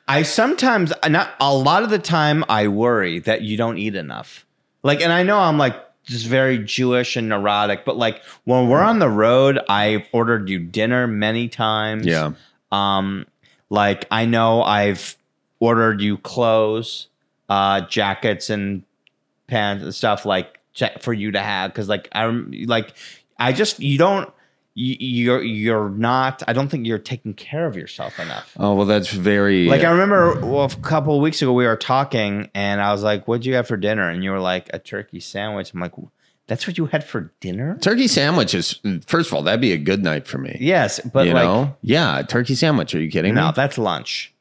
I 0.08 0.22
sometimes, 0.22 0.92
not 1.08 1.30
a 1.40 1.54
lot 1.54 1.84
of 1.84 1.90
the 1.90 1.98
time, 1.98 2.44
I 2.48 2.68
worry 2.68 3.20
that 3.20 3.42
you 3.42 3.56
don't 3.56 3.78
eat 3.78 3.94
enough. 3.94 4.44
Like, 4.82 5.00
and 5.00 5.12
I 5.12 5.22
know 5.22 5.38
I'm 5.38 5.58
like 5.58 5.76
just 6.04 6.26
very 6.26 6.58
Jewish 6.58 7.16
and 7.16 7.28
neurotic, 7.28 7.84
but 7.84 7.96
like 7.96 8.22
when 8.44 8.68
we're 8.68 8.82
on 8.82 8.98
the 8.98 9.08
road, 9.08 9.60
I've 9.68 10.06
ordered 10.12 10.48
you 10.48 10.58
dinner 10.58 11.06
many 11.06 11.48
times. 11.48 12.06
Yeah. 12.06 12.32
Um, 12.70 13.26
like 13.70 14.06
I 14.10 14.24
know 14.24 14.62
I've 14.62 15.16
ordered 15.60 16.00
you 16.00 16.18
clothes, 16.18 17.08
uh, 17.48 17.82
jackets 17.82 18.50
and 18.50 18.82
pants 19.46 19.84
and 19.84 19.94
stuff 19.94 20.24
like 20.26 20.58
for 21.00 21.12
you 21.12 21.30
to 21.30 21.40
have 21.40 21.70
because 21.70 21.88
like 21.88 22.08
I'm 22.12 22.50
like 22.66 22.94
I 23.38 23.52
just 23.52 23.80
you 23.80 23.98
don't 23.98 24.32
you're 24.74 25.42
you're 25.42 25.90
not 25.90 26.42
I 26.48 26.52
don't 26.52 26.68
think 26.68 26.86
you're 26.86 26.98
taking 26.98 27.34
care 27.34 27.66
of 27.66 27.76
yourself 27.76 28.18
enough. 28.18 28.56
Oh, 28.58 28.74
well, 28.74 28.86
that's 28.86 29.10
very. 29.10 29.66
Like 29.66 29.82
I 29.82 29.88
uh, 29.88 29.92
remember 29.92 30.40
well, 30.40 30.64
a 30.64 30.76
couple 30.76 31.14
of 31.16 31.22
weeks 31.22 31.42
ago 31.42 31.52
we 31.52 31.66
were 31.66 31.76
talking 31.76 32.50
and 32.54 32.80
I 32.80 32.92
was 32.92 33.02
like, 33.02 33.28
"What'd 33.28 33.44
you 33.44 33.54
have 33.54 33.68
for 33.68 33.76
dinner?" 33.76 34.08
And 34.08 34.24
you 34.24 34.30
were 34.30 34.40
like, 34.40 34.70
"A 34.72 34.78
turkey 34.78 35.20
sandwich." 35.20 35.74
I'm 35.74 35.80
like, 35.80 35.92
"That's 36.46 36.66
what 36.66 36.78
you 36.78 36.86
had 36.86 37.04
for 37.04 37.32
dinner?" 37.40 37.76
turkey 37.80 38.08
sandwich 38.08 38.54
is, 38.54 38.80
first 39.06 39.30
of 39.30 39.34
all, 39.34 39.42
that'd 39.42 39.60
be 39.60 39.72
a 39.72 39.78
good 39.78 40.02
night 40.02 40.26
for 40.26 40.38
me. 40.38 40.56
Yes, 40.58 41.00
but 41.00 41.26
you 41.26 41.34
like, 41.34 41.44
know? 41.44 41.76
Yeah, 41.82 42.22
turkey 42.22 42.54
sandwich. 42.54 42.94
Are 42.94 43.00
you 43.00 43.10
kidding 43.10 43.34
no, 43.34 43.48
me? 43.48 43.52
that's 43.54 43.76
lunch. 43.76 44.32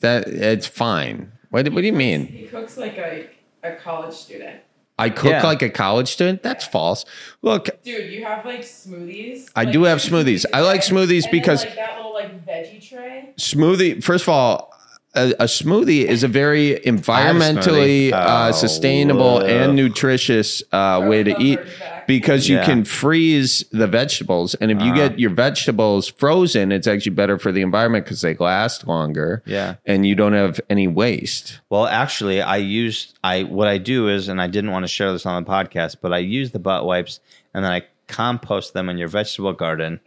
That 0.00 0.28
It's 0.28 0.66
fine. 0.66 1.32
What, 1.50 1.68
what 1.72 1.80
do 1.80 1.86
you 1.86 1.92
mean? 1.92 2.26
He 2.26 2.46
cooks 2.46 2.76
like 2.76 2.96
a, 2.98 3.28
a 3.62 3.76
college 3.76 4.14
student. 4.14 4.60
I 4.98 5.10
cook 5.10 5.30
Yeah. 5.30 5.42
like 5.46 5.62
a 5.62 5.70
college 5.70 6.08
student? 6.08 6.42
That's 6.42 6.64
false. 6.66 7.04
Look, 7.42 7.68
Dude, 7.84 8.10
you 8.12 8.24
have 8.24 8.44
like 8.44 8.60
smoothies. 8.62 9.48
I 9.54 9.62
Like, 9.64 9.72
do 9.72 9.84
have 9.84 9.98
smoothies. 9.98 10.44
I 10.52 10.60
like 10.62 10.80
smoothies 10.80 11.24
and 11.24 11.24
then, 11.24 11.30
because- 11.30 11.64
like 11.64 11.76
that 11.76 11.96
little 11.96 12.12
like 12.14 12.44
veggie 12.46 12.86
tray. 12.88 13.30
smoothie 13.38 14.02
first 14.02 14.24
of 14.24 14.28
all 14.30 14.74
a, 15.14 15.30
a 15.40 15.44
smoothie 15.44 16.04
is 16.04 16.22
a 16.22 16.28
very 16.28 16.74
environmentally 16.84 18.10
smoothie. 18.10 18.12
uh, 18.12 18.48
Oh, 18.48 18.52
sustainable 18.52 19.38
whoa. 19.40 19.46
and 19.46 19.74
nutritious 19.74 20.62
uh, 20.72 21.02
way 21.06 21.22
to 21.22 21.34
eat 21.40 21.60
back. 21.80 21.97
Because 22.08 22.48
you 22.48 22.56
Yeah. 22.56 22.64
can 22.64 22.82
freeze 22.84 23.64
the 23.70 23.86
vegetables 23.86 24.54
and 24.56 24.72
if 24.72 24.80
you 24.82 24.90
Uh-huh. 24.92 25.08
get 25.10 25.18
your 25.20 25.30
vegetables 25.30 26.08
frozen 26.08 26.72
it's 26.72 26.88
actually 26.88 27.14
better 27.14 27.38
for 27.38 27.52
the 27.52 27.60
environment 27.60 28.04
because 28.04 28.22
they 28.22 28.34
last 28.34 28.88
longer 28.88 29.42
Yeah. 29.46 29.74
and 29.86 30.04
you 30.04 30.16
don't 30.16 30.32
have 30.32 30.60
any 30.68 30.88
waste 30.88 31.60
Well, 31.70 31.86
actually, 31.86 32.42
I 32.42 32.56
used 32.56 33.16
I 33.22 33.44
what 33.44 33.68
I 33.68 33.78
do 33.78 34.08
is, 34.08 34.26
and 34.28 34.40
I 34.40 34.48
didn't 34.48 34.72
want 34.72 34.82
to 34.84 34.88
share 34.88 35.12
this 35.12 35.24
on 35.26 35.40
the 35.44 35.48
podcast, 35.48 35.96
but 36.02 36.12
I 36.12 36.18
use 36.18 36.50
the 36.50 36.58
butt 36.58 36.84
wipes 36.84 37.20
and 37.54 37.64
then 37.64 37.70
I 37.70 37.82
compost 38.08 38.72
them 38.72 38.88
in 38.88 38.96
your 38.98 39.08
vegetable 39.08 39.52
garden, 39.52 40.00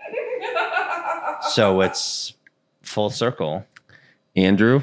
so 1.52 1.82
it's 1.82 2.34
full 2.82 3.10
circle. 3.10 3.66
andrew 4.36 4.82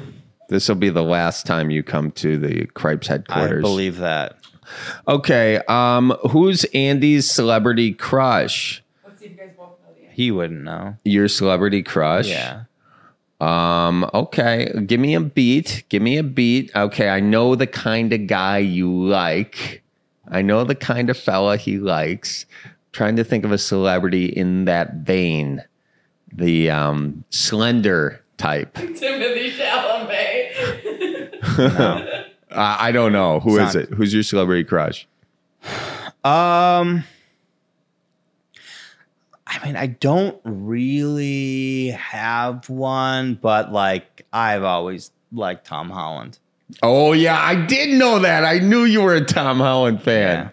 this 0.49 0.67
will 0.67 0.75
be 0.75 0.89
the 0.89 1.03
last 1.03 1.45
time 1.45 1.69
you 1.69 1.83
come 1.83 2.09
to 2.11 2.37
the 2.39 2.65
cripes 2.67 3.07
headquarters 3.07 3.59
I 3.59 3.61
believe 3.61 3.97
that. 3.97 4.38
Okay 5.07 5.57
um 5.67 6.11
who's 6.31 6.63
andy's 6.73 7.29
celebrity 7.29 7.93
crush 7.93 8.81
Let's 9.05 9.19
see 9.19 9.25
if 9.25 9.31
you 9.31 9.37
guys 9.37 9.51
both 9.57 9.79
know 9.79 9.93
the 9.95 10.01
answer. 10.05 10.13
He 10.15 10.31
wouldn't 10.31 10.63
know. 10.63 10.97
your 11.03 11.27
celebrity 11.27 11.83
crush 11.83 12.27
Yeah. 12.27 12.63
Um, 13.41 14.09
okay. 14.13 14.69
Give 14.85 14.99
me 14.99 15.15
a 15.15 15.21
beat. 15.21 15.85
Give 15.87 16.01
me 16.01 16.17
a 16.17 16.23
beat. 16.23 16.75
Okay, 16.75 17.07
I 17.07 17.21
know 17.21 17.55
the 17.55 17.67
kind 17.67 18.11
of 18.11 18.27
guy 18.27 18.57
you 18.57 18.91
like. 18.91 19.81
I 20.29 20.41
know 20.41 20.65
the 20.65 20.75
kind 20.75 21.09
of 21.09 21.17
fella 21.17 21.55
he 21.55 21.77
likes. 21.79 22.45
trying 22.91 23.15
to 23.15 23.23
think 23.23 23.45
of 23.45 23.53
a 23.53 23.57
celebrity 23.57 24.25
in 24.25 24.65
that 24.65 24.95
vein. 24.95 25.63
The 26.33 26.69
um 26.69 27.23
slender 27.29 28.21
type. 28.37 28.73
Timothy 28.75 29.51
Chalamet. 29.51 30.49
No. 31.57 32.18
Uh, 32.51 32.77
I 32.79 32.91
don't 32.91 33.11
know. 33.11 33.39
Who 33.39 33.57
is 33.59 33.73
Son. 33.73 33.81
it? 33.83 33.89
Who's 33.89 34.13
your 34.13 34.23
celebrity 34.23 34.63
crush? 34.63 35.07
Um, 36.23 37.03
I 39.45 39.65
mean, 39.65 39.75
I 39.75 39.87
don't 39.87 40.39
really 40.43 41.87
have 41.91 42.69
one, 42.69 43.35
but 43.35 43.71
like 43.71 44.25
I've 44.33 44.63
always 44.63 45.11
liked 45.31 45.65
Tom 45.65 45.89
Holland. 45.89 46.39
Oh 46.83 47.13
yeah, 47.13 47.39
I 47.39 47.55
did 47.65 47.97
know 47.97 48.19
that. 48.19 48.45
I 48.45 48.59
knew 48.59 48.83
you 48.83 49.01
were 49.01 49.15
a 49.15 49.25
Tom 49.25 49.59
Holland 49.59 50.01
fan. 50.03 50.51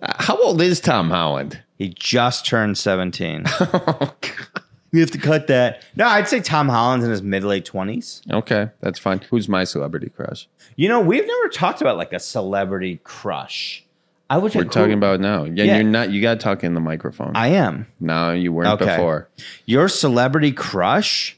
Uh, 0.00 0.12
how 0.18 0.36
old 0.42 0.62
is 0.62 0.80
Tom 0.80 1.10
Holland? 1.10 1.62
He 1.76 1.88
just 1.88 2.46
turned 2.46 2.78
seventeen. 2.78 3.44
Oh, 3.60 4.14
God. 4.20 4.49
We 4.92 5.00
have 5.00 5.10
to 5.12 5.18
cut 5.18 5.46
that. 5.48 5.84
No, 5.96 6.06
I'd 6.06 6.28
say 6.28 6.40
Tom 6.40 6.68
Holland's 6.68 7.04
in 7.04 7.10
his 7.10 7.22
mid 7.22 7.44
late 7.44 7.64
twenties. 7.64 8.22
okay, 8.30 8.70
that's 8.80 8.98
fine. 8.98 9.20
Who's 9.30 9.48
my 9.48 9.64
celebrity 9.64 10.08
crush? 10.10 10.48
You 10.76 10.88
know, 10.88 11.00
we've 11.00 11.26
never 11.26 11.48
talked 11.48 11.80
about 11.80 11.96
like 11.96 12.12
a 12.12 12.18
celebrity 12.20 13.00
crush. 13.04 13.84
I 14.28 14.38
would. 14.38 14.54
We're 14.54 14.64
talking 14.64 14.92
about 14.92 15.18
now. 15.20 15.44
Yeah, 15.44 15.64
Yeah. 15.64 15.74
you're 15.76 15.84
not. 15.84 16.10
You 16.10 16.22
got 16.22 16.34
to 16.34 16.40
talk 16.40 16.62
in 16.62 16.74
the 16.74 16.80
microphone. 16.80 17.32
I 17.34 17.48
am. 17.48 17.86
no, 17.98 18.32
you 18.32 18.52
weren't 18.52 18.80
Okay. 18.80 18.86
before. 18.96 19.28
Your 19.66 19.88
celebrity 19.88 20.52
crush? 20.52 21.36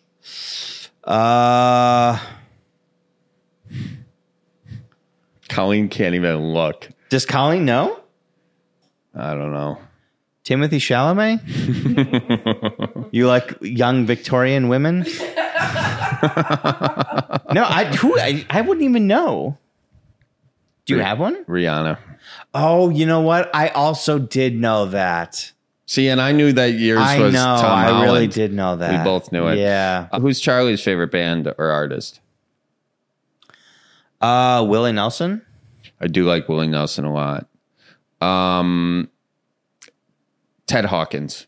Uh, 1.05 2.19
Colleen 5.49 5.89
can't 5.89 6.15
even 6.15 6.37
look. 6.53 6.89
does 7.09 7.27
Colleen 7.27 7.65
know? 7.65 7.99
I 9.15 9.35
don't 9.35 9.53
know. 9.53 9.79
Timothy 10.45 10.79
Chalamet? 10.79 11.41
you 13.13 13.27
like 13.27 13.57
young 13.61 14.07
Victorian 14.07 14.69
women? 14.69 14.99
no, 15.01 15.07
I 17.65 17.95
who 17.99 18.19
I, 18.19 18.45
I 18.51 18.61
wouldn't 18.61 18.85
even 18.85 19.07
know. 19.07 19.59
Do 20.85 20.97
you 20.97 21.01
have 21.01 21.21
one? 21.21 21.45
Rihanna. 21.45 21.99
Oh, 22.55 22.91
you 22.91 23.07
know 23.07 23.21
what? 23.21 23.55
I 23.55 23.69
also 23.69 24.19
did 24.19 24.57
know 24.57 24.87
that. 24.87 25.53
See, 25.87 26.09
and 26.09 26.21
I 26.21 26.33
knew 26.33 26.53
that 26.53 26.73
yours 26.75 27.01
I 27.01 27.21
was 27.21 27.35
know. 27.35 27.59
Tom 27.61 27.79
I 27.79 27.85
Holland. 27.85 28.03
really 28.03 28.27
did 28.27 28.53
know 28.53 28.77
that. 28.77 28.99
We 28.99 29.05
both 29.05 29.31
knew 29.31 29.47
it. 29.49 29.59
Yeah. 29.59 30.09
Uh, 30.11 30.21
Who's 30.21 30.41
Charlie's 30.41 30.83
favorite 30.83 31.11
band 31.11 31.53
or 31.59 31.71
artist? 31.71 32.21
Uh, 34.21 34.65
Willie 34.69 34.93
Nelson. 34.93 35.43
I 36.01 36.07
do 36.07 36.25
like 36.25 36.49
Willie 36.49 36.69
Nelson 36.69 37.05
a 37.05 37.13
lot. 37.13 37.47
Um, 38.21 39.09
Ted 40.73 40.87
Hawkins. 40.87 41.47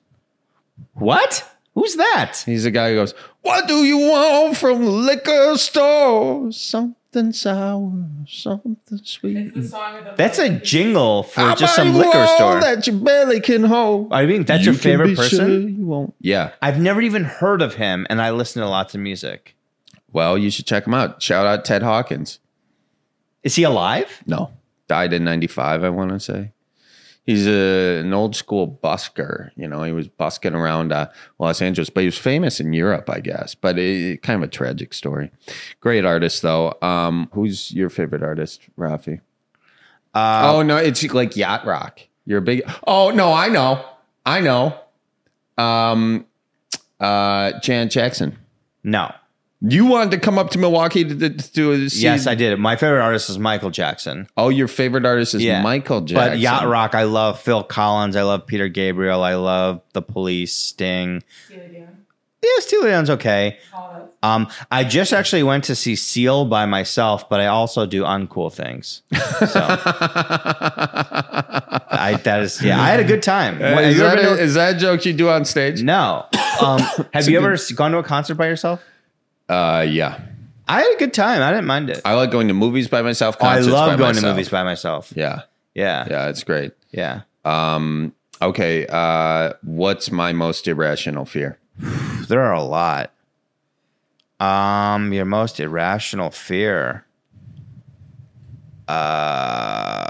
What? 0.92 1.50
Who's 1.74 1.96
that? 1.96 2.42
He's 2.44 2.64
the 2.64 2.70
guy 2.70 2.90
who 2.90 2.96
goes, 2.96 3.14
What 3.40 3.66
do 3.66 3.84
you 3.84 3.96
want 3.98 4.56
from 4.58 4.84
liquor 4.84 5.56
store? 5.56 6.52
Something 6.52 7.32
sour, 7.32 8.04
something 8.28 8.76
sweet. 9.02 9.52
That's 10.16 10.38
a 10.38 10.50
jingle 10.58 11.22
for 11.22 11.40
I'll 11.40 11.56
just 11.56 11.74
buy 11.74 11.84
some 11.84 11.92
you 11.94 11.98
liquor 12.00 12.18
all 12.18 12.36
store. 12.36 12.60
that 12.60 12.86
your 12.86 12.96
belly 12.96 13.40
can 13.40 13.64
hold. 13.64 14.12
I 14.12 14.26
mean, 14.26 14.44
that's 14.44 14.60
You 14.66 14.72
your 14.72 14.74
can 14.74 14.82
favorite 14.82 15.08
be 15.08 15.16
person? 15.16 15.38
sure 15.38 15.68
you 15.70 15.86
won't. 15.86 16.14
Yeah. 16.20 16.50
I've 16.60 16.78
never 16.78 17.00
even 17.00 17.24
heard 17.24 17.62
of 17.62 17.74
him, 17.76 18.06
and 18.10 18.20
I 18.20 18.30
listen 18.30 18.60
to 18.60 18.68
lots 18.68 18.94
of 18.94 19.00
music. 19.00 19.56
Well, 20.12 20.36
you 20.36 20.50
should 20.50 20.66
check 20.66 20.86
him 20.86 20.92
out. 20.94 21.22
Shout 21.22 21.46
out 21.46 21.64
Ted 21.64 21.82
Hawkins. 21.82 22.40
Is 23.42 23.56
he 23.56 23.62
alive? 23.62 24.22
No, 24.26 24.52
died 24.86 25.12
in 25.14 25.24
'95. 25.24 25.82
I 25.82 25.88
want 25.88 26.10
to 26.10 26.20
say 26.20 26.52
he's 27.24 27.46
a, 27.46 28.00
an 28.00 28.12
old 28.12 28.36
school 28.36 28.78
busker. 28.82 29.50
You 29.56 29.66
know, 29.66 29.82
he 29.82 29.92
was 29.92 30.08
busking 30.08 30.54
around 30.54 30.92
uh, 30.92 31.10
Los 31.38 31.60
Angeles, 31.60 31.90
but 31.90 32.00
he 32.00 32.06
was 32.06 32.18
famous 32.18 32.60
in 32.60 32.72
Europe, 32.72 33.10
I 33.10 33.20
guess. 33.20 33.54
But 33.54 33.78
it, 33.78 34.22
kind 34.22 34.42
of 34.42 34.48
a 34.48 34.52
tragic 34.52 34.94
story. 34.94 35.30
Great 35.80 36.04
artist, 36.04 36.42
though. 36.42 36.74
Um, 36.82 37.28
who's 37.32 37.72
your 37.72 37.90
favorite 37.90 38.22
artist, 38.22 38.62
Roffe? 38.78 39.20
Uh, 40.14 40.52
oh 40.54 40.62
no, 40.62 40.76
it's 40.76 41.02
like 41.12 41.36
yacht 41.36 41.66
rock. 41.66 41.98
You're 42.24 42.38
a 42.38 42.42
big. 42.42 42.62
Oh 42.86 43.10
no, 43.10 43.32
I 43.32 43.48
know, 43.48 43.84
I 44.24 44.40
know. 44.40 44.78
Um, 45.58 46.26
uh, 47.00 47.58
Jan 47.60 47.88
Jackson. 47.88 48.38
no. 48.82 49.12
You 49.66 49.86
wanted 49.86 50.10
to 50.10 50.18
come 50.18 50.38
up 50.38 50.50
to 50.50 50.58
Milwaukee 50.58 51.04
to, 51.04 51.14
to, 51.14 51.30
to 51.30 51.88
see. 51.88 52.02
Yes, 52.02 52.26
I 52.26 52.34
did. 52.34 52.58
My 52.58 52.76
favorite 52.76 53.00
artist 53.02 53.30
is 53.30 53.38
Michael 53.38 53.70
Jackson. 53.70 54.28
Oh, 54.36 54.50
your 54.50 54.68
favorite 54.68 55.06
artist 55.06 55.34
is 55.34 55.42
Yeah. 55.42 55.62
Michael 55.62 56.02
Jackson. 56.02 56.32
But 56.32 56.38
yacht 56.38 56.66
rock, 56.68 56.94
I 56.94 57.04
love 57.04 57.40
Phil 57.40 57.62
Collins. 57.64 58.14
I 58.14 58.22
love 58.22 58.46
Peter 58.46 58.68
Gabriel. 58.68 59.22
I 59.22 59.36
love 59.36 59.80
The 59.94 60.02
Police, 60.02 60.52
Sting. 60.54 61.22
Yeah, 61.50 62.48
Steely 62.58 62.90
Dan's 62.90 63.08
okay. 63.08 63.58
Um, 64.22 64.48
I 64.70 64.84
just 64.84 65.12
actually 65.14 65.42
went 65.42 65.64
to 65.64 65.74
see 65.74 65.96
Seal 65.96 66.44
by 66.44 66.66
myself, 66.66 67.28
but 67.28 67.40
I 67.40 67.46
also 67.46 67.86
do 67.86 68.02
uncool 68.02 68.52
things. 68.52 69.02
So 69.12 69.60
I 71.90 72.20
that 72.24 72.40
is 72.42 72.62
yeah, 72.62 72.80
I 72.80 72.88
had 72.88 73.00
a 73.00 73.04
good 73.04 73.22
time. 73.22 73.58
What, 73.58 73.68
have 73.68 73.84
is, 73.84 73.96
you 73.96 74.04
ever 74.04 74.16
that 74.16 74.22
been 74.22 74.32
a, 74.32 74.36
to- 74.36 74.42
is 74.42 74.54
that 74.54 74.76
a 74.76 74.78
joke 74.78 75.04
you 75.06 75.12
do 75.12 75.28
on 75.30 75.44
stage? 75.44 75.82
no. 75.82 76.26
Um, 76.62 76.78
have 77.12 77.28
you 77.28 77.36
ever 77.36 77.56
gone 77.74 77.90
to 77.90 77.98
a 77.98 78.04
concert 78.04 78.36
by 78.36 78.46
yourself? 78.46 78.80
Uh, 79.48 79.84
yeah. 79.88 80.20
I 80.66 80.80
had 80.80 80.94
a 80.94 80.98
good 80.98 81.12
time. 81.12 81.42
I 81.42 81.50
didn't 81.50 81.66
mind 81.66 81.90
it. 81.90 82.00
I 82.04 82.14
like 82.14 82.30
going 82.30 82.48
to 82.48 82.54
movies 82.54 82.88
by 82.88 83.02
myself. 83.02 83.36
I 83.40 83.56
Concerts 83.56 83.68
love 83.72 83.90
by 83.90 83.96
going 83.96 84.14
to 84.14 84.20
myself. 84.22 84.34
movies 84.34 84.48
by 84.48 84.62
myself. 84.62 85.12
Yeah, 85.14 85.42
Yeah. 85.74 86.06
yeah, 86.08 86.28
it's 86.28 86.42
great. 86.42 86.72
Yeah. 86.90 87.22
Um, 87.44 88.14
okay. 88.40 88.86
Uh, 88.88 89.52
what's 89.62 90.10
my 90.10 90.32
most 90.32 90.66
irrational 90.68 91.24
fear? 91.26 91.58
There 92.28 92.40
are 92.40 92.54
a 92.54 92.62
lot. 92.62 93.12
Um, 94.40 95.12
your 95.12 95.26
most 95.26 95.60
irrational 95.60 96.30
fear. 96.30 97.04
Uh, 98.88 100.06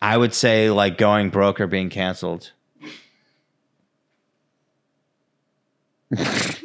I 0.00 0.16
would 0.16 0.32
say 0.32 0.70
like 0.70 0.96
going 0.96 1.28
broke 1.28 1.60
or 1.60 1.66
being 1.66 1.90
canceled. 1.90 2.52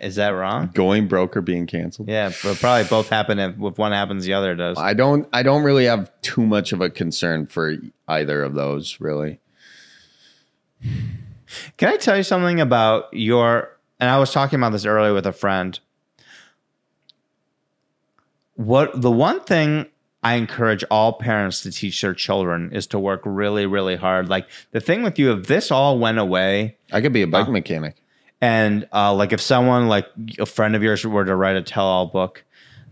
Is 0.00 0.16
that 0.16 0.30
wrong? 0.30 0.70
Going 0.74 1.08
broke 1.08 1.36
or 1.36 1.40
being 1.40 1.66
canceled? 1.66 2.08
Yeah, 2.08 2.30
but 2.42 2.58
probably 2.58 2.88
both 2.88 3.08
happen 3.08 3.38
if, 3.38 3.54
if 3.60 3.78
one 3.78 3.92
happens, 3.92 4.24
the 4.24 4.34
other 4.34 4.54
does. 4.54 4.76
I 4.78 4.94
don't. 4.94 5.28
I 5.32 5.42
don't 5.42 5.62
really 5.62 5.86
have 5.86 6.10
too 6.22 6.44
much 6.44 6.72
of 6.72 6.80
a 6.80 6.90
concern 6.90 7.46
for 7.46 7.76
either 8.06 8.42
of 8.42 8.54
those. 8.54 9.00
Really. 9.00 9.40
Can 11.78 11.88
I 11.88 11.96
tell 11.96 12.16
you 12.16 12.22
something 12.22 12.60
about 12.60 13.12
your? 13.12 13.70
And 13.98 14.10
I 14.10 14.18
was 14.18 14.32
talking 14.32 14.58
about 14.58 14.72
this 14.72 14.84
earlier 14.84 15.14
with 15.14 15.26
a 15.26 15.32
friend. 15.32 15.78
What 18.54 19.00
the 19.00 19.10
one 19.10 19.40
thing 19.40 19.86
I 20.22 20.34
encourage 20.34 20.82
all 20.90 21.12
parents 21.12 21.62
to 21.62 21.70
teach 21.70 22.00
their 22.00 22.12
children 22.12 22.72
is 22.72 22.86
to 22.88 22.98
work 22.98 23.22
really, 23.24 23.64
really 23.64 23.96
hard. 23.96 24.28
Like 24.28 24.48
the 24.72 24.80
thing 24.80 25.02
with 25.02 25.18
you, 25.18 25.32
if 25.32 25.46
this 25.46 25.70
all 25.70 25.98
went 25.98 26.18
away, 26.18 26.76
I 26.92 27.00
could 27.00 27.12
be 27.12 27.22
a 27.22 27.26
bike 27.26 27.48
uh, 27.48 27.52
mechanic. 27.52 27.96
And 28.46 28.86
uh, 28.92 29.12
like 29.14 29.32
if 29.32 29.40
someone 29.40 29.88
like 29.88 30.06
a 30.38 30.46
friend 30.46 30.76
of 30.76 30.82
yours 30.82 31.04
were 31.04 31.24
to 31.24 31.34
write 31.34 31.56
a 31.56 31.62
tell-all 31.62 32.06
book, 32.06 32.44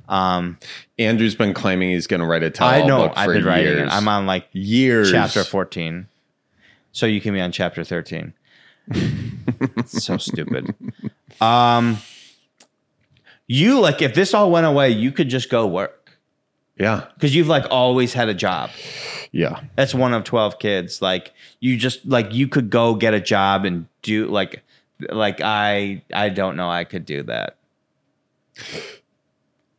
um, 0.08 0.58
Andrew's 0.98 1.34
been 1.34 1.54
claiming 1.54 1.90
he's 1.90 2.06
going 2.06 2.20
to 2.20 2.26
write 2.26 2.42
a 2.42 2.50
tell 2.50 2.68
I 2.68 2.82
know 2.82 2.98
book 3.08 3.12
I've 3.16 3.26
for 3.26 3.34
been 3.34 3.44
writing 3.44 3.66
years. 3.66 3.92
it. 3.92 3.94
I'm 3.94 4.08
on 4.08 4.26
like 4.26 4.46
years. 4.52 5.10
chapter 5.10 5.44
14. 5.44 6.06
So 6.92 7.06
you 7.06 7.20
can 7.20 7.32
be 7.34 7.40
on 7.40 7.52
chapter 7.52 7.84
13. 7.84 8.32
so 9.86 10.16
stupid. 10.18 10.74
Um 11.40 11.98
you 13.46 13.80
like 13.80 14.00
if 14.02 14.14
this 14.14 14.34
all 14.34 14.50
went 14.50 14.66
away, 14.66 14.90
you 14.90 15.10
could 15.12 15.28
just 15.28 15.50
go 15.50 15.66
work 15.66 16.18
Yeah, 16.78 17.06
cuz 17.20 17.34
you've 17.34 17.48
like 17.48 17.64
always 17.70 18.12
had 18.14 18.28
a 18.28 18.34
job. 18.34 18.70
yeah. 19.32 19.60
That's 19.76 19.94
one 19.94 20.12
of 20.14 20.24
12 20.24 20.58
kids. 20.58 21.00
Like 21.02 21.32
you 21.60 21.76
just 21.76 22.04
like 22.06 22.32
you 22.34 22.46
could 22.48 22.70
go 22.70 22.94
get 22.94 23.14
a 23.14 23.20
job 23.20 23.64
and 23.64 23.86
do 24.02 24.26
like 24.26 24.62
like 25.10 25.40
I 25.42 26.02
I 26.12 26.28
don't 26.28 26.56
know 26.56 26.68
I 26.70 26.84
could 26.84 27.04
do 27.06 27.22
that. 27.24 27.56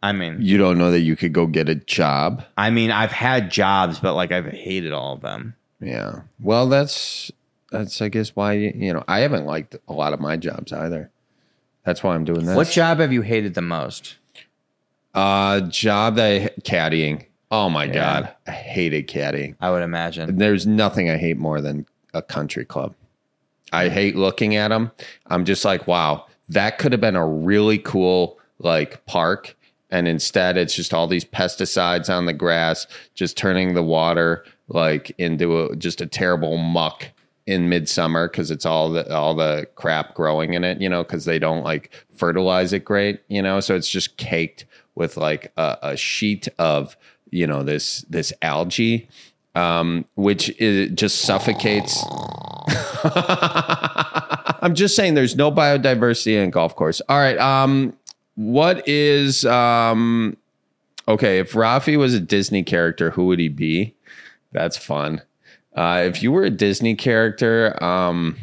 I 0.04 0.12
mean, 0.12 0.38
You 0.40 0.58
don't 0.58 0.78
know 0.78 0.92
that 0.92 1.00
you 1.00 1.16
could 1.16 1.34
go 1.34 1.48
get 1.48 1.68
a 1.68 1.76
job. 1.76 2.44
I 2.58 2.70
mean, 2.70 2.92
I've 2.92 3.12
had 3.12 3.50
jobs, 3.50 4.00
but 4.00 4.14
like 4.14 4.32
I've 4.32 4.46
hated 4.46 4.92
all 4.94 5.14
of 5.14 5.22
them. 5.22 5.56
Yeah. 5.80 6.22
Well, 6.40 6.68
that's 6.70 7.32
that's 7.72 8.02
I 8.02 8.10
guess 8.10 8.36
why 8.36 8.54
you 8.54 8.94
know 8.94 9.04
I 9.08 9.20
haven't 9.20 9.46
liked 9.46 9.76
a 9.88 9.94
lot 9.94 10.14
of 10.14 10.20
my 10.20 10.38
jobs 10.38 10.72
either. 10.72 11.10
That's 11.84 12.04
why 12.04 12.16
I'm 12.16 12.26
doing 12.26 12.46
this. 12.46 12.56
What 12.56 12.70
job 12.70 13.00
have 13.00 13.12
you 13.14 13.22
hated 13.22 13.54
the 13.56 13.62
most? 13.62 14.18
uh 15.14 15.62
job 15.62 16.16
that 16.18 16.26
I, 16.42 16.50
caddying? 16.62 17.26
Oh 17.50 17.70
my 17.70 17.86
Yeah. 17.86 17.94
god, 17.94 18.36
I 18.48 18.52
hated 18.52 19.08
caddying. 19.08 19.56
I 19.62 19.72
would 19.72 19.82
imagine. 19.82 20.36
There's 20.38 20.68
nothing 20.68 21.10
I 21.10 21.16
hate 21.18 21.38
more 21.38 21.62
than 21.62 21.86
a 22.14 22.22
country 22.22 22.66
club. 22.66 22.94
I 23.72 23.90
hate 23.90 24.16
looking 24.16 24.56
at 24.56 24.70
them. 24.70 24.92
I'm 25.28 25.46
just 25.46 25.66
like, 25.66 25.88
wow, 25.88 26.26
that 26.50 26.78
could 26.78 26.92
have 26.92 27.02
been 27.02 27.16
a 27.16 27.28
really 27.28 27.78
cool 27.78 28.40
like 28.60 29.06
park. 29.06 29.56
And 29.90 30.08
instead, 30.08 30.58
it's 30.58 30.76
just 30.76 30.94
all 30.94 31.08
these 31.08 31.26
pesticides 31.26 32.10
on 32.10 32.26
the 32.26 32.34
grass, 32.34 32.88
just 33.14 33.38
turning 33.38 33.74
the 33.74 33.84
water 33.84 34.46
like 34.68 35.14
into 35.18 35.66
a, 35.66 35.76
just 35.76 36.02
a 36.02 36.08
terrible 36.08 36.58
muck 36.58 37.12
in 37.46 37.70
midsummer 37.70 38.28
because 38.28 38.50
it's 38.50 38.66
all 38.66 38.90
the 38.90 39.14
all 39.14 39.36
the 39.36 39.68
crap 39.76 40.16
growing 40.16 40.54
in 40.54 40.64
it, 40.64 40.82
you 40.82 40.90
know, 40.90 41.04
because 41.04 41.26
they 41.26 41.38
don't 41.38 41.64
like 41.64 41.92
fertilize 42.16 42.74
it 42.74 42.84
great, 42.84 43.22
you 43.28 43.42
know. 43.42 43.60
So 43.60 43.76
it's 43.76 43.90
just 43.90 44.18
caked 44.18 44.66
with 44.96 45.18
like 45.18 45.52
a, 45.58 45.78
a 45.82 45.98
sheet 45.98 46.48
of 46.58 46.98
you 47.30 47.46
know 47.46 47.64
this 47.64 48.02
this 48.10 48.34
algae 48.42 49.08
um, 49.56 50.06
which 50.16 50.50
is, 50.60 50.92
just 50.92 51.22
suffocates. 51.22 52.04
I'm 54.62 54.76
just 54.76 54.96
saying, 54.96 55.14
there's 55.14 55.36
no 55.36 55.52
biodiversity 55.52 56.36
in 56.36 56.50
a 56.50 56.52
golf 56.52 56.76
course. 56.76 57.02
All 57.08 57.18
right, 57.18 57.38
um, 57.38 57.96
what 58.36 58.88
is 58.88 59.46
um, 59.46 60.38
okay? 61.08 61.40
If 61.40 61.54
Roffe 61.54 61.98
was 61.98 62.14
a 62.14 62.20
Disney 62.20 62.64
character, 62.64 63.12
who 63.12 63.28
would 63.28 63.40
he 63.40 63.50
be? 63.50 63.94
That's 64.52 64.78
fun. 64.78 65.22
Uh, 65.76 66.04
if 66.06 66.24
you 66.24 66.32
were 66.32 66.44
a 66.44 66.50
Disney 66.50 66.96
character, 66.96 67.82
um, 67.84 68.38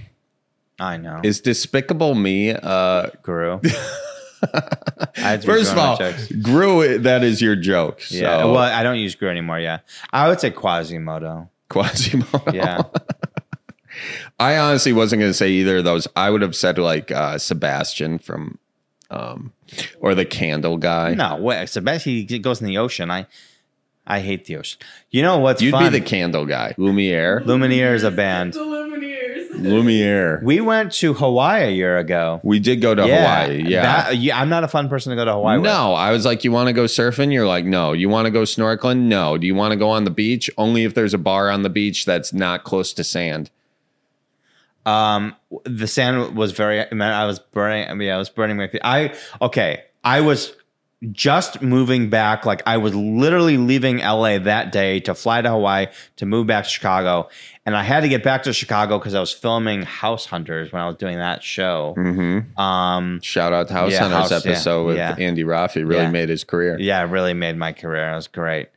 I 0.78 0.96
know. 0.96 1.20
is 1.22 1.40
Despicable 1.40 2.14
Me? 2.14 2.50
Uh, 2.50 3.08
Guru. 3.22 3.60
I 4.42 5.10
had 5.14 5.42
to 5.42 5.46
first 5.46 5.72
of 5.72 5.78
all. 5.78 5.98
Gru, 6.42 6.98
that 6.98 7.22
is 7.22 7.40
your 7.40 7.56
joke. 7.56 8.00
So, 8.02 8.16
yeah. 8.16 8.44
Well, 8.44 8.58
I 8.58 8.82
don't 8.82 8.98
use 8.98 9.14
Guru 9.14 9.30
anymore. 9.30 9.60
Yeah, 9.60 9.78
I 10.12 10.28
would 10.28 10.40
say 10.40 10.50
Quasimodo. 10.50 11.48
Quasimodo. 11.68 12.52
Yeah. 12.52 12.82
I 14.38 14.56
honestly 14.56 14.92
wasn't 14.92 15.20
going 15.20 15.30
to 15.30 15.34
say 15.36 15.50
either 15.50 15.78
of 15.78 15.84
those. 15.84 16.08
I 16.16 16.30
would 16.30 16.42
have 16.42 16.56
said 16.56 16.78
like 16.78 17.10
uh, 17.10 17.38
Sebastian 17.38 18.18
from, 18.18 18.58
um, 19.10 19.52
or 20.00 20.14
the 20.14 20.24
Candle 20.24 20.78
guy. 20.78 21.14
no, 21.14 21.36
wait. 21.36 21.68
Sebastian 21.68 22.26
he 22.26 22.38
goes 22.38 22.60
in 22.60 22.66
the 22.66 22.78
ocean. 22.78 23.10
I, 23.10 23.26
I 24.06 24.20
hate 24.20 24.46
the 24.46 24.56
ocean. 24.56 24.80
You 25.10 25.22
know 25.22 25.38
what's 25.38 25.62
You'd 25.62 25.72
fun? 25.72 25.92
be 25.92 25.98
the 25.98 26.04
Candle 26.04 26.46
guy. 26.46 26.74
Lumiere. 26.76 27.42
Lumiere 27.44 27.94
is 27.94 28.02
a 28.02 28.10
band. 28.10 28.54
Lumiere. 29.64 30.40
We 30.42 30.60
went 30.60 30.92
to 30.94 31.14
Hawaii 31.14 31.64
a 31.64 31.70
year 31.70 31.98
ago. 31.98 32.40
We 32.42 32.58
did 32.60 32.80
go 32.80 32.94
to 32.94 33.02
Hawaii. 33.02 33.62
Yeah. 33.66 33.82
That- 33.82 34.16
yeah, 34.18 34.38
I'm 34.40 34.48
not 34.48 34.64
a 34.64 34.68
fun 34.68 34.88
person 34.88 35.10
to 35.10 35.16
go 35.16 35.24
to 35.24 35.32
Hawaii 35.32 35.58
with. 35.58 35.64
no, 35.64 35.94
I 35.94 36.10
was 36.12 36.24
like, 36.24 36.44
you 36.44 36.52
want 36.52 36.68
to 36.68 36.72
go 36.72 36.84
surfing? 36.84 37.32
You're 37.32 37.46
like, 37.46 37.64
no. 37.64 37.92
You 37.92 38.08
want 38.08 38.26
to 38.26 38.30
go 38.30 38.42
snorkeling? 38.42 39.02
No. 39.02 39.38
Do 39.38 39.46
you 39.46 39.54
want 39.54 39.72
to 39.72 39.76
go 39.76 39.90
on 39.90 40.04
the 40.04 40.10
beach? 40.10 40.50
Only 40.58 40.84
if 40.84 40.94
there's 40.94 41.14
a 41.14 41.18
bar 41.18 41.50
on 41.50 41.62
the 41.62 41.70
beach 41.70 42.04
that's 42.04 42.32
not 42.32 42.64
close 42.64 42.92
to 42.94 43.04
sand. 43.04 43.50
Um, 44.84 45.36
the 45.64 45.86
sand 45.86 46.36
was 46.36 46.52
very. 46.52 46.80
I, 46.80 46.88
mean, 46.90 47.02
I 47.02 47.24
was 47.26 47.38
burning. 47.38 47.88
I 47.88 47.94
mean, 47.94 48.10
I 48.10 48.16
was 48.18 48.28
burning 48.28 48.56
my 48.56 48.66
feet. 48.68 48.80
I 48.84 49.14
okay. 49.40 49.84
I 50.02 50.20
was 50.22 50.52
just 51.10 51.60
moving 51.62 52.10
back. 52.10 52.46
Like 52.46 52.62
I 52.64 52.76
was 52.76 52.94
literally 52.94 53.56
leaving 53.58 53.98
LA 53.98 54.38
that 54.38 54.70
day 54.70 55.00
to 55.00 55.14
fly 55.14 55.42
to 55.42 55.50
Hawaii 55.50 55.86
to 56.16 56.26
move 56.26 56.46
back 56.46 56.64
to 56.64 56.70
Chicago. 56.70 57.28
And 57.66 57.76
I 57.76 57.82
had 57.82 58.00
to 58.00 58.08
get 58.08 58.22
back 58.22 58.44
to 58.44 58.52
Chicago 58.52 58.98
because 58.98 59.14
I 59.14 59.20
was 59.20 59.32
filming 59.32 59.82
House 59.82 60.26
Hunters 60.26 60.72
when 60.72 60.80
I 60.82 60.86
was 60.86 60.96
doing 60.96 61.18
that 61.18 61.42
show. 61.42 61.94
Mm-hmm. 61.96 62.60
Um, 62.60 63.20
Shout 63.22 63.52
out 63.52 63.68
to 63.68 63.74
House 63.74 63.92
Yeah, 63.92 64.00
Hunters 64.08 64.30
House, 64.30 64.44
yeah, 64.44 64.50
episode 64.52 64.84
with 64.86 64.96
yeah. 64.96 65.16
Andy 65.18 65.42
Roffe. 65.44 65.74
Really 65.76 65.96
Yeah. 66.02 66.10
made 66.10 66.28
his 66.28 66.44
career. 66.44 66.76
yeah, 66.78 67.00
it 67.02 67.06
really 67.10 67.34
made 67.34 67.56
my 67.56 67.72
career. 67.72 68.12
It 68.12 68.14
was 68.16 68.28
great. 68.28 68.68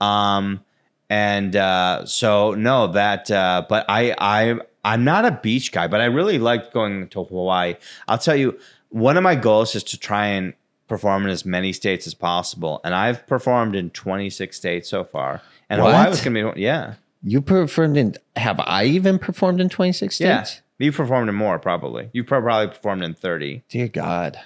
Um, 0.00 0.64
and 1.10 1.54
uh, 1.56 2.06
so 2.06 2.54
no, 2.54 2.88
that. 2.88 3.30
Uh, 3.30 3.64
but 3.68 3.86
I, 3.88 4.14
I, 4.18 4.58
I'm 4.84 5.04
not 5.04 5.24
a 5.24 5.32
beach 5.32 5.72
guy, 5.72 5.86
but 5.88 6.00
I 6.00 6.06
really 6.06 6.38
liked 6.38 6.72
going 6.72 7.08
to 7.08 7.24
Hawaii. 7.24 7.74
I'll 8.06 8.18
tell 8.18 8.36
you, 8.36 8.58
one 8.90 9.16
of 9.16 9.22
my 9.22 9.34
goals 9.34 9.74
is 9.74 9.82
to 9.84 9.98
try 9.98 10.26
and 10.26 10.54
perform 10.88 11.24
in 11.24 11.30
as 11.30 11.44
many 11.44 11.72
states 11.72 12.06
as 12.06 12.14
possible, 12.14 12.80
and 12.84 12.94
I've 12.94 13.26
performed 13.26 13.76
in 13.76 13.90
26 13.90 14.56
states 14.56 14.88
so 14.88 15.04
far. 15.04 15.42
And 15.68 15.82
What? 15.82 15.90
Hawaii 15.90 16.08
was 16.08 16.20
going 16.20 16.34
to 16.34 16.52
be, 16.52 16.60
yeah, 16.62 16.94
You 17.22 17.40
performed 17.42 17.96
in. 17.96 18.14
Have 18.36 18.58
I 18.60 18.84
even 18.84 19.18
performed 19.18 19.60
in 19.60 19.68
26 19.68 20.18
yeah. 20.20 20.42
states? 20.42 20.62
You 20.78 20.92
performed 20.92 21.28
in 21.28 21.34
more 21.34 21.58
probably. 21.58 22.08
You 22.12 22.24
probably 22.24 22.68
performed 22.68 23.02
in 23.02 23.14
30 23.14 23.64
Dear 23.68 23.88
God. 23.88 24.38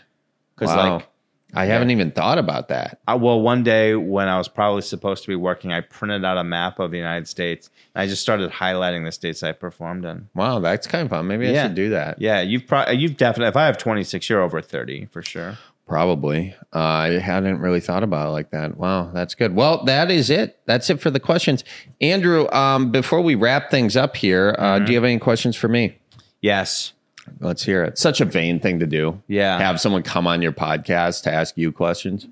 because 0.55 0.75
Wow. 0.75 0.95
like. 0.97 1.09
I 1.55 1.67
haven't 1.67 1.91
even 1.91 2.11
thought 2.13 2.39
about 2.39 2.69
that. 2.69 2.99
I, 3.07 3.15
well, 3.15 3.39
one 3.43 3.63
day 3.63 3.95
when 3.95 4.27
I 4.27 4.39
was 4.39 4.49
probably 4.49 4.81
supposed 4.81 5.23
to 5.25 5.29
be 5.29 5.37
working, 5.37 5.71
I 5.71 5.83
printed 5.83 6.25
out 6.25 6.39
a 6.39 6.45
map 6.45 6.79
of 6.79 6.91
the 6.91 6.97
United 6.97 7.29
States. 7.29 7.69
And 7.95 8.01
I 8.03 8.07
just 8.07 8.23
started 8.23 8.51
highlighting 8.51 9.05
the 9.05 9.13
states 9.13 9.43
I 9.43 9.53
performed 9.53 10.07
in. 10.07 10.31
Wow, 10.35 10.61
that's 10.61 10.87
kind 10.87 11.05
of 11.05 11.11
fun. 11.11 11.27
Maybe 11.27 11.51
I 11.51 11.65
should 11.65 11.75
do 11.75 11.91
that. 11.91 12.19
Yeah, 12.23 12.41
you've 12.41 12.67
probably 12.67 12.97
you've 12.97 13.19
definitely. 13.19 13.49
If 13.49 13.57
I 13.57 13.67
have 13.67 13.77
twenty 13.77 14.03
six, 14.03 14.31
you're 14.31 14.41
over 14.41 14.63
thirty 14.63 15.05
for 15.13 15.21
sure. 15.21 15.59
Probably. 15.87 16.55
Uh, 16.75 16.79
I 16.79 17.09
hadn't 17.19 17.59
really 17.61 17.81
thought 17.81 18.03
about 18.03 18.29
it 18.29 18.31
like 18.31 18.51
that. 18.51 18.77
Wow, 18.79 19.11
that's 19.13 19.35
good. 19.35 19.55
Well, 19.55 19.85
that 19.85 20.11
is 20.11 20.31
it. 20.31 20.59
That's 20.65 20.89
it 20.89 21.01
for 21.01 21.11
the 21.11 21.21
questions. 21.21 21.65
Andrew, 22.01 22.49
um, 22.51 22.91
before 22.91 23.21
we 23.21 23.35
wrap 23.35 23.71
things 23.71 23.97
up 23.97 24.17
here, 24.17 24.55
uh, 24.59 24.77
Mm-hmm. 24.77 24.85
do 24.87 24.93
you 24.93 24.97
have 24.97 25.05
any 25.05 25.19
questions 25.19 25.55
for 25.57 25.69
me? 25.69 25.99
Yes. 26.41 26.93
Let's 27.41 27.65
hear 27.65 27.85
it. 27.85 27.99
Such 27.99 28.21
a 28.21 28.25
vain 28.25 28.59
thing 28.59 28.81
to 28.81 28.87
do. 28.87 29.21
Yeah. 29.29 29.59
Have 29.59 29.81
someone 29.81 30.03
come 30.03 30.27
on 30.27 30.41
your 30.43 30.53
podcast 30.53 31.23
to 31.25 31.33
ask 31.33 31.57
you 31.59 31.71
questions. 31.73 32.27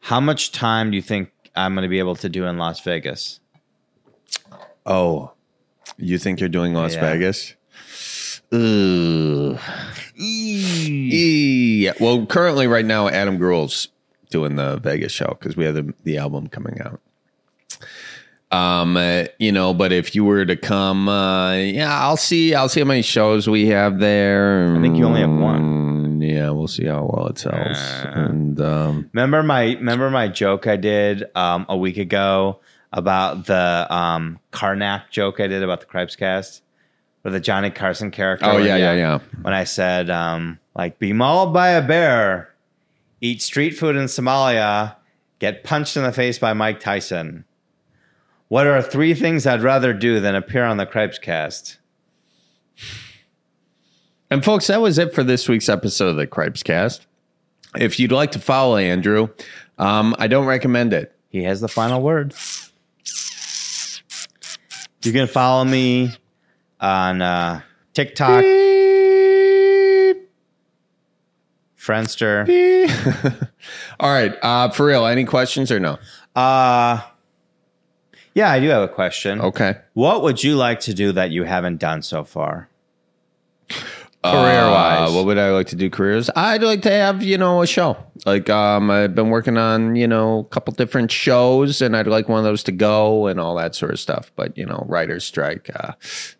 How 0.00 0.20
much 0.20 0.52
time 0.52 0.90
do 0.90 0.96
you 0.96 1.02
think 1.02 1.30
I'm 1.56 1.74
going 1.74 1.82
to 1.82 1.88
be 1.88 1.98
able 1.98 2.16
to 2.16 2.28
do 2.28 2.44
in 2.44 2.58
Las 2.58 2.80
Vegas? 2.80 3.40
Oh, 4.84 5.32
you 5.96 6.18
think 6.18 6.40
you're 6.40 6.48
doing 6.48 6.74
Las 6.74 6.94
Yeah. 6.94 7.00
Vegas? 7.00 7.54
Ooh. 8.54 9.58
E- 10.16 11.90
Well, 12.00 12.26
currently, 12.26 12.66
right 12.66 12.84
now, 12.84 13.08
Adam 13.08 13.38
Grohl's 13.38 13.88
doing 14.30 14.56
the 14.56 14.76
Vegas 14.78 15.12
show 15.12 15.36
because 15.38 15.56
we 15.56 15.64
have 15.64 15.74
the, 15.74 15.92
the 16.04 16.18
album 16.18 16.48
coming 16.48 16.80
out. 16.80 17.00
Um, 18.50 18.96
uh, 18.96 19.24
you 19.38 19.50
know, 19.50 19.74
but 19.74 19.92
if 19.92 20.14
you 20.14 20.24
were 20.24 20.44
to 20.46 20.54
come, 20.56 21.08
uh, 21.08 21.54
yeah, 21.56 22.00
I'll 22.02 22.16
see. 22.16 22.54
I'll 22.54 22.68
see 22.68 22.80
how 22.80 22.86
many 22.86 23.02
shows 23.02 23.48
we 23.48 23.66
have 23.68 23.98
there. 23.98 24.76
I 24.76 24.80
think 24.80 24.96
you 24.96 25.04
only 25.06 25.20
have 25.22 25.30
one. 25.30 26.20
Mm, 26.20 26.30
Yeah, 26.32 26.50
we'll 26.50 26.68
see 26.68 26.84
how 26.86 27.10
well 27.12 27.26
it 27.28 27.38
sells. 27.38 27.76
and 28.04 28.60
um, 28.60 29.10
Remember 29.12 29.42
my 29.42 29.72
remember 29.74 30.08
my 30.10 30.28
joke 30.28 30.68
I 30.68 30.76
did 30.76 31.24
um, 31.34 31.66
a 31.68 31.76
week 31.76 31.96
ago 31.98 32.60
about 32.92 33.46
the 33.46 33.86
um, 33.92 34.38
Carnac 34.52 35.10
joke 35.10 35.40
I 35.40 35.48
did 35.48 35.64
about 35.64 35.80
the 35.80 35.86
Cripes 35.86 36.14
cast, 36.14 36.62
or 37.24 37.30
the 37.30 37.40
Johnny 37.40 37.70
Carson 37.70 38.10
character. 38.10 38.46
oh 38.46 38.58
yeah, 38.58 38.76
yeah, 38.76 38.92
yeah. 38.92 39.18
When 39.42 39.54
I 39.54 39.64
said 39.64 40.10
um, 40.10 40.58
like 40.76 40.98
be 40.98 41.12
mauled 41.12 41.52
by 41.52 41.70
a 41.70 41.86
bear, 41.86 42.54
eat 43.20 43.42
street 43.42 43.70
food 43.72 43.96
in 43.96 44.04
Somalia, 44.04 44.96
get 45.38 45.64
punched 45.64 45.96
in 45.96 46.02
the 46.02 46.12
face 46.12 46.38
by 46.38 46.52
Mike 46.52 46.80
Tyson. 46.80 47.44
What 48.48 48.66
are 48.66 48.80
three 48.82 49.14
things 49.14 49.46
I'd 49.46 49.62
rather 49.62 49.92
do 49.92 50.20
than 50.20 50.34
appear 50.34 50.64
on 50.64 50.76
the 50.76 50.86
Cripes 50.86 51.18
cast? 51.18 51.78
And 54.30 54.44
folks, 54.44 54.66
that 54.66 54.80
was 54.80 54.98
it 54.98 55.14
for 55.14 55.22
this 55.22 55.48
week's 55.48 55.68
episode 55.68 56.08
of 56.08 56.16
the 56.16 56.26
Cripes 56.26 56.62
Cast. 56.62 57.06
If 57.76 57.98
you'd 57.98 58.12
like 58.12 58.32
to 58.32 58.38
follow 58.38 58.76
Andrew, 58.76 59.28
um, 59.78 60.14
I 60.18 60.26
don't 60.26 60.46
recommend 60.46 60.92
it. 60.92 61.14
He 61.28 61.42
has 61.44 61.60
the 61.60 61.68
final 61.68 62.00
word. 62.00 62.34
You 65.02 65.12
can 65.12 65.26
follow 65.26 65.64
me 65.64 66.12
on 66.80 67.22
uh, 67.22 67.60
TikTok, 67.92 68.42
Friendster. 71.78 72.48
All 74.00 74.10
right, 74.10 74.34
uh, 74.42 74.70
for 74.70 74.86
real, 74.86 75.06
any 75.06 75.24
questions 75.24 75.70
or 75.70 75.80
no? 75.80 75.98
Uh, 76.34 77.00
yeah, 78.34 78.50
I 78.50 78.58
do 78.58 78.68
have 78.68 78.82
a 78.82 78.88
question. 78.88 79.40
Okay. 79.40 79.76
What 79.92 80.22
would 80.22 80.42
you 80.42 80.56
like 80.56 80.80
to 80.80 80.94
do 80.94 81.12
that 81.12 81.30
you 81.30 81.44
haven't 81.44 81.78
done 81.78 82.02
so 82.02 82.24
far? 82.24 82.68
Career-wise. 84.24 85.10
Uh, 85.10 85.12
what 85.12 85.26
would 85.26 85.38
I 85.38 85.50
like 85.50 85.66
to 85.68 85.76
do 85.76 85.90
careers? 85.90 86.30
I'd 86.34 86.62
like 86.62 86.82
to 86.82 86.90
have, 86.90 87.22
you 87.22 87.36
know, 87.38 87.62
a 87.62 87.66
show. 87.66 87.96
Like 88.24 88.48
um 88.48 88.90
I've 88.90 89.14
been 89.14 89.28
working 89.28 89.56
on, 89.58 89.96
you 89.96 90.06
know, 90.08 90.38
a 90.40 90.44
couple 90.44 90.72
different 90.72 91.10
shows 91.12 91.82
and 91.82 91.96
I'd 91.96 92.06
like 92.06 92.28
one 92.28 92.38
of 92.38 92.44
those 92.44 92.62
to 92.64 92.72
go 92.72 93.26
and 93.26 93.38
all 93.38 93.54
that 93.56 93.74
sort 93.74 93.92
of 93.92 94.00
stuff. 94.00 94.32
But, 94.34 94.56
you 94.56 94.64
know, 94.64 94.84
writer's 94.88 95.24
strike, 95.24 95.68
uh, 95.74 95.92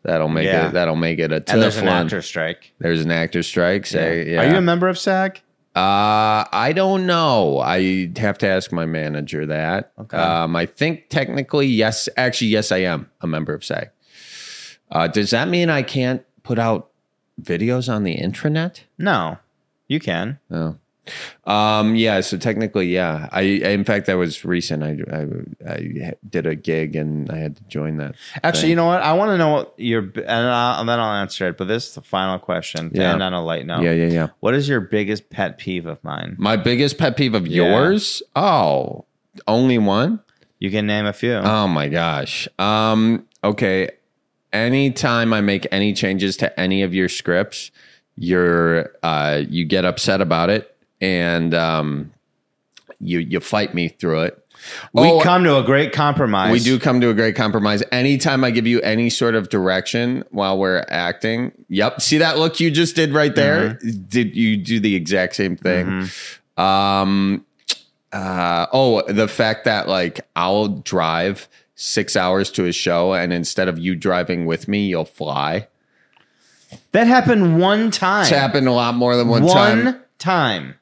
that'll 0.03 0.29
make 0.29 0.47
Yeah. 0.47 0.69
it 0.69 0.73
that'll 0.73 0.97
make 0.97 1.19
it 1.19 1.31
a 1.33 1.41
tough 1.41 1.55
And 1.55 1.63
there's 1.63 1.77
an 1.77 1.87
one. 1.87 2.07
actor 2.07 2.23
strike. 2.23 2.73
There's 2.79 3.03
an 3.05 3.11
actor 3.11 3.43
strike. 3.43 3.87
Say, 3.87 4.33
yeah. 4.33 4.41
Are 4.43 4.51
you 4.51 4.57
a 4.57 4.61
member 4.63 4.89
of 4.89 4.99
SAG? 4.99 5.41
Uh, 5.77 6.47
I 6.53 6.73
don't 6.75 7.05
know. 7.05 7.59
I 7.59 8.09
have 8.19 8.39
to 8.39 8.47
ask 8.47 8.71
my 8.71 8.87
manager 8.87 9.45
that. 9.47 9.91
Okay. 10.01 10.17
Um, 10.17 10.55
I 10.55 10.67
think 10.67 11.09
technically, 11.09 11.67
yes. 11.67 12.09
Actually, 12.17 12.49
yes, 12.49 12.71
I 12.71 12.79
am 12.79 13.11
a 13.21 13.27
member 13.27 13.53
of 13.53 13.65
SAG. 13.65 13.91
Uh, 14.91 15.09
does 15.09 15.31
that 15.31 15.49
mean 15.49 15.71
I 15.71 15.83
can't 15.83 16.23
put 16.45 16.61
out 16.61 16.91
videos 17.41 17.93
on 17.93 18.05
the 18.05 18.17
intranet? 18.17 18.81
No, 18.99 19.39
you 19.89 20.01
can. 20.01 20.39
No. 20.51 20.79
Um, 21.45 21.97
yeah. 21.97 22.21
So 22.21 22.39
technically, 22.39 22.87
yeah. 22.87 23.29
I, 23.31 23.43
in 23.43 23.85
fact, 23.85 24.07
that 24.07 24.15
was 24.15 24.43
recent. 24.45 24.83
I, 24.83 24.97
I, 25.15 25.71
I 25.71 26.13
did 26.29 26.47
a 26.47 26.55
gig 26.55 26.97
and 26.97 27.31
I 27.31 27.37
had 27.37 27.57
to 27.57 27.63
join 27.65 27.99
that. 27.99 28.15
Actually, 28.43 28.63
thing. 28.63 28.71
you 28.71 28.77
know 28.77 28.87
what? 28.87 29.03
I 29.03 29.13
want 29.13 29.31
to 29.31 29.37
know 29.37 29.51
what 29.53 29.75
your 29.77 30.01
and, 30.01 30.27
I'll, 30.27 30.81
and 30.81 30.89
then 30.89 30.99
I'll 30.99 31.21
answer 31.21 31.49
it. 31.49 31.59
But 31.59 31.69
this 31.69 31.89
is 31.89 31.95
the 31.95 32.01
final 32.01 32.39
question. 32.39 32.91
To 32.91 32.99
Yeah. 32.99 33.13
end 33.13 33.23
on 33.23 33.35
a 33.35 33.45
light 33.45 33.67
note. 33.67 33.83
Yeah, 33.83 33.93
yeah, 33.93 34.07
yeah. 34.07 34.29
What 34.41 34.55
is 34.55 34.67
your 34.67 34.81
biggest 34.81 35.29
pet 35.29 35.59
peeve 35.59 35.85
of 35.87 36.03
mine? 36.03 36.37
My 36.39 36.57
biggest 36.57 36.97
pet 36.97 37.17
peeve 37.19 37.35
of 37.35 37.47
Yeah. 37.47 37.65
yours? 37.65 38.23
Oh, 38.35 39.05
only 39.47 39.77
one? 39.77 40.21
You 40.59 40.71
can 40.71 40.87
name 40.87 41.05
a 41.05 41.13
few. 41.13 41.35
Oh 41.35 41.69
my 41.69 41.89
gosh. 41.91 42.49
Um, 42.59 43.27
okay. 43.43 43.91
Anytime 44.55 45.33
I 45.35 45.41
make 45.43 45.67
any 45.73 45.93
changes 45.93 46.37
to 46.39 46.59
any 46.59 46.83
of 46.83 46.95
your 46.95 47.09
scripts, 47.11 47.71
you're 48.17 48.93
uh 49.03 49.43
you 49.49 49.65
get 49.65 49.85
upset 49.85 50.21
about 50.21 50.49
it 50.49 50.75
and 51.01 51.53
um 51.53 52.13
you 53.01 53.19
you 53.19 53.41
fight 53.41 53.75
me 53.75 53.89
through 53.89 54.21
it. 54.23 54.47
we 54.93 55.03
Oh, 55.11 55.21
come 55.21 55.43
to 55.45 55.59
a 55.59 55.65
great 55.65 55.93
compromise. 55.93 56.53
we 56.53 56.61
do 56.61 56.79
come 56.79 57.01
to 57.01 57.11
a 57.11 57.15
great 57.15 57.35
compromise. 57.35 57.83
Anytime 57.91 58.45
I 58.45 58.53
give 58.53 58.67
you 58.69 58.81
any 58.83 59.11
sort 59.11 59.35
of 59.35 59.49
direction 59.49 60.23
while 60.31 60.57
we're 60.57 60.85
acting, 60.89 61.51
yep. 61.69 62.01
See 62.01 62.19
that 62.19 62.39
look 62.39 62.61
you 62.61 62.71
just 62.71 62.95
did 62.95 63.13
right 63.13 63.35
there? 63.35 63.75
Did 64.09 64.37
you 64.37 64.57
do 64.57 64.79
the 64.79 64.95
exact 64.95 65.35
same 65.35 65.57
thing? 65.57 66.09
Um 66.57 67.45
uh 68.13 68.67
oh, 68.73 69.03
the 69.11 69.27
fact 69.27 69.65
that 69.65 69.89
like 69.89 70.21
I'll 70.37 70.69
drive 70.69 71.49
six 71.75 72.17
hours 72.17 72.51
to 72.53 72.67
a 72.67 72.73
show 72.73 73.15
and 73.15 73.33
instead 73.33 73.69
of 73.69 73.79
you 73.79 73.95
driving 73.95 74.47
with 74.47 74.69
me, 74.69 74.87
you'll 74.87 75.05
fly. 75.05 75.69
That 76.93 77.07
happened 77.07 77.61
one 77.61 77.91
time. 77.91 78.23
It's 78.23 78.31
happened 78.31 78.69
a 78.69 78.73
lot 78.73 78.95
more 78.95 79.17
than 79.17 79.29
one, 79.29 79.47
time. 79.47 79.85
one 79.85 80.01
time. 80.19 80.75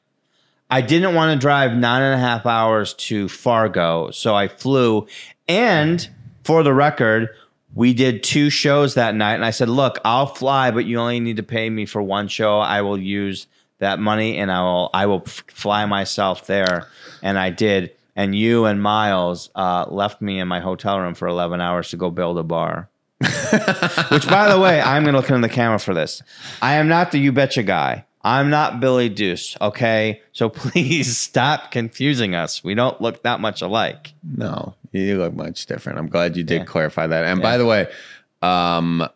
I 0.69 0.81
didn't 0.81 1.13
want 1.13 1.33
to 1.33 1.39
drive 1.39 1.73
nine 1.73 2.01
and 2.01 2.15
a 2.15 2.17
half 2.17 2.45
hours 2.45 2.93
to 2.95 3.29
Fargo, 3.29 4.09
so 4.11 4.33
I 4.33 4.47
flew. 4.47 5.07
And 5.47 6.07
for 6.43 6.63
the 6.63 6.73
record, 6.73 7.29
we 7.75 7.93
did 7.93 8.23
two 8.23 8.49
shows 8.49 8.95
that 8.95 9.13
night, 9.13 9.35
and 9.35 9.45
I 9.45 9.51
said, 9.51 9.69
"Look, 9.69 9.99
I'll 10.03 10.27
fly, 10.27 10.71
but 10.71 10.85
you 10.85 10.99
only 10.99 11.19
need 11.19 11.37
to 11.37 11.43
pay 11.43 11.69
me 11.69 11.85
for 11.85 12.01
one 12.01 12.27
show. 12.27 12.59
I 12.59 12.81
will 12.81 12.97
use 12.97 13.47
that 13.79 13.99
money, 13.99 14.37
and 14.37 14.51
I 14.51 14.61
will 14.61 14.89
I 14.93 15.05
will 15.05 15.23
f- 15.25 15.43
fly 15.47 15.85
myself 15.85 16.47
there." 16.47 16.87
And 17.21 17.37
I 17.37 17.49
did. 17.49 17.91
And 18.15 18.35
you 18.35 18.65
and 18.65 18.81
Miles 18.81 19.49
uh, 19.55 19.85
left 19.89 20.21
me 20.21 20.39
in 20.39 20.47
my 20.47 20.59
hotel 20.59 20.99
room 20.99 21.15
for 21.15 21.27
eleven 21.27 21.59
hours 21.61 21.89
to 21.89 21.97
go 21.97 22.11
build 22.11 22.37
a 22.37 22.43
bar. 22.43 22.89
Which, 23.19 24.27
by 24.27 24.49
the 24.51 24.59
way, 24.61 24.81
I'm 24.81 25.03
going 25.03 25.13
to 25.13 25.19
look 25.19 25.29
in 25.29 25.41
the 25.41 25.49
camera 25.49 25.79
for 25.79 25.93
this. 25.93 26.21
I 26.61 26.75
am 26.75 26.87
not 26.87 27.11
the 27.11 27.19
you 27.19 27.31
betcha 27.31 27.63
guy. 27.63 28.05
I'm 28.25 28.49
not 28.49 28.79
Billy 28.79 29.09
Deuce. 29.09 29.57
Okay, 29.59 30.21
so 30.31 30.49
please 30.61 31.17
stop 31.17 31.71
confusing 31.71 32.35
us. 32.35 32.63
We 32.63 32.75
don't 32.75 32.99
look 33.01 33.23
that 33.23 33.39
much 33.39 33.61
alike. 33.61 34.13
No, 34.23 34.75
you 34.91 35.17
look 35.17 35.33
much 35.33 35.65
different. 35.65 35.99
I'm 35.99 36.07
glad 36.07 36.37
you 36.37 36.43
did 36.43 36.59
Yeah. 36.59 36.65
clarify 36.65 37.07
that. 37.07 37.25
And 37.25 37.41
by 37.41 37.57
the 37.57 37.65
way, 37.65 37.87
um, 38.41 39.07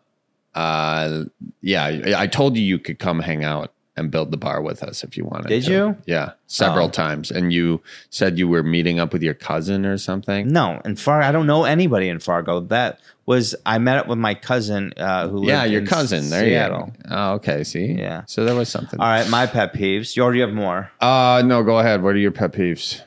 uh, 0.54 1.24
yeah, 1.60 2.14
I 2.16 2.26
told 2.26 2.56
you 2.56 2.62
you 2.62 2.78
could 2.78 2.98
come 2.98 3.20
hang 3.20 3.44
out 3.44 3.72
and 3.98 4.10
build 4.10 4.30
the 4.30 4.36
bar 4.36 4.62
with 4.62 4.82
us 4.82 5.02
if 5.04 5.16
you 5.16 5.24
wanted. 5.24 5.48
Did 5.48 5.64
to. 5.64 5.70
you? 5.72 5.96
Yeah, 6.06 6.32
several 6.46 6.86
Oh. 6.86 6.90
times. 6.90 7.30
And 7.30 7.52
you 7.52 7.82
said 8.10 8.38
you 8.38 8.48
were 8.48 8.62
meeting 8.62 8.98
up 9.00 9.12
with 9.12 9.22
your 9.22 9.34
cousin 9.34 9.84
or 9.84 9.98
something. 9.98 10.48
No, 10.48 10.80
in 10.84 10.96
Far 10.96 11.20
I 11.20 11.32
don't 11.32 11.46
know 11.46 11.64
anybody 11.64 12.08
in 12.08 12.18
Fargo. 12.20 12.60
That 12.60 13.00
was 13.26 13.54
I 13.66 13.76
met 13.78 13.98
up 13.98 14.06
with 14.08 14.16
my 14.18 14.34
cousin 14.34 14.92
uh, 14.96 15.28
who 15.28 15.46
Yeah, 15.46 15.60
lived 15.62 15.72
your 15.72 15.80
in 15.82 15.86
cousin. 15.86 16.30
There 16.30 16.44
Seattle. 16.44 16.92
you 16.96 17.02
go. 17.10 17.14
Oh, 17.16 17.32
okay. 17.34 17.62
See. 17.64 17.92
Yeah. 17.92 18.22
So 18.26 18.44
there 18.44 18.54
was 18.54 18.68
something. 18.70 18.98
All 19.00 19.06
right, 19.06 19.28
my 19.28 19.46
pet 19.46 19.74
peeves. 19.74 20.16
You 20.16 20.22
already 20.22 20.40
have 20.40 20.52
more. 20.54 20.90
Uh 21.00 21.42
no. 21.44 21.62
Go 21.62 21.78
ahead. 21.78 22.02
What 22.02 22.14
are 22.14 22.18
your 22.18 22.30
pet 22.32 22.52
peeves? 22.52 23.02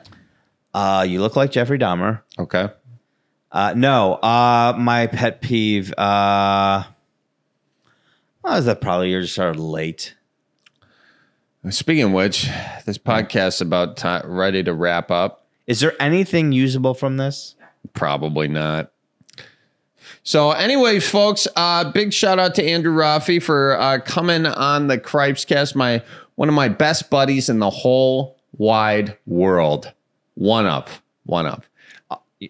Uh, 0.74 1.04
you 1.08 1.20
look 1.20 1.36
like 1.36 1.50
Jeffrey 1.50 1.78
Dahmer. 1.78 2.20
Okay. 2.38 2.68
Uh, 3.50 3.74
no, 3.76 4.14
uh, 4.14 4.74
my 4.78 5.06
pet 5.06 5.42
peeve. 5.42 5.92
Uh, 5.98 6.84
oh, 8.44 8.56
is 8.56 8.64
that 8.64 8.80
probably 8.80 9.10
you're 9.10 9.20
just 9.20 9.34
sort 9.34 9.50
of 9.54 9.60
late? 9.60 10.14
Speaking 11.70 12.02
of 12.02 12.12
which, 12.12 12.48
this 12.86 12.98
podcast 12.98 13.60
about 13.60 13.96
ti 13.96 14.26
ready 14.26 14.64
to 14.64 14.74
wrap 14.74 15.12
up. 15.12 15.46
Is 15.68 15.78
there 15.78 15.94
anything 16.02 16.50
usable 16.50 16.92
from 16.92 17.18
this? 17.18 17.54
Probably 17.92 18.48
not. 18.48 18.90
So, 20.24 20.50
anyway, 20.50 20.98
folks, 20.98 21.46
uh, 21.54 21.90
big 21.92 22.12
shout 22.12 22.40
out 22.40 22.56
to 22.56 22.64
Andrew 22.64 22.92
Roffe 22.92 23.40
for 23.40 23.78
uh, 23.78 24.00
coming 24.00 24.44
on 24.44 24.88
the 24.88 24.98
Cripes 24.98 25.44
Cast. 25.44 25.76
My 25.76 26.02
one 26.34 26.48
of 26.48 26.54
my 26.54 26.68
best 26.68 27.10
buddies 27.10 27.48
in 27.48 27.60
the 27.60 27.70
whole 27.70 28.36
wide 28.56 29.16
world. 29.26 29.92
One 30.34 30.66
up, 30.66 30.88
one 31.26 31.46
of. 31.46 31.68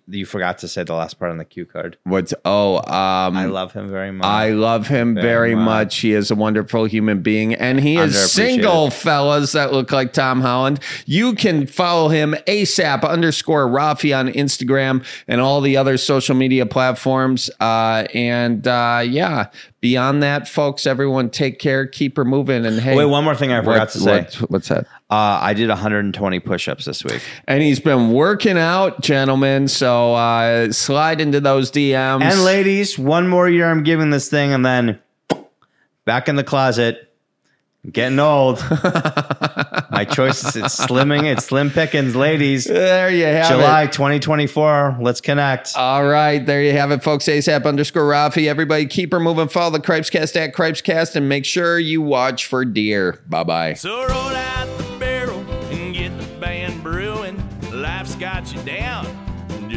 You, 0.06 0.24
forgot 0.26 0.58
to 0.58 0.68
say 0.68 0.84
the 0.84 0.94
last 0.94 1.18
part 1.18 1.30
on 1.30 1.38
the 1.38 1.44
cue 1.44 1.66
card. 1.66 1.98
What's 2.04 2.32
oh, 2.44 2.76
um, 2.78 3.36
I 3.36 3.46
love 3.46 3.72
him 3.72 3.90
very 3.90 4.10
much. 4.10 4.24
I 4.26 4.50
love 4.50 4.86
him 4.86 5.14
very, 5.14 5.26
Very 5.26 5.54
much. 5.54 5.64
much. 5.64 5.98
He 5.98 6.12
is 6.12 6.30
a 6.30 6.34
wonderful 6.34 6.84
human 6.86 7.22
being, 7.22 7.54
and 7.54 7.80
he 7.80 7.96
is 7.98 8.32
single, 8.32 8.90
fellas 8.90 9.52
that 9.52 9.72
look 9.72 9.92
like 9.92 10.12
Tom 10.12 10.40
Holland. 10.40 10.80
You 11.06 11.34
can 11.34 11.66
follow 11.66 12.08
him 12.08 12.34
ASAP 12.46 13.06
underscore 13.08 13.66
Roffe 13.68 14.16
on 14.18 14.28
Instagram 14.28 15.04
and 15.28 15.40
all 15.40 15.60
the 15.60 15.76
other 15.76 15.96
social 15.98 16.34
media 16.34 16.64
platforms. 16.66 17.50
Uh, 17.60 18.06
and 18.14 18.66
uh, 18.66 19.02
yeah, 19.04 19.46
beyond 19.80 20.22
that, 20.22 20.48
folks, 20.48 20.86
everyone 20.86 21.28
take 21.30 21.58
care, 21.58 21.86
keep 21.86 22.16
her 22.16 22.24
moving, 22.24 22.64
and 22.64 22.80
hey, 22.80 22.96
Wait, 22.96 23.04
one 23.06 23.24
more 23.24 23.34
thing 23.34 23.52
I 23.52 23.60
forgot 23.60 23.78
what- 23.80 23.90
to 23.90 23.98
say. 23.98 24.16
what- 24.40 24.50
what's 24.50 24.68
that? 24.68 24.86
Uh, 25.12 25.38
I 25.42 25.52
did 25.52 25.68
120 25.68 26.40
push-ups 26.40 26.86
this 26.86 27.04
week. 27.04 27.20
And 27.46 27.62
he's 27.62 27.80
been 27.80 28.12
working 28.12 28.56
out, 28.56 29.02
gentlemen. 29.02 29.68
So 29.68 30.14
uh, 30.14 30.72
slide 30.72 31.20
into 31.20 31.38
those 31.38 31.70
DMs. 31.70 32.22
And 32.22 32.42
ladies, 32.44 32.98
one 32.98 33.28
more 33.28 33.46
year 33.46 33.70
I'm 33.70 33.82
giving 33.82 34.08
this 34.08 34.30
thing, 34.30 34.54
and 34.54 34.64
then 34.64 35.00
back 36.06 36.30
in 36.30 36.36
the 36.36 36.44
closet. 36.44 37.10
Getting 37.90 38.20
old. 38.20 38.60
My 39.90 40.06
choice 40.08 40.44
is 40.44 40.54
it's 40.54 40.80
slimming. 40.80 41.24
It's 41.24 41.46
slim 41.46 41.68
pickings, 41.68 42.14
ladies. 42.14 42.64
there 42.64 43.10
you 43.10 43.24
have 43.24 43.50
it. 43.50 43.54
July 43.54 43.86
2024. 43.88 44.98
Let's 45.00 45.20
connect. 45.20 45.76
All 45.76 46.06
right, 46.06 46.38
there 46.38 46.62
you 46.62 46.72
have 46.72 46.92
it, 46.92 47.02
folks. 47.02 47.24
ASAP 47.24 47.66
underscore 47.66 48.04
Roffe. 48.04 48.46
Everybody 48.46 48.86
keep 48.86 49.12
her 49.12 49.18
moving. 49.18 49.48
Follow 49.48 49.72
the 49.72 49.80
Cripescast 49.80 50.36
at 50.36 50.54
Cripescast 50.54 51.16
and 51.16 51.28
make 51.28 51.44
sure 51.44 51.78
you 51.78 52.00
watch 52.00 52.46
for 52.46 52.64
deer. 52.64 53.20
Bye 53.26 53.42
bye. 53.42 53.74
So 53.74 54.06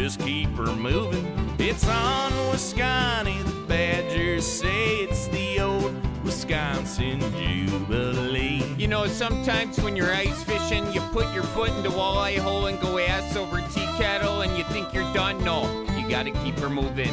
just 0.06 0.19
keep 0.19 0.49
her 0.49 0.72
moving. 0.76 1.26
It's 1.57 1.88
on 1.88 2.32
Wisconsin, 2.52 3.44
the 3.44 3.65
Badgers 3.68 4.45
say 4.45 4.98
it's 4.98 5.27
the 5.30 5.60
old 5.61 5.95
Wisconsin 6.23 7.19
Jubilee. 7.36 8.64
You 8.77 8.88
know, 8.88 9.07
sometimes 9.07 9.82
when 9.82 9.95
you're 9.95 10.14
ice 10.14 10.44
fishing, 10.44 10.86
you 10.94 11.02
put 11.11 11.34
your 11.34 11.41
foot 11.41 11.72
in 11.72 11.82
the 11.82 11.90
walleye 11.90 12.38
hole 12.38 12.68
and 12.68 12.80
go 12.80 12.99
ass 12.99 13.36
over 13.36 13.57
tea 13.73 13.88
kettle 13.98 14.41
and 14.41 14.56
you 14.56 14.64
think 14.65 14.94
you're 14.94 15.11
done. 15.11 15.44
No, 15.44 15.64
you 15.98 16.07
gotta 16.07 16.30
keep 16.30 16.60
her 16.60 16.69
moving. 16.69 17.11